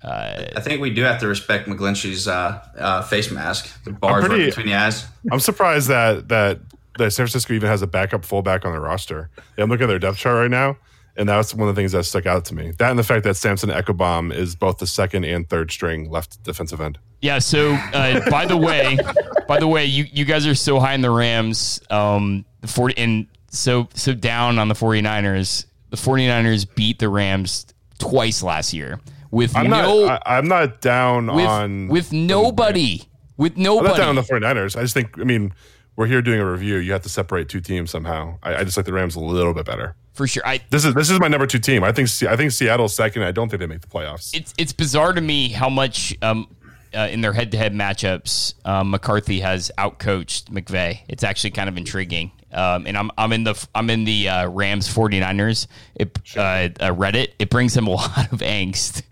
Uh, 0.03 0.47
I 0.57 0.61
think 0.61 0.81
we 0.81 0.91
do 0.91 1.03
have 1.03 1.21
to 1.21 1.29
respect 1.29 1.69
McGlinchey's 1.69 2.27
uh, 2.27 2.65
uh, 2.77 3.03
face 3.03 3.31
mask. 3.31 3.85
The 3.85 3.93
bars 3.93 4.25
pretty, 4.25 4.45
right 4.45 4.49
between 4.49 4.67
the 4.67 4.75
eyes. 4.75 5.07
I'm 5.31 5.41
surprised 5.41 5.89
that 5.89 6.29
that 6.29 6.59
that 6.99 7.11
San 7.13 7.25
Francisco 7.25 7.53
even 7.53 7.69
has 7.69 7.83
a 7.83 7.87
backup 7.87 8.25
fullback 8.25 8.65
on 8.65 8.73
their 8.73 8.81
roster. 8.81 9.31
Yeah, 9.57 9.65
I'm 9.65 9.71
looking 9.71 9.85
at 9.85 9.89
their 9.89 9.99
depth 9.99 10.17
chart 10.17 10.37
right 10.37 10.51
now, 10.51 10.79
and 11.17 11.29
that's 11.29 11.55
one 11.55 11.69
of 11.69 11.75
the 11.75 11.79
things 11.79 11.93
that 11.93 12.05
stuck 12.05 12.25
out 12.25 12.47
to 12.47 12.55
me. 12.55 12.73
That 12.79 12.89
and 12.89 12.99
the 12.99 13.05
fact 13.05 13.25
that 13.25 13.35
Samson 13.37 13.69
Ebukam 13.69 14.35
is 14.35 14.57
both 14.57 14.79
the 14.79 14.87
second 14.87 15.25
and 15.25 15.47
third 15.49 15.71
string 15.71 16.11
left 16.11 16.43
defensive 16.43 16.81
end. 16.81 16.99
Yeah. 17.21 17.39
So, 17.39 17.73
uh, 17.73 18.29
by 18.31 18.47
the 18.47 18.57
way, 18.57 18.97
by 19.47 19.61
the 19.61 19.69
way, 19.69 19.85
you 19.85 20.07
you 20.11 20.25
guys 20.25 20.47
are 20.47 20.55
so 20.55 20.81
high 20.81 20.95
in 20.95 21.03
the 21.03 21.11
Rams. 21.11 21.79
Um, 21.91 22.47
the 22.63 22.69
40 22.69 22.97
and 22.97 23.27
so 23.51 23.87
so 23.93 24.15
down 24.15 24.59
on 24.59 24.69
the 24.69 24.75
49ers. 24.75 25.67
The 25.91 25.97
49ers 25.97 26.73
beat 26.75 27.01
the 27.01 27.09
Rams 27.09 27.67
twice 28.01 28.43
last 28.43 28.75
year 28.75 28.99
with 29.31 29.57
I'm 29.57 29.71
no 29.71 30.07
not, 30.07 30.23
I, 30.27 30.39
am 30.39 30.49
not 30.49 30.81
down 30.81 31.27
with, 31.29 31.47
on 31.47 31.89
with 31.89 32.13
nobody. 32.13 33.03
With 33.37 33.57
nobody. 33.57 33.89
I'm 33.89 33.93
not 33.93 33.97
down 33.97 34.09
on 34.11 34.17
the 34.17 34.23
49ers. 34.23 34.77
I 34.77 34.83
just 34.83 34.95
think 34.95 35.19
I 35.19 35.25
mean 35.25 35.55
we're 35.97 36.07
here 36.07 36.23
doing 36.23 36.41
a 36.41 36.51
review. 36.51 36.77
You 36.77 36.93
have 36.93 37.03
to 37.03 37.09
separate 37.09 37.49
two 37.49 37.61
teams 37.61 37.91
somehow. 37.91 38.39
I, 38.43 38.57
I 38.57 38.65
just 38.65 38.77
like 38.77 38.87
the 38.87 38.93
Rams 38.93 39.17
a 39.17 39.21
little 39.21 39.55
bit 39.55 39.67
better. 39.67 39.97
For 40.15 40.27
sure. 40.27 40.43
I 40.45 40.61
This 40.71 40.85
is 40.85 40.95
this 40.95 41.11
is 41.11 41.21
my 41.21 41.29
number 41.29 41.47
2 41.47 41.59
team. 41.59 41.85
I 41.85 41.93
think 41.93 42.09
I 42.29 42.37
think 42.37 42.53
Seattle's 42.53 42.95
second. 42.95 43.23
I 43.23 43.33
don't 43.33 43.49
think 43.49 43.61
they 43.61 43.67
make 43.67 43.81
the 43.81 43.87
playoffs. 43.87 44.35
It's 44.35 44.53
it's 44.59 44.73
bizarre 44.73 45.13
to 45.13 45.21
me 45.21 45.49
how 45.51 45.69
much 45.69 46.17
um 46.23 46.49
uh, 46.95 47.09
in 47.11 47.21
their 47.21 47.33
head-to-head 47.33 47.73
matchups, 47.73 48.55
um, 48.65 48.91
McCarthy 48.91 49.41
has 49.41 49.71
outcoached 49.79 50.45
McVay. 50.45 51.01
It's 51.09 51.25
actually 51.25 51.51
kind 51.53 51.69
of 51.69 51.77
intriguing. 51.77 52.33
Um, 52.53 52.87
and 52.87 52.97
I'm 52.97 53.11
I'm 53.17 53.33
in 53.33 53.45
the 53.45 53.67
I'm 53.75 53.89
in 53.91 54.05
the 54.05 54.29
uh, 54.29 54.49
Rams 54.49 54.93
49ers 54.93 55.69
it, 55.95 56.19
uh, 56.37 56.41
uh, 56.41 56.69
Reddit. 56.93 57.29
It 57.39 57.49
brings 57.49 57.75
them 57.75 57.87
a 57.87 57.91
lot 57.95 58.33
of 58.33 58.41
angst. 58.41 59.03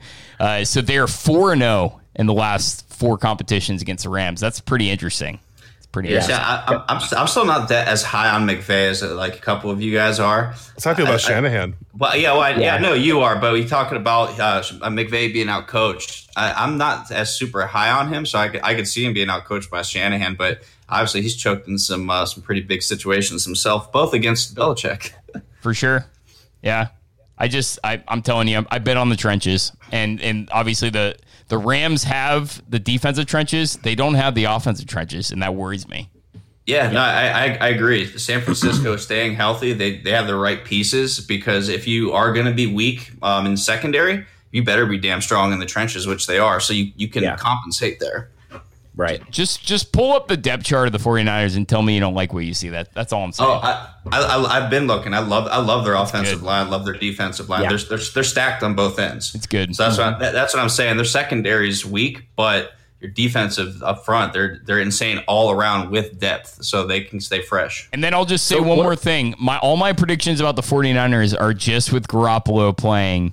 Uh, 0.41 0.65
so 0.65 0.81
they 0.81 0.99
are 0.99 1.07
four 1.07 1.53
and 1.53 1.63
zero 1.63 1.73
oh 1.73 2.01
in 2.17 2.27
the 2.27 2.33
last 2.35 2.89
four 2.93 3.17
competitions 3.17 3.81
against 3.81 4.05
the 4.05 4.11
Rams. 4.11 4.41
That's 4.41 4.61
pretty 4.61 4.91
interesting. 4.91 5.39
It's 5.89 5.93
pretty. 5.93 6.11
Yeah, 6.11 6.27
I, 6.29 6.75
am 6.75 6.83
I'm, 6.89 7.03
I'm 7.17 7.27
still 7.27 7.47
not 7.47 7.71
that 7.71 7.89
as 7.89 8.03
high 8.03 8.29
on 8.29 8.47
McVay 8.47 8.91
as 8.91 9.03
uh, 9.03 9.15
like 9.15 9.37
a 9.37 9.41
couple 9.41 9.71
of 9.71 9.81
you 9.81 9.93
guys 9.93 10.21
are. 10.21 10.49
Let's 10.49 10.83
talk 10.83 10.99
about 10.99 11.15
I, 11.15 11.17
Shanahan. 11.17 11.73
I, 11.73 11.97
well, 11.97 12.17
yeah, 12.17 12.33
well, 12.33 12.43
I, 12.43 12.57
yeah, 12.57 12.75
I 12.75 12.79
know 12.79 12.93
you 12.93 13.21
are, 13.21 13.37
but 13.37 13.55
we 13.55 13.67
talking 13.67 13.97
about 13.97 14.39
uh, 14.39 14.61
McVay 14.63 15.33
being 15.33 15.49
out 15.49 15.67
coached. 15.67 16.29
I'm 16.37 16.77
not 16.77 17.11
as 17.11 17.35
super 17.35 17.67
high 17.67 17.91
on 17.91 18.13
him, 18.13 18.27
so 18.27 18.39
I 18.39 18.49
could, 18.49 18.61
I 18.63 18.75
could 18.75 18.87
see 18.87 19.05
him 19.05 19.15
being 19.15 19.31
out 19.31 19.45
coached 19.45 19.71
by 19.71 19.83
Shanahan, 19.83 20.35
but 20.35 20.61
obviously 20.89 21.23
he's 21.23 21.37
choked 21.37 21.67
in 21.67 21.79
some 21.79 22.11
uh, 22.11 22.27
some 22.27 22.43
pretty 22.43 22.61
big 22.61 22.83
situations 22.83 23.45
himself, 23.45 23.91
both 23.91 24.13
against 24.13 24.55
Belichick. 24.55 25.13
For 25.61 25.73
sure, 25.73 26.05
yeah. 26.63 26.89
I 27.39 27.49
just 27.49 27.79
I, 27.85 28.03
I'm 28.09 28.21
telling 28.23 28.49
you, 28.49 28.67
I 28.71 28.79
bet 28.79 28.97
on 28.97 29.09
the 29.09 29.17
trenches, 29.17 29.73
and 29.91 30.21
and 30.21 30.49
obviously 30.53 30.91
the 30.91 31.17
the 31.49 31.59
Rams 31.59 32.05
have 32.05 32.63
the 32.69 32.79
defensive 32.79 33.27
trenches. 33.27 33.77
They 33.77 33.95
don't 33.95 34.15
have 34.15 34.35
the 34.35 34.45
offensive 34.45 34.87
trenches, 34.87 35.31
and 35.31 35.43
that 35.43 35.55
worries 35.55 35.89
me. 35.89 36.11
Yeah, 36.67 36.91
no, 36.91 37.01
I, 37.01 37.29
I, 37.29 37.45
I 37.61 37.69
agree. 37.69 38.07
San 38.19 38.43
Francisco 38.43 38.93
is 38.93 39.03
staying 39.03 39.37
healthy, 39.37 39.73
they, 39.73 39.97
they 39.97 40.11
have 40.11 40.27
the 40.27 40.37
right 40.37 40.63
pieces 40.63 41.19
because 41.19 41.71
if 41.71 41.89
you 41.89 42.13
are 42.13 42.31
going 42.31 42.45
to 42.45 42.53
be 42.53 42.67
weak 42.67 43.11
um, 43.23 43.47
in 43.47 43.57
secondary, 43.57 44.27
you 44.53 44.63
better 44.63 44.85
be 44.85 44.99
damn 44.99 45.23
strong 45.23 45.55
in 45.55 45.61
the 45.61 45.67
trenches, 45.67 46.07
which 46.07 46.27
they 46.27 46.39
are. 46.39 46.61
So 46.61 46.75
you, 46.75 46.93
you 46.95 47.09
can 47.09 47.23
yeah. 47.23 47.37
compensate 47.37 48.01
there. 48.01 48.31
Right. 48.99 49.23
Just 49.31 49.65
just 49.65 49.93
pull 49.93 50.13
up 50.13 50.27
the 50.27 50.37
depth 50.37 50.65
chart 50.65 50.89
of 50.89 50.93
the 50.93 50.99
49ers 50.99 51.57
and 51.57 51.69
tell 51.69 51.83
me 51.83 51.95
you 51.95 52.01
don't 52.01 52.15
like 52.15 52.33
what 52.33 52.45
you 52.45 52.53
see. 52.53 52.71
That 52.71 52.93
that's 52.95 53.13
all 53.13 53.23
I'm 53.23 53.31
saying. 53.31 53.49
Oh, 53.49 53.61
I, 53.63 53.95
I 54.11 54.61
have 54.61 54.71
been 54.71 54.89
looking. 54.89 55.15
I 55.15 55.21
love 55.21 55.47
I 55.47 55.59
love 55.59 55.85
their 55.85 55.95
offensive 55.95 56.43
line. 56.43 56.67
I 56.67 56.69
love 56.69 56.85
their 56.85 56.95
defensive 56.95 57.49
line. 57.49 57.63
Yeah. 57.63 57.69
They're, 57.69 57.79
they're 57.79 58.07
they're 58.13 58.25
stacked 58.25 58.65
on 58.65 58.75
both 58.75 58.99
ends. 58.99 59.37
It's 59.37 59.47
good. 59.47 59.77
So 59.77 59.85
that's 59.85 59.99
mm-hmm. 59.99 60.21
what 60.21 60.29
I, 60.29 60.33
that's 60.33 60.53
what 60.53 60.61
I'm 60.61 60.69
saying. 60.69 60.97
Their 60.97 61.05
secondary 61.05 61.69
is 61.69 61.87
weak, 61.87 62.27
but 62.35 62.73
your 63.01 63.13
defensive 63.13 63.81
up 63.85 64.05
front, 64.05 64.33
they're 64.33 64.61
they're 64.65 64.81
insane 64.81 65.23
all 65.29 65.53
around 65.53 65.91
with 65.91 66.19
depth, 66.19 66.65
so 66.65 66.85
they 66.85 67.03
can 67.03 67.21
stay 67.21 67.41
fresh. 67.41 67.89
And 67.93 68.03
then 68.03 68.15
I'll 68.15 68.25
just 68.25 68.47
say 68.47 68.57
so 68.57 68.63
one 68.63 68.79
what, 68.79 68.83
more 68.83 68.97
thing. 68.97 69.37
My 69.39 69.59
all 69.59 69.77
my 69.77 69.93
predictions 69.93 70.41
about 70.41 70.57
the 70.57 70.63
49ers 70.63 71.41
are 71.41 71.55
just 71.55 71.93
with 71.93 72.09
Garoppolo 72.09 72.77
playing 72.77 73.33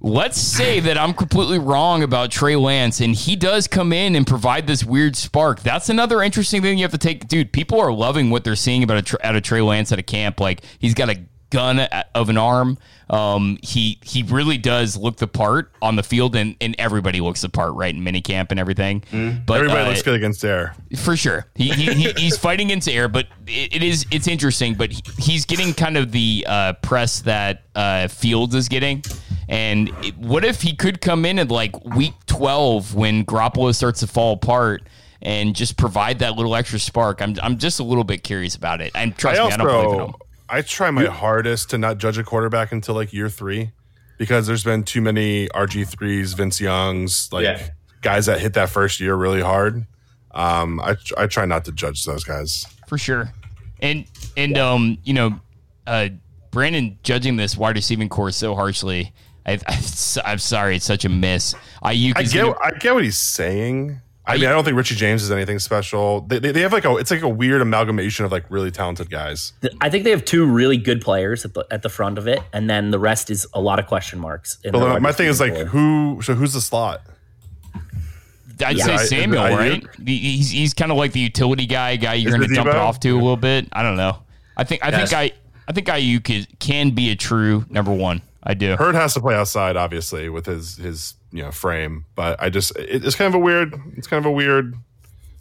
Let's 0.00 0.38
say 0.38 0.78
that 0.80 0.98
I'm 0.98 1.14
completely 1.14 1.58
wrong 1.58 2.02
about 2.02 2.30
Trey 2.30 2.54
Lance 2.54 3.00
and 3.00 3.14
he 3.14 3.34
does 3.34 3.66
come 3.66 3.94
in 3.94 4.14
and 4.14 4.26
provide 4.26 4.66
this 4.66 4.84
weird 4.84 5.16
spark. 5.16 5.60
That's 5.60 5.88
another 5.88 6.22
interesting 6.22 6.60
thing 6.60 6.76
you 6.76 6.84
have 6.84 6.92
to 6.92 6.98
take. 6.98 7.28
Dude, 7.28 7.50
people 7.50 7.80
are 7.80 7.90
loving 7.90 8.28
what 8.28 8.44
they're 8.44 8.56
seeing 8.56 8.82
about 8.82 9.10
a, 9.10 9.26
out 9.26 9.36
of 9.36 9.42
Trey 9.42 9.62
Lance 9.62 9.92
at 9.92 9.98
a 9.98 10.02
camp. 10.02 10.38
Like 10.38 10.62
he's 10.78 10.92
got 10.92 11.08
a 11.08 11.18
gun 11.50 11.80
of 12.14 12.28
an 12.28 12.38
arm. 12.38 12.78
Um, 13.08 13.58
he 13.62 13.98
he 14.02 14.24
really 14.24 14.58
does 14.58 14.96
look 14.96 15.16
the 15.16 15.28
part 15.28 15.72
on 15.80 15.94
the 15.96 16.02
field, 16.02 16.34
and, 16.34 16.56
and 16.60 16.74
everybody 16.78 17.20
looks 17.20 17.42
the 17.42 17.48
part, 17.48 17.74
right? 17.74 17.94
In 17.94 18.02
minicamp 18.02 18.50
and 18.50 18.58
everything. 18.58 19.02
Mm. 19.12 19.46
But 19.46 19.58
everybody 19.58 19.82
uh, 19.82 19.88
looks 19.88 20.02
good 20.02 20.14
against 20.14 20.44
air 20.44 20.74
for 20.96 21.16
sure. 21.16 21.46
He, 21.54 21.68
he, 21.70 21.92
he 21.94 22.12
he's 22.12 22.36
fighting 22.36 22.66
against 22.66 22.88
air, 22.88 23.08
but 23.08 23.26
it, 23.46 23.76
it 23.76 23.82
is 23.82 24.06
it's 24.10 24.26
interesting. 24.26 24.74
But 24.74 24.92
he, 24.92 25.02
he's 25.18 25.46
getting 25.46 25.72
kind 25.72 25.96
of 25.96 26.10
the 26.10 26.44
uh, 26.48 26.72
press 26.74 27.20
that 27.22 27.62
uh, 27.74 28.08
Fields 28.08 28.54
is 28.54 28.68
getting. 28.68 29.04
And 29.48 29.90
it, 30.02 30.16
what 30.18 30.44
if 30.44 30.62
he 30.62 30.74
could 30.74 31.00
come 31.00 31.24
in 31.24 31.38
at 31.38 31.50
like 31.50 31.84
week 31.84 32.14
twelve 32.26 32.94
when 32.94 33.24
Garoppolo 33.24 33.72
starts 33.74 34.00
to 34.00 34.06
fall 34.06 34.34
apart? 34.34 34.82
and 35.22 35.56
just 35.56 35.76
provide 35.76 36.20
that 36.20 36.36
little 36.36 36.54
extra 36.54 36.78
spark. 36.78 37.20
I'm 37.22 37.34
I'm 37.42 37.58
just 37.58 37.80
a 37.80 37.82
little 37.82 38.04
bit 38.04 38.22
curious 38.22 38.54
about 38.54 38.80
it. 38.80 38.92
And 38.94 39.16
trust 39.16 39.40
I 39.40 39.44
me, 39.44 39.50
also, 39.50 39.54
I 39.54 39.64
don't 39.64 39.84
believe 39.84 40.00
in 40.00 40.04
him. 40.06 40.14
I 40.48 40.62
try 40.62 40.90
my 40.90 41.06
hardest 41.06 41.70
to 41.70 41.78
not 41.78 41.98
judge 41.98 42.18
a 42.18 42.24
quarterback 42.24 42.72
until 42.72 42.94
like 42.94 43.12
year 43.12 43.28
three 43.28 43.72
because 44.18 44.46
there's 44.46 44.64
been 44.64 44.84
too 44.84 45.00
many 45.00 45.48
RG 45.48 45.88
threes, 45.88 46.32
Vince 46.34 46.60
Youngs, 46.60 47.28
like 47.32 47.44
yeah. 47.44 47.70
guys 48.02 48.26
that 48.26 48.40
hit 48.40 48.54
that 48.54 48.68
first 48.68 49.00
year 49.00 49.14
really 49.14 49.42
hard. 49.42 49.86
Um, 50.32 50.80
I 50.80 50.96
I 51.16 51.26
try 51.26 51.46
not 51.46 51.64
to 51.64 51.72
judge 51.72 52.04
those 52.04 52.24
guys 52.24 52.66
for 52.86 52.98
sure. 52.98 53.32
And 53.80 54.06
and 54.36 54.56
yeah. 54.56 54.70
um, 54.70 54.98
you 55.04 55.14
know, 55.14 55.40
uh, 55.86 56.08
Brandon 56.50 56.98
judging 57.02 57.36
this 57.36 57.56
wide 57.56 57.76
receiving 57.76 58.08
corps 58.08 58.30
so 58.30 58.54
harshly. 58.54 59.12
I, 59.44 59.60
am 60.24 60.38
sorry, 60.38 60.76
it's 60.76 60.84
such 60.84 61.04
a 61.04 61.08
miss. 61.08 61.54
I 61.82 61.94
get 61.94 62.32
gonna, 62.34 62.56
I 62.60 62.72
get 62.72 62.94
what 62.94 63.04
he's 63.04 63.18
saying. 63.18 64.00
I 64.28 64.36
mean, 64.36 64.46
I 64.46 64.50
don't 64.50 64.64
think 64.64 64.76
Richie 64.76 64.96
James 64.96 65.22
is 65.22 65.30
anything 65.30 65.60
special. 65.60 66.22
They, 66.22 66.40
they, 66.40 66.50
they, 66.50 66.60
have 66.62 66.72
like 66.72 66.84
a 66.84 66.96
it's 66.96 67.12
like 67.12 67.22
a 67.22 67.28
weird 67.28 67.60
amalgamation 67.60 68.24
of 68.24 68.32
like 68.32 68.44
really 68.50 68.72
talented 68.72 69.08
guys. 69.08 69.52
I 69.80 69.88
think 69.88 70.02
they 70.02 70.10
have 70.10 70.24
two 70.24 70.44
really 70.44 70.76
good 70.76 71.00
players 71.00 71.44
at 71.44 71.54
the 71.54 71.64
at 71.70 71.82
the 71.82 71.88
front 71.88 72.18
of 72.18 72.26
it, 72.26 72.40
and 72.52 72.68
then 72.68 72.90
the 72.90 72.98
rest 72.98 73.30
is 73.30 73.46
a 73.54 73.60
lot 73.60 73.78
of 73.78 73.86
question 73.86 74.18
marks. 74.18 74.58
But 74.64 75.00
my 75.00 75.12
thing 75.12 75.28
is 75.28 75.38
like 75.38 75.54
who 75.54 76.20
so 76.22 76.34
who's 76.34 76.54
the 76.54 76.60
slot? 76.60 77.02
I'd 78.64 78.78
yeah. 78.78 78.96
say 78.96 79.18
Samuel, 79.18 79.42
I, 79.42 79.54
right? 79.54 79.86
He's 80.04 80.50
he's 80.50 80.74
kind 80.74 80.90
of 80.90 80.98
like 80.98 81.12
the 81.12 81.20
utility 81.20 81.66
guy, 81.66 81.96
guy 81.96 82.14
you're 82.14 82.36
going 82.36 82.48
to 82.48 82.54
dump 82.54 82.68
it 82.68 82.76
off 82.76 82.98
to 83.00 83.10
a 83.10 83.14
little 83.14 83.36
bit. 83.36 83.68
I 83.72 83.82
don't 83.82 83.96
know. 83.96 84.18
I 84.56 84.64
think 84.64 84.84
I 84.84 84.88
yes. 84.88 85.10
think 85.10 85.34
I 85.34 85.36
I 85.68 85.72
think 85.72 85.86
Aiyuk 85.88 86.58
can 86.58 86.90
be 86.90 87.10
a 87.10 87.16
true 87.16 87.64
number 87.68 87.92
one. 87.92 88.22
I 88.46 88.54
do. 88.54 88.76
Hurd 88.76 88.94
has 88.94 89.12
to 89.14 89.20
play 89.20 89.34
outside, 89.34 89.76
obviously, 89.76 90.28
with 90.28 90.46
his 90.46 90.76
his 90.76 91.14
you 91.32 91.42
know 91.42 91.50
frame. 91.50 92.06
But 92.14 92.40
I 92.40 92.48
just 92.48 92.76
it, 92.76 93.04
it's 93.04 93.16
kind 93.16 93.28
of 93.28 93.34
a 93.34 93.42
weird 93.42 93.74
it's 93.96 94.06
kind 94.06 94.24
of 94.24 94.26
a 94.26 94.32
weird 94.32 94.76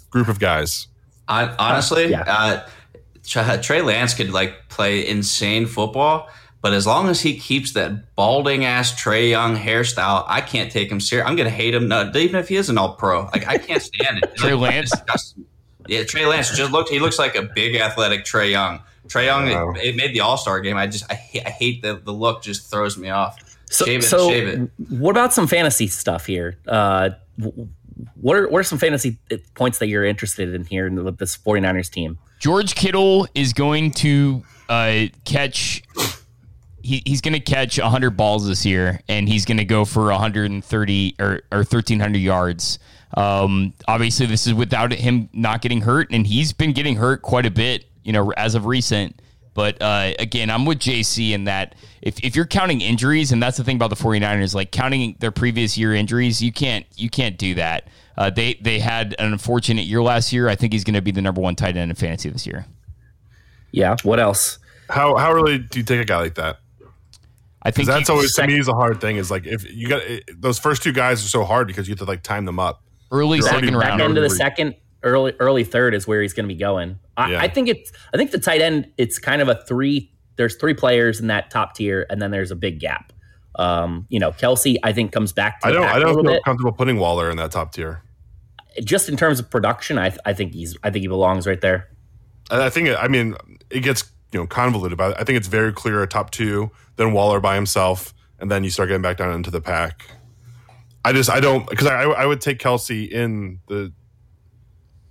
group 0.09 0.27
of 0.27 0.39
guys. 0.39 0.87
I, 1.27 1.47
honestly, 1.57 2.11
yeah. 2.11 2.23
uh, 2.27 3.57
Trey 3.61 3.81
Lance 3.81 4.13
could 4.13 4.31
like 4.31 4.69
play 4.69 5.07
insane 5.07 5.67
football, 5.67 6.29
but 6.61 6.73
as 6.73 6.87
long 6.87 7.07
as 7.07 7.21
he 7.21 7.37
keeps 7.37 7.73
that 7.73 8.15
balding 8.15 8.65
ass 8.65 8.91
Trae 8.99 9.29
Young 9.29 9.55
hairstyle, 9.55 10.25
I 10.27 10.41
can't 10.41 10.71
take 10.71 10.91
him 10.91 10.99
serious. 10.99 11.27
I'm 11.27 11.35
gonna 11.35 11.49
hate 11.51 11.75
him, 11.75 11.87
no, 11.87 12.11
even 12.15 12.39
if 12.39 12.49
he 12.49 12.55
is 12.55 12.69
an 12.69 12.79
All 12.79 12.95
Pro. 12.95 13.25
Like 13.25 13.47
I 13.47 13.59
can't 13.59 13.83
stand 13.83 14.23
it. 14.23 14.35
Trey 14.37 14.55
Lance. 14.55 14.91
Yeah, 15.87 16.03
Trey 16.05 16.25
Lance 16.25 16.55
just 16.57 16.71
looked. 16.71 16.89
He 16.89 16.97
looks 16.97 17.19
like 17.19 17.35
a 17.35 17.43
big 17.43 17.75
athletic 17.75 18.25
Trae 18.25 18.49
Young. 18.49 18.81
Trae 19.07 19.25
Young, 19.25 19.49
wow. 19.49 19.71
it, 19.71 19.89
it, 19.89 19.95
made 19.95 20.13
the 20.13 20.21
All 20.21 20.37
Star 20.37 20.59
game. 20.61 20.77
I 20.77 20.87
just 20.87 21.09
I 21.11 21.15
hate, 21.15 21.45
I 21.45 21.49
hate 21.49 21.81
the 21.81 21.95
the 21.95 22.13
look. 22.13 22.41
Just 22.41 22.69
throws 22.69 22.97
me 22.97 23.09
off. 23.09 23.37
So, 23.69 23.85
shave 23.85 23.99
it, 23.99 24.03
so 24.03 24.29
shave 24.29 24.47
it. 24.47 24.69
what 24.89 25.11
about 25.11 25.33
some 25.33 25.47
fantasy 25.47 25.87
stuff 25.87 26.25
here? 26.25 26.57
Uh, 26.67 27.11
what 28.15 28.37
are 28.37 28.47
what 28.47 28.59
are 28.59 28.63
some 28.63 28.77
fantasy 28.77 29.17
points 29.53 29.79
that 29.79 29.87
you're 29.87 30.05
interested 30.05 30.53
in 30.53 30.65
here 30.65 30.89
with 30.91 31.17
this 31.17 31.37
49ers 31.37 31.89
team? 31.89 32.17
George 32.39 32.75
Kittle 32.75 33.27
is 33.33 33.53
going 33.53 33.91
to 33.91 34.43
uh, 34.69 35.05
catch. 35.23 35.83
He, 36.81 37.01
he's 37.03 37.21
going 37.21 37.33
to 37.33 37.39
catch 37.39 37.79
100 37.79 38.11
balls 38.11 38.47
this 38.47 38.63
year, 38.63 39.01
and 39.07 39.27
he's 39.27 39.45
going 39.45 39.57
to 39.57 39.65
go 39.65 39.85
for 39.85 40.05
130 40.05 41.15
or, 41.19 41.41
or 41.51 41.57
1,300 41.57 42.19
yards. 42.19 42.77
Um, 43.15 43.73
obviously, 43.87 44.27
this 44.27 44.45
is 44.45 44.53
without 44.53 44.91
him 44.91 45.29
not 45.33 45.61
getting 45.61 45.81
hurt, 45.81 46.09
and 46.11 46.27
he's 46.27 46.53
been 46.53 46.73
getting 46.73 46.95
hurt 46.95 47.23
quite 47.23 47.47
a 47.47 47.51
bit 47.51 47.85
you 48.05 48.13
know, 48.13 48.31
as 48.37 48.55
of 48.55 48.65
recent. 48.65 49.21
But 49.53 49.81
uh, 49.81 50.13
again, 50.19 50.49
I'm 50.49 50.65
with 50.65 50.79
JC 50.79 51.31
in 51.31 51.45
that 51.45 51.75
if, 52.01 52.19
if 52.23 52.35
you're 52.35 52.45
counting 52.45 52.81
injuries, 52.81 53.31
and 53.31 53.41
that's 53.41 53.57
the 53.57 53.63
thing 53.63 53.77
about 53.77 53.89
the 53.89 53.95
49ers, 53.95 54.53
like 54.53 54.71
counting 54.71 55.15
their 55.19 55.31
previous 55.31 55.77
year 55.77 55.93
injuries, 55.93 56.41
you 56.41 56.51
can't 56.51 56.85
you 56.95 57.09
can't 57.09 57.37
do 57.37 57.55
that. 57.55 57.87
Uh, 58.17 58.29
they 58.29 58.55
they 58.61 58.79
had 58.79 59.15
an 59.17 59.31
unfortunate 59.31 59.85
year 59.85 60.01
last 60.01 60.31
year. 60.31 60.47
I 60.47 60.55
think 60.55 60.73
he's 60.73 60.83
going 60.83 60.93
to 60.93 61.01
be 61.01 61.11
the 61.11 61.21
number 61.21 61.41
one 61.41 61.55
tight 61.55 61.77
end 61.77 61.89
in 61.89 61.95
fantasy 61.95 62.29
this 62.29 62.45
year. 62.45 62.65
Yeah. 63.71 63.95
What 64.03 64.19
else? 64.19 64.59
How 64.89 65.15
how 65.15 65.33
really 65.33 65.57
do 65.57 65.79
you 65.79 65.85
take 65.85 66.01
a 66.01 66.05
guy 66.05 66.19
like 66.19 66.35
that? 66.35 66.59
I 67.61 67.71
think 67.71 67.87
that's 67.87 68.09
always 68.09 68.35
to 68.35 68.45
me 68.45 68.59
is 68.59 68.67
a 68.67 68.73
hard 68.73 69.01
thing. 69.01 69.15
Is 69.15 69.31
like 69.31 69.47
if 69.47 69.69
you 69.73 69.89
got 69.89 70.03
those 70.37 70.59
first 70.59 70.83
two 70.83 70.91
guys 70.91 71.25
are 71.25 71.29
so 71.29 71.43
hard 71.43 71.65
because 71.65 71.87
you 71.87 71.93
have 71.93 71.99
to 71.99 72.05
like 72.05 72.21
time 72.21 72.45
them 72.45 72.59
up. 72.59 72.83
Early 73.09 73.39
You're 73.39 73.47
second 73.47 73.75
round, 73.75 74.01
into 74.01 74.21
the 74.21 74.29
second, 74.29 74.75
early 75.05 75.33
early 75.39 75.63
third 75.63 75.93
is 75.93 76.05
where 76.05 76.21
he's 76.21 76.33
going 76.33 76.45
to 76.47 76.53
be 76.53 76.59
going. 76.59 76.99
I, 77.15 77.31
yeah. 77.31 77.41
I 77.41 77.47
think 77.47 77.69
it's 77.69 77.91
I 78.13 78.17
think 78.17 78.31
the 78.31 78.39
tight 78.39 78.59
end 78.59 78.91
it's 78.97 79.19
kind 79.19 79.41
of 79.41 79.47
a 79.47 79.63
three. 79.63 80.11
There's 80.35 80.57
three 80.57 80.73
players 80.73 81.21
in 81.21 81.27
that 81.27 81.49
top 81.49 81.75
tier, 81.75 82.05
and 82.09 82.21
then 82.21 82.31
there's 82.31 82.51
a 82.51 82.55
big 82.55 82.79
gap. 82.79 83.13
Um, 83.57 84.05
you 84.09 84.19
know, 84.19 84.31
Kelce 84.31 84.75
I 84.83 84.91
think 84.91 85.13
comes 85.13 85.31
back. 85.31 85.61
To 85.61 85.67
I 85.67 85.71
don't 85.71 85.85
I 85.85 85.99
don't 85.99 86.15
feel 86.15 86.23
bit. 86.23 86.43
comfortable 86.43 86.73
putting 86.73 86.97
Waller 86.97 87.31
in 87.31 87.37
that 87.37 87.51
top 87.51 87.71
tier. 87.71 88.01
Just 88.83 89.07
in 89.07 89.15
terms 89.15 89.39
of 89.39 89.49
production, 89.49 89.97
I, 89.97 90.13
I 90.25 90.33
think 90.33 90.53
he's 90.53 90.75
I 90.83 90.89
think 90.89 91.03
he 91.03 91.07
belongs 91.07 91.47
right 91.47 91.61
there. 91.61 91.87
I 92.49 92.69
think 92.69 92.89
I 92.89 93.07
mean 93.07 93.35
it 93.69 93.79
gets 93.79 94.03
you 94.33 94.39
know 94.39 94.47
convoluted, 94.47 94.97
but 94.97 95.17
I 95.19 95.23
think 95.23 95.37
it's 95.37 95.47
very 95.47 95.71
clear 95.71 96.03
a 96.03 96.07
top 96.07 96.31
two, 96.31 96.71
then 96.97 97.13
Waller 97.13 97.39
by 97.39 97.55
himself, 97.55 98.13
and 98.39 98.51
then 98.51 98.63
you 98.65 98.69
start 98.69 98.89
getting 98.89 99.01
back 99.01 99.17
down 99.17 99.33
into 99.33 99.51
the 99.51 99.61
pack. 99.61 100.09
I 101.05 101.13
just 101.13 101.29
I 101.29 101.39
don't 101.39 101.69
because 101.69 101.87
I 101.87 102.03
I 102.03 102.25
would 102.25 102.41
take 102.41 102.59
Kelce 102.59 103.07
in 103.09 103.59
the 103.67 103.93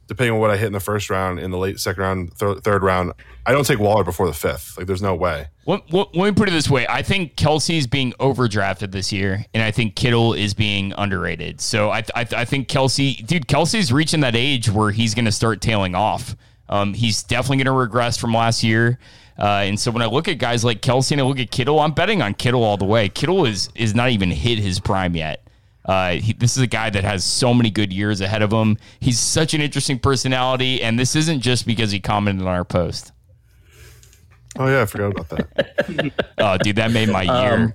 depending 0.07 0.35
on 0.35 0.41
what 0.41 0.51
I 0.51 0.57
hit 0.57 0.67
in 0.67 0.73
the 0.73 0.81
first 0.81 1.11
round, 1.11 1.39
in 1.39 1.51
the 1.51 1.59
late 1.59 1.81
second 1.81 2.03
round, 2.03 2.39
th- 2.39 2.59
third 2.59 2.83
round, 2.83 3.13
I 3.47 3.53
don't 3.53 3.67
take 3.67 3.79
Waller 3.79 4.05
before 4.05 4.27
the 4.27 4.33
fifth. 4.35 4.77
Like, 4.77 4.87
there's 4.87 5.03
no 5.03 5.15
way. 5.15 5.49
Let, 5.67 5.93
let, 5.93 6.15
let 6.15 6.27
me 6.27 6.33
put 6.33 6.49
it 6.49 6.53
this 6.53 6.69
way: 6.69 6.87
I 6.89 7.03
think 7.03 7.37
Kelce's 7.37 7.87
being 7.87 8.13
overdrafted 8.21 8.93
this 8.93 9.13
year, 9.13 9.45
and 9.55 9.63
I 9.63 9.71
think 9.71 9.95
Kittle 9.95 10.35
is 10.35 10.55
being 10.55 10.93
underrated. 10.97 11.61
So 11.61 11.91
I, 11.91 12.05
I, 12.15 12.27
I 12.37 12.45
think 12.45 12.69
Kelce, 12.69 13.25
dude, 13.27 13.47
Kelce's 13.47 13.93
reaching 13.93 14.21
that 14.21 14.37
age 14.37 14.71
where 14.71 14.91
he's 14.91 15.15
going 15.15 15.25
to 15.27 15.33
start 15.33 15.61
tailing 15.61 15.95
off. 15.95 16.37
Um, 16.69 16.95
he's 16.95 17.23
definitely 17.23 17.59
going 17.59 17.67
to 17.67 17.73
regress 17.73 18.17
from 18.17 18.33
last 18.33 18.63
year. 18.63 18.99
Uh, 19.39 19.63
and 19.65 19.79
so 19.79 19.91
when 19.91 20.03
I 20.03 20.07
look 20.07 20.29
at 20.29 20.39
guys 20.39 20.65
like 20.65 20.81
Kelsey 20.81 21.15
and 21.15 21.21
I 21.21 21.25
look 21.25 21.41
at 21.41 21.51
Kittle, 21.51 21.81
I'm 21.81 21.93
betting 21.93 22.23
on 22.23 22.35
Kittle 22.35 22.63
all 22.63 22.77
the 22.77 22.85
way. 22.85 23.09
Kittle 23.09 23.47
is 23.47 23.69
is 23.75 23.95
not 23.95 24.11
even 24.11 24.31
hit 24.31 24.59
his 24.59 24.79
prime 24.81 25.17
yet. 25.17 25.44
Uh, 25.85 26.12
he, 26.12 26.32
this 26.32 26.57
is 26.57 26.62
a 26.62 26.66
guy 26.66 26.91
that 26.91 27.05
has 27.05 27.24
so 27.24 27.53
many 27.53 27.70
good 27.70 27.93
years 27.93 28.20
ahead 28.20 28.43
of 28.43 28.53
him. 28.53 28.78
He's 29.01 29.20
such 29.20 29.55
an 29.55 29.61
interesting 29.61 29.99
personality, 29.99 30.82
and 30.82 30.99
this 30.99 31.14
isn't 31.14 31.41
just 31.41 31.66
because 31.66 31.91
he 31.91 32.01
commented 32.01 32.47
on 32.47 32.55
our 32.55 32.64
post. 32.64 33.12
Oh 34.59 34.68
yeah, 34.68 34.82
I 34.82 34.87
forgot 34.87 35.11
about 35.12 35.28
that. 35.30 36.12
oh, 36.39 36.59
dude, 36.59 36.76
that 36.76 36.93
made 36.93 37.09
my 37.09 37.22
year. 37.22 37.55
Um, 37.55 37.74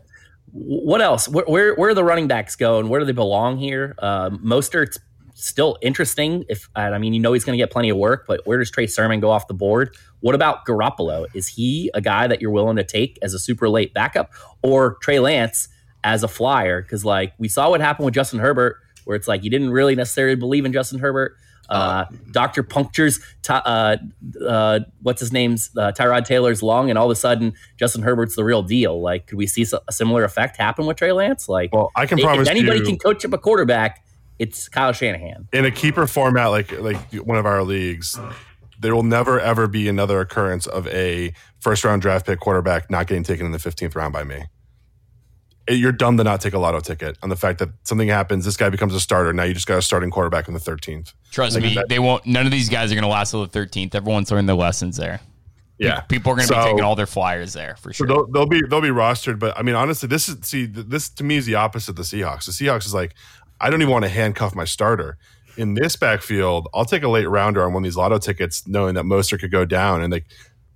what 0.51 1.01
else? 1.01 1.27
Where, 1.27 1.45
where, 1.45 1.75
where 1.75 1.89
are 1.89 1.93
the 1.93 2.03
running 2.03 2.27
backs 2.27 2.55
go, 2.55 2.79
and 2.79 2.89
where 2.89 2.99
do 2.99 3.05
they 3.05 3.11
belong 3.11 3.57
here? 3.57 3.95
Uh, 3.99 4.29
Mostert's 4.31 4.97
still 5.35 5.77
interesting. 5.81 6.45
If 6.49 6.69
I 6.75 6.97
mean, 6.97 7.13
you 7.13 7.19
know, 7.19 7.33
he's 7.33 7.43
going 7.43 7.57
to 7.57 7.61
get 7.61 7.71
plenty 7.71 7.89
of 7.89 7.97
work, 7.97 8.25
but 8.27 8.41
where 8.45 8.57
does 8.57 8.71
Trey 8.71 8.87
Sermon 8.87 9.19
go 9.19 9.29
off 9.29 9.47
the 9.47 9.53
board? 9.53 9.95
What 10.21 10.35
about 10.35 10.65
Garoppolo? 10.65 11.27
Is 11.33 11.47
he 11.47 11.91
a 11.93 12.01
guy 12.01 12.27
that 12.27 12.41
you're 12.41 12.51
willing 12.51 12.77
to 12.77 12.83
take 12.83 13.19
as 13.21 13.33
a 13.33 13.39
super 13.39 13.69
late 13.69 13.93
backup, 13.93 14.31
or 14.63 14.97
Trey 15.01 15.19
Lance? 15.19 15.67
As 16.03 16.23
a 16.23 16.27
flyer 16.27 16.81
because 16.81 17.03
like 17.03 17.33
we 17.37 17.47
saw 17.47 17.69
what 17.69 17.81
happened 17.81 18.05
with 18.05 18.13
Justin 18.13 18.39
Herbert, 18.39 18.77
where 19.05 19.15
it's 19.15 19.27
like 19.27 19.43
you 19.43 19.49
didn't 19.49 19.71
really 19.71 19.95
necessarily 19.95 20.35
believe 20.35 20.65
in 20.65 20.73
Justin 20.73 20.99
Herbert. 20.99 21.35
Uh, 21.69 22.05
Doctor 22.31 22.63
punctures, 22.63 23.19
uh, 23.47 23.97
uh, 24.43 24.79
what's 25.03 25.19
his 25.19 25.31
name's 25.31 25.69
uh, 25.77 25.91
Tyrod 25.91 26.25
Taylor's 26.25 26.63
lung, 26.63 26.89
and 26.89 26.97
all 26.97 27.05
of 27.05 27.11
a 27.11 27.15
sudden 27.15 27.53
Justin 27.77 28.01
Herbert's 28.01 28.35
the 28.35 28.43
real 28.43 28.63
deal. 28.63 28.99
Like, 29.01 29.27
could 29.27 29.37
we 29.37 29.45
see 29.45 29.67
a 29.87 29.91
similar 29.91 30.23
effect 30.23 30.57
happen 30.57 30.87
with 30.87 30.97
Trey 30.97 31.11
Lance? 31.11 31.47
Like, 31.47 31.71
well, 31.71 31.91
I 31.95 32.07
can 32.07 32.17
promise 32.17 32.47
if 32.47 32.51
anybody 32.51 32.79
you, 32.79 32.85
can 32.85 32.97
coach 32.97 33.23
up 33.23 33.33
a 33.33 33.37
quarterback, 33.37 34.03
it's 34.39 34.67
Kyle 34.67 34.93
Shanahan 34.93 35.47
in 35.53 35.63
a 35.63 35.69
keeper 35.69 36.07
format 36.07 36.49
like 36.49 36.71
like 36.79 36.97
one 37.13 37.37
of 37.37 37.45
our 37.45 37.61
leagues. 37.61 38.19
There 38.79 38.95
will 38.95 39.03
never 39.03 39.39
ever 39.39 39.67
be 39.67 39.87
another 39.87 40.21
occurrence 40.21 40.65
of 40.65 40.87
a 40.87 41.33
first 41.59 41.83
round 41.83 42.01
draft 42.01 42.25
pick 42.25 42.39
quarterback 42.39 42.89
not 42.89 43.05
getting 43.05 43.23
taken 43.23 43.45
in 43.45 43.51
the 43.51 43.59
fifteenth 43.59 43.95
round 43.95 44.11
by 44.11 44.23
me 44.23 44.45
you're 45.69 45.91
dumb 45.91 46.17
to 46.17 46.23
not 46.23 46.41
take 46.41 46.53
a 46.53 46.59
lotto 46.59 46.79
ticket 46.79 47.17
on 47.21 47.29
the 47.29 47.35
fact 47.35 47.59
that 47.59 47.69
something 47.83 48.07
happens. 48.07 48.45
This 48.45 48.57
guy 48.57 48.69
becomes 48.69 48.93
a 48.93 48.99
starter. 48.99 49.33
Now 49.33 49.43
you 49.43 49.53
just 49.53 49.67
got 49.67 49.77
a 49.77 49.81
starting 49.81 50.09
quarterback 50.09 50.47
in 50.47 50.53
the 50.53 50.59
13th. 50.59 51.13
Trust 51.31 51.55
like 51.55 51.63
me, 51.63 51.75
that, 51.75 51.89
they 51.89 51.99
won't. 51.99 52.25
None 52.25 52.45
of 52.45 52.51
these 52.51 52.69
guys 52.69 52.91
are 52.91 52.95
going 52.95 53.03
to 53.03 53.09
last 53.09 53.31
till 53.31 53.45
the 53.45 53.59
13th. 53.59 53.95
Everyone's 53.95 54.31
learned 54.31 54.49
their 54.49 54.55
lessons 54.55 54.97
there. 54.97 55.19
Yeah, 55.77 56.01
people 56.01 56.33
are 56.33 56.35
going 56.35 56.47
to 56.47 56.53
so, 56.53 56.59
be 56.59 56.65
taking 56.65 56.83
all 56.83 56.95
their 56.95 57.07
flyers 57.07 57.53
there 57.53 57.77
for 57.77 57.93
sure. 57.93 58.05
So 58.05 58.13
they'll, 58.13 58.27
they'll, 58.27 58.45
be 58.45 58.61
they'll 58.69 58.81
be 58.81 58.89
rostered, 58.89 59.39
but 59.39 59.57
I 59.57 59.61
mean, 59.61 59.75
honestly, 59.75 60.09
this 60.09 60.27
is 60.27 60.35
see 60.41 60.65
this 60.65 61.07
to 61.11 61.23
me 61.23 61.37
is 61.37 61.45
the 61.45 61.55
opposite 61.55 61.91
of 61.91 61.95
the 61.95 62.03
Seahawks. 62.03 62.45
The 62.45 62.51
Seahawks 62.51 62.85
is 62.85 62.93
like, 62.93 63.15
I 63.61 63.69
don't 63.69 63.81
even 63.81 63.91
want 63.91 64.03
to 64.03 64.09
handcuff 64.09 64.53
my 64.53 64.65
starter 64.65 65.17
in 65.55 65.75
this 65.75 65.95
backfield. 65.95 66.67
I'll 66.73 66.83
take 66.83 67.03
a 67.03 67.07
late 67.07 67.29
rounder 67.29 67.63
on 67.63 67.73
one 67.73 67.83
of 67.83 67.85
these 67.85 67.95
lotto 67.95 68.17
tickets, 68.17 68.67
knowing 68.67 68.95
that 68.95 69.05
Mostert 69.05 69.39
could 69.39 69.51
go 69.51 69.63
down, 69.63 70.01
and 70.01 70.11
like 70.11 70.25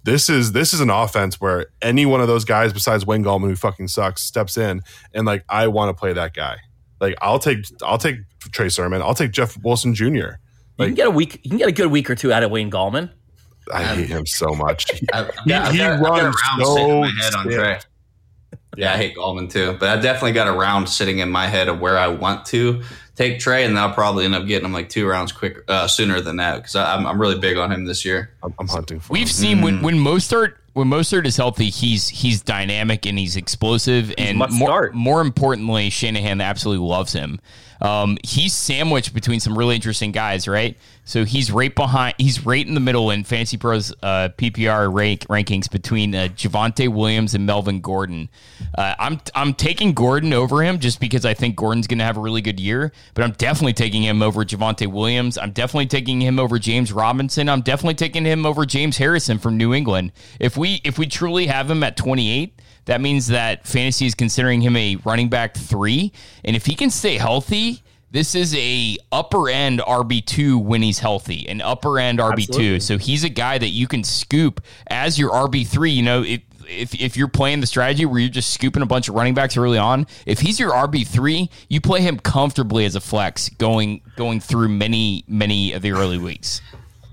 this 0.03 0.29
is 0.29 0.51
this 0.51 0.73
is 0.73 0.79
an 0.79 0.89
offense 0.89 1.39
where 1.39 1.67
any 1.81 2.05
one 2.05 2.21
of 2.21 2.27
those 2.27 2.45
guys 2.45 2.73
besides 2.73 3.05
Wayne 3.05 3.23
Gallman 3.23 3.47
who 3.47 3.55
fucking 3.55 3.87
sucks 3.87 4.21
steps 4.21 4.57
in 4.57 4.81
and 5.13 5.25
like 5.25 5.45
I 5.49 5.67
want 5.67 5.95
to 5.95 5.99
play 5.99 6.13
that 6.13 6.33
guy. 6.33 6.57
Like 6.99 7.15
I'll 7.21 7.39
take 7.39 7.65
I'll 7.81 7.97
take 7.97 8.17
Trey 8.51 8.69
Sermon. 8.69 9.01
I'll 9.01 9.15
take 9.15 9.31
Jeff 9.31 9.57
Wilson 9.63 9.93
Jr. 9.93 10.05
Like, 10.77 10.89
you 10.89 10.95
can 10.95 10.95
get 10.95 11.07
a 11.07 11.11
week. 11.11 11.39
You 11.43 11.49
can 11.49 11.57
get 11.57 11.67
a 11.67 11.73
good 11.73 11.91
week 11.91 12.09
or 12.09 12.15
two 12.15 12.33
out 12.33 12.43
of 12.43 12.51
Wayne 12.51 12.71
Gallman. 12.71 13.11
I 13.71 13.85
um, 13.85 13.97
hate 13.97 14.09
him 14.09 14.25
so 14.25 14.47
much. 14.47 14.87
I've, 15.13 15.29
I've 15.47 15.71
he, 15.71 15.77
got, 15.77 15.99
runs 16.01 16.35
so 16.59 17.01
my 17.01 17.11
head 17.21 17.35
on 17.35 17.45
Trey. 17.45 17.79
Yeah, 18.75 18.93
I 18.93 18.97
hate 18.97 19.15
Gallman 19.15 19.51
too, 19.51 19.77
but 19.79 19.89
I 19.89 20.01
definitely 20.01 20.31
got 20.31 20.47
a 20.47 20.51
round 20.51 20.89
sitting 20.89 21.19
in 21.19 21.29
my 21.29 21.47
head 21.47 21.67
of 21.67 21.79
where 21.79 21.97
I 21.97 22.07
want 22.07 22.45
to 22.47 22.81
take 23.15 23.39
Trey, 23.39 23.65
and 23.65 23.77
I'll 23.77 23.93
probably 23.93 24.25
end 24.25 24.35
up 24.35 24.45
getting 24.47 24.65
him 24.65 24.73
like 24.73 24.89
two 24.89 25.07
rounds 25.07 25.31
quick 25.31 25.63
uh, 25.67 25.87
sooner 25.87 26.21
than 26.21 26.37
that 26.37 26.57
because 26.57 26.75
I'm, 26.75 27.05
I'm 27.05 27.19
really 27.19 27.39
big 27.39 27.57
on 27.57 27.71
him 27.71 27.85
this 27.85 28.05
year. 28.05 28.31
I'm, 28.41 28.53
I'm 28.59 28.67
hunting 28.67 28.99
for. 28.99 29.13
We've 29.13 29.23
him. 29.23 29.27
seen 29.27 29.57
mm. 29.59 29.63
when 29.63 29.81
when 29.81 29.95
Mostert 29.95 30.55
when 30.73 30.87
Mostert 30.87 31.25
is 31.25 31.37
healthy, 31.37 31.69
he's 31.69 32.09
he's 32.09 32.41
dynamic 32.41 33.05
and 33.05 33.17
he's 33.17 33.35
explosive, 33.35 34.07
he's 34.07 34.15
and 34.17 34.37
more, 34.37 34.49
start. 34.49 34.95
more 34.95 35.21
importantly, 35.21 35.89
Shanahan 35.89 36.41
absolutely 36.41 36.87
loves 36.87 37.13
him. 37.13 37.39
Um, 37.83 38.17
he's 38.23 38.53
sandwiched 38.53 39.13
between 39.13 39.41
some 39.41 39.57
really 39.57 39.75
interesting 39.75 40.13
guys, 40.13 40.47
right? 40.47 40.77
So 41.03 41.25
he's 41.25 41.51
right 41.51 41.73
behind, 41.75 42.15
he's 42.17 42.45
right 42.45 42.65
in 42.65 42.75
the 42.75 42.79
middle 42.79 43.11
in 43.11 43.25
Fantasy 43.25 43.57
Pros 43.57 43.91
uh, 44.01 44.29
PPR 44.37 44.91
rank, 44.91 45.27
rankings 45.27 45.69
between 45.69 46.15
uh, 46.15 46.29
Javonte 46.29 46.87
Williams 46.87 47.35
and 47.35 47.45
Melvin 47.45 47.81
Gordon. 47.81 48.29
Uh, 48.77 48.95
I'm 48.97 49.19
I'm 49.35 49.53
taking 49.53 49.93
Gordon 49.93 50.31
over 50.31 50.63
him 50.63 50.79
just 50.79 51.01
because 51.01 51.25
I 51.25 51.33
think 51.33 51.57
Gordon's 51.57 51.87
going 51.87 51.99
to 51.99 52.05
have 52.05 52.15
a 52.15 52.21
really 52.21 52.41
good 52.41 52.59
year, 52.59 52.93
but 53.15 53.25
I'm 53.25 53.33
definitely 53.33 53.73
taking 53.73 54.01
him 54.01 54.21
over 54.21 54.45
Javonte 54.45 54.87
Williams. 54.87 55.37
I'm 55.37 55.51
definitely 55.51 55.87
taking 55.87 56.21
him 56.21 56.39
over 56.39 56.57
James 56.57 56.93
Robinson. 56.93 57.49
I'm 57.49 57.61
definitely 57.61 57.95
taking 57.95 58.23
him 58.23 58.45
over 58.45 58.65
James 58.65 58.95
Harrison 58.95 59.39
from 59.39 59.57
New 59.57 59.73
England. 59.73 60.13
If 60.39 60.55
we 60.55 60.79
if 60.85 60.97
we 60.97 61.05
truly 61.05 61.47
have 61.47 61.69
him 61.69 61.83
at 61.83 61.97
28 61.97 62.57
that 62.85 63.01
means 63.01 63.27
that 63.27 63.67
fantasy 63.67 64.05
is 64.05 64.15
considering 64.15 64.61
him 64.61 64.75
a 64.75 64.97
running 65.05 65.29
back 65.29 65.55
three, 65.55 66.11
and 66.43 66.55
if 66.55 66.65
he 66.65 66.75
can 66.75 66.89
stay 66.89 67.17
healthy, 67.17 67.81
this 68.11 68.35
is 68.35 68.53
a 68.55 68.97
upper 69.11 69.49
end 69.49 69.79
RB 69.79 70.23
two 70.23 70.59
when 70.59 70.81
he's 70.81 70.99
healthy, 70.99 71.47
an 71.49 71.61
upper 71.61 71.99
end 71.99 72.19
RB 72.19 72.47
two. 72.47 72.79
So 72.79 72.97
he's 72.97 73.23
a 73.23 73.29
guy 73.29 73.57
that 73.57 73.69
you 73.69 73.87
can 73.87 74.03
scoop 74.03 74.61
as 74.87 75.17
your 75.17 75.31
RB 75.31 75.65
three. 75.65 75.91
You 75.91 76.03
know, 76.03 76.23
if 76.23 76.41
if 76.67 76.93
if 76.93 77.17
you're 77.17 77.27
playing 77.27 77.61
the 77.61 77.67
strategy 77.67 78.05
where 78.05 78.19
you're 78.19 78.29
just 78.29 78.53
scooping 78.53 78.83
a 78.83 78.85
bunch 78.85 79.09
of 79.09 79.15
running 79.15 79.33
backs 79.33 79.57
early 79.57 79.77
on, 79.77 80.05
if 80.25 80.39
he's 80.39 80.59
your 80.59 80.71
RB 80.71 81.07
three, 81.07 81.49
you 81.69 81.81
play 81.81 82.01
him 82.01 82.19
comfortably 82.19 82.85
as 82.85 82.95
a 82.95 83.01
flex 83.01 83.49
going 83.49 84.01
going 84.15 84.39
through 84.39 84.69
many 84.69 85.23
many 85.27 85.73
of 85.73 85.81
the 85.81 85.91
early 85.91 86.17
weeks. 86.17 86.61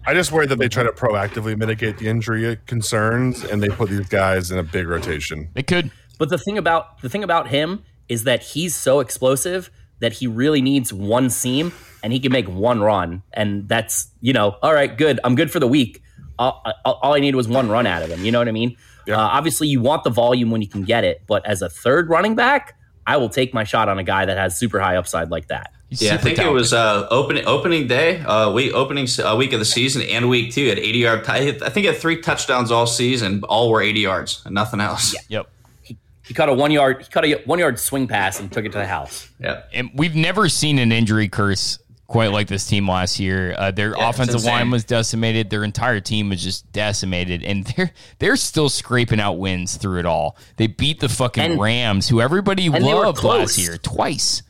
I 0.07 0.15
just 0.15 0.33
worry 0.33 0.47
that 0.47 0.59
they 0.59 0.69
try 0.69 0.83
to 0.83 0.93
proactively 0.93 1.57
mitigate 1.57 1.99
the 1.99 2.09
injury 2.09 2.59
concerns 2.67 3.45
and 3.45 3.63
they 3.63 3.69
put 3.69 3.91
these 3.91 4.09
guys 4.09 4.51
in 4.51 4.59
a 4.59 4.63
big 4.63 4.89
rotation. 4.89 5.49
It 5.55 5.67
could. 5.67 5.91
But 6.19 6.31
the 6.31 6.39
thing 6.39 6.59
about 6.59 7.01
the 7.03 7.09
thing 7.09 7.23
about 7.23 7.49
him 7.49 7.85
is 8.09 8.25
that 8.25 8.43
he's 8.43 8.75
so 8.75 9.01
explosive 9.01 9.71
that 10.01 10.15
he 10.15 10.27
really 10.27 10.63
needs 10.63 10.93
one 10.93 11.31
seam 11.31 11.73
and 12.03 12.13
he 12.13 12.21
can 12.21 12.33
make 12.33 12.49
one 12.49 12.81
run 12.81 13.23
and 13.35 13.69
that's, 13.69 14.09
you 14.21 14.33
know, 14.33 14.57
all 14.63 14.73
right, 14.73 14.97
good. 14.97 15.21
I'm 15.23 15.35
good 15.35 15.51
for 15.51 15.61
the 15.61 15.69
week. 15.69 16.03
All, 16.39 16.65
all 16.87 17.13
I 17.13 17.21
need 17.21 17.35
was 17.35 17.47
one 17.47 17.69
run 17.69 17.87
out 17.87 18.03
of 18.03 18.09
him. 18.09 18.25
You 18.25 18.33
know 18.33 18.39
what 18.39 18.49
I 18.49 18.53
mean? 18.53 18.77
Yeah. 19.07 19.17
Uh, 19.19 19.29
obviously, 19.29 19.69
you 19.69 19.81
want 19.81 20.05
the 20.05 20.11
volume 20.11 20.51
when 20.51 20.63
you 20.63 20.69
can 20.69 20.85
get 20.85 21.05
it, 21.05 21.23
but 21.27 21.45
as 21.45 21.61
a 21.61 21.69
third 21.69 22.09
running 22.09 22.35
back, 22.35 22.79
I 23.07 23.19
will 23.19 23.29
take 23.29 23.53
my 23.53 23.65
shot 23.65 23.89
on 23.89 23.99
a 23.99 24.05
guy 24.05 24.25
that 24.25 24.39
has 24.39 24.59
super 24.59 24.81
high 24.81 24.97
upside 24.97 25.31
like 25.31 25.49
that. 25.49 25.73
He's 25.91 26.03
yeah, 26.03 26.15
I 26.15 26.19
think 26.19 26.37
talented. 26.37 26.53
it 26.53 26.55
was 26.55 26.73
uh, 26.73 27.09
opening 27.11 27.45
opening 27.47 27.89
day, 27.89 28.21
uh, 28.21 28.53
week 28.53 28.73
opening 28.73 29.09
uh, 29.23 29.35
week 29.37 29.53
of 29.53 29.59
the 29.59 29.65
season, 29.65 30.03
and 30.03 30.29
week 30.29 30.55
two 30.55 30.69
at 30.69 30.79
eighty 30.79 31.01
yard. 31.01 31.25
T- 31.25 31.33
I 31.33 31.51
think 31.51 31.79
he 31.79 31.87
had 31.87 31.97
three 31.97 32.21
touchdowns 32.21 32.71
all 32.71 32.87
season. 32.87 33.43
All 33.49 33.71
were 33.71 33.83
eighty 33.83 34.01
yards 34.01 34.41
and 34.45 34.55
nothing 34.55 34.81
else. 34.81 35.13
Yeah. 35.13 35.21
Yep. 35.29 35.51
He, 35.83 35.99
he 36.27 36.33
caught 36.33 36.49
a 36.49 36.55
one 36.55 36.71
yard. 36.71 37.03
He 37.03 37.09
caught 37.09 37.25
a 37.25 37.43
one 37.45 37.59
yard 37.59 37.81
swing 37.81 38.07
pass 38.07 38.39
and 38.39 38.53
took 38.53 38.65
it 38.65 38.71
to 38.71 38.79
the 38.79 38.87
house. 38.87 39.29
Yeah. 39.41 39.63
And 39.73 39.91
we've 39.95 40.15
never 40.15 40.49
seen 40.49 40.79
an 40.79 40.93
injury 40.93 41.29
curse 41.29 41.81
quite 42.07 42.31
like 42.33 42.49
this 42.49 42.67
team 42.67 42.89
last 42.89 43.19
year. 43.19 43.55
Uh, 43.59 43.71
their 43.73 43.97
yeah, 43.97 44.11
offensive 44.11 44.45
line 44.45 44.71
was 44.71 44.85
decimated. 44.85 45.51
Their 45.51 45.65
entire 45.65 46.01
team 46.01 46.29
was 46.29 46.43
just 46.43 46.71
decimated, 46.71 47.43
and 47.43 47.65
they're 47.65 47.93
they're 48.21 48.37
still 48.37 48.69
scraping 48.69 49.19
out 49.19 49.39
wins 49.39 49.77
through 49.77 49.99
it 49.99 50.07
all. 50.07 50.37
They 50.57 50.69
beat 50.69 51.01
the 51.01 51.09
fucking 51.09 51.43
and, 51.43 51.61
Rams, 51.61 52.09
who 52.09 52.21
everybody 52.21 52.69
loved 52.69 53.25
last 53.25 53.59
year, 53.59 53.77
twice. 53.77 54.43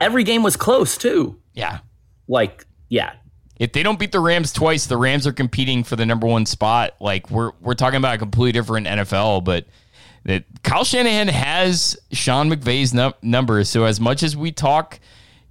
Every 0.00 0.24
game 0.24 0.42
was 0.42 0.56
close 0.56 0.96
too. 0.96 1.40
Yeah. 1.54 1.78
Like, 2.26 2.66
yeah. 2.88 3.14
If 3.58 3.72
they 3.72 3.82
don't 3.82 3.98
beat 3.98 4.12
the 4.12 4.20
Rams 4.20 4.52
twice, 4.52 4.86
the 4.86 4.96
Rams 4.96 5.26
are 5.26 5.32
competing 5.32 5.82
for 5.82 5.96
the 5.96 6.06
number 6.06 6.26
one 6.26 6.46
spot. 6.46 6.94
Like 7.00 7.30
we're 7.30 7.50
we're 7.60 7.74
talking 7.74 7.96
about 7.96 8.14
a 8.14 8.18
completely 8.18 8.52
different 8.52 8.86
NFL, 8.86 9.44
but 9.44 9.66
that 10.24 10.44
Kyle 10.62 10.84
Shanahan 10.84 11.28
has 11.28 11.96
Sean 12.12 12.50
McVay's 12.50 12.94
num- 12.94 13.14
numbers. 13.20 13.68
So 13.68 13.84
as 13.84 13.98
much 13.98 14.22
as 14.22 14.36
we 14.36 14.52
talk, 14.52 15.00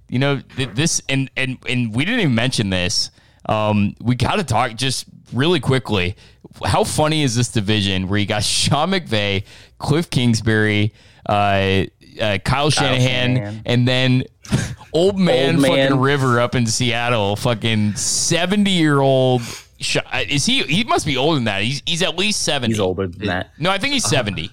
you 0.08 0.18
know, 0.18 0.40
this 0.56 1.02
and 1.08 1.30
and 1.36 1.58
and 1.68 1.94
we 1.94 2.04
didn't 2.06 2.20
even 2.20 2.34
mention 2.34 2.70
this. 2.70 3.10
Um, 3.46 3.94
we 4.00 4.14
got 4.14 4.36
to 4.36 4.44
talk 4.44 4.74
just 4.74 5.06
really 5.32 5.60
quickly. 5.60 6.16
How 6.64 6.84
funny 6.84 7.22
is 7.22 7.34
this 7.34 7.48
division 7.48 8.08
where 8.08 8.18
you 8.18 8.26
got 8.26 8.42
Sean 8.44 8.90
McVay, 8.90 9.44
Cliff 9.78 10.08
Kingsbury, 10.08 10.92
uh, 11.26 11.84
uh, 12.20 12.38
Kyle, 12.38 12.38
Kyle 12.38 12.70
Shanahan, 12.70 13.36
Shanahan, 13.36 13.62
and 13.66 13.88
then 13.88 14.24
old 14.92 15.18
man, 15.18 15.54
old 15.54 15.62
man 15.62 15.88
fucking 15.88 16.00
River 16.00 16.40
up 16.40 16.54
in 16.54 16.66
Seattle, 16.66 17.36
fucking 17.36 17.94
seventy 17.96 18.72
year 18.72 19.00
old. 19.00 19.42
Uh, 19.42 20.24
is 20.28 20.44
he? 20.44 20.62
He 20.64 20.84
must 20.84 21.06
be 21.06 21.16
older 21.16 21.36
than 21.36 21.44
that. 21.44 21.62
He's 21.62 21.82
he's 21.86 22.02
at 22.02 22.16
least 22.16 22.42
seventy. 22.42 22.74
He's 22.74 22.80
older 22.80 23.06
than 23.06 23.26
that. 23.26 23.50
No, 23.58 23.70
I 23.70 23.78
think 23.78 23.92
he's 23.94 24.04
seventy. 24.08 24.50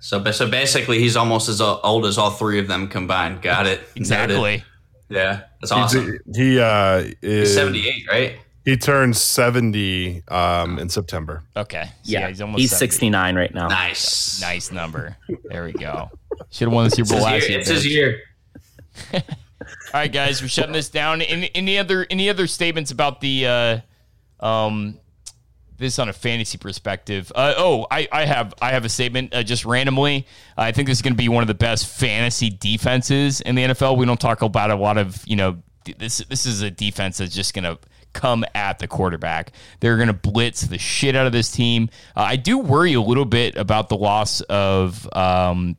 So, 0.00 0.24
so 0.32 0.48
basically, 0.50 0.98
he's 0.98 1.16
almost 1.16 1.48
as 1.48 1.60
old 1.60 2.06
as 2.06 2.16
all 2.16 2.30
three 2.30 2.58
of 2.58 2.68
them 2.68 2.88
combined. 2.88 3.42
Got 3.42 3.66
it. 3.66 3.80
Exactly. 3.94 4.64
Yeah, 5.10 5.42
that's 5.60 5.72
awesome. 5.72 6.18
He, 6.34 6.52
he 6.52 6.60
uh, 6.60 7.04
is 7.20 7.48
he's 7.48 7.54
seventy-eight, 7.54 8.08
right? 8.08 8.38
He 8.70 8.76
turns 8.76 9.20
70 9.20 10.22
um, 10.28 10.78
in 10.78 10.88
September. 10.88 11.42
Okay. 11.56 11.86
So 11.86 11.90
yeah, 12.04 12.20
yeah, 12.20 12.28
he's 12.28 12.40
almost 12.40 12.60
he's 12.60 12.76
69 12.76 13.34
right 13.34 13.52
now. 13.52 13.66
Nice. 13.66 14.40
Nice 14.40 14.70
number. 14.70 15.16
There 15.46 15.64
we 15.64 15.72
go. 15.72 16.08
Should 16.50 16.68
have 16.68 16.72
won 16.72 16.84
the 16.84 16.90
Super 16.90 17.14
Bowl 17.14 17.22
last 17.22 17.48
year. 17.48 17.58
It's 17.58 17.68
his 17.68 17.84
year. 17.84 18.20
All 19.12 19.20
right, 19.92 20.12
guys, 20.12 20.40
we're 20.40 20.46
shutting 20.46 20.72
this 20.72 20.88
down. 20.88 21.20
Any, 21.20 21.50
any 21.52 21.78
other 21.78 22.06
any 22.10 22.30
other 22.30 22.46
statements 22.46 22.92
about 22.92 23.20
the 23.20 23.46
uh, 23.46 23.80
um 24.38 25.00
this 25.76 25.98
on 25.98 26.08
a 26.08 26.12
fantasy 26.12 26.56
perspective? 26.56 27.32
Uh, 27.34 27.54
oh, 27.56 27.88
I, 27.90 28.06
I 28.12 28.24
have 28.24 28.54
I 28.62 28.70
have 28.70 28.84
a 28.84 28.88
statement 28.88 29.34
uh, 29.34 29.42
just 29.42 29.64
randomly. 29.64 30.28
I 30.56 30.70
think 30.70 30.86
this 30.86 30.98
is 30.98 31.02
going 31.02 31.14
to 31.14 31.18
be 31.18 31.28
one 31.28 31.42
of 31.42 31.48
the 31.48 31.54
best 31.54 31.88
fantasy 31.88 32.50
defenses 32.50 33.40
in 33.40 33.56
the 33.56 33.64
NFL. 33.64 33.96
We 33.96 34.06
don't 34.06 34.20
talk 34.20 34.42
about 34.42 34.70
a 34.70 34.76
lot 34.76 34.96
of 34.96 35.26
you 35.26 35.34
know 35.34 35.60
this 35.98 36.18
this 36.28 36.46
is 36.46 36.62
a 36.62 36.70
defense 36.70 37.18
that's 37.18 37.34
just 37.34 37.52
going 37.52 37.64
to 37.64 37.76
come 38.12 38.44
at 38.54 38.78
the 38.78 38.88
quarterback. 38.88 39.52
They're 39.80 39.96
going 39.96 40.08
to 40.08 40.12
blitz 40.12 40.62
the 40.62 40.78
shit 40.78 41.16
out 41.16 41.26
of 41.26 41.32
this 41.32 41.50
team. 41.50 41.90
Uh, 42.16 42.22
I 42.22 42.36
do 42.36 42.58
worry 42.58 42.94
a 42.94 43.00
little 43.00 43.24
bit 43.24 43.56
about 43.56 43.88
the 43.88 43.96
loss 43.96 44.40
of 44.42 45.08
um, 45.14 45.76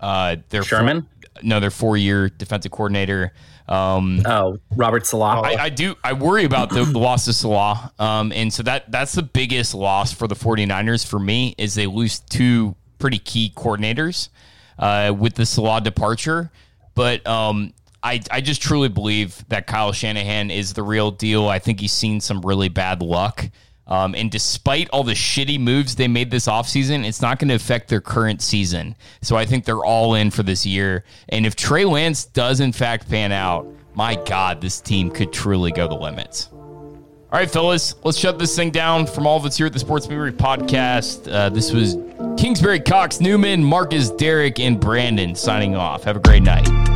uh, 0.00 0.36
their 0.48 0.62
Sherman. 0.62 1.02
Four, 1.02 1.42
no, 1.42 1.60
their 1.60 1.70
four-year 1.70 2.28
defensive 2.28 2.72
coordinator. 2.72 3.32
Um, 3.68 4.22
oh, 4.24 4.58
Robert 4.76 5.06
Saleh. 5.06 5.44
I, 5.44 5.64
I, 5.64 5.68
do. 5.68 5.94
I 6.02 6.14
worry 6.14 6.44
about 6.44 6.70
the, 6.70 6.84
the 6.84 6.98
loss 6.98 7.28
of 7.28 7.34
Saleh. 7.34 7.92
Um, 8.00 8.32
and 8.32 8.52
so 8.52 8.62
that 8.62 8.90
that's 8.90 9.12
the 9.12 9.22
biggest 9.22 9.74
loss 9.74 10.12
for 10.12 10.26
the 10.26 10.34
49ers 10.34 11.06
for 11.06 11.18
me 11.18 11.54
is 11.58 11.74
they 11.74 11.86
lose 11.86 12.20
two 12.20 12.74
pretty 12.98 13.18
key 13.18 13.52
coordinators 13.54 14.30
uh, 14.78 15.14
with 15.16 15.34
the 15.34 15.44
Saleh 15.44 15.84
departure. 15.84 16.50
But 16.94 17.26
um, 17.26 17.74
I, 18.08 18.20
I 18.30 18.40
just 18.40 18.62
truly 18.62 18.88
believe 18.88 19.46
that 19.50 19.66
Kyle 19.66 19.92
Shanahan 19.92 20.50
is 20.50 20.72
the 20.72 20.82
real 20.82 21.10
deal. 21.10 21.46
I 21.46 21.58
think 21.58 21.78
he's 21.78 21.92
seen 21.92 22.22
some 22.22 22.40
really 22.40 22.70
bad 22.70 23.02
luck. 23.02 23.44
Um, 23.86 24.14
and 24.14 24.30
despite 24.30 24.88
all 24.90 25.04
the 25.04 25.12
shitty 25.12 25.60
moves 25.60 25.94
they 25.94 26.08
made 26.08 26.30
this 26.30 26.46
offseason, 26.46 27.06
it's 27.06 27.20
not 27.20 27.38
going 27.38 27.48
to 27.48 27.54
affect 27.54 27.88
their 27.88 28.00
current 28.00 28.40
season. 28.40 28.96
So 29.20 29.36
I 29.36 29.44
think 29.44 29.66
they're 29.66 29.84
all 29.84 30.14
in 30.14 30.30
for 30.30 30.42
this 30.42 30.64
year. 30.64 31.04
And 31.28 31.44
if 31.44 31.54
Trey 31.54 31.84
Lance 31.84 32.24
does, 32.24 32.60
in 32.60 32.72
fact, 32.72 33.10
pan 33.10 33.30
out, 33.30 33.66
my 33.94 34.14
God, 34.24 34.62
this 34.62 34.80
team 34.80 35.10
could 35.10 35.30
truly 35.30 35.70
go 35.70 35.86
the 35.86 35.94
limits. 35.94 36.48
All 36.50 37.38
right, 37.38 37.50
fellas, 37.50 37.94
let's 38.04 38.16
shut 38.16 38.38
this 38.38 38.56
thing 38.56 38.70
down. 38.70 39.06
From 39.06 39.26
all 39.26 39.36
of 39.36 39.44
us 39.44 39.58
here 39.58 39.66
at 39.66 39.74
the 39.74 39.78
Sports 39.78 40.08
Memory 40.08 40.32
Podcast, 40.32 41.30
uh, 41.30 41.50
this 41.50 41.72
was 41.72 41.98
Kingsbury, 42.38 42.80
Cox, 42.80 43.20
Newman, 43.20 43.62
Marcus, 43.62 44.10
Derek, 44.12 44.60
and 44.60 44.80
Brandon 44.80 45.34
signing 45.34 45.76
off. 45.76 46.04
Have 46.04 46.16
a 46.16 46.20
great 46.20 46.42
night. 46.42 46.87